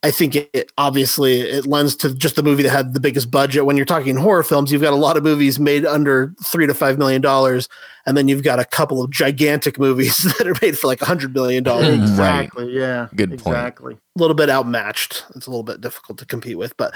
I 0.04 0.12
think 0.12 0.36
it, 0.36 0.50
it, 0.52 0.72
obviously 0.78 1.40
it 1.40 1.66
lends 1.66 1.96
to 1.96 2.14
just 2.14 2.36
the 2.36 2.42
movie 2.42 2.62
that 2.62 2.70
had 2.70 2.94
the 2.94 3.00
biggest 3.00 3.32
budget. 3.32 3.66
When 3.66 3.76
you're 3.76 3.84
talking 3.84 4.14
horror 4.14 4.44
films, 4.44 4.70
you've 4.70 4.82
got 4.82 4.92
a 4.92 4.96
lot 4.96 5.16
of 5.16 5.24
movies 5.24 5.58
made 5.58 5.84
under 5.84 6.32
three 6.44 6.68
to 6.68 6.74
five 6.74 6.98
million 6.98 7.20
dollars, 7.20 7.68
and 8.06 8.16
then 8.16 8.28
you've 8.28 8.44
got 8.44 8.60
a 8.60 8.64
couple 8.64 9.02
of 9.02 9.10
gigantic 9.10 9.76
movies 9.78 10.18
that 10.18 10.46
are 10.46 10.54
made 10.62 10.78
for 10.78 10.86
like 10.86 11.02
a 11.02 11.04
hundred 11.04 11.34
million 11.34 11.64
dollars. 11.64 11.88
Exactly. 11.88 12.66
Right. 12.66 12.74
Yeah. 12.74 13.08
Good 13.14 13.32
exactly. 13.32 13.94
point. 13.94 14.02
A 14.16 14.20
little 14.20 14.36
bit 14.36 14.48
outmatched. 14.48 15.24
It's 15.34 15.48
a 15.48 15.50
little 15.50 15.64
bit 15.64 15.80
difficult 15.80 16.18
to 16.18 16.26
compete 16.26 16.58
with, 16.58 16.76
but 16.76 16.94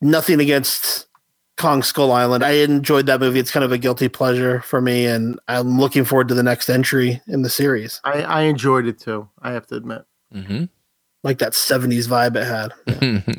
nothing 0.00 0.40
against 0.40 1.06
Kong 1.58 1.82
Skull 1.82 2.12
Island. 2.12 2.42
I 2.42 2.52
enjoyed 2.52 3.04
that 3.06 3.20
movie. 3.20 3.40
It's 3.40 3.50
kind 3.50 3.64
of 3.64 3.72
a 3.72 3.78
guilty 3.78 4.08
pleasure 4.08 4.62
for 4.62 4.80
me, 4.80 5.04
and 5.04 5.38
I'm 5.48 5.78
looking 5.78 6.06
forward 6.06 6.28
to 6.28 6.34
the 6.34 6.42
next 6.42 6.70
entry 6.70 7.20
in 7.26 7.42
the 7.42 7.50
series. 7.50 8.00
I, 8.04 8.22
I 8.22 8.40
enjoyed 8.42 8.86
it 8.86 8.98
too. 8.98 9.28
I 9.42 9.52
have 9.52 9.66
to 9.66 9.74
admit. 9.74 10.06
Mm-hmm 10.34 10.64
like 11.24 11.38
that 11.38 11.52
70s 11.52 12.08
vibe 12.08 12.36
it 12.36 12.46
had. 12.46 12.72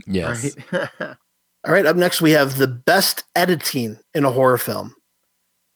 Yes. 0.08 0.56
Right. 0.72 0.92
All 1.68 1.74
right, 1.74 1.86
up 1.86 1.98
next 1.98 2.22
we 2.22 2.32
have 2.32 2.58
the 2.58 2.68
best 2.68 3.26
editing 3.36 3.98
in 4.14 4.24
a 4.24 4.32
horror 4.32 4.58
film. 4.58 4.96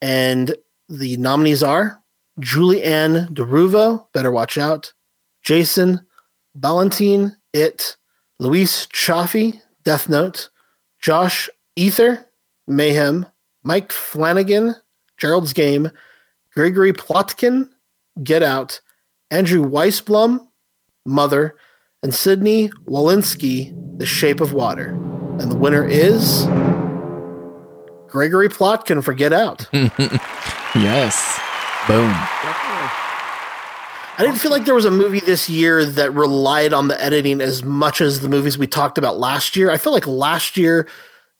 And 0.01 0.55
the 0.89 1.17
nominees 1.17 1.61
are 1.61 2.01
Julianne 2.39 3.27
Deruvo, 3.29 4.07
Better 4.13 4.31
Watch 4.31 4.57
Out, 4.57 4.93
Jason 5.43 6.05
Ballantine, 6.55 7.35
It, 7.53 7.97
Luis 8.39 8.87
Chaffee, 8.87 9.61
Death 9.83 10.09
Note, 10.09 10.49
Josh 11.01 11.49
Ethier, 11.77 12.25
Mayhem, 12.67 13.25
Mike 13.63 13.91
Flanagan, 13.91 14.75
Gerald's 15.17 15.53
Game, 15.53 15.91
Gregory 16.53 16.93
Plotkin, 16.93 17.69
Get 18.23 18.43
Out, 18.43 18.79
Andrew 19.31 19.63
Weisblum, 19.63 20.47
Mother, 21.05 21.55
and 22.03 22.13
Sydney 22.13 22.69
Wolinsky, 22.85 23.73
The 23.97 24.05
Shape 24.05 24.41
of 24.41 24.53
Water. 24.53 24.89
And 25.39 25.49
the 25.49 25.55
winner 25.55 25.87
is 25.87 26.45
Gregory 28.07 28.49
Plotkin 28.49 29.03
for 29.03 29.13
Get 29.13 29.33
Out. 29.33 29.67
yes. 29.73 31.39
Boom. 31.87 32.11
I 34.15 34.17
didn't 34.19 34.35
feel 34.35 34.51
like 34.51 34.65
there 34.65 34.75
was 34.75 34.85
a 34.85 34.91
movie 34.91 35.21
this 35.21 35.49
year 35.49 35.85
that 35.85 36.13
relied 36.13 36.71
on 36.71 36.87
the 36.87 37.03
editing 37.03 37.41
as 37.41 37.63
much 37.63 37.99
as 37.99 38.19
the 38.19 38.29
movies 38.29 38.57
we 38.57 38.67
talked 38.67 38.99
about 38.99 39.17
last 39.17 39.55
year. 39.55 39.71
I 39.71 39.77
feel 39.77 39.91
like 39.91 40.05
last 40.05 40.55
year 40.55 40.87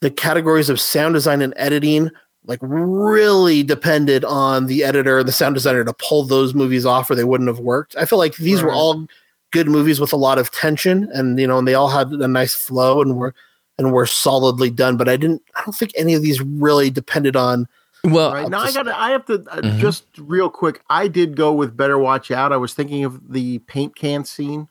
the 0.02 0.10
categories 0.10 0.70
of 0.70 0.80
sound 0.80 1.14
design 1.14 1.42
and 1.42 1.54
editing 1.56 2.10
like 2.46 2.60
really 2.62 3.64
depended 3.64 4.26
on 4.26 4.66
the 4.66 4.84
editor 4.84 5.20
and 5.20 5.28
the 5.28 5.32
sound 5.32 5.56
designer 5.56 5.84
to 5.86 5.94
pull 5.94 6.24
those 6.24 6.54
movies 6.54 6.86
off 6.86 7.10
or 7.10 7.16
they 7.16 7.24
wouldn't 7.24 7.48
have 7.48 7.60
worked. 7.60 7.96
I 7.96 8.06
feel 8.06 8.20
like 8.20 8.36
these 8.36 8.62
right. 8.62 8.70
were 8.70 8.74
all 8.74 9.08
good 9.54 9.68
movies 9.70 10.00
with 10.00 10.12
a 10.12 10.18
lot 10.18 10.38
of 10.38 10.52
tension 10.52 11.08
and 11.14 11.40
you 11.40 11.48
know 11.48 11.58
and 11.58 11.68
they 11.68 11.76
all 11.76 11.88
had 11.88 12.12
a 12.12 12.28
nice 12.28 12.54
flow 12.54 13.02
and 13.02 13.16
were 13.16 13.34
and 13.78 13.94
were 13.94 14.06
solidly 14.06 14.70
done 14.70 14.98
but 14.98 15.08
i 15.08 15.16
didn't 15.16 15.42
i 15.56 15.62
don't 15.64 15.74
think 15.74 15.94
any 15.96 16.14
of 16.14 16.22
these 16.22 16.42
really 16.42 16.90
depended 16.90 17.36
on 17.36 17.68
well 18.04 18.34
right. 18.34 18.50
now 18.50 18.60
i 18.60 18.72
got 18.74 18.88
i 18.88 19.12
have 19.12 19.24
to 19.26 19.36
uh, 19.36 19.62
mm-hmm. 19.62 19.80
just 19.80 20.06
real 20.18 20.50
quick 20.50 20.82
i 20.90 21.08
did 21.08 21.38
go 21.38 21.54
with 21.54 21.78
better 21.78 21.98
watch 21.98 22.32
out 22.32 22.52
i 22.52 22.58
was 22.58 22.74
thinking 22.74 23.06
of 23.06 23.32
the 23.32 23.60
paint 23.60 23.96
can 23.96 24.26
scene 24.26 24.68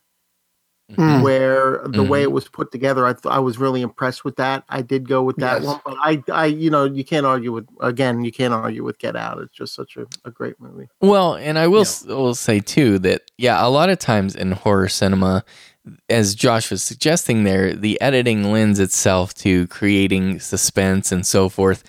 mm. 0.96 1.22
where 1.22 1.82
the 1.84 1.88
mm-hmm. 1.88 2.08
way 2.08 2.22
it 2.22 2.32
was 2.32 2.48
put 2.48 2.72
together, 2.72 3.06
I 3.06 3.12
th- 3.12 3.32
I 3.32 3.38
was 3.38 3.58
really 3.58 3.82
impressed 3.82 4.24
with 4.24 4.36
that. 4.36 4.64
I 4.68 4.82
did 4.82 5.08
go 5.08 5.22
with 5.22 5.36
that 5.36 5.62
yes. 5.62 5.66
one, 5.66 5.80
but 5.84 5.96
I 6.00 6.22
I 6.32 6.46
you 6.46 6.70
know 6.70 6.84
you 6.84 7.04
can't 7.04 7.26
argue 7.26 7.52
with 7.52 7.66
again 7.80 8.24
you 8.24 8.32
can't 8.32 8.54
argue 8.54 8.84
with 8.84 8.98
Get 8.98 9.16
Out. 9.16 9.38
It's 9.38 9.52
just 9.52 9.74
such 9.74 9.96
a, 9.96 10.06
a 10.24 10.30
great 10.30 10.60
movie. 10.60 10.88
Well, 11.00 11.34
and 11.34 11.58
I 11.58 11.66
will 11.66 11.86
yeah. 12.06 12.14
will 12.14 12.34
say 12.34 12.60
too 12.60 12.98
that 13.00 13.30
yeah, 13.38 13.64
a 13.64 13.68
lot 13.68 13.90
of 13.90 13.98
times 13.98 14.34
in 14.34 14.52
horror 14.52 14.88
cinema. 14.88 15.44
As 16.08 16.36
Josh 16.36 16.70
was 16.70 16.80
suggesting 16.80 17.42
there, 17.42 17.74
the 17.74 18.00
editing 18.00 18.52
lends 18.52 18.78
itself 18.78 19.34
to 19.34 19.66
creating 19.66 20.38
suspense 20.38 21.10
and 21.10 21.26
so 21.26 21.48
forth. 21.48 21.82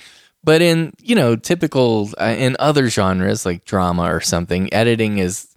But 0.44 0.62
in, 0.62 0.94
you 1.00 1.16
know, 1.16 1.36
typical, 1.36 2.10
uh, 2.20 2.36
in 2.38 2.58
other 2.60 2.90
genres 2.90 3.46
like 3.46 3.66
drama 3.66 4.14
or 4.14 4.20
something, 4.20 4.74
editing 4.74 5.20
is 5.20 5.53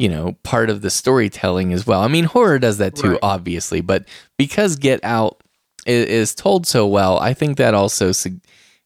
you 0.00 0.08
know, 0.08 0.32
part 0.44 0.70
of 0.70 0.80
the 0.80 0.88
storytelling 0.88 1.74
as 1.74 1.86
well. 1.86 2.00
I 2.00 2.08
mean, 2.08 2.24
horror 2.24 2.58
does 2.58 2.78
that 2.78 2.96
too, 2.96 3.10
right. 3.10 3.18
obviously, 3.22 3.82
but 3.82 4.08
because 4.38 4.76
Get 4.76 4.98
Out 5.04 5.42
is, 5.84 6.06
is, 6.06 6.34
told 6.34 6.66
so 6.66 6.86
well, 6.86 7.18
I 7.18 7.34
think 7.34 7.58
that 7.58 7.74
also 7.74 8.10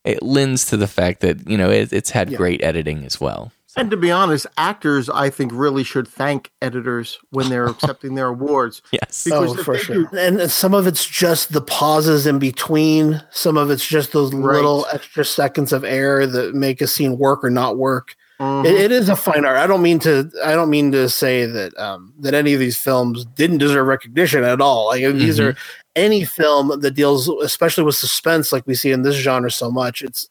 it 0.04 0.22
lends 0.24 0.66
to 0.66 0.76
the 0.76 0.88
fact 0.88 1.20
that 1.20 1.48
you 1.48 1.56
know 1.56 1.70
it, 1.70 1.92
it's 1.92 2.10
had 2.10 2.30
yeah. 2.30 2.36
great 2.36 2.64
editing 2.64 3.04
as 3.04 3.20
well. 3.20 3.52
And 3.76 3.92
to 3.92 3.96
be 3.96 4.10
honest, 4.10 4.48
actors 4.56 5.08
I 5.08 5.30
think 5.30 5.52
really 5.54 5.84
should 5.84 6.08
thank 6.08 6.50
editors 6.60 7.20
when 7.30 7.48
they're 7.48 7.66
accepting 7.68 8.16
their 8.16 8.28
awards. 8.28 8.82
Yes, 8.90 9.22
because 9.22 9.56
oh, 9.56 9.62
for 9.62 9.78
sure. 9.78 10.06
Do, 10.06 10.18
and 10.18 10.50
some 10.50 10.74
of 10.74 10.88
it's 10.88 11.06
just 11.06 11.52
the 11.52 11.60
pauses 11.60 12.26
in 12.26 12.40
between. 12.40 13.22
Some 13.30 13.56
of 13.56 13.70
it's 13.70 13.86
just 13.86 14.10
those 14.10 14.34
right. 14.34 14.56
little 14.56 14.84
extra 14.92 15.24
seconds 15.24 15.72
of 15.72 15.84
air 15.84 16.26
that 16.26 16.56
make 16.56 16.80
a 16.80 16.88
scene 16.88 17.18
work 17.18 17.44
or 17.44 17.50
not 17.50 17.76
work 17.76 18.16
Mhm. 18.40 18.64
It, 18.66 18.74
it 18.74 18.92
is 18.92 19.08
a 19.08 19.16
fine 19.16 19.44
art. 19.44 19.56
I 19.56 19.66
don't 19.66 19.82
mean 19.82 19.98
to. 20.00 20.30
I 20.44 20.52
don't 20.54 20.70
mean 20.70 20.90
to 20.92 21.08
say 21.08 21.46
that 21.46 21.76
um, 21.78 22.12
that 22.20 22.34
any 22.34 22.52
of 22.52 22.60
these 22.60 22.76
films 22.76 23.24
didn't 23.24 23.58
deserve 23.58 23.86
recognition 23.86 24.42
at 24.44 24.60
all. 24.60 24.86
Like 24.86 25.02
these 25.14 25.38
Mhm. 25.38 25.52
are 25.52 25.56
any 25.94 26.24
film 26.24 26.80
that 26.80 26.90
deals, 26.92 27.28
especially 27.28 27.84
with 27.84 27.94
suspense, 27.94 28.52
like 28.52 28.66
we 28.66 28.74
see 28.74 28.90
in 28.90 29.02
this 29.02 29.14
genre 29.14 29.50
so 29.50 29.70
much. 29.70 30.02
It's 30.02 30.28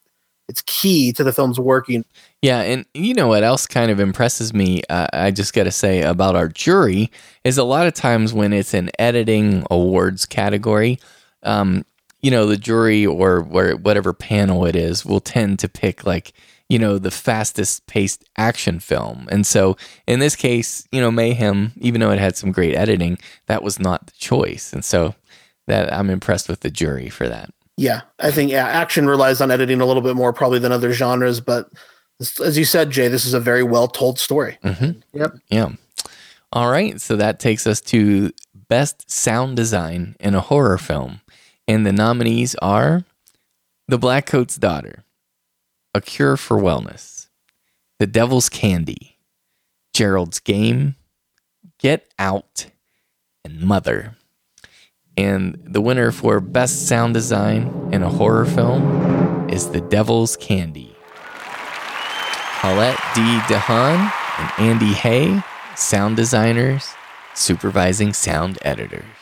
it's 0.49 0.61
key 0.65 1.13
to 1.13 1.23
the 1.23 1.31
film's 1.31 1.57
working. 1.57 2.03
Yeah, 2.41 2.59
and 2.59 2.85
you 2.93 3.13
know 3.13 3.29
what 3.29 3.43
else 3.43 3.65
kind 3.65 3.89
of 3.89 4.01
impresses 4.01 4.53
me? 4.53 4.81
Uh, 4.89 5.07
I 5.13 5.31
just 5.31 5.53
got 5.53 5.63
to 5.63 5.71
say 5.71 6.01
about 6.01 6.35
our 6.35 6.49
jury 6.49 7.09
is 7.45 7.57
a 7.57 7.63
lot 7.63 7.87
of 7.87 7.93
times 7.93 8.33
when 8.33 8.51
it's 8.51 8.73
an 8.73 8.89
editing 8.99 9.65
awards 9.71 10.25
category, 10.25 10.99
um, 11.43 11.85
you 12.21 12.29
know, 12.29 12.45
the 12.45 12.57
jury 12.57 13.05
or 13.05 13.39
where 13.41 13.77
whatever 13.77 14.11
panel 14.11 14.65
it 14.65 14.75
is 14.75 15.05
will 15.05 15.21
tend 15.21 15.59
to 15.59 15.69
pick 15.69 16.05
like 16.05 16.33
you 16.69 16.79
know 16.79 16.97
the 16.97 17.11
fastest 17.11 17.85
paced 17.87 18.23
action 18.37 18.79
film, 18.79 19.27
and 19.31 19.45
so 19.45 19.77
in 20.07 20.19
this 20.19 20.35
case, 20.35 20.87
you 20.91 21.01
know, 21.01 21.11
Mayhem, 21.11 21.73
even 21.77 22.01
though 22.01 22.11
it 22.11 22.19
had 22.19 22.37
some 22.37 22.51
great 22.51 22.75
editing, 22.75 23.17
that 23.47 23.63
was 23.63 23.79
not 23.79 24.07
the 24.07 24.13
choice, 24.17 24.73
and 24.73 24.83
so 24.83 25.15
that 25.67 25.93
I'm 25.93 26.09
impressed 26.09 26.49
with 26.49 26.61
the 26.61 26.71
jury 26.71 27.09
for 27.09 27.27
that. 27.29 27.49
Yeah, 27.77 28.01
I 28.19 28.31
think 28.31 28.51
yeah, 28.51 28.67
action 28.67 29.07
relies 29.07 29.41
on 29.41 29.51
editing 29.51 29.81
a 29.81 29.85
little 29.85 30.01
bit 30.01 30.15
more 30.15 30.33
probably 30.33 30.59
than 30.59 30.71
other 30.71 30.93
genres, 30.93 31.39
but 31.39 31.69
as 32.19 32.57
you 32.57 32.65
said, 32.65 32.89
Jay, 32.89 33.07
this 33.07 33.25
is 33.25 33.33
a 33.33 33.39
very 33.39 33.63
well 33.63 33.87
told 33.87 34.19
story. 34.19 34.57
Mm-hmm. 34.63 34.99
Yep. 35.13 35.35
Yeah. 35.49 35.69
All 36.51 36.69
right. 36.69 36.99
So 37.01 37.15
that 37.15 37.39
takes 37.39 37.65
us 37.65 37.81
to 37.81 38.31
Best 38.69 39.09
Sound 39.09 39.55
Design 39.55 40.15
in 40.19 40.35
a 40.35 40.41
Horror 40.41 40.77
Film. 40.77 41.21
And 41.67 41.85
the 41.85 41.93
nominees 41.93 42.55
are 42.55 43.03
The 43.87 43.97
Black 43.97 44.25
Coat's 44.25 44.57
Daughter, 44.57 45.02
A 45.95 46.01
Cure 46.01 46.37
for 46.37 46.57
Wellness, 46.57 47.27
The 47.99 48.07
Devil's 48.07 48.49
Candy, 48.49 49.19
Gerald's 49.93 50.39
Game, 50.39 50.95
Get 51.77 52.11
Out, 52.17 52.65
and 53.45 53.61
Mother. 53.61 54.15
And 55.15 55.61
the 55.63 55.81
winner 55.81 56.11
for 56.11 56.39
Best 56.39 56.87
Sound 56.87 57.13
Design 57.13 57.89
in 57.91 58.01
a 58.01 58.09
Horror 58.09 58.45
Film 58.45 59.47
is 59.51 59.69
The 59.69 59.81
Devil's 59.81 60.35
Candy. 60.37 60.95
Paulette 62.59 62.97
D. 63.13 63.21
DeHaan 63.53 64.11
and 64.39 64.51
Andy 64.57 64.93
Hay, 64.93 65.43
sound 65.75 66.17
designers, 66.17 66.89
supervising 67.35 68.13
sound 68.13 68.57
editors. 68.63 69.12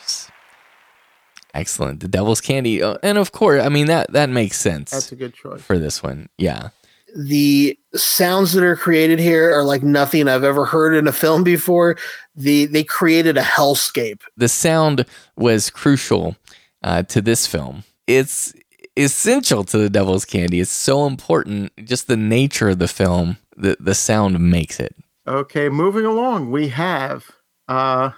Excellent. 1.54 2.00
The 2.00 2.08
Devil's 2.08 2.40
Candy. 2.40 2.82
Oh, 2.82 2.98
and 3.02 3.18
of 3.18 3.32
course, 3.32 3.62
I 3.62 3.68
mean, 3.68 3.86
that, 3.86 4.12
that 4.12 4.30
makes 4.30 4.58
sense 4.58 4.90
That's 4.90 5.12
a 5.12 5.16
good 5.16 5.34
choice. 5.34 5.60
for 5.60 5.78
this 5.78 6.02
one. 6.02 6.28
Yeah. 6.38 6.70
The 7.14 7.78
sounds 7.94 8.54
that 8.54 8.64
are 8.64 8.76
created 8.76 9.18
here 9.18 9.52
are 9.54 9.64
like 9.64 9.82
nothing 9.82 10.28
I've 10.28 10.44
ever 10.44 10.64
heard 10.64 10.94
in 10.94 11.06
a 11.06 11.12
film 11.12 11.44
before. 11.44 11.98
The 12.34 12.64
they 12.64 12.84
created 12.84 13.36
a 13.36 13.42
hellscape. 13.42 14.22
The 14.38 14.48
sound 14.48 15.04
was 15.36 15.68
crucial 15.68 16.36
uh, 16.82 17.02
to 17.04 17.20
this 17.20 17.46
film. 17.46 17.84
It's 18.06 18.54
essential 18.96 19.62
to 19.64 19.76
The 19.76 19.90
Devil's 19.90 20.24
Candy. 20.24 20.60
It's 20.60 20.70
so 20.70 21.06
important. 21.06 21.72
Just 21.84 22.08
the 22.08 22.16
nature 22.16 22.70
of 22.70 22.78
the 22.78 22.88
film, 22.88 23.36
the, 23.58 23.76
the 23.78 23.94
sound 23.94 24.40
makes 24.40 24.80
it. 24.80 24.96
Okay, 25.26 25.68
moving 25.68 26.06
along, 26.06 26.50
we 26.50 26.68
have 26.68 27.30
uh 27.68 28.12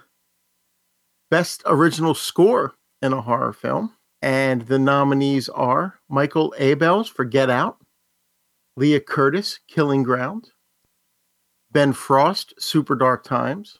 best 1.29 1.63
original 1.65 2.13
score 2.15 2.75
in 3.01 3.13
a 3.13 3.21
horror 3.21 3.53
film, 3.53 3.93
and 4.21 4.63
the 4.63 4.79
nominees 4.79 5.49
are 5.49 5.99
Michael 6.09 6.53
Abels 6.59 7.09
for 7.09 7.25
Get 7.25 7.49
Out, 7.49 7.77
Leah 8.77 8.99
Curtis, 8.99 9.59
Killing 9.67 10.03
Ground, 10.03 10.51
Ben 11.71 11.93
Frost, 11.93 12.53
Super 12.59 12.95
Dark 12.95 13.23
Times, 13.23 13.79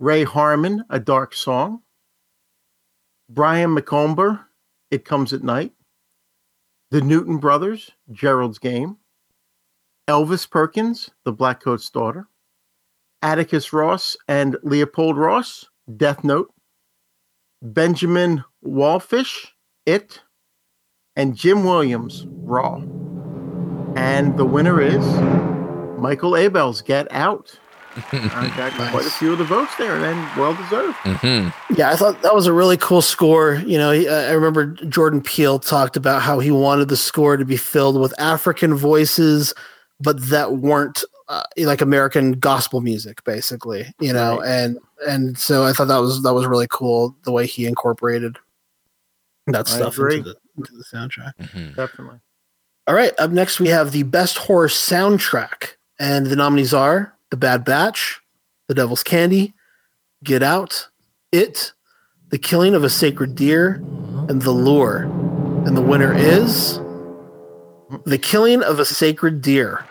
Ray 0.00 0.24
Harmon, 0.24 0.84
A 0.90 0.98
Dark 0.98 1.34
Song, 1.34 1.82
Brian 3.28 3.74
McOmber, 3.74 4.44
It 4.90 5.04
Comes 5.04 5.32
at 5.32 5.42
Night, 5.42 5.72
the 6.90 7.00
Newton 7.00 7.38
Brothers, 7.38 7.90
Gerald's 8.10 8.58
Game, 8.58 8.96
Elvis 10.08 10.48
Perkins, 10.48 11.10
The 11.24 11.32
Black 11.32 11.60
Coat's 11.60 11.90
Daughter, 11.90 12.28
Atticus 13.20 13.72
Ross 13.72 14.16
and 14.26 14.56
Leopold 14.62 15.18
Ross, 15.18 15.66
Death 15.96 16.24
Note, 16.24 16.52
Benjamin 17.62 18.44
Wallfisch, 18.64 19.48
It, 19.86 20.20
and 21.16 21.36
Jim 21.36 21.64
Williams, 21.64 22.26
Raw. 22.44 22.80
And 23.96 24.36
the 24.36 24.44
winner 24.46 24.80
is 24.80 25.04
Michael 25.96 26.32
Abels, 26.32 26.84
Get 26.84 27.10
Out. 27.12 27.58
I 28.12 28.52
got 28.56 28.72
quite 28.90 29.06
a 29.06 29.10
few 29.10 29.32
of 29.32 29.38
the 29.38 29.44
votes 29.44 29.74
there, 29.76 29.96
and 30.04 30.40
well 30.40 30.54
deserved. 30.54 30.96
hmm 30.98 31.48
Yeah, 31.76 31.90
I 31.90 31.96
thought 31.96 32.22
that 32.22 32.34
was 32.34 32.46
a 32.46 32.52
really 32.52 32.76
cool 32.76 33.02
score. 33.02 33.56
You 33.66 33.78
know, 33.78 33.90
uh, 33.90 34.26
I 34.28 34.32
remember 34.32 34.66
Jordan 34.66 35.20
Peele 35.20 35.58
talked 35.58 35.96
about 35.96 36.22
how 36.22 36.38
he 36.38 36.50
wanted 36.50 36.88
the 36.88 36.96
score 36.96 37.36
to 37.36 37.44
be 37.44 37.56
filled 37.56 38.00
with 38.00 38.14
African 38.20 38.74
voices, 38.74 39.52
but 40.00 40.20
that 40.28 40.58
weren't 40.58 41.02
uh, 41.28 41.42
like 41.58 41.80
American 41.80 42.32
gospel 42.32 42.80
music, 42.80 43.24
basically. 43.24 43.92
You 44.00 44.12
know, 44.12 44.38
Right. 44.38 44.48
and 44.48 44.78
and 45.06 45.38
so 45.38 45.64
I 45.64 45.72
thought 45.72 45.88
that 45.88 45.98
was 45.98 46.22
that 46.22 46.34
was 46.34 46.46
really 46.46 46.66
cool 46.70 47.16
the 47.24 47.32
way 47.32 47.46
he 47.46 47.66
incorporated 47.66 48.36
that 49.46 49.68
I 49.68 49.76
stuff 49.76 49.98
into 49.98 50.22
the, 50.22 50.36
into 50.56 50.72
the 50.76 50.84
soundtrack. 50.84 51.32
hmm 51.50 51.72
Definitely. 51.74 52.20
All 52.86 52.94
right, 52.94 53.12
up 53.18 53.30
next 53.30 53.60
we 53.60 53.68
have 53.68 53.92
the 53.92 54.04
best 54.04 54.38
horror 54.38 54.68
soundtrack, 54.68 55.74
and 55.98 56.26
the 56.26 56.36
nominees 56.36 56.72
are 56.72 57.14
The 57.30 57.36
Bad 57.36 57.64
Batch, 57.64 58.20
The 58.66 58.74
Devil's 58.74 59.02
Candy, 59.02 59.52
Get 60.24 60.42
Out, 60.42 60.88
It, 61.30 61.72
The 62.30 62.38
Killing 62.38 62.74
of 62.74 62.84
a 62.84 62.90
Sacred 62.90 63.34
Deer, 63.34 63.74
and 64.28 64.40
The 64.40 64.52
Lure. 64.52 65.02
And 65.66 65.76
the 65.76 65.82
winner 65.82 66.14
is 66.14 66.78
The 68.06 68.18
Killing 68.18 68.62
of 68.62 68.78
a 68.80 68.86
Sacred 68.86 69.42
Deer. 69.42 69.84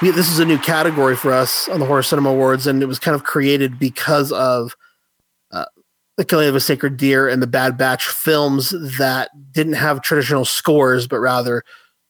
We, 0.00 0.10
this 0.12 0.30
is 0.30 0.38
a 0.38 0.44
new 0.44 0.58
category 0.58 1.16
for 1.16 1.32
us 1.32 1.68
on 1.68 1.80
the 1.80 1.86
Horror 1.86 2.02
Cinema 2.04 2.30
Awards, 2.30 2.66
and 2.66 2.82
it 2.82 2.86
was 2.86 2.98
kind 3.00 3.14
of 3.14 3.24
created 3.24 3.78
because 3.80 4.30
of 4.30 4.76
uh, 5.50 5.64
The 6.16 6.24
Killing 6.24 6.48
of 6.48 6.54
a 6.54 6.60
Sacred 6.60 6.96
Deer 6.96 7.28
and 7.28 7.42
the 7.42 7.48
Bad 7.48 7.76
Batch 7.76 8.06
films 8.06 8.70
that 8.98 9.30
didn't 9.52 9.72
have 9.72 10.00
traditional 10.02 10.44
scores, 10.44 11.08
but 11.08 11.18
rather 11.18 11.64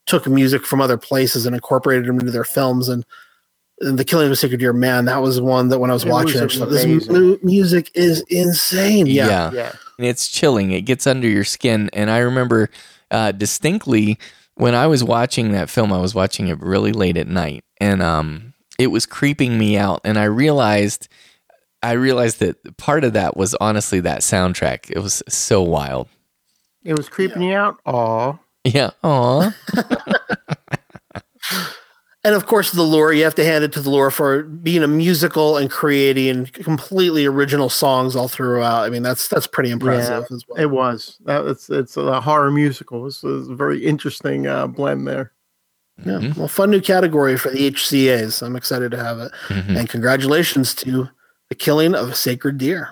took 0.06 0.26
music 0.26 0.66
from 0.66 0.80
other 0.82 0.98
places 0.98 1.46
and 1.46 1.54
incorporated 1.54 2.06
them 2.06 2.18
into 2.18 2.30
their 2.30 2.44
films. 2.44 2.90
And, 2.90 3.06
and 3.80 3.98
The 3.98 4.04
Killing 4.04 4.26
of 4.26 4.32
a 4.32 4.36
Sacred 4.36 4.60
Deer, 4.60 4.74
man, 4.74 5.06
that 5.06 5.22
was 5.22 5.40
one 5.40 5.68
that 5.68 5.78
when 5.78 5.90
I 5.90 5.94
was 5.94 6.04
It 6.04 6.10
watching, 6.10 6.34
was 6.34 6.42
I 6.42 6.46
just 6.46 6.58
thought, 6.58 6.68
this 6.68 6.84
amazing. 6.84 7.12
mu- 7.12 7.38
music 7.42 7.90
is 7.94 8.20
insane. 8.28 9.06
Yeah. 9.06 9.28
yeah. 9.28 9.50
Yeah. 9.52 9.72
and 9.96 10.06
it's 10.06 10.28
chilling. 10.28 10.72
It 10.72 10.82
gets 10.82 11.06
under 11.06 11.26
your 11.28 11.44
skin. 11.44 11.88
And 11.94 12.10
I 12.10 12.18
remember 12.18 12.68
uh, 13.10 13.32
distinctly 13.32 14.18
when 14.58 14.74
I 14.74 14.86
was 14.86 15.02
watching 15.02 15.52
that 15.52 15.70
film, 15.70 15.92
I 15.92 15.98
was 15.98 16.14
watching 16.14 16.48
it 16.48 16.60
really 16.60 16.92
late 16.92 17.16
at 17.16 17.28
night, 17.28 17.64
and 17.80 18.02
um, 18.02 18.54
it 18.78 18.88
was 18.88 19.06
creeping 19.06 19.58
me 19.58 19.76
out. 19.76 20.00
And 20.04 20.18
I 20.18 20.24
realized, 20.24 21.08
I 21.82 21.92
realized 21.92 22.40
that 22.40 22.76
part 22.76 23.04
of 23.04 23.12
that 23.14 23.36
was 23.36 23.54
honestly 23.56 24.00
that 24.00 24.20
soundtrack. 24.20 24.90
It 24.90 24.98
was 24.98 25.22
so 25.28 25.62
wild. 25.62 26.08
It 26.84 26.96
was 26.96 27.08
creeping 27.08 27.42
you 27.42 27.54
out. 27.54 27.80
Aw. 27.86 28.38
Yeah. 28.64 28.90
Aw. 29.02 29.54
And 32.24 32.34
of 32.34 32.46
course, 32.46 32.72
The 32.72 32.82
Lure, 32.82 33.12
you 33.12 33.22
have 33.24 33.36
to 33.36 33.44
hand 33.44 33.62
it 33.62 33.72
to 33.74 33.80
The 33.80 33.90
Lure 33.90 34.10
for 34.10 34.42
being 34.42 34.82
a 34.82 34.88
musical 34.88 35.56
and 35.56 35.70
creating 35.70 36.46
completely 36.46 37.24
original 37.26 37.68
songs 37.68 38.16
all 38.16 38.26
throughout. 38.28 38.82
I 38.84 38.90
mean, 38.90 39.02
that's 39.04 39.28
that's 39.28 39.46
pretty 39.46 39.70
impressive 39.70 40.24
as 40.32 40.44
well. 40.48 40.60
It 40.60 40.70
was. 40.70 41.16
That, 41.26 41.46
it's 41.46 41.70
it's 41.70 41.96
a 41.96 42.20
horror 42.20 42.50
musical. 42.50 43.06
It's, 43.06 43.22
it's 43.22 43.48
a 43.48 43.54
very 43.54 43.84
interesting 43.84 44.46
uh, 44.48 44.66
blend 44.66 45.06
there. 45.06 45.32
Yeah. 46.04 46.12
Mhm. 46.18 46.36
Well, 46.36 46.48
fun 46.48 46.70
new 46.70 46.80
category 46.80 47.36
for 47.38 47.50
the 47.50 47.70
HCAs. 47.70 48.42
I'm 48.42 48.56
excited 48.56 48.90
to 48.90 48.96
have 49.02 49.20
it. 49.20 49.32
Mhm. 49.48 49.76
And 49.78 49.88
congratulations 49.88 50.74
to 50.76 51.08
the 51.50 51.54
killing 51.54 51.94
of 51.94 52.08
a 52.08 52.14
sacred 52.14 52.58
deer. 52.58 52.90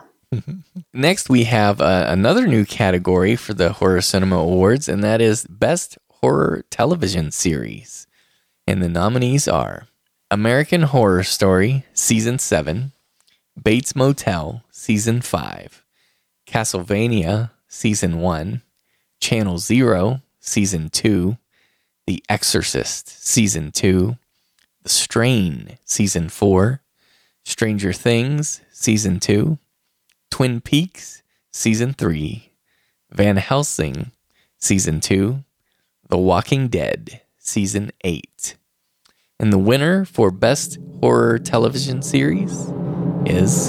Next, 0.93 1.29
we 1.29 1.45
have 1.45 1.81
uh, 1.81 2.07
another 2.09 2.47
new 2.47 2.65
category 2.65 3.37
for 3.37 3.55
the 3.55 3.73
Horror 3.73 4.01
Cinema 4.01 4.37
Awards, 4.39 4.89
and 4.89 5.03
that 5.05 5.21
is 5.21 5.47
Best 5.49 5.99
Horror 6.11 6.65
Television 6.71 7.31
Series. 7.31 8.06
And 8.67 8.83
the 8.83 8.89
nominees 8.89 9.47
are 9.47 9.87
American 10.29 10.83
Horror 10.83 11.23
Story 11.23 11.85
Season 11.95 12.39
7, 12.39 12.91
Bates 13.63 13.95
Motel 13.95 14.65
Season 14.71 15.21
5, 15.21 15.85
Castlevania 16.49 17.51
Season 17.69 18.19
1, 18.19 18.63
Channel 19.21 19.59
Zero 19.59 20.21
Season 20.41 20.89
2, 20.89 21.37
The 22.09 22.25
Exorcist 22.29 23.25
Season 23.25 23.71
2, 23.71 24.17
The 24.83 24.89
Strain 24.89 25.79
Season 25.85 26.29
4, 26.29 26.81
Stranger 27.45 27.93
Things 27.93 28.63
Season 28.73 29.21
2, 29.21 29.59
Twin 30.33 30.61
Peaks 30.61 31.23
Season 31.53 31.93
3, 31.93 32.51
Van 33.13 33.37
Helsing 33.37 34.11
Season 34.59 35.01
2, 35.01 35.45
The 36.09 36.19
Walking 36.19 36.67
Dead 36.67 37.23
Season 37.47 37.93
8, 38.03 38.57
And 39.39 39.53
the 39.53 39.59
winner 39.59 40.05
for 40.05 40.33
Best 40.33 40.79
Horror 41.01 41.39
Television 41.39 42.03
Series 42.03 42.73
is 43.25 43.69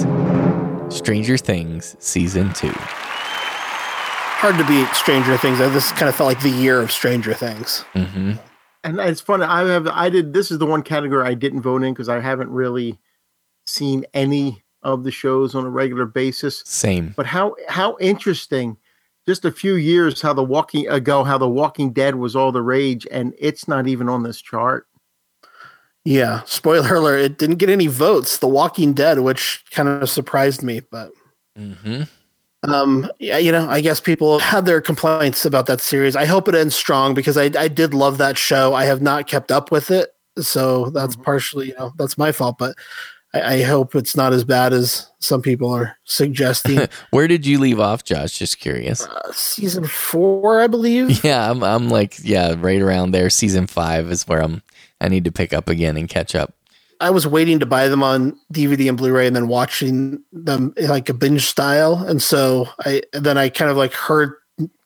Stranger 0.90 1.36
Things 1.36 1.94
Season 2.00 2.52
2. 2.54 2.70
Hard 2.74 4.56
to 4.58 4.66
beat 4.66 4.88
Stranger 4.94 5.36
Things. 5.36 5.58
This 5.58 5.92
kind 5.92 6.08
of 6.08 6.16
felt 6.16 6.26
like 6.26 6.42
the 6.42 6.50
year 6.50 6.80
of 6.80 6.90
Stranger 6.90 7.34
Things. 7.34 7.84
Mm-hmm. 7.94 8.32
And 8.82 9.00
it's 9.00 9.20
funny. 9.20 9.44
I 9.44 9.64
have. 9.68 9.86
I 9.86 10.10
did. 10.10 10.32
This 10.32 10.50
is 10.50 10.58
the 10.58 10.66
one 10.66 10.82
category 10.82 11.26
I 11.26 11.34
didn't 11.34 11.62
vote 11.62 11.82
in 11.82 11.92
because 11.92 12.08
I 12.08 12.20
haven't 12.20 12.50
really 12.50 12.98
seen 13.66 14.04
any 14.14 14.64
of 14.82 15.04
the 15.04 15.10
shows 15.10 15.54
on 15.54 15.64
a 15.64 15.70
regular 15.70 16.06
basis. 16.06 16.62
Same. 16.64 17.14
But 17.16 17.26
how 17.26 17.54
how 17.68 17.96
interesting! 18.00 18.76
Just 19.28 19.44
a 19.44 19.52
few 19.52 19.74
years 19.74 20.22
how 20.22 20.32
the 20.32 20.42
Walking 20.42 20.88
ago, 20.88 21.22
how 21.22 21.36
the 21.36 21.46
Walking 21.46 21.92
Dead 21.92 22.14
was 22.14 22.34
all 22.34 22.50
the 22.50 22.62
rage, 22.62 23.06
and 23.10 23.34
it's 23.38 23.68
not 23.68 23.86
even 23.86 24.08
on 24.08 24.22
this 24.22 24.40
chart. 24.40 24.86
Yeah, 26.02 26.40
spoiler 26.46 26.94
alert! 26.94 27.18
It 27.18 27.38
didn't 27.38 27.56
get 27.56 27.68
any 27.68 27.88
votes. 27.88 28.38
The 28.38 28.48
Walking 28.48 28.94
Dead, 28.94 29.18
which 29.18 29.62
kind 29.70 29.86
of 29.86 30.08
surprised 30.08 30.62
me, 30.62 30.80
but. 30.80 31.10
Mm-hmm. 31.58 32.04
Um, 32.72 33.10
yeah, 33.18 33.36
you 33.36 33.52
know, 33.52 33.68
I 33.68 33.82
guess 33.82 34.00
people 34.00 34.38
had 34.38 34.64
their 34.64 34.80
complaints 34.80 35.44
about 35.44 35.66
that 35.66 35.82
series. 35.82 36.16
I 36.16 36.24
hope 36.24 36.48
it 36.48 36.54
ends 36.54 36.74
strong 36.74 37.12
because 37.12 37.36
I, 37.36 37.50
I 37.56 37.68
did 37.68 37.92
love 37.92 38.16
that 38.16 38.38
show. 38.38 38.72
I 38.72 38.86
have 38.86 39.02
not 39.02 39.26
kept 39.26 39.52
up 39.52 39.70
with 39.70 39.90
it, 39.90 40.08
so 40.38 40.88
that's 40.88 41.16
mm-hmm. 41.16 41.24
partially, 41.24 41.68
you 41.68 41.74
know, 41.78 41.92
that's 41.98 42.16
my 42.16 42.32
fault. 42.32 42.56
But 42.58 42.76
I, 43.34 43.56
I, 43.56 43.62
hope 43.62 43.94
it's 43.94 44.16
not 44.16 44.32
as 44.32 44.44
bad 44.44 44.72
as 44.72 45.10
some 45.18 45.42
people 45.42 45.70
are 45.70 45.96
suggesting. 46.04 46.88
Where 47.10 47.28
did 47.28 47.46
you 47.46 47.58
leave 47.58 47.78
off, 47.78 48.04
Josh? 48.04 48.38
Just 48.38 48.58
curious. 48.58 49.06
Uh, 49.06 49.32
season 49.32 49.84
four, 49.84 50.60
I 50.60 50.66
believe. 50.66 51.22
Yeah, 51.24 51.50
I'm, 51.50 51.62
I'm 51.62 51.88
like, 51.90 52.16
yeah, 52.22 52.54
right 52.58 52.80
around 52.80 53.10
there. 53.10 53.28
Season 53.28 53.66
five 53.66 54.10
is 54.10 54.26
where 54.26 54.40
I'm. 54.40 54.62
I 55.00 55.08
need 55.08 55.24
to 55.26 55.32
pick 55.32 55.52
up 55.52 55.68
again 55.68 55.96
and 55.96 56.08
catch 56.08 56.34
up. 56.34 56.54
I 57.00 57.10
was 57.10 57.26
waiting 57.26 57.60
to 57.60 57.66
buy 57.66 57.88
them 57.88 58.02
on 58.02 58.36
DVD 58.52 58.88
and 58.88 58.98
Blu-ray 58.98 59.28
and 59.28 59.36
then 59.36 59.46
watching 59.46 60.22
them 60.32 60.74
like 60.76 61.08
a 61.08 61.14
binge 61.14 61.46
style. 61.46 62.04
And 62.04 62.20
so 62.20 62.68
I 62.80 63.02
then 63.12 63.38
I 63.38 63.48
kind 63.48 63.70
of 63.70 63.76
like 63.76 63.92
heard 63.92 64.34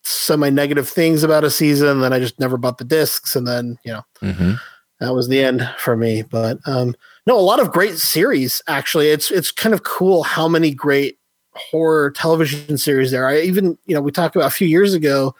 semi 0.03 0.49
negative 0.49 0.87
things 0.87 1.23
about 1.23 1.43
a 1.43 1.49
season, 1.49 1.87
and 1.87 2.03
then 2.03 2.13
I 2.13 2.19
just 2.19 2.39
never 2.39 2.57
bought 2.57 2.77
the 2.77 2.83
discs, 2.83 3.35
and 3.35 3.47
then 3.47 3.77
you 3.83 3.93
know 3.93 4.03
mm-hmm. 4.21 4.53
that 4.99 5.13
was 5.13 5.27
the 5.27 5.43
end 5.43 5.67
for 5.77 5.95
me. 5.95 6.21
But 6.21 6.59
um, 6.65 6.95
no, 7.25 7.39
a 7.39 7.41
lot 7.41 7.59
of 7.59 7.71
great 7.71 7.97
series 7.97 8.61
actually. 8.67 9.09
It's 9.09 9.31
it's 9.31 9.51
kind 9.51 9.73
of 9.73 9.83
cool 9.83 10.23
how 10.23 10.47
many 10.47 10.73
great 10.73 11.19
horror 11.53 12.11
television 12.11 12.77
series 12.77 13.11
there. 13.11 13.27
I 13.27 13.41
even 13.41 13.77
you 13.85 13.95
know 13.95 14.01
we 14.01 14.11
talked 14.11 14.35
about 14.35 14.47
a 14.47 14.55
few 14.55 14.67
years 14.67 14.93
ago 14.93 15.35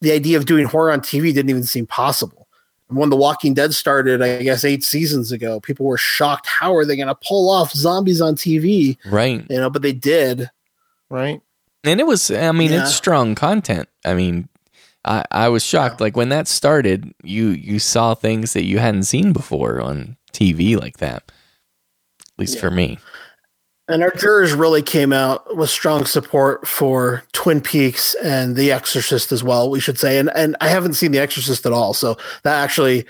the 0.00 0.12
idea 0.12 0.36
of 0.36 0.46
doing 0.46 0.66
horror 0.66 0.92
on 0.92 1.00
TV 1.00 1.32
didn't 1.32 1.50
even 1.50 1.64
seem 1.64 1.86
possible 1.86 2.44
when 2.88 3.10
The 3.10 3.16
Walking 3.16 3.54
Dead 3.54 3.74
started, 3.74 4.22
I 4.22 4.42
guess 4.42 4.64
eight 4.64 4.84
seasons 4.84 5.32
ago, 5.32 5.60
people 5.60 5.86
were 5.86 5.98
shocked. 5.98 6.46
How 6.46 6.74
are 6.74 6.84
they 6.84 6.96
going 6.96 7.08
to 7.08 7.14
pull 7.14 7.50
off 7.50 7.72
zombies 7.72 8.20
on 8.20 8.36
TV? 8.36 8.96
Right. 9.06 9.44
You 9.48 9.56
know, 9.56 9.70
but 9.70 9.82
they 9.82 9.92
did. 9.92 10.50
Right. 11.10 11.40
And 11.82 12.00
it 12.00 12.06
was, 12.06 12.30
I 12.30 12.52
mean, 12.52 12.72
yeah. 12.72 12.82
it's 12.82 12.94
strong 12.94 13.34
content. 13.34 13.88
I 14.04 14.14
mean, 14.14 14.48
I, 15.04 15.24
I 15.30 15.48
was 15.48 15.64
shocked. 15.64 16.00
Yeah. 16.00 16.04
Like 16.04 16.16
when 16.16 16.30
that 16.30 16.48
started, 16.48 17.12
you 17.22 17.48
you 17.48 17.78
saw 17.78 18.14
things 18.14 18.54
that 18.54 18.64
you 18.64 18.78
hadn't 18.78 19.02
seen 19.02 19.34
before 19.34 19.80
on 19.80 20.16
TV 20.34 20.78
like 20.78 20.98
that. 20.98 21.22
At 22.20 22.38
least 22.38 22.56
yeah. 22.56 22.60
for 22.60 22.70
me. 22.70 22.98
And 23.86 24.02
our 24.02 24.10
jurors 24.10 24.54
really 24.54 24.82
came 24.82 25.12
out 25.12 25.56
with 25.56 25.68
strong 25.68 26.06
support 26.06 26.66
for 26.66 27.22
Twin 27.32 27.60
Peaks 27.60 28.14
and 28.14 28.56
The 28.56 28.72
Exorcist 28.72 29.30
as 29.30 29.44
well, 29.44 29.68
we 29.70 29.78
should 29.78 29.98
say. 29.98 30.18
And 30.18 30.30
and 30.34 30.56
I 30.60 30.68
haven't 30.68 30.94
seen 30.94 31.12
The 31.12 31.18
Exorcist 31.18 31.66
at 31.66 31.72
all, 31.72 31.92
so 31.92 32.16
that 32.44 32.62
actually 32.62 33.04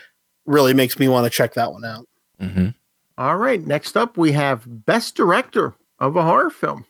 really 0.47 0.75
makes 0.75 0.99
me 0.99 1.07
want 1.07 1.25
to 1.25 1.31
check 1.31 1.55
that 1.55 1.73
one 1.73 1.85
out. 1.85 2.09
Mm-hmm. 2.41 2.69
All 3.17 3.37
right, 3.37 3.65
next 3.65 3.97
up 3.97 4.17
we 4.17 4.33
have 4.33 4.65
Best 4.67 5.15
Director 5.15 5.75
of 6.01 6.17
a 6.17 6.23
Horror 6.23 6.51
Film. 6.51 6.85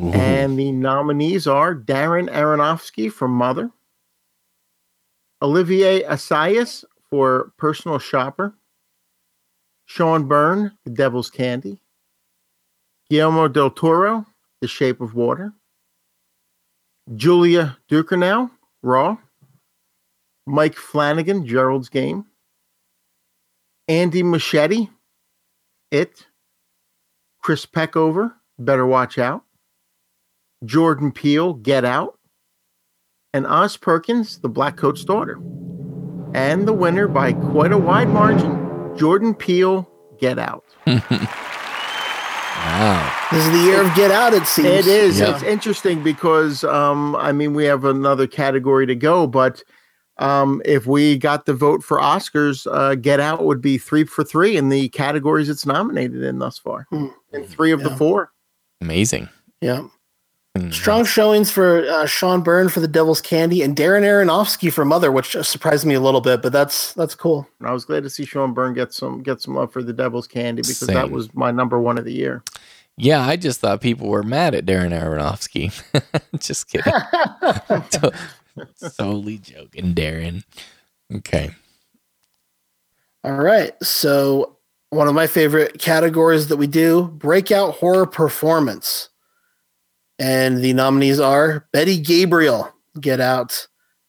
Ooh. 0.00 0.12
And 0.12 0.58
the 0.58 0.72
nominees 0.72 1.46
are 1.46 1.74
Darren 1.74 2.28
Aronofsky 2.28 3.10
for 3.10 3.28
Mother, 3.28 3.70
Olivier 5.40 6.02
Assayas 6.02 6.84
for 7.08 7.52
Personal 7.56 7.98
Shopper, 7.98 8.54
Sean 9.86 10.26
Byrne, 10.26 10.76
The 10.84 10.90
Devil's 10.90 11.30
Candy, 11.30 11.80
Guillermo 13.10 13.48
del 13.48 13.70
Toro, 13.70 14.26
The 14.60 14.68
Shape 14.68 15.00
of 15.00 15.14
Water, 15.14 15.52
Julia 17.14 17.78
Ducournau, 17.90 18.50
Raw, 18.82 19.18
Mike 20.46 20.76
Flanagan, 20.76 21.46
Gerald's 21.46 21.88
Game, 21.88 22.24
Andy 23.88 24.22
Muschietti, 24.22 24.88
It, 25.90 26.26
Chris 27.42 27.66
Peckover, 27.66 28.34
Better 28.58 28.86
Watch 28.86 29.18
Out, 29.18 29.42
Jordan 30.64 31.12
Peele, 31.12 31.54
Get 31.54 31.84
Out, 31.84 32.18
and 33.34 33.46
Oz 33.46 33.76
Perkins, 33.76 34.38
The 34.38 34.48
Black 34.48 34.76
Coat's 34.76 35.04
Daughter. 35.04 35.38
And 36.34 36.66
the 36.66 36.72
winner 36.72 37.08
by 37.08 37.32
quite 37.32 37.72
a 37.72 37.78
wide 37.78 38.08
margin, 38.08 38.71
Jordan 38.96 39.34
Peele, 39.34 39.88
Get 40.18 40.38
Out. 40.38 40.64
Wow. 42.62 43.28
This 43.32 43.44
is 43.44 43.50
the 43.50 43.64
year 43.64 43.82
of 43.82 43.92
Get 43.96 44.12
Out, 44.12 44.34
it 44.34 44.46
seems. 44.46 44.68
It 44.68 44.86
is. 44.86 45.18
Yeah. 45.18 45.34
It's 45.34 45.42
interesting 45.42 46.02
because, 46.02 46.62
um, 46.62 47.16
I 47.16 47.32
mean, 47.32 47.54
we 47.54 47.64
have 47.64 47.84
another 47.84 48.28
category 48.28 48.86
to 48.86 48.94
go, 48.94 49.26
but 49.26 49.64
um, 50.18 50.62
if 50.64 50.86
we 50.86 51.18
got 51.18 51.44
the 51.44 51.54
vote 51.54 51.82
for 51.82 51.98
Oscars, 51.98 52.72
uh, 52.72 52.94
Get 52.94 53.18
Out 53.18 53.44
would 53.44 53.60
be 53.60 53.78
three 53.78 54.04
for 54.04 54.22
three 54.22 54.56
in 54.56 54.68
the 54.68 54.88
categories 54.90 55.48
it's 55.48 55.66
nominated 55.66 56.22
in 56.22 56.38
thus 56.38 56.58
far, 56.58 56.86
mm. 56.92 57.12
in 57.32 57.44
three 57.44 57.72
of 57.72 57.80
yeah. 57.80 57.88
the 57.88 57.96
four. 57.96 58.30
Amazing. 58.80 59.28
Yeah. 59.60 59.88
Mm-hmm. 60.56 60.70
Strong 60.70 61.06
showings 61.06 61.50
for 61.50 61.86
uh, 61.88 62.04
Sean 62.04 62.42
Byrne 62.42 62.68
for 62.68 62.80
The 62.80 62.88
Devil's 62.88 63.22
Candy 63.22 63.62
and 63.62 63.74
Darren 63.74 64.02
Aronofsky 64.02 64.70
for 64.70 64.84
Mother, 64.84 65.10
which 65.10 65.34
surprised 65.42 65.86
me 65.86 65.94
a 65.94 66.00
little 66.00 66.20
bit, 66.20 66.42
but 66.42 66.52
that's 66.52 66.92
that's 66.92 67.14
cool. 67.14 67.48
I 67.62 67.72
was 67.72 67.86
glad 67.86 68.02
to 68.02 68.10
see 68.10 68.26
Sean 68.26 68.52
Byrne 68.52 68.74
get 68.74 68.92
some 68.92 69.22
get 69.22 69.40
some 69.40 69.54
love 69.54 69.72
for 69.72 69.82
The 69.82 69.94
Devil's 69.94 70.26
Candy 70.26 70.60
because 70.60 70.80
Same. 70.80 70.94
that 70.94 71.10
was 71.10 71.32
my 71.34 71.50
number 71.50 71.80
one 71.80 71.96
of 71.96 72.04
the 72.04 72.12
year. 72.12 72.42
Yeah, 72.98 73.22
I 73.22 73.36
just 73.36 73.60
thought 73.60 73.80
people 73.80 74.08
were 74.08 74.22
mad 74.22 74.54
at 74.54 74.66
Darren 74.66 74.90
Aronofsky. 74.92 75.72
just 76.38 76.68
kidding. 76.68 76.92
solely 78.90 79.38
joking, 79.38 79.94
Darren. 79.94 80.44
Okay. 81.14 81.50
All 83.24 83.32
right. 83.32 83.72
So 83.82 84.58
one 84.90 85.08
of 85.08 85.14
my 85.14 85.26
favorite 85.26 85.78
categories 85.78 86.48
that 86.48 86.58
we 86.58 86.66
do 86.66 87.04
breakout 87.04 87.76
horror 87.76 88.04
performance. 88.04 89.08
And 90.22 90.58
the 90.58 90.72
nominees 90.72 91.18
are 91.18 91.66
Betty 91.72 91.98
Gabriel, 91.98 92.72
Get 93.00 93.20
Out, 93.20 93.66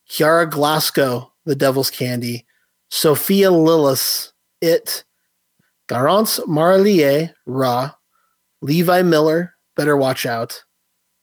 Kiara 0.07 0.48
Glasco, 0.48 1.34
The 1.45 1.56
Devil's 1.56 1.90
Candy, 1.90 2.45
Sophia 2.91 3.49
Lillis, 3.49 4.31
It, 4.61 5.06
Garance 5.90 6.40
Marillier, 6.45 7.34
Raw, 7.48 7.94
Levi 8.61 9.02
Miller, 9.02 9.56
Better 9.76 9.98
Watch 9.98 10.27
Out, 10.27 10.64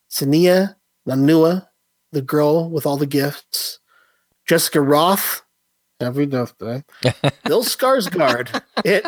Sennia 0.09 0.75
Nanua, 1.07 1.69
The 2.11 2.21
Girl 2.21 2.69
with 2.69 2.85
All 2.85 2.97
the 2.97 3.05
Gifts, 3.05 3.79
Jessica 4.45 4.79
Rothe, 4.79 5.41
Happy 6.01 6.25
Death 6.25 6.57
Day, 6.57 6.83
Bill 7.45 7.63
Skarsgård, 7.63 8.61
It, 8.83 9.05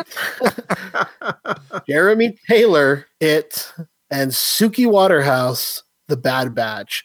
Jeremy 1.86 2.38
Taylor, 2.48 3.04
It, 3.20 3.70
and 4.14 4.30
Suki 4.30 4.86
Waterhouse, 4.86 5.82
The 6.06 6.16
Bad 6.16 6.54
Batch. 6.54 7.04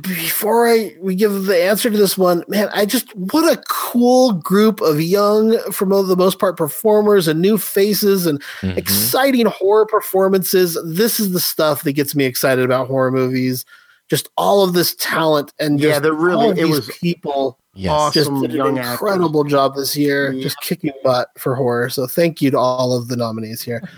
Before 0.00 0.68
I 0.68 0.94
we 1.00 1.14
give 1.14 1.44
the 1.44 1.62
answer 1.62 1.90
to 1.90 1.96
this 1.96 2.16
one, 2.16 2.44
man, 2.48 2.68
I 2.72 2.86
just 2.86 3.14
what 3.16 3.52
a 3.52 3.60
cool 3.68 4.32
group 4.32 4.80
of 4.80 5.00
young, 5.00 5.58
for 5.72 5.84
the 5.86 6.16
most 6.16 6.38
part, 6.38 6.56
performers 6.56 7.26
and 7.26 7.40
new 7.40 7.58
faces 7.58 8.26
and 8.26 8.40
mm-hmm. 8.60 8.78
exciting 8.78 9.46
horror 9.46 9.86
performances. 9.86 10.78
This 10.84 11.18
is 11.18 11.32
the 11.32 11.40
stuff 11.40 11.82
that 11.82 11.92
gets 11.92 12.14
me 12.14 12.24
excited 12.24 12.64
about 12.64 12.86
horror 12.86 13.10
movies. 13.10 13.64
Just 14.08 14.28
all 14.36 14.62
of 14.62 14.72
this 14.72 14.94
talent 14.96 15.52
and 15.58 15.80
yeah, 15.80 15.98
they're 15.98 16.12
really 16.12 16.58
it 16.58 16.66
was 16.66 16.88
people 17.00 17.58
Yes. 17.78 17.92
Awesome 17.92 18.40
just 18.40 18.50
did 18.50 18.60
an 18.60 18.76
incredible 18.76 19.42
actors. 19.42 19.52
job 19.52 19.76
this 19.76 19.96
year, 19.96 20.32
yeah. 20.32 20.42
just 20.42 20.60
kicking 20.62 20.90
butt 21.04 21.30
for 21.38 21.54
horror. 21.54 21.88
So 21.88 22.08
thank 22.08 22.42
you 22.42 22.50
to 22.50 22.58
all 22.58 22.92
of 22.92 23.06
the 23.06 23.16
nominees 23.16 23.62
here. 23.62 23.88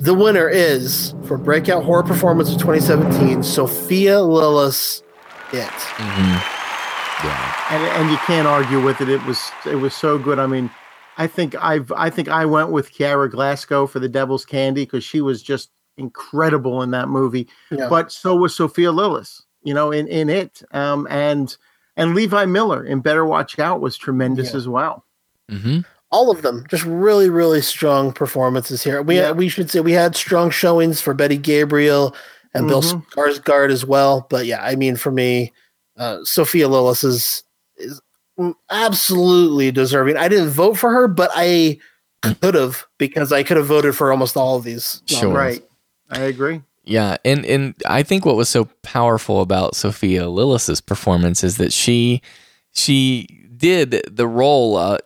The 0.00 0.14
winner 0.14 0.48
is 0.48 1.14
for 1.26 1.38
breakout 1.38 1.84
horror 1.84 2.02
performance 2.02 2.50
of 2.50 2.58
2017, 2.58 3.44
Sophia 3.44 4.16
Lillis. 4.16 5.02
It. 5.52 5.62
Mm-hmm. 5.62 7.26
Yeah, 7.26 7.54
and 7.70 8.02
and 8.02 8.10
you 8.10 8.16
can't 8.18 8.48
argue 8.48 8.82
with 8.82 9.00
it. 9.00 9.08
It 9.08 9.24
was 9.24 9.50
it 9.64 9.76
was 9.76 9.94
so 9.94 10.18
good. 10.18 10.40
I 10.40 10.48
mean, 10.48 10.68
I 11.16 11.28
think 11.28 11.54
I've 11.62 11.92
I 11.92 12.10
think 12.10 12.28
I 12.28 12.44
went 12.46 12.70
with 12.70 12.92
Kiara 12.92 13.30
Glasco 13.30 13.86
for 13.86 14.00
the 14.00 14.08
Devil's 14.08 14.44
Candy 14.44 14.82
because 14.82 15.04
she 15.04 15.20
was 15.20 15.40
just 15.40 15.70
incredible 15.96 16.82
in 16.82 16.90
that 16.90 17.08
movie. 17.08 17.48
Yeah. 17.70 17.88
But 17.88 18.10
so 18.10 18.34
was 18.34 18.56
Sophia 18.56 18.90
Lillis. 18.90 19.42
You 19.62 19.74
know, 19.74 19.92
in 19.92 20.08
in 20.08 20.28
it. 20.28 20.62
Um, 20.72 21.06
and 21.10 21.56
and 22.00 22.14
Levi 22.14 22.44
Miller 22.46 22.84
in 22.84 23.00
Better 23.00 23.24
Watch 23.24 23.58
Out 23.58 23.80
was 23.80 23.96
tremendous 23.96 24.50
yeah. 24.50 24.56
as 24.56 24.66
well. 24.68 25.04
Mm-hmm. 25.50 25.80
all 26.12 26.30
of 26.30 26.42
them 26.42 26.64
just 26.68 26.84
really 26.84 27.28
really 27.28 27.60
strong 27.60 28.12
performances 28.12 28.82
here 28.84 29.02
we 29.02 29.16
Yeah. 29.16 29.32
we 29.32 29.48
should 29.48 29.68
say 29.70 29.80
we 29.80 29.92
had 29.92 30.14
strong 30.16 30.50
showings 30.50 31.00
for 31.00 31.12
betty 31.14 31.36
gabriel 31.36 32.14
and 32.54 32.68
bill 32.68 32.82
Mhm. 32.82 33.04
skarsgård 33.10 33.70
as 33.70 33.84
well 33.84 34.26
but 34.30 34.46
yeah 34.46 34.62
i 34.62 34.76
mean 34.76 34.94
for 34.96 35.10
me 35.10 35.52
uh, 35.98 36.18
sophia 36.24 36.68
lillis 36.68 37.02
is 37.04 37.42
is 37.78 38.00
absolutely 38.70 39.70
deserving 39.70 40.16
i 40.16 40.28
didn't 40.28 40.50
vote 40.50 40.74
for 40.78 40.90
her 40.92 41.08
but 41.08 41.30
i 41.34 41.76
could 42.22 42.54
have 42.54 42.84
because 42.98 43.32
i 43.32 43.42
could 43.42 43.56
have 43.56 43.66
voted 43.66 43.94
for 43.96 44.10
almost 44.12 44.36
all 44.36 44.56
of 44.56 44.64
these 44.64 45.02
Sure. 45.06 45.32
Right. 45.32 45.64
I 46.10 46.20
agree. 46.22 46.62
Yeah, 46.90 47.18
and 47.24 47.46
and 47.46 47.76
I 47.86 48.02
think 48.02 48.26
what 48.26 48.34
was 48.34 48.48
so 48.48 48.64
powerful 48.82 49.42
about 49.42 49.76
Sophia 49.76 50.28
Lillis's 50.28 50.80
performance 50.80 51.44
is 51.44 51.56
that 51.58 51.72
she 51.72 52.20
she 52.72 53.28
did 53.56 54.02
the 54.10 54.26
role. 54.26 54.76
Uh, 54.76 54.98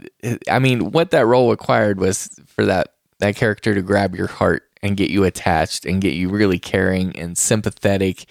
I 0.50 0.60
mean, 0.60 0.92
what 0.92 1.10
that 1.10 1.26
role 1.26 1.50
required 1.50 2.00
was 2.00 2.30
for 2.46 2.64
that 2.64 2.94
that 3.18 3.36
character 3.36 3.74
to 3.74 3.82
grab 3.82 4.14
your 4.14 4.28
heart 4.28 4.62
and 4.82 4.96
get 4.96 5.10
you 5.10 5.24
attached 5.24 5.84
and 5.84 6.00
get 6.00 6.14
you 6.14 6.30
really 6.30 6.58
caring 6.58 7.14
and 7.18 7.36
sympathetic, 7.36 8.24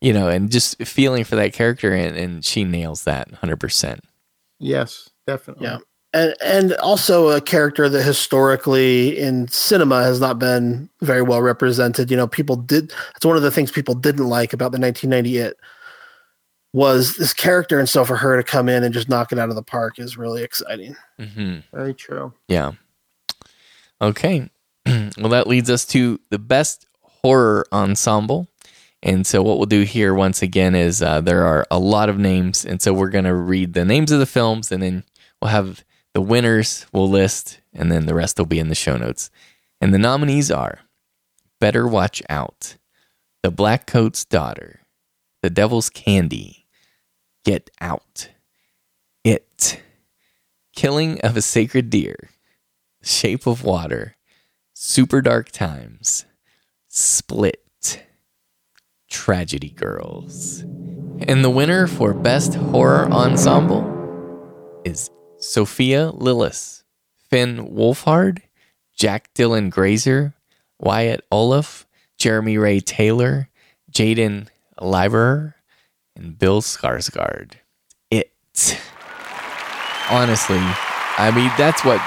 you 0.00 0.12
know, 0.12 0.28
and 0.28 0.48
just 0.52 0.80
feeling 0.84 1.24
for 1.24 1.34
that 1.34 1.52
character. 1.52 1.92
And, 1.92 2.16
and 2.16 2.44
she 2.44 2.62
nails 2.62 3.02
that 3.04 3.28
hundred 3.34 3.58
percent. 3.58 4.04
Yes, 4.60 5.10
definitely. 5.26 5.66
Yeah. 5.66 5.78
And 6.12 6.34
and 6.44 6.72
also 6.74 7.28
a 7.28 7.40
character 7.40 7.88
that 7.88 8.02
historically 8.02 9.18
in 9.18 9.48
cinema 9.48 10.02
has 10.02 10.20
not 10.20 10.38
been 10.38 10.88
very 11.00 11.22
well 11.22 11.42
represented. 11.42 12.10
You 12.10 12.16
know, 12.16 12.26
people 12.26 12.56
did. 12.56 12.92
It's 13.16 13.26
one 13.26 13.36
of 13.36 13.42
the 13.42 13.50
things 13.50 13.70
people 13.70 13.94
didn't 13.94 14.26
like 14.26 14.52
about 14.52 14.72
the 14.72 14.80
1990 14.80 15.38
It 15.38 15.56
was 16.72 17.16
this 17.16 17.32
character, 17.32 17.78
and 17.78 17.88
so 17.88 18.04
for 18.04 18.16
her 18.16 18.36
to 18.36 18.42
come 18.42 18.68
in 18.68 18.84
and 18.84 18.94
just 18.94 19.08
knock 19.08 19.32
it 19.32 19.38
out 19.38 19.50
of 19.50 19.54
the 19.56 19.62
park 19.62 19.98
is 19.98 20.16
really 20.16 20.42
exciting. 20.42 20.96
hmm 21.18 21.58
Very 21.72 21.94
true. 21.94 22.32
Yeah. 22.48 22.72
Okay. 24.02 24.48
well, 24.86 25.28
that 25.28 25.46
leads 25.46 25.70
us 25.70 25.84
to 25.86 26.20
the 26.30 26.38
best 26.38 26.86
horror 27.02 27.66
ensemble. 27.72 28.48
And 29.02 29.26
so, 29.26 29.42
what 29.42 29.58
we'll 29.58 29.66
do 29.66 29.82
here 29.82 30.12
once 30.14 30.42
again 30.42 30.74
is 30.74 31.02
uh, 31.02 31.20
there 31.20 31.44
are 31.44 31.66
a 31.70 31.78
lot 31.78 32.08
of 32.08 32.18
names. 32.18 32.66
And 32.66 32.82
so, 32.82 32.92
we're 32.92 33.10
going 33.10 33.24
to 33.24 33.34
read 33.34 33.72
the 33.74 33.84
names 33.84 34.12
of 34.12 34.18
the 34.18 34.26
films 34.26 34.70
and 34.70 34.82
then 34.82 35.04
we'll 35.40 35.50
have 35.50 35.82
the 36.14 36.20
winners, 36.20 36.86
we'll 36.92 37.08
list, 37.08 37.60
and 37.72 37.90
then 37.90 38.06
the 38.06 38.14
rest 38.14 38.38
will 38.38 38.46
be 38.46 38.58
in 38.58 38.68
the 38.68 38.74
show 38.74 38.96
notes. 38.96 39.30
And 39.80 39.94
the 39.94 39.98
nominees 39.98 40.50
are 40.50 40.80
Better 41.60 41.86
Watch 41.86 42.22
Out, 42.28 42.76
The 43.42 43.50
Black 43.50 43.86
Coat's 43.86 44.24
Daughter, 44.24 44.80
The 45.42 45.50
Devil's 45.50 45.88
Candy, 45.88 46.66
Get 47.44 47.70
Out, 47.80 48.30
It, 49.24 49.80
Killing 50.74 51.20
of 51.20 51.36
a 51.36 51.42
Sacred 51.42 51.90
Deer, 51.90 52.30
Shape 53.02 53.46
of 53.46 53.64
Water, 53.64 54.16
Super 54.74 55.20
Dark 55.20 55.50
Times, 55.50 56.24
Split, 56.88 58.04
Tragedy 59.08 59.70
Girls. 59.70 60.60
And 61.28 61.44
the 61.44 61.50
winner 61.50 61.86
for 61.86 62.14
Best 62.14 62.54
Horror 62.54 63.10
Ensemble 63.10 64.80
is 64.84 65.10
Sophia 65.40 66.12
Lillis, 66.12 66.82
Finn 67.28 67.68
Wolfhard, 67.74 68.40
Jack 68.96 69.32
Dylan 69.34 69.70
Grazer, 69.70 70.34
Wyatt 70.78 71.24
Oleff, 71.32 71.84
Jeremy 72.18 72.58
Ray 72.58 72.80
Taylor, 72.80 73.48
Jaeden 73.92 74.48
Lieberher, 74.80 75.54
and 76.16 76.38
Bill 76.38 76.60
Skarsgård. 76.60 77.52
It. 78.10 78.30
Honestly, 80.10 80.58
I 80.58 81.30
mean, 81.34 81.50
that's 81.56 81.84
what 81.84 82.00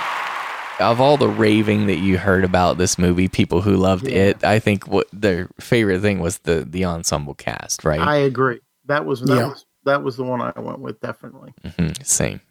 of 0.80 1.00
all 1.00 1.18
the 1.18 1.30
raving 1.30 1.86
that 1.88 2.00
you 2.00 2.18
heard 2.18 2.44
about 2.44 2.78
this 2.78 2.98
movie, 2.98 3.28
people 3.30 3.62
who 3.62 3.78
loved 3.78 4.08
Yeah. 4.08 4.16
it, 4.30 4.44
I 4.44 4.60
think 4.60 4.88
what 4.88 5.08
their 5.14 5.48
favorite 5.60 6.02
thing 6.02 6.20
was 6.20 6.40
the 6.40 6.66
the 6.70 6.84
ensemble 6.86 7.34
cast, 7.36 7.86
right? 7.86 8.00
I 8.02 8.18
agree. 8.18 8.60
That 8.86 9.06
was 9.06 9.22
that 9.22 9.36
Yeah. 9.36 9.48
was 9.50 9.66
that 9.86 10.04
was 10.04 10.18
the 10.18 10.24
one 10.24 10.42
I 10.42 10.52
went 10.60 10.80
with 10.80 11.00
definitely. 11.00 11.54
Mhm, 11.64 12.06
Same. 12.06 12.42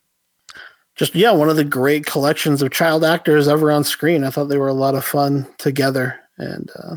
Just 0.97 1.15
yeah, 1.15 1.33
one 1.33 1.49
of 1.49 1.57
the 1.57 1.65
great 1.65 2.07
collections 2.07 2.61
of 2.63 2.71
child 2.71 3.05
actors 3.05 3.49
ever 3.49 3.71
on 3.73 3.85
screen. 3.85 4.25
I 4.25 4.31
thought 4.31 4.45
they 4.47 4.59
were 4.59 4.69
a 4.69 4.75
lot 4.75 4.95
of 4.95 5.05
fun 5.05 5.47
together 5.59 6.21
and 6.39 6.71
uh, 6.77 6.97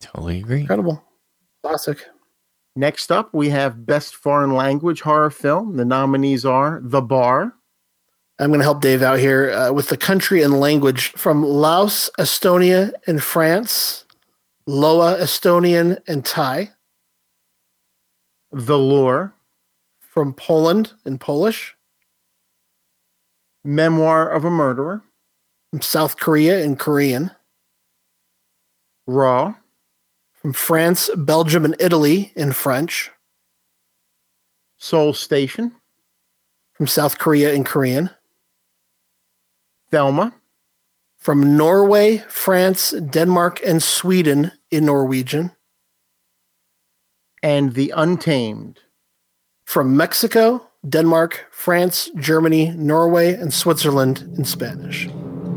Totally 0.00 0.38
agree. 0.40 0.60
incredible, 0.60 1.02
classic. 1.62 2.04
Next 2.74 3.10
up, 3.10 3.32
we 3.32 3.48
have 3.50 3.86
Best 3.86 4.16
Foreign 4.16 4.52
Language 4.54 5.00
Horror 5.00 5.30
Film. 5.30 5.76
The 5.76 5.84
nominees 5.84 6.44
are 6.44 6.80
The 6.82 7.00
Bar, 7.00 7.54
I'm 8.38 8.50
going 8.50 8.60
to 8.60 8.64
help 8.64 8.82
Dave 8.82 9.02
out 9.02 9.18
here 9.18 9.50
uh, 9.50 9.72
with 9.72 9.88
the 9.88 9.96
country 9.96 10.42
and 10.42 10.60
language 10.60 11.12
from 11.12 11.42
Laos, 11.42 12.10
Estonia, 12.18 12.92
and 13.06 13.22
France, 13.22 14.04
Loa, 14.66 15.16
Estonian, 15.18 15.98
and 16.06 16.22
Thai, 16.22 16.70
The 18.52 18.76
Lure, 18.76 19.32
from 20.00 20.34
Poland 20.34 20.92
in 21.06 21.18
Polish, 21.18 21.75
Memoir 23.66 24.30
of 24.30 24.44
a 24.44 24.50
Murderer, 24.50 25.02
from 25.70 25.82
South 25.82 26.16
Korea 26.16 26.64
and 26.64 26.78
Korean, 26.78 27.32
Raw, 29.06 29.56
from 30.32 30.52
France, 30.52 31.10
Belgium, 31.16 31.64
and 31.64 31.76
Italy 31.80 32.32
in 32.36 32.52
French, 32.52 33.10
Soul 34.78 35.12
Station, 35.12 35.72
from 36.72 36.86
South 36.86 37.18
Korea 37.18 37.52
and 37.54 37.66
Korean, 37.66 38.10
Thelma, 39.90 40.34
from 41.16 41.56
Norway, 41.56 42.18
France, 42.28 42.92
Denmark, 42.92 43.60
and 43.66 43.82
Sweden 43.82 44.52
in 44.70 44.86
Norwegian, 44.86 45.52
and 47.42 47.74
The 47.74 47.90
Untamed. 47.96 48.80
from 49.64 49.96
Mexico, 49.96 50.65
Denmark, 50.88 51.46
France, 51.50 52.10
Germany, 52.16 52.70
Norway, 52.76 53.34
and 53.34 53.52
Switzerland 53.52 54.28
in 54.36 54.44
Spanish. 54.44 55.08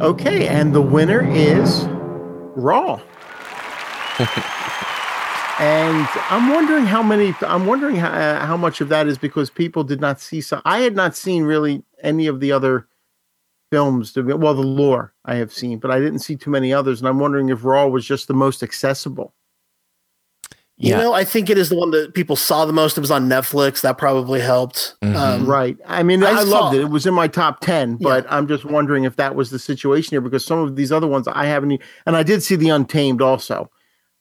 Okay, 0.02 0.48
and 0.48 0.74
the 0.74 0.82
winner 0.82 1.22
is 1.30 1.86
Raw. 2.56 3.02
and 5.60 6.08
I'm 6.30 6.50
wondering 6.50 6.86
how 6.86 7.04
many. 7.04 7.36
I'm 7.42 7.66
wondering 7.66 7.96
how, 7.98 8.10
uh, 8.10 8.46
how 8.46 8.58
much 8.58 8.82
of 8.82 8.90
that 8.90 9.08
is 9.08 9.18
because 9.18 9.50
people 9.50 9.84
did 9.84 10.02
not 10.02 10.20
see. 10.20 10.42
So 10.42 10.62
I 10.66 10.80
had 10.80 10.96
not 10.96 11.16
seen 11.16 11.44
really 11.44 11.84
any 12.02 12.28
of 12.28 12.40
the 12.40 12.52
other 12.52 12.88
films. 13.72 14.14
To 14.14 14.24
well, 14.24 14.54
the 14.54 14.62
Lure 14.62 15.14
I 15.26 15.36
have 15.36 15.54
seen, 15.54 15.80
but 15.80 15.92
I 15.92 16.00
didn't 16.00 16.20
see 16.20 16.36
too 16.36 16.50
many 16.50 16.74
others. 16.74 17.02
And 17.02 17.08
I'm 17.08 17.20
wondering 17.20 17.50
if 17.50 17.64
Raw 17.64 17.88
was 17.88 18.06
just 18.06 18.28
the 18.28 18.34
most 18.34 18.64
accessible. 18.64 19.34
You 20.82 20.92
Yeah. 20.92 21.02
know, 21.02 21.14
I 21.14 21.26
think 21.26 21.50
it 21.50 21.58
is 21.58 21.68
the 21.68 21.76
one 21.76 21.92
that 21.92 22.14
people 22.14 22.38
saw 22.38 22.64
the 22.66 22.72
most. 22.72 22.98
It 22.98 23.02
was 23.02 23.12
on 23.12 23.28
Netflix. 23.28 23.82
That 23.82 23.98
probably 23.98 24.40
helped. 24.40 24.96
Mhm. 25.04 25.16
Um, 25.16 25.46
Right. 25.46 25.78
I 25.86 26.04
mean, 26.04 26.24
I 26.24 26.32
I, 26.32 26.44
saw- 26.46 26.62
loved 26.62 26.76
it. 26.78 26.82
It 26.82 26.90
was 26.90 27.06
in 27.06 27.14
my 27.14 27.28
top 27.28 27.60
10, 27.60 27.98
but 27.98 28.26
I'm 28.30 28.48
just 28.48 28.64
wondering 28.64 29.04
if 29.04 29.18
that 29.18 29.36
was 29.36 29.50
the 29.50 29.60
situation 29.60 30.12
here 30.12 30.22
because 30.22 30.46
some 30.46 30.60
of 30.60 30.78
these 30.78 30.94
other 30.94 31.06
ones 31.08 31.28
I 31.28 31.46
haven't, 31.48 31.82
and 32.06 32.16
I 32.16 32.24
did 32.24 32.42
see 32.44 32.56
The 32.56 32.70
Untamed 32.70 33.22
also, 33.22 33.70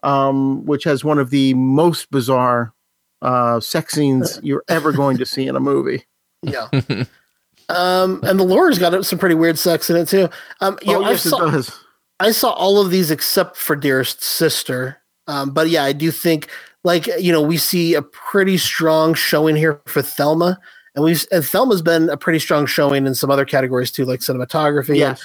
um, 0.03 0.67
which 0.67 0.83
has 0.83 1.05
one 1.05 1.19
of 1.21 1.31
the 1.31 1.55
most 1.55 2.11
bizarre 2.11 2.75
uh, 3.23 3.61
sex 3.61 3.95
scenes 3.95 4.41
you're 4.43 4.65
ever 4.69 4.91
going 4.91 5.17
to 5.19 5.27
see 5.27 5.47
in 5.47 5.55
a 5.55 5.61
movie. 5.61 6.05
Yeah. 6.43 6.67
um, 7.69 8.21
and 8.25 8.39
the 8.39 8.45
Lure's 8.45 8.79
got 8.81 9.05
some 9.07 9.19
pretty 9.21 9.35
weird 9.37 9.59
sex 9.61 9.91
in 9.91 9.97
it 9.97 10.09
too. 10.09 10.29
Um, 10.61 10.77
you 10.83 10.97
oh, 10.97 11.01
know, 11.01 11.07
I 11.07 11.11
yes, 11.13 11.23
saw, 11.23 11.47
it 11.47 11.53
does. 11.53 11.79
I 12.19 12.33
saw 12.33 12.51
all 12.51 12.81
of 12.81 12.91
these 12.91 13.13
except 13.13 13.57
for 13.57 13.77
Dearest 13.77 14.23
Sister. 14.25 14.97
Um, 15.29 15.51
but 15.51 15.69
yeah, 15.69 15.85
I 15.85 15.93
do 15.93 16.11
think 16.11 16.49
like 16.85 17.07
you 17.19 17.31
know 17.33 17.43
we 17.43 17.57
see 17.57 17.95
a 17.95 18.03
pretty 18.03 18.59
strong 18.59 19.15
showing 19.15 19.55
here 19.57 19.81
for 19.87 20.03
Thelma, 20.03 20.59
and 20.95 21.05
we've 21.05 21.25
and 21.31 21.45
Thelma's 21.45 21.83
been 21.83 22.09
a 22.09 22.17
pretty 22.17 22.39
strong 22.39 22.67
showing 22.67 23.07
in 23.07 23.15
some 23.15 23.31
other 23.31 23.45
categories 23.45 23.91
too, 23.91 24.05
like 24.05 24.21
cinematography. 24.21 24.97
Yeah. 24.99 25.17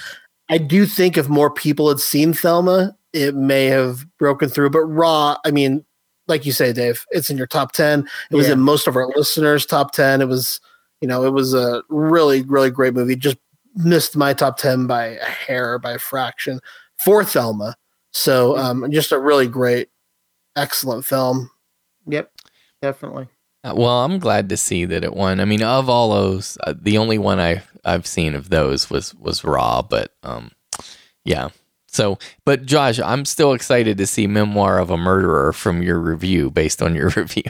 I 0.50 0.58
do 0.58 0.84
think 0.84 1.16
if 1.16 1.28
more 1.28 1.50
people 1.50 1.88
had 1.88 2.00
seen 2.00 2.34
Thelma, 2.34 2.94
it 3.14 3.34
may 3.34 3.64
have 3.66 4.06
broken 4.18 4.50
through. 4.50 4.70
But 4.70 4.84
Raw, 4.84 5.38
I 5.44 5.50
mean, 5.50 5.82
like 6.28 6.44
you 6.44 6.52
say, 6.52 6.72
Dave, 6.74 7.06
it's 7.12 7.30
in 7.30 7.38
your 7.38 7.46
top 7.46 7.72
ten. 7.72 8.06
It 8.30 8.36
was 8.36 8.48
Yeah. 8.48 8.52
in 8.54 8.60
most 8.60 8.86
of 8.86 8.94
our 8.94 9.08
listeners' 9.16 9.64
top 9.64 9.92
ten. 9.92 10.20
It 10.20 10.28
was, 10.28 10.60
you 11.00 11.08
know, 11.08 11.24
it 11.24 11.32
was 11.32 11.54
a 11.54 11.82
really, 11.88 12.42
really 12.42 12.70
great 12.70 12.92
movie. 12.92 13.16
Just 13.16 13.38
missed 13.76 14.16
my 14.16 14.34
top 14.34 14.58
ten 14.58 14.86
by 14.86 15.06
a 15.06 15.24
hair, 15.24 15.78
by 15.78 15.92
a 15.92 15.98
fraction 15.98 16.60
for 17.02 17.24
Thelma. 17.24 17.74
So, 18.12 18.56
um, 18.58 18.90
just 18.92 19.12
a 19.12 19.18
really 19.18 19.48
great, 19.48 19.88
excellent 20.56 21.04
film. 21.04 21.50
Yep. 22.06 22.30
Definitely. 22.82 23.28
Uh, 23.62 23.74
Well, 23.76 24.04
I'm 24.04 24.18
glad 24.18 24.48
to 24.50 24.56
see 24.56 24.84
that 24.84 25.04
it 25.04 25.14
won. 25.14 25.40
I 25.40 25.44
mean, 25.44 25.62
of 25.62 25.88
all 25.88 26.10
those, 26.10 26.58
uh, 26.64 26.74
the 26.78 26.98
only 26.98 27.18
one 27.18 27.40
I 27.40 27.62
I've 27.84 28.06
seen 28.06 28.34
of 28.34 28.50
those 28.50 28.90
was 28.90 29.14
was 29.14 29.44
Raw, 29.44 29.82
but 29.82 30.12
um, 30.22 30.50
yeah. 31.24 31.48
So, 31.86 32.18
but 32.44 32.66
Josh, 32.66 32.98
I'm 32.98 33.24
still 33.24 33.52
excited 33.52 33.98
to 33.98 34.06
see 34.06 34.26
Memoir 34.26 34.78
of 34.80 34.90
a 34.90 34.96
Murderer 34.96 35.52
from 35.52 35.80
your 35.82 36.00
review, 36.00 36.50
based 36.50 36.82
on 36.82 36.94
your 36.94 37.08
review. 37.16 37.44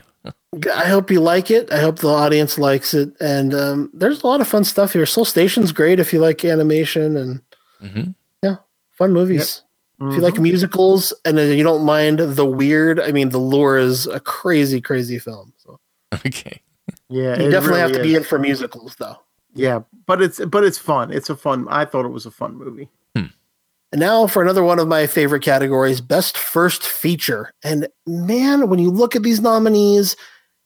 I 0.74 0.84
hope 0.84 1.10
you 1.10 1.20
like 1.20 1.50
it. 1.50 1.72
I 1.72 1.80
hope 1.80 1.98
the 1.98 2.08
audience 2.08 2.58
likes 2.58 2.94
it. 2.94 3.10
And 3.20 3.54
um, 3.54 3.90
there's 3.94 4.22
a 4.22 4.26
lot 4.26 4.40
of 4.40 4.46
fun 4.48 4.64
stuff 4.64 4.92
here. 4.92 5.06
Soul 5.06 5.24
Station's 5.24 5.72
great 5.72 5.98
if 5.98 6.12
you 6.12 6.20
like 6.20 6.44
animation 6.44 7.16
and 7.16 7.40
hmm 7.80 8.10
yeah, 8.42 8.56
fun 8.92 9.12
movies. 9.12 9.62
If 10.10 10.16
you 10.16 10.22
like 10.22 10.34
Mhm. 10.34 10.42
musicals 10.42 11.12
and 11.24 11.38
then 11.38 11.56
you 11.56 11.62
don't 11.64 11.84
mind 11.84 12.18
the 12.18 12.44
weird, 12.44 13.00
I 13.00 13.12
mean, 13.12 13.30
The 13.30 13.38
Lure 13.38 13.78
is 13.78 14.06
a 14.06 14.20
crazy, 14.20 14.80
crazy 14.80 15.18
film. 15.18 15.52
So 15.56 15.80
Okay. 16.26 16.60
yeah, 17.08 17.38
you 17.38 17.46
it 17.46 17.50
definitely 17.50 17.80
have 17.80 17.90
really 17.90 18.02
to 18.02 18.08
be 18.08 18.14
in 18.16 18.24
for 18.24 18.38
musicals, 18.38 18.96
though. 18.96 19.16
Yeah, 19.54 19.80
but 20.06 20.20
it's 20.20 20.40
but 20.46 20.64
it's 20.64 20.78
fun. 20.78 21.12
It's 21.12 21.30
a 21.30 21.36
fun. 21.36 21.66
I 21.70 21.84
thought 21.84 22.04
it 22.04 22.08
was 22.08 22.26
a 22.26 22.30
fun 22.30 22.56
movie. 22.56 22.88
And 23.14 24.00
now 24.00 24.26
for 24.26 24.42
another 24.42 24.64
one 24.64 24.80
of 24.80 24.88
my 24.88 25.06
favorite 25.06 25.42
categories, 25.44 26.00
Best 26.00 26.36
First 26.36 26.82
Feature. 26.82 27.52
And 27.62 27.86
man, 28.08 28.68
when 28.68 28.80
you 28.80 28.90
look 28.90 29.14
at 29.14 29.22
these 29.22 29.40
nominees, 29.40 30.16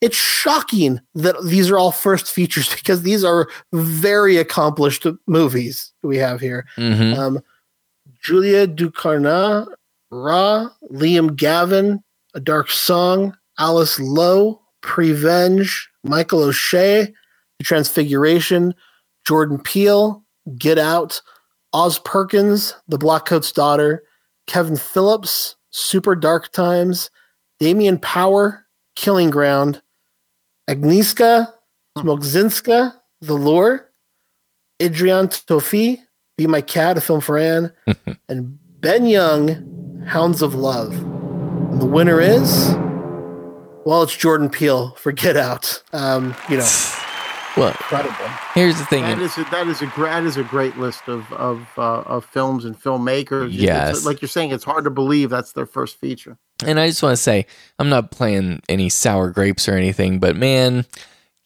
it's 0.00 0.16
shocking 0.16 0.98
that 1.14 1.36
these 1.44 1.70
are 1.70 1.78
all 1.78 1.92
first 1.92 2.30
features 2.32 2.74
because 2.74 3.02
these 3.02 3.24
are 3.24 3.48
very 3.74 4.38
accomplished 4.38 5.06
movies 5.26 5.92
we 6.02 6.16
have 6.16 6.40
here. 6.40 6.64
hmm 6.76 7.12
Um, 7.12 7.40
Julia 8.28 8.66
Ducournau, 8.66 9.66
Raw, 10.10 10.68
Liam 10.92 11.34
Gavin, 11.34 12.04
A 12.34 12.40
Dark 12.40 12.70
Song, 12.70 13.34
Alice 13.58 13.98
Lowe, 13.98 14.60
Prevenge, 14.82 15.88
Michael 16.04 16.42
O'Shea, 16.42 17.06
The 17.58 17.64
Transfiguration, 17.64 18.74
Jordan 19.26 19.58
Peele, 19.58 20.22
Get 20.58 20.76
Out, 20.76 21.22
Oz 21.72 22.00
Perkins, 22.00 22.74
The 22.86 22.98
Blackcoat's 22.98 23.50
Daughter, 23.50 24.02
Kevin 24.46 24.76
Phillips, 24.76 25.56
Super 25.70 26.14
Dark 26.14 26.52
Times, 26.52 27.08
Damian 27.58 27.96
Power, 27.98 28.66
Killing 28.94 29.30
Ground, 29.30 29.80
Agnieszka 30.68 31.50
Smoczyńska, 31.96 32.92
The 33.22 33.32
Lure, 33.32 33.90
Adrian 34.80 35.28
Tofi, 35.28 36.02
Be 36.38 36.46
My 36.46 36.60
Cat, 36.62 36.96
a 36.96 37.00
film 37.00 37.20
for 37.20 37.36
Anne, 37.36 37.72
and 38.28 38.58
Ben 38.80 39.06
Young, 39.06 40.04
Hounds 40.06 40.40
of 40.40 40.54
Love. 40.54 40.92
And 40.94 41.82
the 41.82 41.86
winner 41.86 42.20
is, 42.20 42.68
well, 43.84 44.04
it's 44.04 44.16
Jordan 44.16 44.48
Peele 44.48 44.92
for 44.94 45.10
Get 45.10 45.36
Out. 45.36 45.82
Um, 45.92 46.36
you 46.48 46.56
know, 46.58 46.68
Well, 47.56 47.70
incredible. 47.70 48.14
here's 48.54 48.78
the 48.78 48.84
thing. 48.84 49.02
That 49.02 49.18
is 49.18 49.36
a, 49.36 49.42
that 49.50 49.66
is 49.66 49.82
a 49.82 49.86
great 49.86 50.10
that 50.10 50.22
is 50.22 50.36
a 50.36 50.44
great 50.44 50.76
list 50.78 51.08
of 51.08 51.30
of 51.32 51.66
uh, 51.76 52.02
of 52.02 52.24
films 52.24 52.64
and 52.64 52.80
filmmakers. 52.80 53.46
It's- 53.48 53.54
Yes. 53.60 54.04
like 54.04 54.22
you're 54.22 54.28
saying, 54.28 54.52
it's 54.52 54.62
hard 54.62 54.84
to 54.84 54.90
believe 54.90 55.30
that's 55.30 55.52
their 55.54 55.66
first 55.66 55.98
feature. 55.98 56.38
And 56.64 56.78
I 56.78 56.86
just 56.88 57.02
want 57.02 57.14
to 57.14 57.22
say, 57.22 57.46
I'm 57.80 57.88
not 57.88 58.12
playing 58.12 58.62
any 58.68 58.88
sour 58.88 59.30
grapes 59.30 59.68
or 59.68 59.72
anything, 59.74 60.20
but 60.20 60.36
man, 60.36 60.86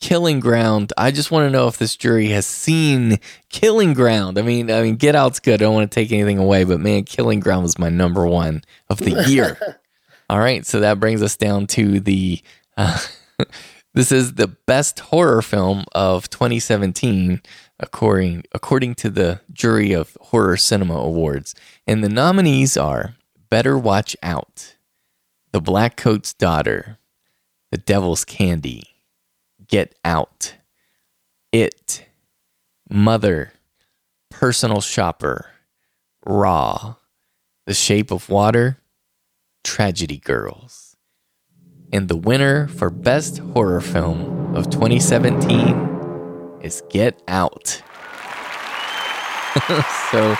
Killing 0.02 0.40
Ground. 0.40 0.92
I 0.98 1.12
just 1.12 1.30
want 1.30 1.46
to 1.46 1.50
know 1.50 1.68
if 1.68 1.78
this 1.78 1.94
jury 1.94 2.28
has 2.30 2.44
seen 2.44 3.20
Killing 3.50 3.94
Ground. 3.94 4.36
I 4.36 4.42
mean, 4.42 4.68
I 4.68 4.82
mean, 4.82 4.96
Get 4.96 5.14
Out's 5.14 5.38
good. 5.38 5.54
I 5.54 5.64
don't 5.64 5.74
want 5.74 5.90
to 5.90 5.94
take 5.94 6.10
anything 6.10 6.38
away, 6.38 6.64
but 6.64 6.80
man, 6.80 7.04
Killing 7.04 7.38
Ground 7.38 7.62
was 7.62 7.78
my 7.78 7.88
number 7.88 8.26
one 8.26 8.64
of 8.90 8.98
the 8.98 9.24
year. 9.28 9.56
All 10.28 10.40
right, 10.40 10.66
so 10.66 10.80
that 10.80 10.98
brings 10.98 11.22
us 11.22 11.36
down 11.36 11.68
to 11.68 12.00
the. 12.00 12.42
Uh, 12.76 12.98
this 13.94 14.10
is 14.10 14.34
the 14.34 14.48
best 14.48 14.98
horror 14.98 15.40
film 15.40 15.84
of 15.94 16.28
2017, 16.28 17.40
according 17.78 18.42
according 18.50 18.96
to 18.96 19.08
the 19.08 19.40
jury 19.52 19.92
of 19.92 20.18
Horror 20.20 20.56
Cinema 20.56 20.94
Awards, 20.94 21.54
and 21.86 22.02
the 22.02 22.08
nominees 22.08 22.76
are 22.76 23.14
Better 23.50 23.78
Watch 23.78 24.16
Out. 24.20 24.74
The 25.52 25.60
Black 25.60 25.96
Coat's 25.96 26.34
Daughter, 26.34 26.98
The 27.70 27.78
Devil's 27.78 28.24
Candy, 28.24 28.91
Get 29.72 29.94
Out, 30.04 30.54
It, 31.50 32.04
Mother, 32.90 33.54
Personal 34.30 34.82
Shopper, 34.82 35.46
Raw, 36.26 36.96
The 37.64 37.72
Shape 37.72 38.10
of 38.10 38.28
Water, 38.28 38.76
Tragedy 39.64 40.18
Girls. 40.18 40.94
And 41.90 42.08
the 42.08 42.16
winner 42.18 42.68
for 42.68 42.90
Best 42.90 43.38
Horror 43.38 43.80
Film 43.80 44.54
of 44.54 44.68
2017 44.68 46.58
is 46.60 46.82
Get 46.90 47.22
Out. 47.26 47.80
so, 50.10 50.36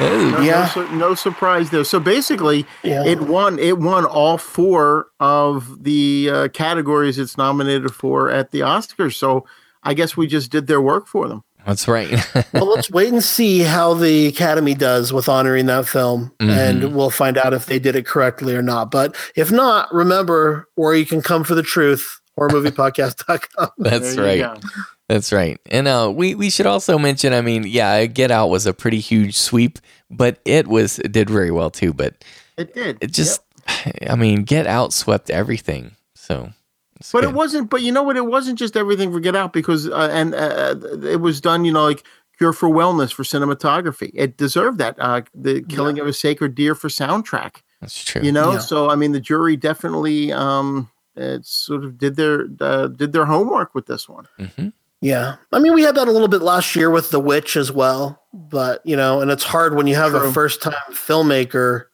No, 0.00 0.40
Yeah. 0.40 0.70
no, 0.74 0.86
no 0.94 1.14
surprise 1.14 1.70
there. 1.70 1.84
So 1.84 2.00
basically, 2.00 2.66
Yeah. 2.82 3.04
it 3.04 3.20
won. 3.22 3.58
It 3.58 3.78
won 3.78 4.04
all 4.04 4.38
four 4.38 5.06
of 5.20 5.82
the 5.84 6.30
uh, 6.32 6.48
categories 6.48 7.18
it's 7.18 7.36
nominated 7.38 7.92
for 7.94 8.30
at 8.30 8.50
the 8.50 8.60
Oscars. 8.60 9.14
So 9.14 9.44
I 9.82 9.94
guess 9.94 10.16
we 10.16 10.26
just 10.26 10.50
did 10.50 10.66
their 10.66 10.80
work 10.80 11.06
for 11.06 11.28
them. 11.28 11.42
that's 11.66 11.88
right. 11.88 12.10
well, 12.52 12.66
let's 12.74 12.90
wait 12.90 13.10
and 13.10 13.22
see 13.24 13.60
how 13.60 13.94
the 13.94 14.26
Academy 14.26 14.74
does 14.74 15.14
with 15.14 15.30
honoring 15.30 15.64
that 15.66 15.86
film, 15.86 16.30
Mhm. 16.38 16.50
and 16.50 16.94
we'll 16.94 17.08
find 17.08 17.38
out 17.38 17.54
if 17.54 17.64
they 17.64 17.78
did 17.78 17.96
it 17.96 18.04
correctly 18.04 18.54
or 18.54 18.60
not. 18.60 18.90
But 18.90 19.16
if 19.34 19.50
not, 19.50 19.88
remember 19.94 20.68
where 20.74 20.94
you 20.94 21.06
can 21.06 21.22
come 21.22 21.42
for 21.42 21.54
the 21.54 21.62
truth. 21.62 22.20
HorrorMoviePodcast.com. 22.38 23.68
that's 23.78 24.14
There 24.16 24.36
you 24.36 24.44
right. 24.44 24.60
Go. 25.08 25.14
That's 25.14 25.32
right. 25.32 25.60
And 25.70 25.86
uh, 25.88 26.12
we 26.14 26.34
we 26.34 26.50
should 26.50 26.66
also 26.66 26.98
mention. 26.98 27.32
I 27.32 27.40
mean, 27.40 27.64
yeah, 27.66 28.04
Get 28.06 28.30
Out 28.30 28.48
was 28.48 28.66
a 28.66 28.72
pretty 28.74 29.00
huge 29.00 29.36
sweep, 29.36 29.78
but 30.10 30.38
it 30.44 30.66
was 30.66 30.98
it 30.98 31.12
did 31.12 31.28
very 31.30 31.50
well 31.50 31.70
too. 31.70 31.92
But 31.92 32.24
It 32.56 32.74
did. 32.74 32.98
it 33.00 33.12
just, 33.12 33.40
I 34.08 34.16
mean, 34.16 34.42
Get 34.44 34.66
Out 34.66 34.92
swept 34.92 35.30
everything. 35.30 35.92
So, 36.14 36.52
it's 36.98 37.12
But 37.12 37.20
good. 37.22 37.30
it 37.30 37.34
wasn't. 37.34 37.70
But 37.70 37.82
you 37.82 37.92
know 37.92 38.02
what? 38.02 38.16
It 38.16 38.26
wasn't 38.26 38.58
just 38.58 38.76
everything 38.76 39.12
for 39.12 39.20
Get 39.20 39.36
Out 39.36 39.52
because 39.52 39.88
uh, 39.88 40.08
and 40.12 40.34
uh, 40.34 40.76
it 41.06 41.20
was 41.20 41.40
done. 41.40 41.64
You 41.64 41.72
know, 41.72 41.84
like 41.84 42.02
Cure 42.38 42.52
for 42.54 42.68
Wellness 42.68 43.12
for 43.12 43.22
cinematography. 43.24 44.10
It 44.14 44.36
deserved 44.38 44.78
that. 44.78 44.96
Uh, 44.98 45.22
the 45.34 45.62
Killing 45.62 45.98
of 46.00 46.06
a 46.06 46.12
Sacred 46.12 46.54
Deer 46.54 46.74
for 46.74 46.88
soundtrack. 46.88 47.56
That's 47.80 48.02
true. 48.02 48.22
You 48.22 48.32
know. 48.32 48.52
Yeah. 48.52 48.58
So 48.60 48.88
I 48.88 48.94
mean, 48.96 49.12
the 49.12 49.20
jury 49.20 49.56
definitely 49.56 50.32
um, 50.32 50.88
it 51.14 51.44
sort 51.44 51.84
of 51.84 51.98
did 51.98 52.16
their 52.16 52.46
uh, 52.60 52.86
did 52.86 53.12
their 53.12 53.26
homework 53.26 53.74
with 53.74 53.84
this 53.86 54.08
one. 54.08 54.26
hmm 54.38 54.68
Yeah. 55.04 55.36
I 55.52 55.58
mean, 55.58 55.74
we 55.74 55.82
had 55.82 55.96
that 55.96 56.08
a 56.08 56.10
little 56.10 56.28
bit 56.28 56.40
last 56.40 56.74
year 56.74 56.88
with 56.88 57.10
The 57.10 57.20
Witch 57.20 57.56
as 57.58 57.70
well. 57.70 58.22
But, 58.32 58.80
you 58.86 58.96
know, 58.96 59.20
and 59.20 59.30
it's 59.30 59.44
hard 59.44 59.76
when 59.76 59.86
you 59.86 59.94
have 59.96 60.12
True. 60.12 60.20
a 60.30 60.32
first 60.32 60.62
time 60.62 60.72
filmmaker 60.92 61.84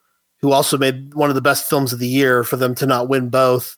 who 0.40 0.52
also 0.52 0.78
made 0.78 1.12
one 1.14 1.28
of 1.28 1.34
the 1.34 1.40
best 1.42 1.68
films 1.68 1.92
of 1.92 1.98
the 1.98 2.06
year 2.06 2.44
for 2.44 2.56
them 2.56 2.72
to 2.76 2.86
not 2.86 3.08
win 3.08 3.28
both. 3.28 3.76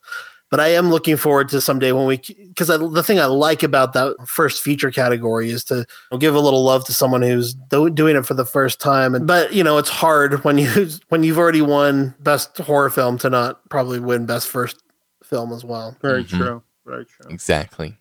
But 0.51 0.61
I 0.61 0.69
am 0.69 0.91
looking 0.91 1.17
forward 1.17 1.49
to 1.49 1.63
someday 1.63 1.93
when 1.93 2.05
we, 2.07 2.19
because 2.19 2.69
the 2.69 3.03
thing 3.03 3.19
I 3.19 3.25
like 3.25 3.63
about 3.63 3.95
that 3.95 4.17
first 4.27 4.63
feature 4.63 4.91
category 4.91 5.49
is 5.51 5.65
to 5.65 5.87
give 6.19 6.35
a 6.35 6.39
little 6.41 6.63
love 6.63 6.85
to 6.85 6.93
someone 6.93 7.23
who's 7.23 7.55
do, 7.55 7.89
doing 7.89 8.17
it 8.17 8.27
for 8.27 8.35
the 8.35 8.45
first 8.45 8.79
time. 8.83 9.15
And 9.15 9.27
but 9.27 9.55
you 9.55 9.65
know, 9.65 9.79
it's 9.79 9.89
hard 9.89 10.45
when 10.45 10.59
you 10.59 10.89
when 11.09 11.23
you've 11.25 11.39
already 11.39 11.63
won 11.63 12.15
best 12.21 12.59
horror 12.59 12.91
film 12.91 13.17
to 13.21 13.31
not 13.31 13.67
probably 13.71 13.99
win 13.99 14.27
best 14.27 14.47
first 14.47 14.77
film 15.25 15.53
as 15.55 15.65
well. 15.65 15.97
Very 16.03 16.23
Mhm. 16.25 16.29
true. 16.37 16.63
Very 16.85 17.07
true. 17.07 17.31
Exactly. 17.31 17.97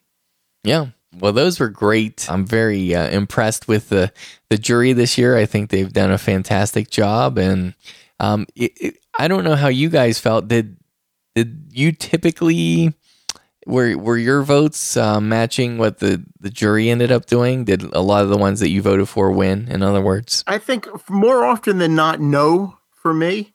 Yeah. 0.66 0.88
Well, 1.20 1.34
those 1.34 1.60
were 1.60 1.70
great. 1.70 2.28
I'm 2.30 2.46
very 2.46 2.96
uh, 2.96 3.10
impressed 3.10 3.68
with 3.68 3.90
the 3.90 4.12
the 4.50 4.58
jury 4.58 4.94
this 4.94 5.18
year. 5.18 5.38
I 5.38 5.46
think 5.46 5.70
they've 5.70 5.92
done 5.92 6.12
a 6.12 6.18
fantastic 6.18 6.90
job, 6.90 7.38
and 7.38 7.74
um, 8.20 8.48
it, 8.56 8.72
it, 8.80 8.98
I 9.18 9.28
don't 9.28 9.44
know 9.44 9.56
how 9.56 9.68
you 9.68 9.90
guys 9.90 10.20
felt. 10.20 10.48
Did 10.48 10.78
did 11.36 11.68
you 11.72 11.92
typically 11.92 12.94
were 13.66 13.98
were 13.98 14.18
your 14.18 14.42
votes 14.42 14.96
uh, 14.96 15.20
matching 15.20 15.78
what 15.78 16.00
the 16.00 16.24
the 16.40 16.50
jury 16.50 16.90
ended 16.90 17.12
up 17.12 17.26
doing? 17.26 17.66
Did 17.66 17.84
a 17.94 18.02
lot 18.02 18.24
of 18.24 18.30
the 18.30 18.38
ones 18.38 18.60
that 18.62 18.70
you 18.70 18.82
voted 18.82 19.10
for 19.10 19.32
win? 19.32 19.68
In 19.70 19.82
other 19.82 20.02
words, 20.02 20.44
I 20.48 20.58
think 20.58 20.88
more 21.10 21.44
often 21.46 21.78
than 21.78 21.96
not, 21.96 22.20
no 22.20 22.78
for 22.94 23.14
me. 23.14 23.54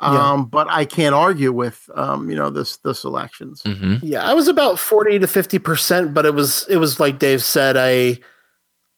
Um, 0.00 0.46
but 0.46 0.66
I 0.70 0.84
can't 0.84 1.14
argue 1.14 1.52
with 1.52 1.88
um, 1.94 2.30
you 2.30 2.36
know 2.36 2.50
this 2.50 2.78
the 2.78 2.94
selections. 2.94 3.62
hmm 3.62 3.96
Yeah, 4.02 4.24
I 4.24 4.34
was 4.34 4.48
about 4.48 4.78
40 4.78 5.18
to 5.18 5.26
50%, 5.26 6.14
but 6.14 6.24
it 6.24 6.34
was 6.34 6.66
it 6.68 6.76
was 6.76 6.98
like 6.98 7.18
Dave 7.18 7.42
said 7.42 7.76
I 7.76 8.18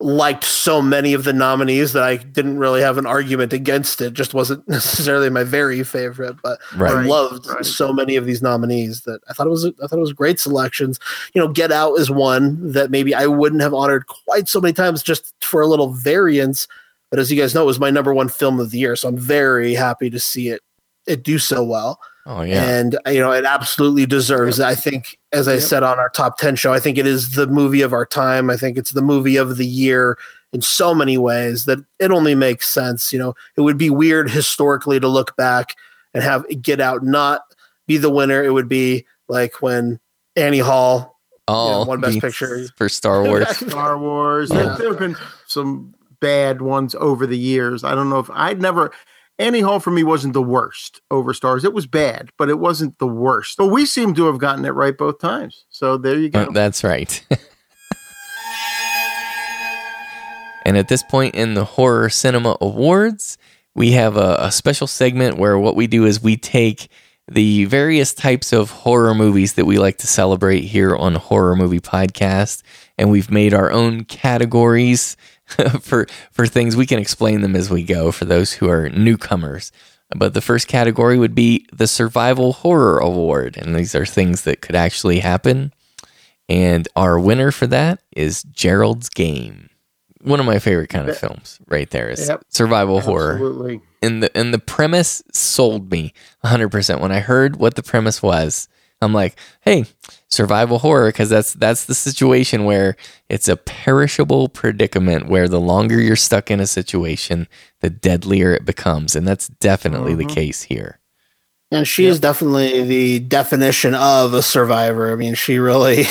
liked 0.03 0.43
so 0.45 0.83
many 0.83 1.13
of 1.15 1.25
the 1.25 1.33
nominees 1.33 1.93
that 1.93 2.03
I 2.03 2.17
didn't 2.17 2.59
really 2.59 2.81
have 2.81 2.99
an 2.99 3.07
argument 3.07 3.53
against 3.53 4.01
it. 4.01 4.13
Just 4.13 4.35
wasn't 4.35 4.69
necessarily 4.69 5.31
my 5.31 5.45
very 5.45 5.83
favorite, 5.85 6.37
but 6.43 6.61
I 6.73 6.77
right. 6.77 6.95
Right, 6.95 7.07
loved 7.07 7.47
right. 7.49 7.65
so 7.65 7.93
many 7.93 8.17
of 8.17 8.27
these 8.27 8.43
nominees 8.43 9.03
that 9.03 9.21
I 9.29 9.33
thought 9.33 9.47
it 9.47 9.51
was 9.51 9.67
I 9.67 9.87
thought 9.87 9.99
it 9.99 10.01
was 10.01 10.13
great 10.13 10.39
selections. 10.39 10.99
You 11.35 11.41
know, 11.41 11.49
Get 11.49 11.73
Out 11.73 11.95
is 11.95 12.11
one 12.11 12.73
that 12.73 12.91
maybe 12.91 13.15
I 13.15 13.27
wouldn't 13.27 13.63
have 13.63 13.75
honored 13.75 14.07
quite 14.07 14.49
so 14.49 14.61
many 14.61 14.73
times 14.73 15.03
just 15.03 15.35
for 15.41 15.61
a 15.61 15.67
little 15.67 15.93
variance, 15.93 16.69
but 17.11 17.19
as 17.19 17.31
you 17.31 17.41
guys 17.41 17.55
know, 17.55 17.63
it 17.63 17.67
was 17.67 17.81
my 17.81 17.91
number 17.91 18.15
one 18.15 18.29
film 18.29 18.61
of 18.61 18.71
the 18.71 18.79
year, 18.79 18.97
so 18.97 19.09
I'm 19.09 19.19
very 19.19 19.75
happy 19.75 20.11
to 20.11 20.21
see 20.21 20.49
it 20.49 20.63
it 21.07 21.23
do 21.23 21.39
so 21.39 21.63
well 21.65 21.99
Oh 22.27 22.43
yeah. 22.43 22.63
and 22.79 22.97
you 23.07 23.19
know 23.19 23.33
it 23.33 23.45
absolutely 23.45 24.07
deserves 24.07 24.61
it. 24.61 24.65
I 24.65 24.77
think, 24.77 25.19
as 25.33 25.49
I 25.49 25.55
Yep. 25.55 25.63
said 25.63 25.83
on 25.83 25.99
our 25.99 26.09
top 26.11 26.39
ten 26.39 26.55
show, 26.55 26.73
I 26.73 26.79
think 26.79 26.97
it 26.99 27.07
is 27.07 27.35
the 27.35 27.49
movie 27.49 27.83
of 27.83 27.93
our 27.93 28.07
time. 28.07 28.49
I 28.49 28.57
think 28.57 28.79
it's 28.79 28.93
the 28.93 29.03
movie 29.03 29.37
of 29.37 29.57
the 29.57 29.67
year 29.67 30.17
in 30.53 30.63
so 30.63 30.95
many 30.95 31.19
ways 31.19 31.65
that 31.65 31.79
it 31.99 32.13
only 32.13 32.37
makes 32.37 32.69
sense. 32.69 33.13
You 33.13 33.19
know, 33.19 33.35
it 33.57 33.63
would 33.63 33.77
be 33.77 33.91
weird 33.91 34.31
historically 34.31 35.01
to 35.01 35.09
look 35.09 35.35
back 35.37 35.75
and 36.15 36.23
have 36.23 36.45
Get 36.63 36.81
Out 36.81 37.03
not 37.03 37.41
be 37.89 37.97
the 37.97 38.11
winner. 38.11 38.41
It 38.45 38.51
would 38.53 38.69
be 38.69 39.05
like 39.29 39.61
when 39.61 39.99
Annie 40.37 40.59
Hall. 40.61 41.19
Oh, 41.49 41.85
won 41.87 42.01
Best 42.01 42.21
Picture. 42.21 42.69
for 42.77 42.89
Star 42.89 43.25
Wars. 43.25 43.49
Star 43.57 43.99
Wars. 43.99 44.49
Yeah. 44.53 44.77
there 44.79 44.91
have 44.91 44.99
been 45.01 45.17
some 45.49 45.93
bad 46.21 46.63
ones 46.63 46.95
over 46.95 47.27
the 47.27 47.37
years. 47.37 47.83
I 47.83 47.97
don't 47.97 48.11
know 48.11 48.21
if 48.21 48.31
I'd 48.31 48.63
never. 48.63 48.93
Annie 49.43 49.61
Hall 49.61 49.81
for 49.81 49.91
me 49.91 50.05
wasn't 50.05 50.35
the 50.35 50.43
worst 50.43 51.01
over 51.11 51.35
stars. 51.35 51.65
It 51.65 51.75
was 51.75 51.89
bad, 51.89 52.31
but 52.39 52.49
it 52.49 52.61
wasn't 52.61 52.99
the 52.99 53.09
worst. 53.09 53.57
But 53.59 53.67
we 53.69 53.85
seem 53.87 54.15
to 54.15 54.27
have 54.27 54.39
gotten 54.39 54.65
it 54.65 54.71
right 54.71 54.97
both 54.97 55.19
times. 55.19 55.65
So 55.69 55.97
there 55.99 56.17
you 56.17 56.29
go. 56.31 56.43
Uh, 56.43 56.53
That's 56.53 56.85
right. 56.85 57.27
and 60.65 60.77
at 60.79 60.87
this 60.87 61.03
point 61.03 61.35
in 61.35 61.55
the 61.55 61.65
Horror 61.65 62.09
Cinema 62.09 62.57
Awards, 62.61 63.37
we 63.75 63.91
have 63.93 64.17
a, 64.17 64.37
a 64.39 64.53
special 64.53 64.87
segment 64.87 65.39
where 65.39 65.59
what 65.59 65.75
we 65.75 65.89
do 65.89 66.05
is 66.05 66.23
we 66.23 66.37
take 66.37 66.89
the 67.27 67.65
various 67.65 68.15
types 68.15 68.53
of 68.53 68.71
horror 68.71 69.15
movies 69.15 69.55
that 69.55 69.65
we 69.65 69.79
like 69.79 69.99
to 69.99 70.07
celebrate 70.07 70.61
here 70.61 70.95
on 70.95 71.17
Horror 71.17 71.57
Movie 71.57 71.81
Podcast, 71.81 72.63
and 72.97 73.11
we've 73.11 73.31
made 73.31 73.55
our 73.55 73.73
own 73.73 74.05
categories 74.05 75.17
for 75.81 76.07
for 76.31 76.47
things. 76.47 76.77
We 76.77 76.87
can 76.87 76.99
explain 76.99 77.41
them 77.41 77.57
as 77.57 77.71
we 77.71 77.83
go 77.83 78.13
for 78.13 78.25
those 78.25 78.53
who 78.55 78.69
are 78.69 78.89
newcomers. 78.91 79.73
But 80.15 80.35
the 80.35 80.43
first 80.43 80.69
category 80.69 81.17
would 81.19 81.35
be 81.35 81.67
the 81.73 81.87
Survival 81.87 82.53
Horror 82.53 82.99
Award, 82.99 83.57
and 83.57 83.75
these 83.75 83.95
are 83.95 84.05
things 84.05 84.43
that 84.43 84.61
could 84.61 84.75
actually 84.75 85.21
happen. 85.21 85.73
And 86.49 86.87
our 86.97 87.19
winner 87.19 87.51
for 87.51 87.67
that 87.69 88.01
is 88.15 88.43
Gerald's 88.43 89.09
Game. 89.09 89.71
One 90.21 90.39
of 90.39 90.45
my 90.47 90.59
favorite 90.59 90.89
kind 90.91 91.09
of 91.09 91.17
films 91.17 91.59
right 91.67 91.89
there 91.91 92.11
is 92.11 92.29
Yep. 92.29 92.45
survival 92.49 93.01
horror. 93.01 93.39
And 94.03 94.23
the 94.23 94.37
and 94.37 94.53
the 94.53 94.59
premise 94.59 95.23
sold 95.33 95.91
me 95.91 96.13
100% 96.45 97.01
when 97.01 97.11
I 97.13 97.21
heard 97.21 97.57
what 97.57 97.75
the 97.77 97.83
premise 97.83 98.23
was. 98.23 98.69
I'm 99.03 99.13
like, 99.13 99.37
"Hey, 99.61 99.85
survival 100.29 100.79
horror 100.79 101.09
because 101.09 101.29
that's 101.29 101.53
that's 101.55 101.85
the 101.87 101.95
situation 101.95 102.65
where 102.65 102.97
it's 103.29 103.49
a 103.49 103.57
perishable 103.57 104.49
predicament 104.49 105.29
where 105.29 105.49
the 105.49 105.61
longer 105.61 106.01
you're 106.01 106.17
stuck 106.17 106.51
in 106.51 106.61
a 106.61 106.67
situation, 106.67 107.49
the 107.81 107.91
deadlier 107.91 108.55
it 108.55 108.65
becomes." 108.65 109.15
And 109.17 109.27
that's 109.29 109.49
definitely 109.49 110.15
the 110.15 110.25
Mhm. 110.25 110.35
case 110.35 110.63
here. 110.63 110.99
And 111.71 111.89
she 111.89 112.05
is 112.07 112.21
definitely 112.21 112.83
the 112.85 113.19
definition 113.21 113.95
of 113.95 114.35
a 114.35 114.43
survivor. 114.43 115.11
I 115.13 115.17
mean, 115.17 115.35
she 115.35 115.59
really 115.59 116.07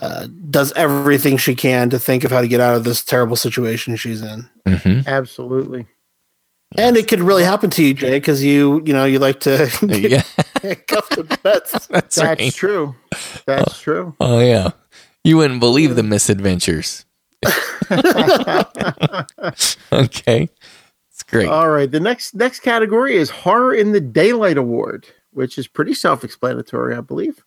uh, 0.00 0.26
does 0.50 0.72
everything 0.72 1.36
she 1.36 1.54
can 1.54 1.90
to 1.90 1.98
think 1.98 2.24
of 2.24 2.30
how 2.32 2.40
to 2.40 2.48
get 2.48 2.60
out 2.60 2.74
of 2.74 2.82
this 2.84 3.04
terrible 3.04 3.36
situation 3.36 3.94
she's 3.96 4.22
in. 4.22 4.48
Mhm. 4.66 5.06
Absolutely. 5.06 5.86
And 6.76 6.96
it 6.96 7.06
could 7.06 7.20
really 7.20 7.44
happen 7.44 7.68
to 7.70 7.84
you, 7.84 7.92
Jay, 7.94 8.18
because 8.18 8.42
you, 8.42 8.82
you 8.86 8.94
know, 8.94 9.04
you 9.04 9.18
like 9.18 9.40
to 9.40 9.68
Yeah, 9.88 10.22
handcuffed 10.68 11.12
to 11.12 11.24
beds. 11.24 11.72
that's 11.90 12.16
That's 12.16 12.18
right. 12.18 12.54
true. 12.54 12.94
That's 13.46 13.72
oh. 13.72 13.82
true. 13.82 14.16
Oh 14.20 14.38
yeah. 14.40 14.70
You 15.24 15.36
wouldn't 15.36 15.60
believe 15.60 15.96
the 15.96 16.02
misadventures. 16.02 17.04
okay. 19.92 20.48
It's 21.10 21.22
great. 21.28 21.48
All 21.48 21.70
right. 21.70 21.90
The 21.90 22.00
next 22.00 22.34
next 22.34 22.60
category 22.60 23.16
is 23.16 23.30
Horror 23.30 23.74
in 23.74 23.92
the 23.92 24.00
Daylight 24.00 24.56
Award, 24.56 25.06
which 25.32 25.58
is 25.58 25.66
pretty 25.66 25.94
self-explanatory, 25.94 26.96
I 26.96 27.00
believe. 27.00 27.44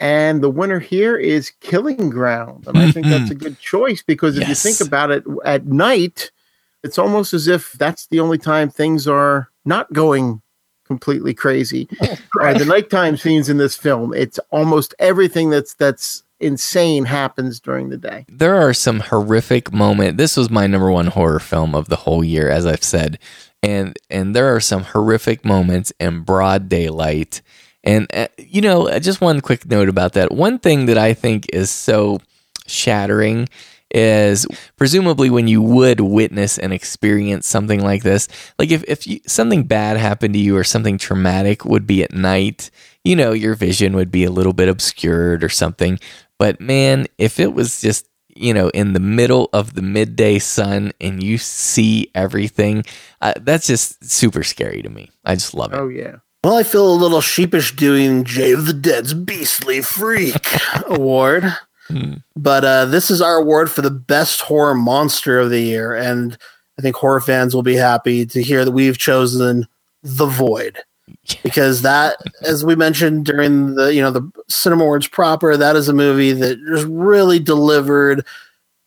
And 0.00 0.42
the 0.42 0.50
winner 0.50 0.78
here 0.78 1.16
is 1.16 1.50
Killing 1.60 2.10
Ground. 2.10 2.66
And 2.68 2.78
I 2.78 2.90
think 2.92 3.06
mm-hmm. 3.06 3.18
that's 3.18 3.30
a 3.30 3.34
good 3.34 3.58
choice 3.58 4.02
because 4.06 4.36
if 4.36 4.46
Yes. 4.46 4.64
you 4.64 4.70
think 4.70 4.86
about 4.86 5.10
it 5.10 5.24
at 5.44 5.66
night, 5.66 6.30
it's 6.84 6.98
almost 6.98 7.34
as 7.34 7.48
if 7.48 7.72
that's 7.72 8.06
the 8.06 8.20
only 8.20 8.38
time 8.38 8.70
things 8.70 9.08
are 9.08 9.48
not 9.64 9.92
going 9.92 10.40
completely 10.88 11.34
crazy. 11.34 11.88
Uh, 12.40 12.56
the 12.56 12.64
nighttime 12.64 13.16
scenes 13.16 13.48
in 13.48 13.56
this 13.56 13.76
film, 13.76 14.14
it's 14.14 14.38
almost 14.50 14.94
everything 15.00 15.50
that's 15.50 15.74
that's 15.74 16.22
insane 16.40 17.04
happens 17.04 17.58
during 17.58 17.88
the 17.88 17.96
day. 17.96 18.24
there 18.28 18.54
are 18.54 18.72
some 18.72 19.00
horrific 19.00 19.72
moment. 19.72 20.18
This 20.18 20.36
was 20.36 20.50
my 20.50 20.66
number 20.68 20.90
one 20.90 21.08
horror 21.08 21.40
film 21.40 21.74
of 21.74 21.88
the 21.88 21.96
whole 21.96 22.22
year, 22.22 22.48
as 22.48 22.64
I've 22.64 22.84
said, 22.84 23.18
and 23.62 23.96
and 24.08 24.36
there 24.36 24.54
are 24.54 24.60
some 24.60 24.84
horrific 24.84 25.44
moments 25.44 25.92
in 25.98 26.20
broad 26.20 26.68
daylight. 26.68 27.42
And 27.82 28.06
uh, 28.14 28.28
you 28.38 28.60
know, 28.60 28.88
uh, 28.88 29.00
just 29.00 29.20
one 29.20 29.40
quick 29.40 29.66
note 29.66 29.88
about 29.88 30.12
that. 30.12 30.30
One 30.30 30.58
thing 30.58 30.86
that 30.86 30.98
I 30.98 31.12
think 31.14 31.46
is 31.52 31.70
so 31.70 32.20
shattering 32.66 33.48
is 33.90 34.46
presumably 34.76 35.30
when 35.30 35.48
you 35.48 35.62
would 35.62 36.00
witness 36.00 36.58
and 36.58 36.72
experience 36.72 37.46
something 37.46 37.80
like 37.80 38.02
this 38.02 38.28
like 38.58 38.70
if, 38.70 38.84
if 38.86 39.06
you, 39.06 39.20
something 39.26 39.64
bad 39.64 39.96
happened 39.96 40.34
to 40.34 40.40
you 40.40 40.56
or 40.56 40.64
something 40.64 40.98
traumatic 40.98 41.64
would 41.64 41.86
be 41.86 42.02
at 42.02 42.12
night 42.12 42.70
you 43.04 43.16
know 43.16 43.32
your 43.32 43.54
vision 43.54 43.96
would 43.96 44.10
be 44.10 44.24
a 44.24 44.30
little 44.30 44.52
bit 44.52 44.68
obscured 44.68 45.42
or 45.42 45.48
something 45.48 45.98
but 46.38 46.60
man 46.60 47.06
if 47.16 47.40
it 47.40 47.54
was 47.54 47.80
just 47.80 48.06
you 48.28 48.52
know 48.52 48.68
in 48.70 48.92
the 48.92 49.00
middle 49.00 49.48
of 49.52 49.74
the 49.74 49.82
midday 49.82 50.38
sun 50.38 50.92
and 51.00 51.22
you 51.22 51.38
see 51.38 52.10
everything 52.14 52.84
uh, 53.22 53.32
that's 53.40 53.66
just 53.66 54.04
super 54.04 54.42
scary 54.42 54.82
to 54.82 54.90
me 54.90 55.10
i 55.24 55.34
just 55.34 55.54
love 55.54 55.72
it 55.72 55.78
Oh 55.78 55.88
yeah. 55.88 56.16
Well, 56.44 56.56
I 56.56 56.62
feel 56.62 56.88
a 56.88 56.94
little 56.94 57.20
sheepish 57.20 57.74
doing 57.74 58.22
Jay 58.22 58.52
of 58.52 58.66
the 58.66 58.72
Dead's 58.72 59.12
Beastly 59.12 59.82
Freak 59.82 60.36
Award. 60.86 61.52
Hmm. 61.88 62.14
But 62.36 62.64
uh, 62.64 62.84
this 62.86 63.10
is 63.10 63.20
our 63.20 63.36
award 63.36 63.70
for 63.70 63.82
the 63.82 63.90
best 63.90 64.40
horror 64.40 64.74
monster 64.74 65.38
of 65.38 65.50
the 65.50 65.60
year. 65.60 65.94
And 65.94 66.36
I 66.78 66.82
think 66.82 66.96
horror 66.96 67.20
fans 67.20 67.54
will 67.54 67.62
be 67.62 67.76
happy 67.76 68.24
to 68.26 68.42
hear 68.42 68.64
that 68.64 68.72
we've 68.72 68.98
chosen 68.98 69.66
The 70.02 70.26
Void. 70.26 70.78
Because 71.42 71.80
that, 71.82 72.18
as 72.42 72.66
we 72.66 72.76
mentioned 72.76 73.24
during 73.24 73.76
the, 73.76 73.94
you 73.94 74.02
know, 74.02 74.10
the 74.10 74.30
Cinema 74.50 74.84
Awards 74.84 75.08
proper, 75.08 75.56
that 75.56 75.74
is 75.74 75.88
a 75.88 75.94
movie 75.94 76.32
that 76.32 76.58
just 76.66 76.86
really 76.86 77.38
delivered 77.38 78.26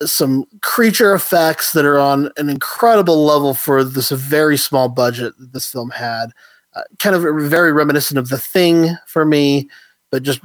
some 0.03 0.45
creature 0.61 1.15
effects 1.15 1.73
that 1.73 1.83
are 1.83 1.97
on 1.97 2.31
an 2.37 2.47
incredible 2.47 3.25
level 3.25 3.55
for 3.55 3.83
this 3.83 4.11
very 4.11 4.55
small 4.55 4.87
budget 4.87 5.35
that 5.39 5.53
this 5.53 5.71
film 5.71 5.89
had 5.89 6.27
uh, 6.75 6.83
kind 6.99 7.15
of 7.15 7.23
very 7.49 7.73
reminiscent 7.73 8.19
of 8.19 8.29
the 8.29 8.37
thing 8.37 8.95
for 9.07 9.25
me, 9.25 9.67
but 10.11 10.23
just 10.23 10.41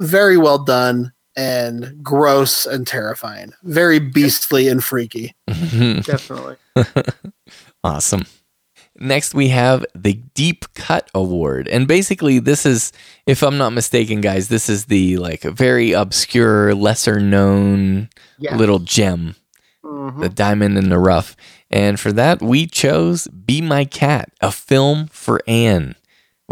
very 0.00 0.36
well 0.36 0.58
done 0.58 1.12
and 1.36 2.02
gross 2.02 2.66
and 2.66 2.86
terrifying. 2.86 3.52
Very 3.62 3.98
beastly 3.98 4.68
and 4.68 4.82
freaky. 4.82 5.34
Definitely. 5.46 6.56
Awesome. 7.82 8.24
Next, 8.98 9.34
we 9.34 9.48
have 9.48 9.84
the 9.94 10.14
Deep 10.34 10.64
Cut 10.74 11.10
Award. 11.14 11.68
And 11.68 11.86
basically, 11.86 12.38
this 12.38 12.64
is, 12.64 12.92
if 13.26 13.42
I'm 13.42 13.58
not 13.58 13.74
mistaken, 13.74 14.20
guys, 14.20 14.48
this 14.48 14.68
is 14.70 14.86
the 14.86 15.16
like 15.18 15.42
very 15.42 15.92
obscure, 15.92 16.74
lesser 16.74 17.20
known 17.20 18.08
Yeah. 18.38 18.56
little 18.56 18.78
gem, 18.78 19.34
Mhm. 19.84 20.20
the 20.20 20.28
diamond 20.28 20.78
in 20.78 20.88
the 20.88 20.98
rough. 20.98 21.36
And 21.70 21.98
for 22.00 22.12
that, 22.12 22.40
we 22.40 22.66
chose 22.66 23.26
Be 23.28 23.60
My 23.60 23.84
Cat, 23.84 24.30
a 24.40 24.52
film 24.52 25.08
for 25.10 25.42
Anne, 25.46 25.96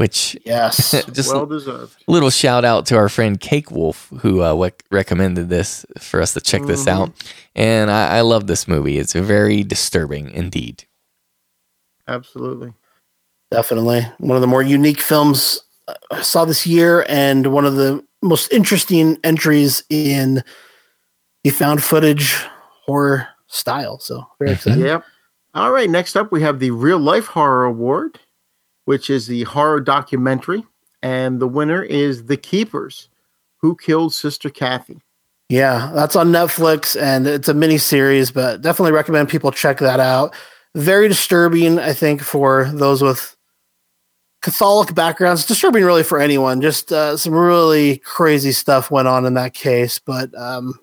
which 0.02 0.36
Yes. 0.44 0.90
just 1.12 1.32
well 1.32 1.46
deserved. 1.46 1.94
a 2.08 2.10
little 2.10 2.28
shout 2.30 2.64
out 2.64 2.86
to 2.86 2.96
our 2.96 3.08
friend 3.08 3.38
Cake 3.38 3.70
Wolf 3.70 4.10
who 4.20 4.40
uh, 4.40 4.52
wec- 4.52 4.80
recommended 4.90 5.48
this 5.48 5.86
for 6.00 6.20
us 6.20 6.32
to 6.34 6.40
check 6.40 6.62
this 6.66 6.86
Mhm. 6.86 6.88
out. 6.88 7.12
And 7.54 7.88
I, 7.88 8.16
I 8.18 8.20
love 8.22 8.48
this 8.48 8.66
movie. 8.66 8.98
It's 8.98 9.12
very 9.12 9.62
disturbing 9.62 10.28
indeed. 10.30 10.84
Absolutely. 12.08 12.72
Definitely. 13.52 14.02
One 14.18 14.36
of 14.36 14.40
the 14.40 14.48
more 14.48 14.62
unique 14.62 15.00
films 15.00 15.60
I 16.10 16.22
saw 16.22 16.44
this 16.44 16.66
year 16.66 17.04
and 17.08 17.52
one 17.52 17.64
of 17.64 17.76
the 17.76 18.04
most 18.22 18.52
interesting 18.52 19.18
entries 19.22 19.84
in 19.88 20.42
the 21.44 21.50
found 21.50 21.82
footage 21.84 22.34
horror 22.86 23.28
style. 23.46 23.98
So 24.00 24.26
very 24.40 24.52
excited. 24.52 24.84
Yep. 24.84 25.04
All 25.54 25.70
right. 25.70 25.88
Next 25.90 26.16
up, 26.16 26.32
we 26.32 26.42
have 26.42 26.58
the 26.58 26.70
Real 26.72 26.98
Life 26.98 27.26
Horror 27.26 27.64
Award, 27.66 28.18
which 28.84 29.10
is 29.10 29.26
the 29.26 29.44
horror 29.44 29.80
documentary. 29.80 30.64
And 31.02 31.40
the 31.40 31.48
winner 31.48 31.82
is 31.82 32.26
The 32.26 32.36
Keepers 32.36 33.08
Who 33.58 33.76
Killed 33.76 34.14
Sister 34.14 34.50
Cathy? 34.50 35.02
Yeah, 35.48 35.90
that's 35.94 36.16
on 36.16 36.28
Netflix 36.28 36.98
and 37.00 37.26
it's 37.26 37.48
a 37.48 37.54
mini 37.54 37.76
series, 37.76 38.30
but 38.30 38.62
definitely 38.62 38.92
recommend 38.92 39.28
people 39.28 39.52
check 39.52 39.78
that 39.78 40.00
out. 40.00 40.34
Very 40.74 41.08
disturbing, 41.08 41.78
I 41.78 41.92
think, 41.92 42.22
for 42.22 42.70
those 42.72 43.02
with 43.02 43.36
Catholic 44.42 44.94
backgrounds. 44.94 45.44
Disturbing, 45.44 45.84
really, 45.84 46.02
for 46.02 46.18
anyone. 46.18 46.62
Just 46.62 46.90
uh, 46.92 47.16
some 47.16 47.34
really 47.34 47.98
crazy 47.98 48.52
stuff 48.52 48.90
went 48.90 49.08
on 49.08 49.26
in 49.26 49.34
that 49.34 49.52
case, 49.52 49.98
but 49.98 50.34
um, 50.38 50.80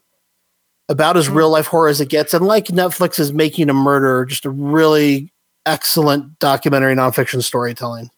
about 0.88 1.18
as 1.18 1.30
real 1.30 1.50
life 1.50 1.68
horror 1.68 1.90
as 1.90 2.00
it 2.00 2.10
gets. 2.10 2.34
And 2.34 2.46
like 2.46 2.66
Netflix 2.66 3.20
is 3.20 3.34
making 3.34 3.70
a 3.70 3.74
murder, 3.74 4.26
just 4.26 4.46
a 4.46 4.50
really 4.50 5.34
excellent 5.74 6.40
documentary 6.40 6.96
nonfiction 6.96 7.44
storytelling 7.44 8.10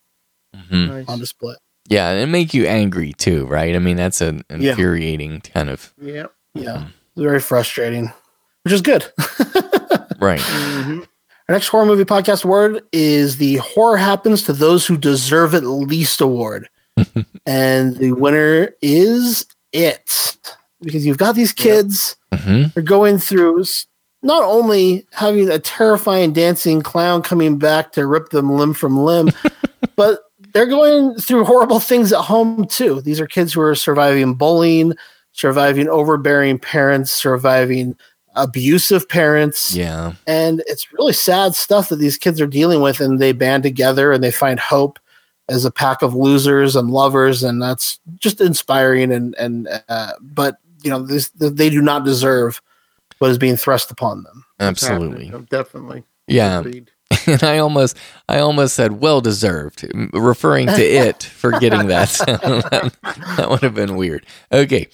Mhm. 0.56 0.88
Nice. 0.90 1.06
on 1.07 1.19
display. 1.19 1.56
Yeah, 1.90 2.10
and 2.10 2.32
make 2.32 2.53
you 2.53 2.65
angry 2.65 3.14
too, 3.14 3.45
right? 3.48 3.76
I 3.76 3.80
mean, 3.80 3.98
that's 3.98 4.22
an 4.22 4.44
Yeah. 4.49 4.69
infuriating 4.72 5.41
kind 5.41 5.69
of 5.69 5.94
Yep. 6.02 6.32
Yeah, 6.53 6.86
very 7.18 7.40
frustrating, 7.40 8.11
which 8.64 8.73
is 8.73 8.82
good. 8.82 9.06
right. 10.19 10.40
Mhm. 10.40 11.07
Our 11.49 11.56
next 11.56 11.68
horror 11.69 11.86
movie 11.86 12.06
podcast 12.06 12.45
award 12.45 12.82
is 12.94 13.38
the 13.38 13.57
Horror 13.57 13.98
Happens 13.98 14.44
to 14.44 14.53
Those 14.53 14.86
Who 14.86 14.95
Deserve 14.98 15.53
It 15.53 15.64
Least 15.65 16.22
award. 16.22 16.69
and 17.45 17.95
the 17.98 18.11
winner 18.11 18.69
is 18.82 19.45
it 19.73 20.38
because 20.82 21.06
you've 21.06 21.18
got 21.18 21.36
these 21.36 21.53
kids 21.53 22.15
hmm 22.34 22.64
they're 22.73 22.84
going 22.84 23.18
through 23.18 23.61
s- 23.61 23.86
not 24.23 24.43
only 24.43 25.06
having 25.11 25.49
a 25.49 25.60
terrifying 25.60 26.34
dancing 26.34 26.81
clown 26.81 27.22
coming 27.22 27.57
back 27.57 27.91
to 27.93 28.06
rip 28.06 28.30
them 28.30 28.52
limb 28.52 28.73
from 28.73 28.98
limb, 28.98 29.31
but 29.95 30.19
they're 30.53 30.65
going 30.65 31.15
through 31.15 31.45
horrible 31.45 31.80
things 31.80 32.11
at 32.11 32.22
home 32.22 32.65
too. 32.65 33.02
These 33.02 33.19
are 33.19 33.27
kids 33.27 33.53
who 33.53 33.61
are 33.61 33.76
surviving 33.76 34.34
bullying, 34.34 34.93
surviving 35.31 35.88
overbearing 35.88 36.60
parents, 36.60 37.11
surviving 37.11 37.95
abusive 38.35 39.07
parents. 39.10 39.76
Yeah. 39.76 40.14
And 40.27 40.64
it's 40.68 40.91
really 40.93 41.14
sad 41.14 41.56
stuff 41.56 41.89
that 41.89 41.98
these 41.98 42.18
kids 42.18 42.39
are 42.41 42.48
dealing 42.48 42.81
with, 42.81 42.99
and 42.99 43.19
they 43.19 43.31
band 43.31 43.64
together 43.64 44.11
and 44.11 44.23
they 44.23 44.31
find 44.31 44.60
hope 44.60 44.99
as 45.49 45.65
a 45.65 45.72
pack 45.72 46.02
of 46.02 46.14
losers 46.14 46.76
and 46.76 46.91
lovers, 46.91 47.43
and 47.43 47.61
that's 47.61 47.99
just 48.19 48.39
inspiring. 48.39 49.11
And 49.11 49.35
and 49.35 49.68
uh, 49.89 50.14
but 50.22 50.57
you 50.84 50.89
know, 50.89 51.02
this, 51.02 51.30
they 51.35 51.69
do 51.69 51.81
not 51.81 52.06
deserve 52.06 52.61
what 53.22 53.30
is 53.30 53.38
being 53.38 53.56
thrust 53.56 53.91
upon 53.91 54.23
them. 54.23 54.45
Absolutely. 54.60 55.26
Happening. 55.26 55.48
Definitely. 55.49 56.03
Yeah. 56.27 56.60
Agreed. 56.60 56.91
and 57.27 57.43
I 57.43 57.60
almost 57.60 57.98
I 58.27 58.39
almost 58.39 58.73
said 58.73 58.99
well 58.99 59.22
deserved, 59.22 59.88
referring 60.14 60.68
to 60.68 60.81
it 60.81 61.23
for 61.23 61.52
getting 61.60 61.88
that. 61.88 62.10
that. 62.26 62.93
that 63.38 63.49
would 63.49 63.61
have 63.61 63.76
been 63.76 63.95
weird. 63.95 64.26
Okay. 64.52 64.88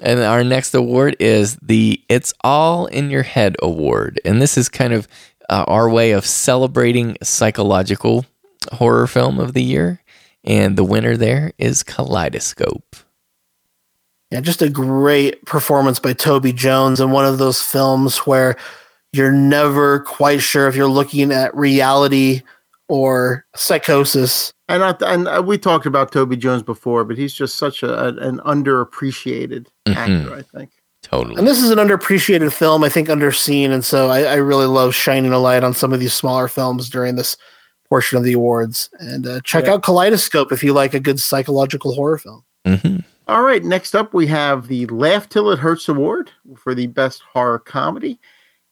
And 0.00 0.20
our 0.20 0.42
next 0.42 0.74
award 0.74 1.16
is 1.20 1.56
the 1.56 2.02
It's 2.08 2.32
All 2.42 2.86
in 2.86 3.10
Your 3.10 3.22
Head 3.22 3.56
Award. 3.62 4.20
And 4.24 4.40
this 4.40 4.56
is 4.56 4.68
kind 4.68 4.92
of 4.92 5.06
uh, 5.50 5.64
our 5.68 5.88
way 5.88 6.12
of 6.12 6.24
celebrating 6.24 7.18
psychological 7.22 8.24
horror 8.72 9.06
film 9.06 9.38
of 9.38 9.52
the 9.52 9.62
year. 9.62 10.02
And 10.44 10.76
the 10.76 10.84
winner 10.84 11.16
there 11.16 11.52
is 11.58 11.82
Kaleidoscope. 11.82 12.96
Yeah, 14.32 14.40
just 14.40 14.62
a 14.62 14.70
great 14.70 15.44
performance 15.44 15.98
by 15.98 16.14
Toby 16.14 16.54
Jones 16.54 17.00
and 17.00 17.12
one 17.12 17.26
of 17.26 17.36
those 17.36 17.60
films 17.60 18.16
where 18.18 18.56
you're 19.12 19.30
never 19.30 20.00
quite 20.00 20.40
sure 20.40 20.66
if 20.68 20.74
you're 20.74 20.88
looking 20.88 21.30
at 21.30 21.54
reality 21.54 22.40
or 22.88 23.44
psychosis. 23.54 24.50
And 24.68 24.82
I, 24.82 24.94
and 25.02 25.28
uh, 25.28 25.42
we 25.44 25.58
talked 25.58 25.84
about 25.84 26.12
Toby 26.12 26.36
Jones 26.38 26.62
before, 26.62 27.04
but 27.04 27.18
he's 27.18 27.34
just 27.34 27.56
such 27.56 27.82
a, 27.82 28.06
an 28.08 28.38
underappreciated 28.38 29.66
Mhm. 29.86 29.96
actor. 29.96 30.34
I 30.34 30.40
think. 30.40 30.70
Totally. 31.02 31.36
And 31.36 31.46
this 31.46 31.60
is 31.62 31.68
an 31.70 31.76
underappreciated 31.78 32.52
film, 32.52 32.84
I 32.84 32.88
think, 32.88 33.08
underseen. 33.08 33.70
And 33.70 33.84
so 33.84 34.08
I, 34.08 34.22
I 34.22 34.34
really 34.36 34.64
love 34.66 34.94
shining 34.94 35.32
a 35.32 35.38
light 35.38 35.62
on 35.64 35.74
some 35.74 35.92
of 35.92 36.00
these 36.00 36.14
smaller 36.14 36.48
films 36.48 36.88
during 36.88 37.16
this 37.16 37.36
portion 37.88 38.16
of 38.16 38.24
the 38.24 38.32
awards. 38.32 38.88
And 38.98 39.26
uh, 39.26 39.40
check 39.44 39.66
Yeah. 39.66 39.74
out 39.74 39.82
Kaleidoscope 39.82 40.52
if 40.52 40.64
you 40.64 40.72
like 40.72 40.94
a 40.94 41.00
good 41.00 41.20
psychological 41.20 41.94
horror 41.94 42.16
film. 42.16 42.44
hmm 42.66 42.96
All 43.32 43.40
right, 43.40 43.64
next 43.64 43.94
up 43.94 44.12
we 44.12 44.26
have 44.26 44.68
the 44.68 44.84
Laugh 44.88 45.26
Till 45.26 45.50
It 45.52 45.58
Hurts 45.58 45.88
Award 45.88 46.30
for 46.54 46.74
the 46.74 46.86
best 46.88 47.22
horror 47.22 47.58
comedy, 47.58 48.20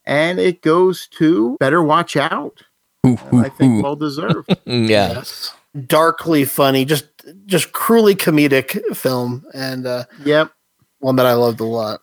and 0.05 0.39
it 0.39 0.61
goes 0.61 1.07
to 1.13 1.57
Better 1.59 1.83
Watch 1.83 2.15
Out. 2.15 2.63
And 3.03 3.19
I 3.33 3.49
think 3.49 3.83
well 3.83 3.97
deserved. 3.97 4.51
yeah. 4.67 5.15
Yes. 5.15 5.55
Darkly 5.87 6.45
funny, 6.45 6.85
just 6.85 7.07
just 7.47 7.73
cruelly 7.73 8.15
comedic 8.15 8.79
film, 8.95 9.47
and 9.55 9.87
uh, 9.87 10.05
yep, 10.27 10.53
one 10.99 11.17
that 11.17 11.25
I 11.25 11.33
loved 11.33 11.61
a 11.61 11.65
lot. 11.65 12.03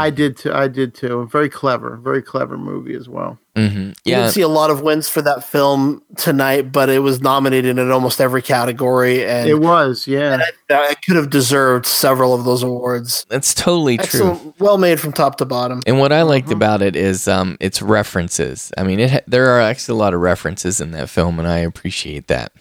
I 0.00 0.10
did 0.10 0.36
too. 0.36 0.52
I 0.52 0.68
did 0.68 0.94
too. 0.94 1.28
Very 1.30 1.48
clever, 1.48 1.96
very 2.02 2.22
clever 2.22 2.56
movie 2.56 2.94
as 2.94 3.08
well. 3.08 3.38
hmm 3.56 3.62
You 3.64 3.92
Yeah. 4.04 4.16
didn't 4.22 4.30
see 4.32 4.40
a 4.42 4.48
lot 4.48 4.70
of 4.70 4.82
wins 4.82 5.08
for 5.08 5.20
that 5.22 5.44
film 5.44 6.02
tonight, 6.16 6.70
but 6.72 6.88
it 6.88 7.00
was 7.00 7.20
nominated 7.20 7.78
in 7.78 7.90
almost 7.90 8.20
every 8.20 8.42
category, 8.42 9.24
and 9.26 9.48
It 9.48 9.60
was, 9.60 10.06
yeah. 10.06 10.40
it 10.70 10.98
could 11.06 11.16
have 11.16 11.30
deserved 11.30 11.86
several 11.86 12.34
of 12.34 12.44
those 12.44 12.62
awards. 12.62 13.26
That's 13.28 13.52
totally 13.54 13.96
true. 13.98 14.04
Excellent, 14.32 14.60
well 14.60 14.78
made 14.78 15.00
from 15.00 15.12
top 15.12 15.36
to 15.38 15.44
bottom. 15.44 15.80
And 15.86 15.98
what 15.98 16.12
I 16.12 16.22
liked 16.22 16.48
Mhm. 16.48 16.52
about 16.52 16.82
it 16.82 16.94
is 16.96 17.26
um, 17.28 17.56
its 17.60 17.82
references. 17.82 18.72
I 18.78 18.82
mean, 18.84 19.00
it 19.00 19.24
there 19.26 19.46
are 19.50 19.60
actually 19.60 19.96
a 19.98 20.02
lot 20.02 20.14
of 20.14 20.20
references 20.20 20.80
in 20.80 20.90
that 20.92 21.08
film, 21.10 21.38
and 21.38 21.46
I 21.48 21.58
appreciate 21.58 22.28
that. 22.28 22.52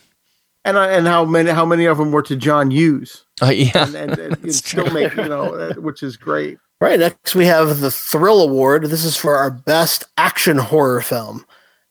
And 0.65 0.77
I, 0.77 0.87
and 0.91 1.07
how 1.07 1.23
many 1.23 1.49
how 1.51 1.65
many 1.65 1.85
of 1.85 1.97
them 1.97 2.11
were 2.11 2.23
to 2.23 2.35
John 2.35 2.71
Hughes, 2.71 3.23
Oh 3.41 3.49
yeah, 3.49 3.85
and, 3.85 3.95
and, 3.95 4.17
and 4.19 4.31
you 4.37 4.41
That's 4.43 4.57
still 4.57 4.83
true. 4.85 4.93
make 4.93 5.15
you 5.15 5.23
know, 5.29 5.53
uh, 5.53 5.73
which 5.75 6.03
is 6.03 6.17
great. 6.17 6.57
Right 6.79 6.99
next, 6.99 7.33
we 7.35 7.45
have 7.47 7.79
the 7.79 7.89
Thrill 7.89 8.41
Award. 8.41 8.83
This 8.85 9.03
is 9.03 9.17
for 9.17 9.35
our 9.35 9.49
best 9.49 10.03
action 10.17 10.57
horror 10.57 11.01
film, 11.01 11.43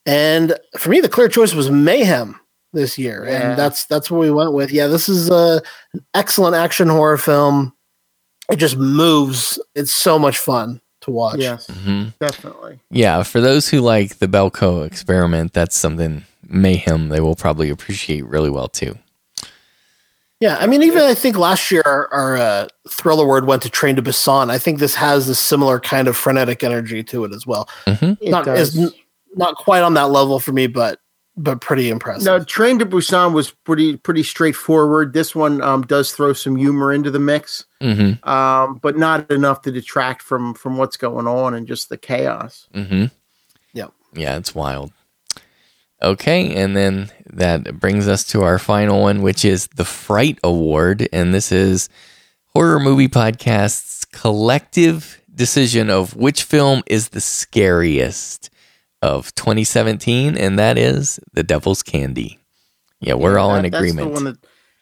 and 0.04 0.56
for 0.78 0.90
me, 0.90 1.00
the 1.00 1.08
clear 1.08 1.28
choice 1.28 1.54
was 1.54 1.70
Mayhem 1.70 2.38
this 2.72 2.96
year, 2.96 3.24
Yeah. 3.26 3.50
and 3.50 3.58
that's 3.58 3.84
that's 3.86 4.10
what 4.10 4.20
we 4.20 4.30
went 4.30 4.52
with. 4.52 4.70
Yeah, 4.70 4.86
this 4.86 5.08
is 5.08 5.28
a, 5.28 5.60
an 5.92 6.04
excellent 6.14 6.54
action 6.54 6.88
horror 6.88 7.18
film. 7.18 7.72
It 8.48 8.56
just 8.56 8.76
moves. 8.76 9.58
It's 9.74 9.92
so 9.92 10.20
much 10.20 10.38
fun 10.38 10.80
to 11.00 11.10
watch. 11.10 11.38
Yes, 11.40 11.66
hmm 11.66 12.06
definitely. 12.20 12.78
yeah. 12.90 13.24
For 13.24 13.40
those 13.40 13.68
who 13.68 13.80
like 13.80 14.18
the 14.18 14.28
Belko 14.28 14.86
experiment, 14.86 15.52
that's 15.52 15.76
something 15.76 16.24
mayhem 16.48 17.08
they 17.08 17.20
will 17.20 17.34
probably 17.34 17.70
appreciate 17.70 18.24
really 18.24 18.50
well 18.50 18.68
too. 18.68 18.96
Yeah, 20.40 20.56
I 20.58 20.66
mean, 20.66 20.82
even 20.82 21.02
I 21.02 21.14
think 21.14 21.38
last 21.38 21.70
year 21.70 21.82
our, 21.86 22.12
our 22.12 22.36
uh, 22.36 22.68
Thrill 22.88 23.20
Award 23.20 23.46
went 23.46 23.62
to 23.62 23.70
Train 23.70 23.96
to 23.96 24.02
Busan. 24.02 24.50
I 24.50 24.58
think 24.58 24.80
this 24.80 24.94
has 24.94 25.28
a 25.30 25.34
similar 25.34 25.80
kind 25.80 26.08
of 26.08 26.16
frenetic 26.16 26.62
energy 26.62 27.02
to 27.04 27.24
it 27.24 27.32
as 27.32 27.46
well. 27.46 27.68
Mm-hmm. 27.86 28.22
It 28.22 28.30
not 28.30 28.44
does. 28.44 28.76
as 28.76 28.94
not 29.34 29.56
quite 29.56 29.82
on 29.82 29.94
that 29.94 30.10
level 30.10 30.38
for 30.38 30.52
me, 30.52 30.66
but 30.66 31.00
but 31.38 31.60
pretty 31.60 31.90
impressive. 31.90 32.24
No, 32.24 32.42
Train 32.42 32.78
to 32.78 32.86
Busan 32.86 33.32
was 33.32 33.50
pretty 33.50 33.96
pretty 33.96 34.22
straightforward. 34.22 35.14
This 35.14 35.34
one 35.34 35.62
um, 35.62 35.82
does 35.82 36.12
throw 36.12 36.34
some 36.34 36.56
humor 36.56 36.92
into 36.92 37.10
the 37.10 37.18
mix, 37.18 37.64
hmm 37.80 38.12
um, 38.24 38.78
but 38.82 38.98
not 38.98 39.30
enough 39.30 39.62
to 39.62 39.72
detract 39.72 40.20
from 40.20 40.52
from 40.52 40.76
what's 40.76 40.98
going 40.98 41.26
on 41.26 41.54
and 41.54 41.66
just 41.66 41.88
the 41.88 41.96
chaos. 41.96 42.68
Mm-hmm. 42.74 43.06
Yep. 43.72 43.92
Yeah, 44.12 44.36
it's 44.36 44.54
wild. 44.54 44.92
Okay, 46.02 46.54
and 46.54 46.76
then 46.76 47.10
that 47.32 47.80
brings 47.80 48.06
us 48.06 48.22
to 48.24 48.42
our 48.42 48.58
final 48.58 49.02
one, 49.02 49.22
which 49.22 49.44
is 49.44 49.66
the 49.76 49.84
Fright 49.84 50.38
Award, 50.44 51.08
and 51.12 51.32
this 51.32 51.50
is 51.50 51.88
Horror 52.52 52.80
Movie 52.80 53.08
Podcast's 53.08 54.04
collective 54.04 55.20
decision 55.34 55.88
of 55.88 56.14
which 56.14 56.42
film 56.42 56.82
is 56.86 57.10
the 57.10 57.20
scariest 57.20 58.50
of 59.00 59.34
2017, 59.36 60.36
and 60.36 60.58
that 60.58 60.76
is 60.76 61.18
The 61.32 61.42
Devil's 61.42 61.82
Candy. 61.82 62.38
Yeah, 63.00 63.14
we're 63.14 63.38
all 63.38 63.54
in 63.54 63.62
That- 63.62 63.72
that's 63.72 63.82
the 63.82 63.88
agreement. 63.88 64.12
one 64.12 64.24
that- 64.24 64.38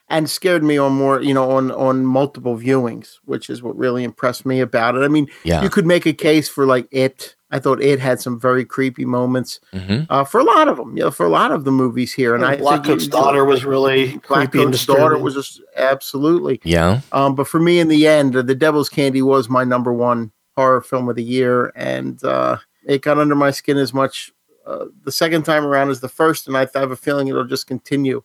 and 0.09 0.29
scared 0.29 0.63
me 0.63 0.77
on 0.79 0.93
more, 0.93 1.21
you 1.23 1.33
know, 1.33 1.51
on 1.53 1.71
on 1.71 2.05
multiple 2.05 2.57
viewings, 2.59 3.15
which 3.25 3.49
is 3.49 3.63
what 3.63 3.77
really 3.77 4.05
impressed 4.05 4.45
me 4.45 4.61
about 4.61 4.95
it. 4.97 5.01
I 5.01 5.09
mean, 5.09 5.29
yeah. 5.45 5.63
you 5.63 5.71
could 5.71 5.87
make 5.87 6.07
a 6.07 6.13
case 6.13 6.49
for 6.49 6.67
like 6.67 6.87
it. 6.91 7.37
I 7.55 7.61
thought 7.61 7.81
it 7.81 8.01
had 8.01 8.21
some 8.21 8.39
very 8.39 8.65
creepy 8.65 9.05
moments 9.05 9.61
hmm 9.73 10.01
uh, 10.11 10.25
for 10.25 10.41
a 10.41 10.45
lot 10.45 10.67
of 10.67 10.77
them. 10.77 10.97
You 10.97 11.05
know, 11.05 11.11
for 11.13 11.25
a 11.25 11.29
lot 11.29 11.53
of 11.53 11.63
the 11.63 11.71
movies 11.71 12.13
here, 12.13 12.35
and 12.35 12.45
I 12.45 12.57
Black 12.57 12.85
think 12.85 12.99
Coat's 12.99 13.07
daughter 13.07 13.45
was 13.45 13.65
really 13.65 14.19
Black 14.29 14.51
creepy 14.51 14.65
and 14.65 14.73
Coat's 14.73 14.87
daughter 14.87 15.17
was 15.17 15.35
just 15.35 15.61
absolutely. 15.77 16.61
Yeah. 16.65 17.01
Um, 17.13 17.37
but 17.37 17.47
for 17.47 17.61
me, 17.61 17.79
in 17.79 17.87
the 17.87 18.09
end, 18.09 18.35
uh, 18.35 18.43
The 18.43 18.57
Devil's 18.57 18.89
Candy 18.89 19.23
was 19.23 19.49
my 19.49 19.63
number 19.63 19.93
one 19.93 20.33
horror 20.57 20.81
film 20.81 21.09
of 21.09 21.15
the 21.15 21.23
year, 21.23 21.73
and 21.77 22.23
uh, 22.25 22.57
it 22.85 23.03
got 23.03 23.19
under 23.19 23.37
my 23.37 23.53
skin 23.53 23.79
as 23.79 23.95
much 23.95 24.33
uh, 24.67 24.87
the 25.05 25.13
second 25.13 25.45
time 25.45 25.65
around 25.65 25.91
as 25.91 26.01
the 26.01 26.09
first, 26.09 26.49
and 26.49 26.57
I 26.57 26.67
have 26.75 26.91
a 26.91 26.97
feeling 26.97 27.29
it'll 27.29 27.45
just 27.45 27.69
continue 27.69 28.25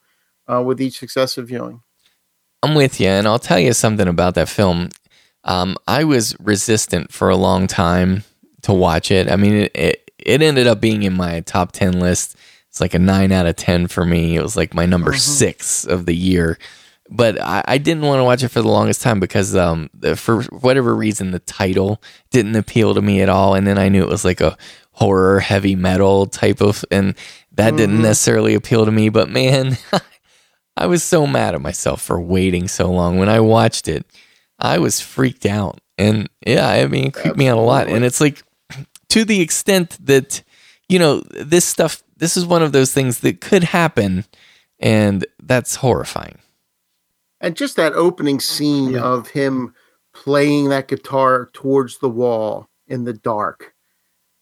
uh, 0.51 0.64
with 0.64 0.81
each 0.81 0.97
successive 0.97 1.49
viewing. 1.49 1.84
I'm 2.64 2.73
with 2.73 2.99
you, 2.99 3.10
and 3.10 3.27
I'll 3.27 3.38
tell 3.38 3.60
you 3.60 3.73
something 3.73 4.07
about 4.07 4.34
that 4.34 4.49
film. 4.49 4.89
Um, 5.43 5.77
I 5.88 6.03
was 6.03 6.35
resistant 6.39 7.14
for 7.14 7.30
a 7.30 7.38
long 7.38 7.68
time 7.68 8.23
to 8.64 8.73
watch 8.73 9.11
it. 9.11 9.30
I 9.30 9.36
mean, 9.36 9.53
it, 9.53 9.72
it 9.76 10.11
it 10.18 10.41
ended 10.41 10.68
up 10.68 10.80
being 10.81 11.03
in 11.03 11.14
my 11.14 11.41
top 11.41 11.72
ten 11.72 11.99
list. 11.99 12.36
It's 12.69 12.81
like 12.81 12.94
a 12.94 12.99
nine 12.99 13.31
out 13.31 13.45
of 13.48 13.56
ten 13.56 13.88
for 13.88 14.06
me. 14.06 14.36
It 14.36 14.41
was 14.44 14.56
like 14.57 14.73
my 14.73 14.86
number 14.86 15.11
Mhm. 15.14 15.19
six 15.19 15.86
of 15.86 16.06
the 16.06 16.15
year, 16.15 16.57
but 17.10 17.41
I, 17.41 17.64
I 17.68 17.77
didn't 17.80 18.03
want 18.03 18.19
to 18.19 18.23
watch 18.23 18.44
it 18.44 18.49
for 18.49 18.61
the 18.61 18.68
longest 18.69 19.02
time 19.02 19.19
because 19.19 19.56
um, 19.56 19.90
the, 19.94 20.15
for 20.15 20.44
whatever 20.44 20.95
reason 20.95 21.31
the 21.31 21.40
title 21.40 22.02
didn't 22.31 22.56
appeal 22.56 22.94
to 22.94 23.02
me 23.02 23.22
at 23.22 23.30
all, 23.30 23.56
and 23.56 23.65
then 23.65 23.77
I 23.80 23.90
knew 23.90 24.03
it 24.03 24.10
was 24.10 24.23
like 24.26 24.41
a 24.41 24.57
horror 24.91 25.40
heavy 25.40 25.76
metal 25.76 26.26
type 26.27 26.61
of, 26.61 26.84
and 26.91 27.15
that 27.53 27.76
didn't 27.77 27.98
Mhm. 27.99 28.03
necessarily 28.03 28.53
appeal 28.53 28.86
to 28.86 28.91
me. 28.91 29.10
But 29.10 29.30
man. 29.30 29.77
I 30.77 30.86
was 30.86 31.03
so 31.03 31.27
mad 31.27 31.56
at 31.56 31.61
myself 31.61 32.02
for 32.02 32.22
waiting 32.22 32.69
so 32.69 32.90
long. 32.90 33.18
When 33.18 33.27
I 33.27 33.41
watched 33.41 33.90
it, 33.90 34.06
I 34.60 34.77
was 34.80 35.02
freaked 35.02 35.45
out. 35.45 35.81
And 35.98 36.30
yeah, 36.48 36.69
I 36.69 36.88
mean, 36.88 37.07
it 37.07 37.14
creeped 37.15 37.36
me 37.36 37.49
out 37.49 37.57
a 37.57 37.61
lot. 37.61 37.90
And 37.90 38.06
it's 38.06 38.22
like 38.22 38.41
to 39.10 39.26
the 39.26 39.41
extent 39.41 39.98
that, 40.06 40.44
you 40.88 40.99
know, 40.99 41.22
this 41.31 41.65
stuff, 41.65 42.03
this 42.18 42.38
is 42.38 42.45
one 42.45 42.64
of 42.64 42.72
those 42.72 42.94
things 42.94 43.19
that 43.19 43.41
could 43.41 43.64
happen. 43.64 44.26
And 44.80 45.26
that's 45.44 45.76
horrifying. 45.76 46.38
And 47.41 47.56
just 47.56 47.76
that 47.76 47.94
opening 47.94 48.40
scene 48.40 48.91
Yeah. 48.91 49.02
of 49.02 49.30
him 49.30 49.73
playing 50.14 50.69
that 50.69 50.88
guitar 50.88 51.49
towards 51.53 51.99
the 51.99 52.10
wall 52.10 52.69
in 52.88 53.03
the 53.03 53.14
dark. 53.14 53.73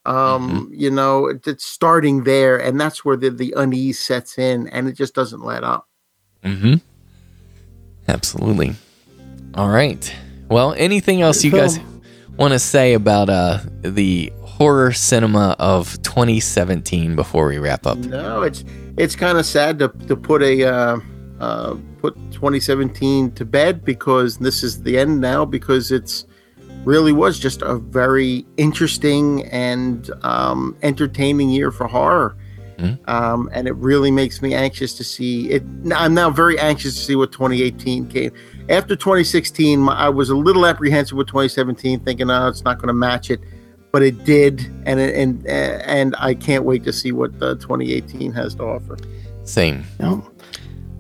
Um, 0.05 0.71
you 0.73 0.89
know, 0.89 1.27
it's 1.27 1.65
starting 1.65 2.23
there, 2.23 2.55
and 2.57 2.79
that's 2.79 3.03
where 3.03 3.17
the, 3.17 3.29
the 3.29 3.53
unease 3.57 3.99
sets 3.99 4.37
in, 4.37 4.69
and 4.69 4.87
it 4.87 4.93
just 4.93 5.13
doesn't 5.13 5.43
let 5.43 5.65
up. 5.65 5.87
Mm 6.43 6.59
hmm. 6.59 6.73
Absolutely. 8.07 8.75
All 9.55 9.67
right. 9.69 10.13
Well, 10.47 10.73
anything 10.77 11.21
else 11.21 11.43
you 11.43 11.51
guys 11.51 11.79
want 12.37 12.53
to 12.53 12.59
say 12.59 12.93
about 12.93 13.29
uh, 13.29 13.59
the 13.81 14.31
horror 14.57 14.91
cinema 14.91 15.55
of 15.59 16.01
2017 16.01 17.15
before 17.15 17.47
we 17.47 17.59
wrap 17.59 17.85
up? 17.85 17.97
No, 17.99 18.41
it's 18.41 18.63
it's 18.97 19.15
kind 19.15 19.37
of 19.37 19.45
sad 19.45 19.77
to 19.79 19.89
to 20.07 20.15
put 20.15 20.41
a 20.41 20.63
uh, 20.63 20.97
uh, 21.39 21.75
put 21.99 22.15
2017 22.31 23.31
to 23.33 23.45
bed 23.45 23.85
because 23.85 24.37
this 24.37 24.63
is 24.63 24.81
the 24.81 24.97
end 24.97 25.21
now 25.21 25.45
because 25.45 25.91
it's 25.91 26.25
really 26.83 27.11
was 27.11 27.37
just 27.37 27.61
a 27.61 27.75
very 27.75 28.45
interesting 28.57 29.45
and 29.47 30.09
um, 30.23 30.75
entertaining 30.81 31.49
year 31.49 31.71
for 31.71 31.87
horror. 31.87 32.35
Mm-hmm. 32.77 33.09
Um, 33.09 33.49
and 33.53 33.67
it 33.67 33.75
really 33.75 34.11
makes 34.11 34.41
me 34.41 34.53
anxious 34.53 34.93
to 34.97 35.03
see 35.03 35.49
it. 35.49 35.63
I'm 35.95 36.13
now 36.13 36.29
very 36.29 36.59
anxious 36.59 36.95
to 36.95 37.01
see 37.01 37.15
what 37.15 37.31
2018 37.31 38.07
came. 38.07 38.31
After 38.69 38.95
2016, 38.95 39.89
I 39.89 40.09
was 40.09 40.29
a 40.29 40.35
little 40.35 40.65
apprehensive 40.65 41.17
with 41.17 41.27
2017, 41.27 42.01
thinking, 42.01 42.29
"Oh, 42.29 42.47
it's 42.47 42.63
not 42.63 42.77
going 42.77 42.87
to 42.87 42.93
match 42.93 43.31
it," 43.31 43.39
but 43.97 44.03
it 44.03 44.25
did, 44.25 44.61
and 44.85 44.99
and 44.99 45.43
and 45.47 46.15
I 46.19 46.35
can't 46.35 46.65
wait 46.65 46.83
to 46.83 46.93
see 46.93 47.11
what 47.11 47.31
uh, 47.41 47.55
2018 47.55 48.31
has 48.31 48.53
to 48.53 48.63
offer. 48.63 48.95
Same. 49.43 49.83
Yeah. 49.99 50.21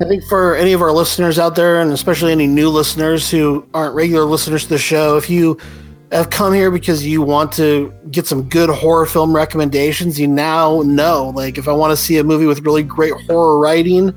I 0.01 0.05
think 0.05 0.23
for 0.23 0.55
any 0.55 0.73
of 0.73 0.81
our 0.81 0.91
listeners 0.91 1.37
out 1.37 1.53
there, 1.53 1.79
and 1.79 1.91
especially 1.91 2.31
any 2.31 2.47
new 2.47 2.69
listeners 2.69 3.29
who 3.29 3.67
aren't 3.75 3.93
regular 3.93 4.25
listeners 4.25 4.63
to 4.63 4.69
the 4.69 4.77
show, 4.79 5.15
if 5.15 5.29
you 5.29 5.59
have 6.11 6.31
come 6.31 6.55
here 6.55 6.71
because 6.71 7.05
you 7.05 7.21
want 7.21 7.51
to 7.51 7.93
get 8.09 8.25
some 8.25 8.49
good 8.49 8.71
horror 8.71 9.05
film 9.05 9.35
recommendations, 9.35 10.19
you 10.19 10.25
now 10.25 10.81
know. 10.81 11.31
Like, 11.35 11.59
if 11.59 11.67
I 11.67 11.73
want 11.73 11.91
to 11.91 11.97
see 11.97 12.17
a 12.17 12.23
movie 12.23 12.47
with 12.47 12.61
really 12.61 12.81
great 12.81 13.13
horror 13.27 13.59
writing, 13.59 14.11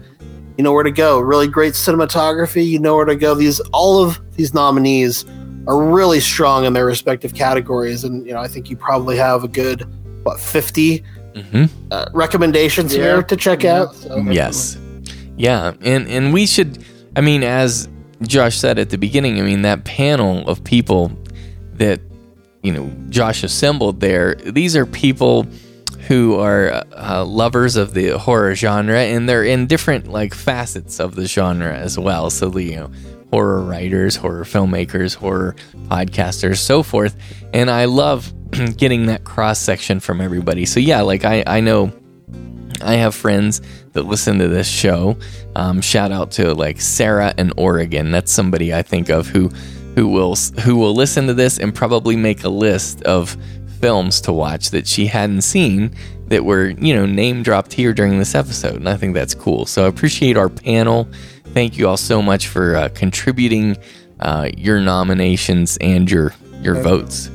you 0.57 0.65
know 0.65 0.73
where 0.73 0.85
to 0.85 0.91
go. 0.91 1.21
Really 1.21 1.49
great 1.49 1.75
cinematography, 1.75 2.67
you 2.67 2.79
know 2.79 2.97
where 2.97 3.05
to 3.05 3.15
go. 3.15 3.35
These 3.35 3.61
all 3.75 4.03
of 4.03 4.19
these 4.37 4.55
nominees 4.55 5.27
are 5.67 5.83
really 5.83 6.21
strong 6.21 6.65
in 6.65 6.73
their 6.73 6.87
respective 6.87 7.35
categories, 7.35 8.05
and 8.05 8.27
you 8.27 8.33
know 8.33 8.41
I 8.41 8.49
think 8.49 8.71
you 8.71 8.77
probably 8.77 9.17
have 9.17 9.45
a 9.45 9.49
good 9.49 9.87
what 10.25 10.39
50 10.39 11.03
mm-hmm. 11.35 11.65
uh, 11.91 12.07
recommendations 12.13 12.95
yeah. 12.95 13.03
here 13.03 13.23
to 13.23 13.37
check 13.37 13.63
yeah. 13.63 13.83
out. 13.83 13.95
So. 13.95 14.17
Yes. 14.19 14.79
Yeah, 15.37 15.73
and 15.81 16.07
and 16.09 16.33
we 16.33 16.47
should. 16.47 16.85
I 17.17 17.23
mean, 17.23 17.43
as 17.43 17.89
Josh 18.23 18.57
said 18.57 18.79
at 18.79 18.91
the 18.91 18.99
beginning, 18.99 19.41
I 19.41 19.43
mean 19.43 19.63
that 19.63 19.85
panel 19.85 20.47
of 20.49 20.63
people 20.65 21.11
that 21.75 22.01
you 22.63 22.73
know 22.73 22.91
Josh 23.09 23.43
assembled 23.43 24.01
there. 24.01 24.35
These 24.35 24.77
are 24.77 24.85
people 24.85 25.47
who 26.09 26.39
are 26.39 26.85
uh, 26.93 27.25
lovers 27.25 27.77
of 27.77 27.95
the 27.95 28.19
horror 28.19 28.55
genre, 28.55 28.99
and 28.99 29.29
they're 29.29 29.45
in 29.45 29.67
different 29.67 30.09
like 30.09 30.35
facets 30.35 31.01
of 31.01 31.15
the 31.15 31.27
genre 31.27 31.75
as 31.75 31.99
well. 31.99 32.29
So 32.31 32.51
the 32.51 32.63
you 32.63 32.77
know 32.77 32.91
horror 33.31 33.63
writers, 33.63 34.17
horror 34.17 34.45
filmmakers, 34.45 35.15
horror 35.15 35.55
podcasters, 35.89 36.59
so 36.59 36.83
forth. 36.83 37.17
And 37.53 37.71
I 37.71 37.87
love 37.87 38.33
getting 38.77 39.07
that 39.07 39.25
cross 39.25 39.59
section 39.59 40.01
from 40.01 40.21
everybody. 40.21 40.67
So 40.67 40.81
yeah, 40.81 41.03
like 41.03 41.25
I 41.25 41.45
I 41.47 41.61
know 41.61 41.93
I 42.83 42.95
have 42.95 43.15
friends 43.15 43.61
that 43.93 44.03
listen 44.05 44.39
to 44.39 44.49
this 44.49 44.69
show. 44.69 45.17
Um, 45.55 45.81
shout 45.81 46.13
out 46.13 46.33
to 46.33 46.55
like 46.55 46.81
Sarah 46.81 47.35
in 47.37 47.53
Oregon. 47.57 48.11
That's 48.11 48.33
somebody 48.33 48.75
I 48.75 48.83
think 48.83 49.09
of 49.09 49.29
who 49.29 49.49
who 49.97 50.09
will 50.09 50.37
who 50.63 50.77
will 50.77 50.95
listen 50.95 51.27
to 51.27 51.35
this 51.35 51.59
and 51.59 51.75
probably 51.75 52.17
make 52.17 52.45
a 52.45 52.49
list 52.49 53.03
of 53.03 53.37
films 53.81 54.21
to 54.23 54.33
watch 54.33 54.71
that 54.71 54.87
she 54.87 55.07
hadn't 55.07 55.43
seen 55.43 55.95
that 56.27 56.45
were 56.45 56.69
you 56.69 56.95
know 56.95 57.07
name 57.07 57.43
dropped 57.43 57.73
here 57.73 57.93
during 57.93 58.19
this 58.19 58.35
episode. 58.35 58.77
And 58.77 58.89
I 58.89 58.97
think 58.97 59.15
that's 59.15 59.35
cool. 59.35 59.67
So 59.67 59.85
I 59.85 59.89
appreciate 59.89 60.37
our 60.37 60.49
panel. 60.49 61.09
Thank 61.53 61.79
you 61.79 61.89
all 61.89 61.97
so 61.97 62.23
much 62.23 62.47
for 62.47 62.77
uh, 62.77 62.89
contributing 62.95 63.77
uh, 64.21 64.51
your 64.57 64.81
nominations 64.81 65.77
and 65.81 66.11
your 66.11 66.33
your 66.63 66.81
votes. 66.83 67.31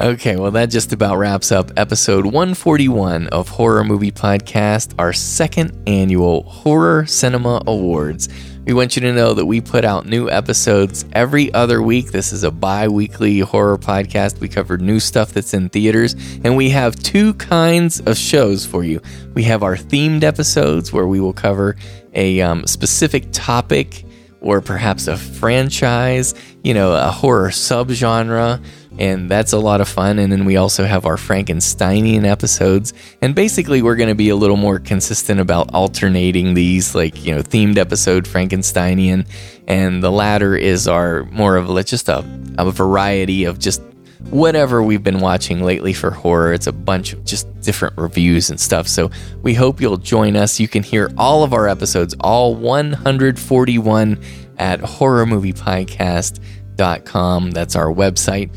Okay, 0.00 0.36
well, 0.36 0.50
that 0.52 0.66
just 0.66 0.92
about 0.92 1.16
wraps 1.18 1.52
up 1.52 1.70
episode 1.76 2.24
141 2.24 3.28
of 3.28 3.48
Horror 3.48 3.84
Movie 3.84 4.10
Podcast, 4.10 4.94
our 4.98 5.12
second 5.12 5.76
annual 5.86 6.44
Horror 6.44 7.06
Cinema 7.06 7.62
Awards. 7.66 8.28
We 8.64 8.74
want 8.74 8.94
you 8.94 9.02
to 9.02 9.12
know 9.12 9.34
that 9.34 9.46
we 9.46 9.60
put 9.60 9.84
out 9.84 10.06
new 10.06 10.30
episodes 10.30 11.04
every 11.12 11.52
other 11.52 11.82
week. 11.82 12.12
This 12.12 12.32
is 12.32 12.44
a 12.44 12.50
bi 12.50 12.86
weekly 12.86 13.40
horror 13.40 13.76
podcast. 13.76 14.38
We 14.38 14.48
cover 14.48 14.78
new 14.78 15.00
stuff 15.00 15.32
that's 15.32 15.52
in 15.52 15.68
theaters, 15.68 16.14
and 16.44 16.56
we 16.56 16.70
have 16.70 16.94
two 16.96 17.34
kinds 17.34 18.00
of 18.00 18.16
shows 18.16 18.64
for 18.64 18.84
you. 18.84 19.00
We 19.34 19.42
have 19.44 19.62
our 19.64 19.76
themed 19.76 20.22
episodes 20.22 20.92
where 20.92 21.08
we 21.08 21.18
will 21.18 21.32
cover 21.32 21.76
a 22.14 22.40
um, 22.40 22.66
specific 22.66 23.26
topic 23.32 24.04
or 24.40 24.60
perhaps 24.60 25.06
a 25.06 25.16
franchise, 25.16 26.34
you 26.64 26.74
know, 26.74 26.92
a 26.92 27.10
horror 27.10 27.50
subgenre 27.50 28.60
and 28.98 29.30
that's 29.30 29.52
a 29.52 29.58
lot 29.58 29.80
of 29.80 29.88
fun. 29.88 30.18
And 30.18 30.30
then 30.30 30.44
we 30.44 30.56
also 30.56 30.84
have 30.84 31.06
our 31.06 31.16
Frankensteinian 31.16 32.24
episodes, 32.24 32.92
and 33.20 33.34
basically 33.34 33.82
we're 33.82 33.96
going 33.96 34.08
to 34.08 34.14
be 34.14 34.28
a 34.28 34.36
little 34.36 34.56
more 34.56 34.78
consistent 34.78 35.40
about 35.40 35.72
alternating 35.74 36.54
these, 36.54 36.94
like 36.94 37.24
you 37.24 37.34
know, 37.34 37.42
themed 37.42 37.78
episode 37.78 38.24
Frankensteinian, 38.24 39.26
and 39.66 40.02
the 40.02 40.10
latter 40.10 40.56
is 40.56 40.86
our 40.88 41.24
more 41.24 41.56
of 41.56 41.68
just 41.86 42.08
a, 42.08 42.24
a 42.58 42.70
variety 42.70 43.44
of 43.44 43.58
just 43.58 43.82
whatever 44.30 44.82
we've 44.82 45.02
been 45.02 45.20
watching 45.20 45.62
lately 45.62 45.92
for 45.92 46.10
horror. 46.10 46.52
It's 46.52 46.66
a 46.66 46.72
bunch 46.72 47.12
of 47.12 47.24
just 47.24 47.48
different 47.60 47.96
reviews 47.98 48.50
and 48.50 48.58
stuff. 48.58 48.88
So 48.88 49.10
we 49.42 49.54
hope 49.54 49.80
you'll 49.80 49.98
join 49.98 50.36
us. 50.36 50.60
You 50.60 50.68
can 50.68 50.82
hear 50.82 51.12
all 51.16 51.44
of 51.44 51.52
our 51.52 51.68
episodes, 51.68 52.14
all 52.20 52.54
141, 52.54 54.22
at 54.58 54.80
horrormoviepodcast.com. 54.80 57.50
That's 57.50 57.76
our 57.76 57.92
website. 57.92 58.54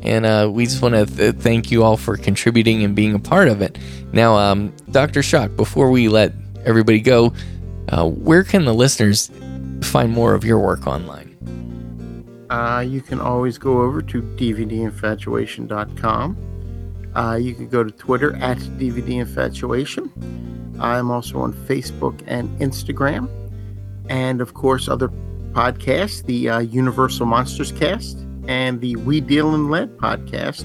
And 0.00 0.24
uh, 0.24 0.48
we 0.52 0.64
just 0.64 0.80
want 0.80 0.94
to 0.94 1.06
th- 1.06 1.34
thank 1.36 1.70
you 1.70 1.82
all 1.82 1.96
for 1.96 2.16
contributing 2.16 2.84
and 2.84 2.94
being 2.94 3.14
a 3.14 3.18
part 3.18 3.48
of 3.48 3.62
it. 3.62 3.78
Now, 4.12 4.36
um, 4.36 4.74
Dr. 4.90 5.22
Shock, 5.22 5.56
before 5.56 5.90
we 5.90 6.08
let 6.08 6.32
everybody 6.64 7.00
go, 7.00 7.32
uh, 7.88 8.08
where 8.08 8.44
can 8.44 8.64
the 8.64 8.74
listeners 8.74 9.30
find 9.82 10.12
more 10.12 10.34
of 10.34 10.44
your 10.44 10.58
work 10.58 10.86
online? 10.86 11.27
Uh, 12.50 12.84
you 12.86 13.00
can 13.00 13.18
always 13.20 13.56
go 13.58 13.80
over 13.82 14.02
to 14.02 14.22
dvdinfatuation.com. 14.22 16.36
Uh, 17.14 17.36
you 17.36 17.54
can 17.54 17.68
go 17.68 17.84
to 17.84 17.90
Twitter 17.90 18.34
at 18.36 18.58
dvdinfatuation. 18.58 20.10
I'm 20.80 21.10
also 21.10 21.40
on 21.40 21.52
Facebook 21.52 22.22
and 22.26 22.48
Instagram. 22.60 23.28
And 24.08 24.40
of 24.40 24.54
course, 24.54 24.88
other 24.88 25.08
podcasts, 25.52 26.24
the 26.24 26.48
uh, 26.48 26.60
Universal 26.60 27.26
Monsters 27.26 27.72
Cast 27.72 28.16
and 28.46 28.80
the 28.80 28.96
We 28.96 29.20
Deal 29.20 29.54
in 29.54 29.68
Lead 29.70 29.98
podcast. 29.98 30.64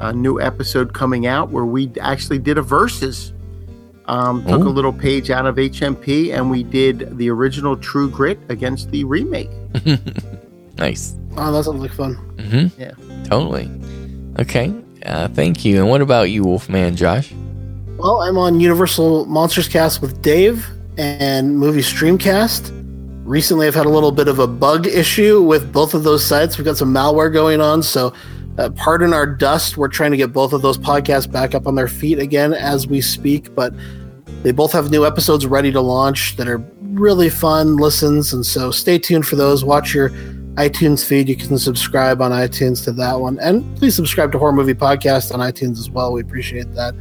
A 0.00 0.12
new 0.12 0.38
episode 0.40 0.92
coming 0.92 1.26
out 1.26 1.50
where 1.50 1.64
we 1.64 1.90
actually 2.00 2.38
did 2.38 2.58
a 2.58 2.62
verses. 2.62 3.32
Um, 4.06 4.44
took 4.44 4.60
Ooh. 4.60 4.68
a 4.68 4.70
little 4.70 4.92
page 4.92 5.30
out 5.30 5.46
of 5.46 5.56
HMP 5.56 6.32
and 6.32 6.50
we 6.50 6.62
did 6.62 7.18
the 7.18 7.30
original 7.30 7.76
True 7.76 8.10
Grit 8.10 8.38
against 8.48 8.90
the 8.90 9.04
remake. 9.04 9.50
nice. 10.78 11.16
Oh, 11.36 11.52
that 11.52 11.64
sounds 11.64 11.80
like 11.80 11.92
fun. 11.92 12.16
Mm-hmm. 12.36 12.80
Yeah. 12.80 12.92
Totally. 13.24 13.70
Okay. 14.38 14.72
Uh, 15.04 15.28
thank 15.28 15.64
you. 15.64 15.80
And 15.80 15.88
what 15.88 16.00
about 16.00 16.30
you, 16.30 16.44
Wolfman 16.44 16.96
Josh? 16.96 17.32
Well, 17.98 18.22
I'm 18.22 18.36
on 18.38 18.60
Universal 18.60 19.26
Monsters 19.26 19.68
Cast 19.68 20.02
with 20.02 20.20
Dave 20.22 20.66
and 20.98 21.58
Movie 21.58 21.80
Streamcast 21.80 22.72
recently 23.26 23.66
I've 23.66 23.74
had 23.74 23.86
a 23.86 23.90
little 23.90 24.12
bit 24.12 24.28
of 24.28 24.38
a 24.38 24.46
bug 24.46 24.86
issue 24.86 25.42
with 25.42 25.72
both 25.72 25.94
of 25.94 26.04
those 26.04 26.24
sites. 26.24 26.56
We've 26.56 26.64
got 26.64 26.76
some 26.76 26.94
malware 26.94 27.32
going 27.32 27.60
on, 27.60 27.82
so 27.82 28.14
uh, 28.56 28.70
pardon 28.70 29.12
our 29.12 29.26
dust. 29.26 29.76
We're 29.76 29.88
trying 29.88 30.12
to 30.12 30.16
get 30.16 30.32
both 30.32 30.52
of 30.52 30.62
those 30.62 30.78
podcasts 30.78 31.30
back 31.30 31.54
up 31.54 31.66
on 31.66 31.74
their 31.74 31.88
feet 31.88 32.18
again 32.18 32.54
as 32.54 32.86
we 32.86 33.00
speak, 33.00 33.54
but 33.54 33.74
they 34.42 34.52
both 34.52 34.72
have 34.72 34.90
new 34.90 35.04
episodes 35.04 35.44
ready 35.44 35.72
to 35.72 35.80
launch 35.80 36.36
that 36.36 36.48
are 36.48 36.58
really 36.80 37.28
fun 37.28 37.76
listens, 37.76 38.32
and 38.32 38.46
so 38.46 38.70
stay 38.70 38.98
tuned 38.98 39.26
for 39.26 39.36
those. 39.36 39.64
Watch 39.64 39.92
your 39.92 40.10
iTunes 40.56 41.04
feed. 41.04 41.28
You 41.28 41.36
can 41.36 41.58
subscribe 41.58 42.20
on 42.20 42.30
iTunes 42.30 42.82
to 42.84 42.92
that 42.92 43.20
one, 43.20 43.38
and 43.40 43.76
please 43.76 43.94
subscribe 43.94 44.32
to 44.32 44.38
Horror 44.38 44.52
Movie 44.52 44.74
Podcast 44.74 45.32
on 45.32 45.40
iTunes 45.40 45.78
as 45.78 45.90
well. 45.90 46.12
We 46.12 46.22
appreciate 46.22 46.72
that. 46.74 46.94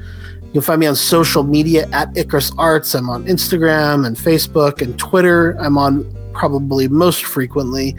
You 0.43 0.51
can 0.51 0.61
find 0.61 0.79
me 0.79 0.87
on 0.87 0.95
social 0.95 1.43
media 1.43 1.87
at 1.91 2.15
Icarus 2.17 2.51
Arts. 2.57 2.93
I'm 2.95 3.09
on 3.09 3.25
Instagram 3.25 4.05
and 4.05 4.15
Facebook 4.15 4.81
and 4.81 4.97
Twitter. 4.97 5.57
I'm 5.59 5.77
on 5.77 6.05
probably 6.33 6.87
most 6.87 7.23
frequently. 7.25 7.95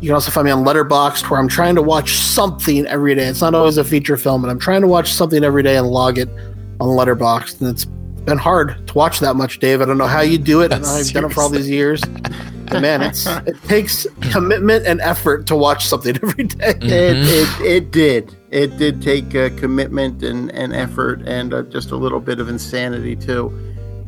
You 0.00 0.08
can 0.08 0.14
also 0.14 0.30
find 0.30 0.46
me 0.46 0.50
on 0.50 0.64
Letterboxd, 0.64 1.30
where 1.30 1.38
I'm 1.38 1.48
trying 1.48 1.74
to 1.76 1.82
watch 1.82 2.16
something 2.16 2.86
every 2.86 3.14
day. 3.14 3.26
It's 3.26 3.40
not 3.40 3.54
always 3.54 3.78
a 3.78 3.84
feature 3.84 4.16
film, 4.16 4.42
but 4.42 4.50
I'm 4.50 4.58
trying 4.58 4.80
to 4.80 4.88
watch 4.88 5.12
something 5.12 5.44
every 5.44 5.62
day 5.62 5.76
and 5.76 5.86
log 5.86 6.18
it 6.18 6.28
on 6.80 6.88
Letterboxd. 6.88 7.60
And 7.60 7.70
it's 7.70 7.84
been 7.84 8.38
hard 8.38 8.86
to 8.88 8.94
watch 8.94 9.20
that 9.20 9.36
much, 9.36 9.58
Dave. 9.58 9.80
I 9.80 9.84
don't 9.84 9.98
know 9.98 10.06
how 10.06 10.20
you 10.20 10.38
do 10.38 10.60
it. 10.60 10.72
I 10.72 10.76
have 10.98 11.12
done 11.12 11.24
it 11.24 11.32
for 11.32 11.42
all 11.42 11.48
these 11.48 11.70
years. 11.70 12.02
man, 12.80 13.02
it's 13.02 13.26
it 13.46 13.62
takes 13.64 14.06
commitment 14.30 14.86
and 14.86 15.00
effort 15.00 15.46
to 15.46 15.56
watch 15.56 15.86
something 15.86 16.16
every 16.22 16.44
day. 16.44 16.74
Mm-hmm. 16.74 16.86
It, 16.86 17.66
it, 17.66 17.66
it 17.66 17.90
did 17.90 18.36
it 18.52 18.76
did 18.76 19.00
take 19.00 19.34
uh, 19.34 19.48
commitment 19.56 20.22
and, 20.22 20.52
and 20.52 20.74
effort 20.74 21.22
and 21.26 21.54
uh, 21.54 21.62
just 21.62 21.90
a 21.90 21.96
little 21.96 22.20
bit 22.20 22.38
of 22.38 22.48
insanity 22.48 23.16
too. 23.16 23.46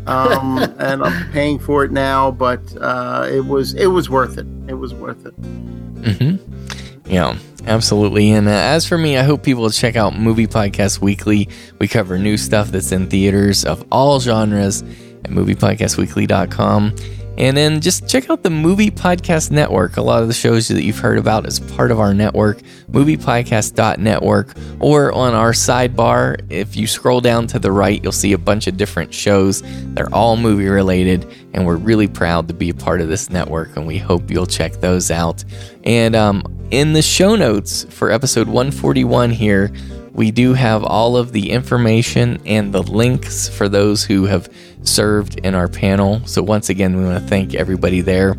Um, 0.07 0.59
and 0.79 1.03
I'm 1.03 1.33
paying 1.33 1.59
for 1.59 1.83
it 1.83 1.91
now, 1.91 2.31
but 2.31 2.61
uh, 2.79 3.27
it 3.31 3.47
was 3.47 3.75
it 3.75 3.87
was 3.87 4.11
worth 4.11 4.37
it. 4.37 4.47
It 4.69 4.75
was 4.75 4.93
worth 4.95 5.25
it. 5.25 5.35
Mm-hmm. 5.43 7.11
Yeah, 7.11 7.39
absolutely. 7.67 8.33
And 8.33 8.47
uh, 8.47 8.51
as 8.51 8.87
for 8.87 8.99
me, 8.99 9.17
I 9.17 9.23
hope 9.23 9.43
people 9.43 9.63
will 9.63 9.71
check 9.71 9.97
out 9.97 10.19
Movie 10.19 10.47
Podcast 10.47 11.01
Weekly. 11.01 11.49
We 11.79 11.89
cover 11.89 12.19
new 12.19 12.37
stuff 12.37 12.69
that's 12.69 12.93
in 12.93 13.09
theaters 13.09 13.65
of 13.65 13.83
all 13.91 14.21
genres 14.21 14.83
at 14.83 15.31
moviepodcastweekly.com. 15.31 16.95
And 17.37 17.57
then 17.57 17.81
just 17.81 18.09
check 18.09 18.31
out 18.31 18.43
the 18.43 18.51
Movie 18.51 18.91
Podcast 18.91 19.51
Network. 19.51 19.97
A 19.97 20.03
lot 20.03 20.23
of 20.23 20.29
the 20.29 20.35
shows 20.35 20.69
that 20.69 20.85
you've 20.85 20.99
heard 20.99 21.19
about 21.19 21.47
as 21.47 21.59
part 21.59 21.91
of 21.91 21.99
our 21.99 22.15
network, 22.15 22.59
moviepodcast.network, 22.91 24.55
or 24.81 25.13
on 25.13 25.35
our 25.35 25.53
sidebar. 25.53 26.41
If 26.51 26.77
you 26.77 26.87
scroll 26.87 27.21
down 27.21 27.47
to 27.49 27.59
the 27.59 27.73
right, 27.73 28.03
you'll 28.03 28.13
see 28.13 28.33
a 28.33 28.39
bunch 28.39 28.67
of 28.67 28.77
different 28.77 29.13
shows. 29.13 29.63
They're 29.95 30.13
all 30.15 30.37
movie 30.37 30.69
related, 30.69 31.27
and 31.53 31.67
we're 31.67 31.77
really 31.77 32.09
proud 32.09 32.49
to 32.49 32.55
be 32.55 32.71
a 32.71 32.75
part 32.75 33.01
of 33.01 33.09
this 33.09 33.31
network, 33.31 33.77
and 33.77 33.87
we 33.87 33.99
hope 33.99 34.31
you'll 34.31 34.47
check 34.47 34.75
those 34.75 35.11
out. 35.11 35.45
And 35.83 36.15
um, 36.15 36.43
in 36.71 36.93
the 36.93 37.03
show 37.03 37.37
notes 37.37 37.85
for 37.91 38.11
episode 38.11 38.47
141 38.47 39.31
here, 39.31 39.73
we 40.15 40.31
do 40.31 40.55
have 40.55 40.85
all 40.85 41.17
of 41.17 41.33
the 41.33 41.51
information 41.51 42.41
and 42.47 42.73
the 42.73 42.83
links 42.83 43.49
for 43.49 43.69
those 43.69 44.05
who 44.05 44.27
have 44.27 44.49
served 44.85 45.41
in 45.41 45.55
our 45.55 45.69
panel. 45.69 46.25
So, 46.27 46.41
once 46.43 46.69
again, 46.69 46.97
we 46.97 47.05
want 47.05 47.21
to 47.21 47.29
thank 47.29 47.55
everybody 47.55 48.01
there. 48.01 48.37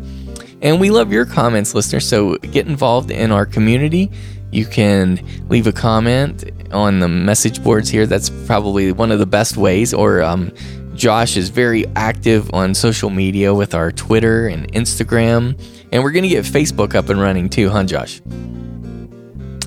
And 0.62 0.80
we 0.80 0.90
love 0.90 1.12
your 1.12 1.26
comments, 1.26 1.74
listeners. 1.74 2.08
So, 2.08 2.36
get 2.38 2.66
involved 2.66 3.10
in 3.10 3.30
our 3.30 3.44
community. 3.44 4.10
You 4.50 4.64
can 4.64 5.20
leave 5.48 5.66
a 5.66 5.72
comment 5.72 6.50
on 6.72 6.98
the 7.00 7.08
message 7.08 7.62
boards 7.62 7.90
here. 7.90 8.06
That's 8.06 8.30
probably 8.46 8.90
one 8.90 9.12
of 9.12 9.18
the 9.18 9.26
best 9.26 9.58
ways. 9.58 9.92
Or, 9.92 10.22
um, 10.22 10.52
Josh 10.94 11.36
is 11.36 11.50
very 11.50 11.84
active 11.94 12.52
on 12.54 12.72
social 12.72 13.10
media 13.10 13.52
with 13.52 13.74
our 13.74 13.92
Twitter 13.92 14.48
and 14.48 14.72
Instagram. 14.72 15.60
And 15.92 16.02
we're 16.02 16.12
going 16.12 16.22
to 16.22 16.28
get 16.30 16.46
Facebook 16.46 16.94
up 16.94 17.10
and 17.10 17.20
running 17.20 17.50
too, 17.50 17.68
huh, 17.68 17.84
Josh? 17.84 18.22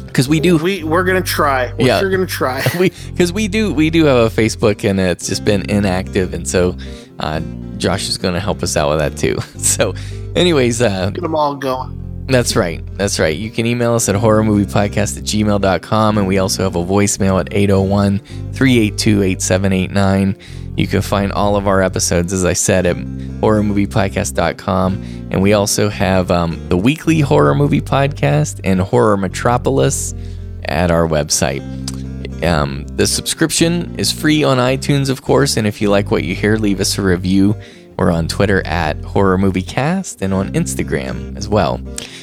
Because 0.09 0.27
we 0.27 0.39
do 0.39 0.57
we 0.57 0.83
we're 0.83 1.03
gonna 1.03 1.21
try. 1.21 1.71
We're 1.73 1.87
yeah, 1.87 2.01
gonna 2.01 2.25
try. 2.25 2.63
We 2.79 2.89
because 3.11 3.31
we 3.31 3.47
do 3.47 3.73
we 3.73 3.89
do 3.89 4.05
have 4.05 4.17
a 4.17 4.29
facebook 4.29 4.87
and 4.87 4.99
it's 4.99 5.27
just 5.27 5.45
been 5.45 5.69
inactive 5.69 6.33
and 6.33 6.47
so 6.47 6.75
uh, 7.19 7.41
josh 7.77 8.09
is 8.09 8.17
gonna 8.17 8.39
help 8.39 8.63
us 8.63 8.75
out 8.75 8.89
with 8.89 8.99
that 8.99 9.17
too. 9.17 9.37
So 9.59 9.93
anyways 10.35 10.81
uh 10.81 11.11
get 11.11 11.21
them 11.21 11.35
all 11.35 11.55
going. 11.55 12.25
that's 12.27 12.55
right 12.55 12.83
that's 12.97 13.19
right. 13.19 13.35
You 13.37 13.49
can 13.49 13.65
email 13.65 13.93
us 13.93 14.09
at 14.09 14.15
horrormoviepodcast 14.15 15.17
at 15.17 15.23
gmail.com 15.23 16.17
and 16.17 16.27
we 16.27 16.37
also 16.37 16.63
have 16.63 16.75
a 16.75 16.83
voicemail 16.83 17.39
at 17.39 17.49
801-382-8789 17.51 20.35
you 20.77 20.87
can 20.87 21.01
find 21.01 21.31
all 21.33 21.55
of 21.57 21.67
our 21.67 21.81
episodes, 21.81 22.31
as 22.31 22.45
I 22.45 22.53
said, 22.53 22.85
at 22.85 22.95
horrormoviepodcast.com. 22.95 25.18
And 25.31 25.41
we 25.41 25.53
also 25.53 25.89
have 25.89 26.31
um, 26.31 26.59
the 26.69 26.77
weekly 26.77 27.19
horror 27.19 27.55
movie 27.55 27.81
podcast 27.81 28.59
and 28.63 28.79
Horror 28.79 29.17
Metropolis 29.17 30.13
at 30.65 30.91
our 30.91 31.07
website. 31.07 31.63
Um, 32.43 32.85
the 32.95 33.05
subscription 33.05 33.99
is 33.99 34.11
free 34.11 34.43
on 34.43 34.57
iTunes, 34.57 35.09
of 35.09 35.21
course. 35.21 35.57
And 35.57 35.67
if 35.67 35.81
you 35.81 35.89
like 35.89 36.09
what 36.09 36.23
you 36.23 36.35
hear, 36.35 36.57
leave 36.57 36.79
us 36.79 36.97
a 36.97 37.01
review. 37.01 37.55
We're 37.97 38.11
on 38.11 38.29
Twitter 38.29 38.65
at 38.65 39.03
Horror 39.03 39.37
Movie 39.37 39.61
Cast 39.61 40.21
and 40.21 40.33
on 40.33 40.53
Instagram 40.53 41.35
as 41.35 41.49
well. 41.49 41.81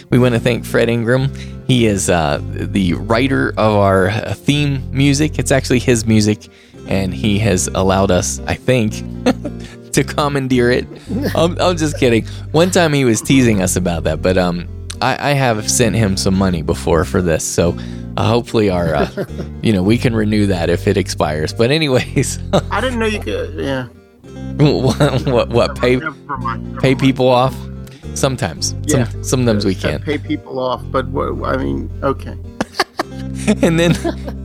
We 0.09 0.19
want 0.19 0.35
to 0.35 0.41
thank 0.41 0.65
Fred 0.65 0.89
Ingram. 0.89 1.35
He 1.67 1.87
is 1.87 2.09
uh, 2.09 2.41
the 2.43 2.95
writer 2.95 3.51
of 3.51 3.75
our 3.75 4.11
theme 4.35 4.91
music. 4.91 5.39
It's 5.39 5.53
actually 5.53 5.81
his 5.81 6.07
music 6.07 6.49
and 6.89 7.13
he 7.13 7.39
has 7.41 7.69
allowed 7.69 8.11
us, 8.11 8.41
I 8.47 8.55
think, 8.55 8.95
to 9.97 10.05
commandeer 10.05 10.71
it. 10.71 10.87
I'm, 11.35 11.59
I'm, 11.59 11.77
just 11.77 11.99
kidding. 11.99 12.27
One 12.53 12.71
time 12.71 12.93
he 12.93 13.05
was 13.05 13.23
teasing 13.23 13.63
us 13.63 13.77
about 13.77 14.05
that, 14.05 14.21
but 14.21 14.37
um, 14.37 14.69
I, 15.01 15.31
I 15.31 15.33
have 15.33 15.71
sent 15.71 15.97
him 15.97 16.17
some 16.19 16.37
money 16.37 16.61
before 16.63 17.05
for 17.05 17.23
this, 17.23 17.45
so 17.45 17.77
uh, 18.19 18.29
hopefully 18.29 18.69
our, 18.69 18.95
uh, 18.95 19.25
you 19.63 19.73
know, 19.73 19.83
we 19.83 19.97
can 19.97 20.15
renew 20.15 20.47
that 20.47 20.69
if 20.69 20.87
it 20.87 20.99
expires. 20.99 21.55
But 21.55 21.71
anyways, 21.71 22.39
I 22.71 22.81
didn't 22.83 22.99
know 22.99 23.07
you 23.07 23.21
could. 23.21 23.55
Yeah. 23.55 23.87
what, 24.57 25.27
what? 25.27 25.49
What? 25.49 25.79
Pay 25.79 25.99
pay 26.81 26.95
people 26.95 27.29
off? 27.29 27.57
Sometimes. 28.15 28.75
Yeah. 28.83 29.05
Some, 29.05 29.25
sometimes 29.25 29.65
we 29.65 29.75
can 29.75 30.03
pay 30.03 30.19
people 30.19 30.59
off, 30.59 30.83
but 30.91 31.07
I 31.07 31.57
mean, 31.57 31.91
okay. 32.03 32.37
and 33.63 33.79
then 33.79 33.95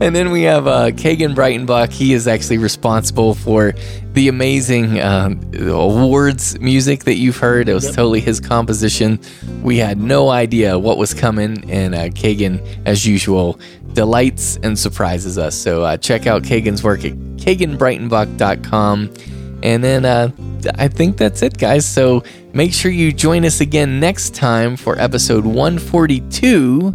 and 0.00 0.14
then 0.14 0.30
we 0.30 0.42
have 0.42 0.66
uh, 0.66 0.90
Kagan 0.90 1.34
Breitenbach. 1.34 1.90
He 1.90 2.12
is 2.12 2.28
actually 2.28 2.58
responsible 2.58 3.34
for 3.34 3.72
the 4.12 4.28
amazing 4.28 5.00
um, 5.00 5.40
awards 5.54 6.58
music 6.60 7.04
that 7.04 7.16
you've 7.16 7.38
heard. 7.38 7.68
It 7.68 7.74
was 7.74 7.86
yep. 7.86 7.94
totally 7.94 8.20
his 8.20 8.40
composition. 8.40 9.18
We 9.62 9.78
had 9.78 9.98
no 9.98 10.28
idea 10.28 10.78
what 10.78 10.98
was 10.98 11.14
coming, 11.14 11.70
and 11.70 11.94
uh, 11.94 12.08
Kagan, 12.08 12.60
as 12.86 13.06
usual, 13.06 13.58
delights 13.92 14.58
and 14.62 14.78
surprises 14.78 15.38
us. 15.38 15.56
So 15.56 15.82
uh, 15.82 15.96
check 15.96 16.26
out 16.26 16.42
Kagan's 16.42 16.82
work 16.82 17.04
at 17.04 17.12
kaganbreitenbach.com. 17.12 19.14
And 19.62 19.84
then 19.84 20.04
uh, 20.04 20.30
I 20.76 20.88
think 20.88 21.16
that's 21.16 21.42
it, 21.42 21.58
guys. 21.58 21.86
So 21.86 22.24
make 22.52 22.72
sure 22.72 22.90
you 22.90 23.12
join 23.12 23.44
us 23.44 23.60
again 23.60 24.00
next 24.00 24.34
time 24.34 24.76
for 24.76 24.98
episode 24.98 25.44
142 25.44 26.94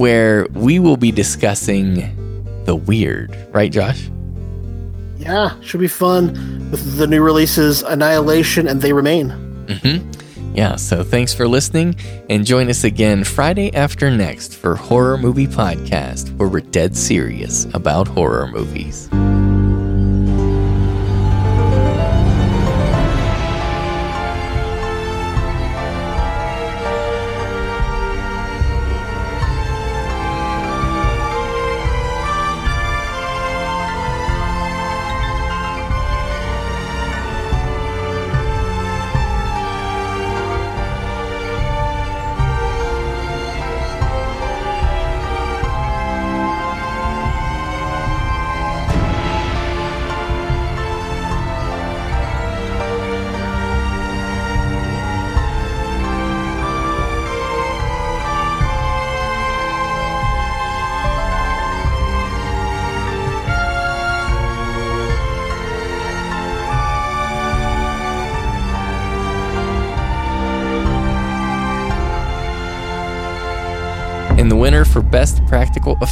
where 0.00 0.46
we 0.54 0.78
will 0.78 0.96
be 0.96 1.12
discussing 1.12 1.96
the 2.64 2.74
weird, 2.74 3.36
right, 3.52 3.70
Josh? 3.70 4.08
Yeah, 5.18 5.60
should 5.60 5.80
be 5.80 5.88
fun 5.88 6.70
with 6.70 6.96
the 6.96 7.06
new 7.06 7.22
releases 7.22 7.82
Annihilation 7.82 8.66
and 8.66 8.80
They 8.80 8.94
Remain. 8.94 9.28
Mm-hmm. 9.66 10.56
Yeah, 10.56 10.76
so 10.76 11.04
thanks 11.04 11.34
for 11.34 11.46
listening 11.46 11.96
and 12.30 12.46
join 12.46 12.70
us 12.70 12.82
again 12.82 13.24
Friday 13.24 13.74
after 13.74 14.10
next 14.10 14.56
for 14.56 14.74
Horror 14.74 15.18
Movie 15.18 15.46
Podcast, 15.46 16.34
where 16.38 16.48
we're 16.48 16.60
dead 16.60 16.96
serious 16.96 17.66
about 17.74 18.08
horror 18.08 18.46
movies. 18.46 19.10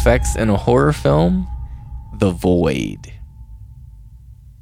Effects 0.08 0.36
in 0.36 0.48
a 0.48 0.56
Horror 0.56 0.94
Film, 0.94 1.46
The 2.14 2.30
Void. 2.30 3.12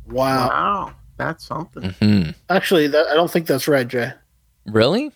Wow. 0.09 0.49
Wow. 0.49 0.93
That's 1.19 1.47
something. 1.47 1.85
Mm-hmm. 1.85 2.31
Actually, 2.51 2.89
that, 2.89 3.07
I 3.07 3.15
don't 3.15 3.31
think 3.31 3.47
that's 3.47 3.69
right, 3.69 3.87
Jay. 3.87 4.13
Really? 4.67 5.13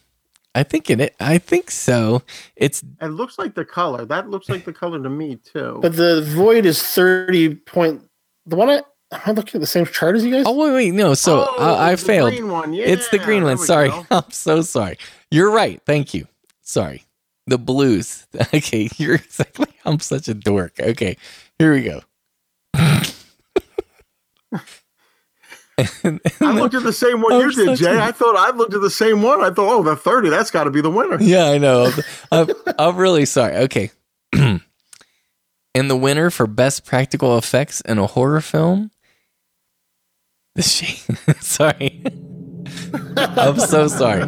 I 0.55 0.63
think 0.63 0.89
it. 0.89 1.17
I 1.19 1.39
think 1.39 1.73
so. 1.73 2.23
It's. 2.55 2.85
It 3.01 3.07
looks 3.07 3.41
like 3.41 3.57
the 3.57 3.65
color. 3.65 4.05
That 4.05 4.31
looks 4.31 4.49
like 4.49 4.65
the 4.65 4.73
color 4.73 5.03
to 5.03 5.11
me 5.11 5.35
too. 5.35 5.81
But 5.83 5.97
the 5.97 6.23
void 6.23 6.65
is 6.65 6.81
thirty 6.81 7.57
point. 7.57 8.09
The 8.47 8.55
one 8.55 8.71
I. 8.71 8.83
I'm 9.11 9.35
looking 9.35 9.59
at 9.59 9.63
the 9.63 9.67
same 9.67 9.85
chart 9.85 10.15
as 10.15 10.25
you 10.25 10.31
guys. 10.31 10.45
Oh 10.47 10.57
wait, 10.57 10.73
wait, 10.73 10.95
no. 10.95 11.15
So 11.15 11.45
oh, 11.59 11.75
I, 11.75 11.91
I 11.91 11.97
failed. 11.97 12.33
Yeah, 12.35 12.85
it's 12.85 13.09
the 13.09 13.19
green 13.19 13.43
one. 13.43 13.59
Sorry, 13.59 13.89
go. 13.89 14.07
I'm 14.13 14.31
so 14.31 14.63
sorry. 14.63 14.97
You're 15.33 15.51
right. 15.51 15.83
Thank 15.85 16.15
you. 16.15 16.29
Sorry 16.63 17.05
the 17.51 17.59
blues. 17.59 18.27
Okay, 18.55 18.89
you're 18.97 19.17
exactly. 19.17 19.67
I'm 19.85 20.01
such 20.01 20.29
a 20.29 20.35
dork. 20.35 20.81
Okay, 20.81 21.17
here 21.59 21.73
we 21.75 21.83
go. 21.83 22.01
and, 22.75 23.05
and 26.05 26.21
I 26.41 26.53
looked 26.53 26.75
at 26.75 26.83
the 26.83 26.93
same 26.93 27.21
one 27.21 27.35
I'm 27.35 27.43
you 27.43 27.53
did, 27.53 27.79
Jay. 27.79 27.97
A, 27.97 28.03
I 28.03 28.13
thought 28.13 28.37
I 28.37 28.57
looked 28.57 28.75
at 28.75 28.81
the 28.81 28.91
same 28.91 29.23
one. 29.23 29.43
I 29.43 29.51
thought, 29.51 29.73
oh, 29.73 29.83
the 29.83 29.97
30, 29.97 30.31
that's 30.31 30.51
got 30.51 30.65
to 30.65 30.71
be 30.71 30.81
the 30.81 30.91
winner. 30.91 31.21
Yeah, 31.21 31.47
I 31.47 31.59
know. 31.59 31.93
I'm, 32.33 32.49
I'm 32.79 32.97
really 32.97 33.27
sorry. 33.27 33.57
Okay. 33.57 33.91
and 34.33 34.61
the 35.75 35.97
winner 35.97 36.31
for 36.31 36.47
best 36.47 36.85
practical 36.85 37.37
effects 37.39 37.81
in 37.83 37.99
a 37.99 38.07
horror 38.07 38.41
film, 38.41 38.91
the 40.55 40.63
shame. 40.63 41.17
sorry. 41.41 42.03
I'm 43.17 43.59
so 43.59 43.89
sorry. 43.89 44.25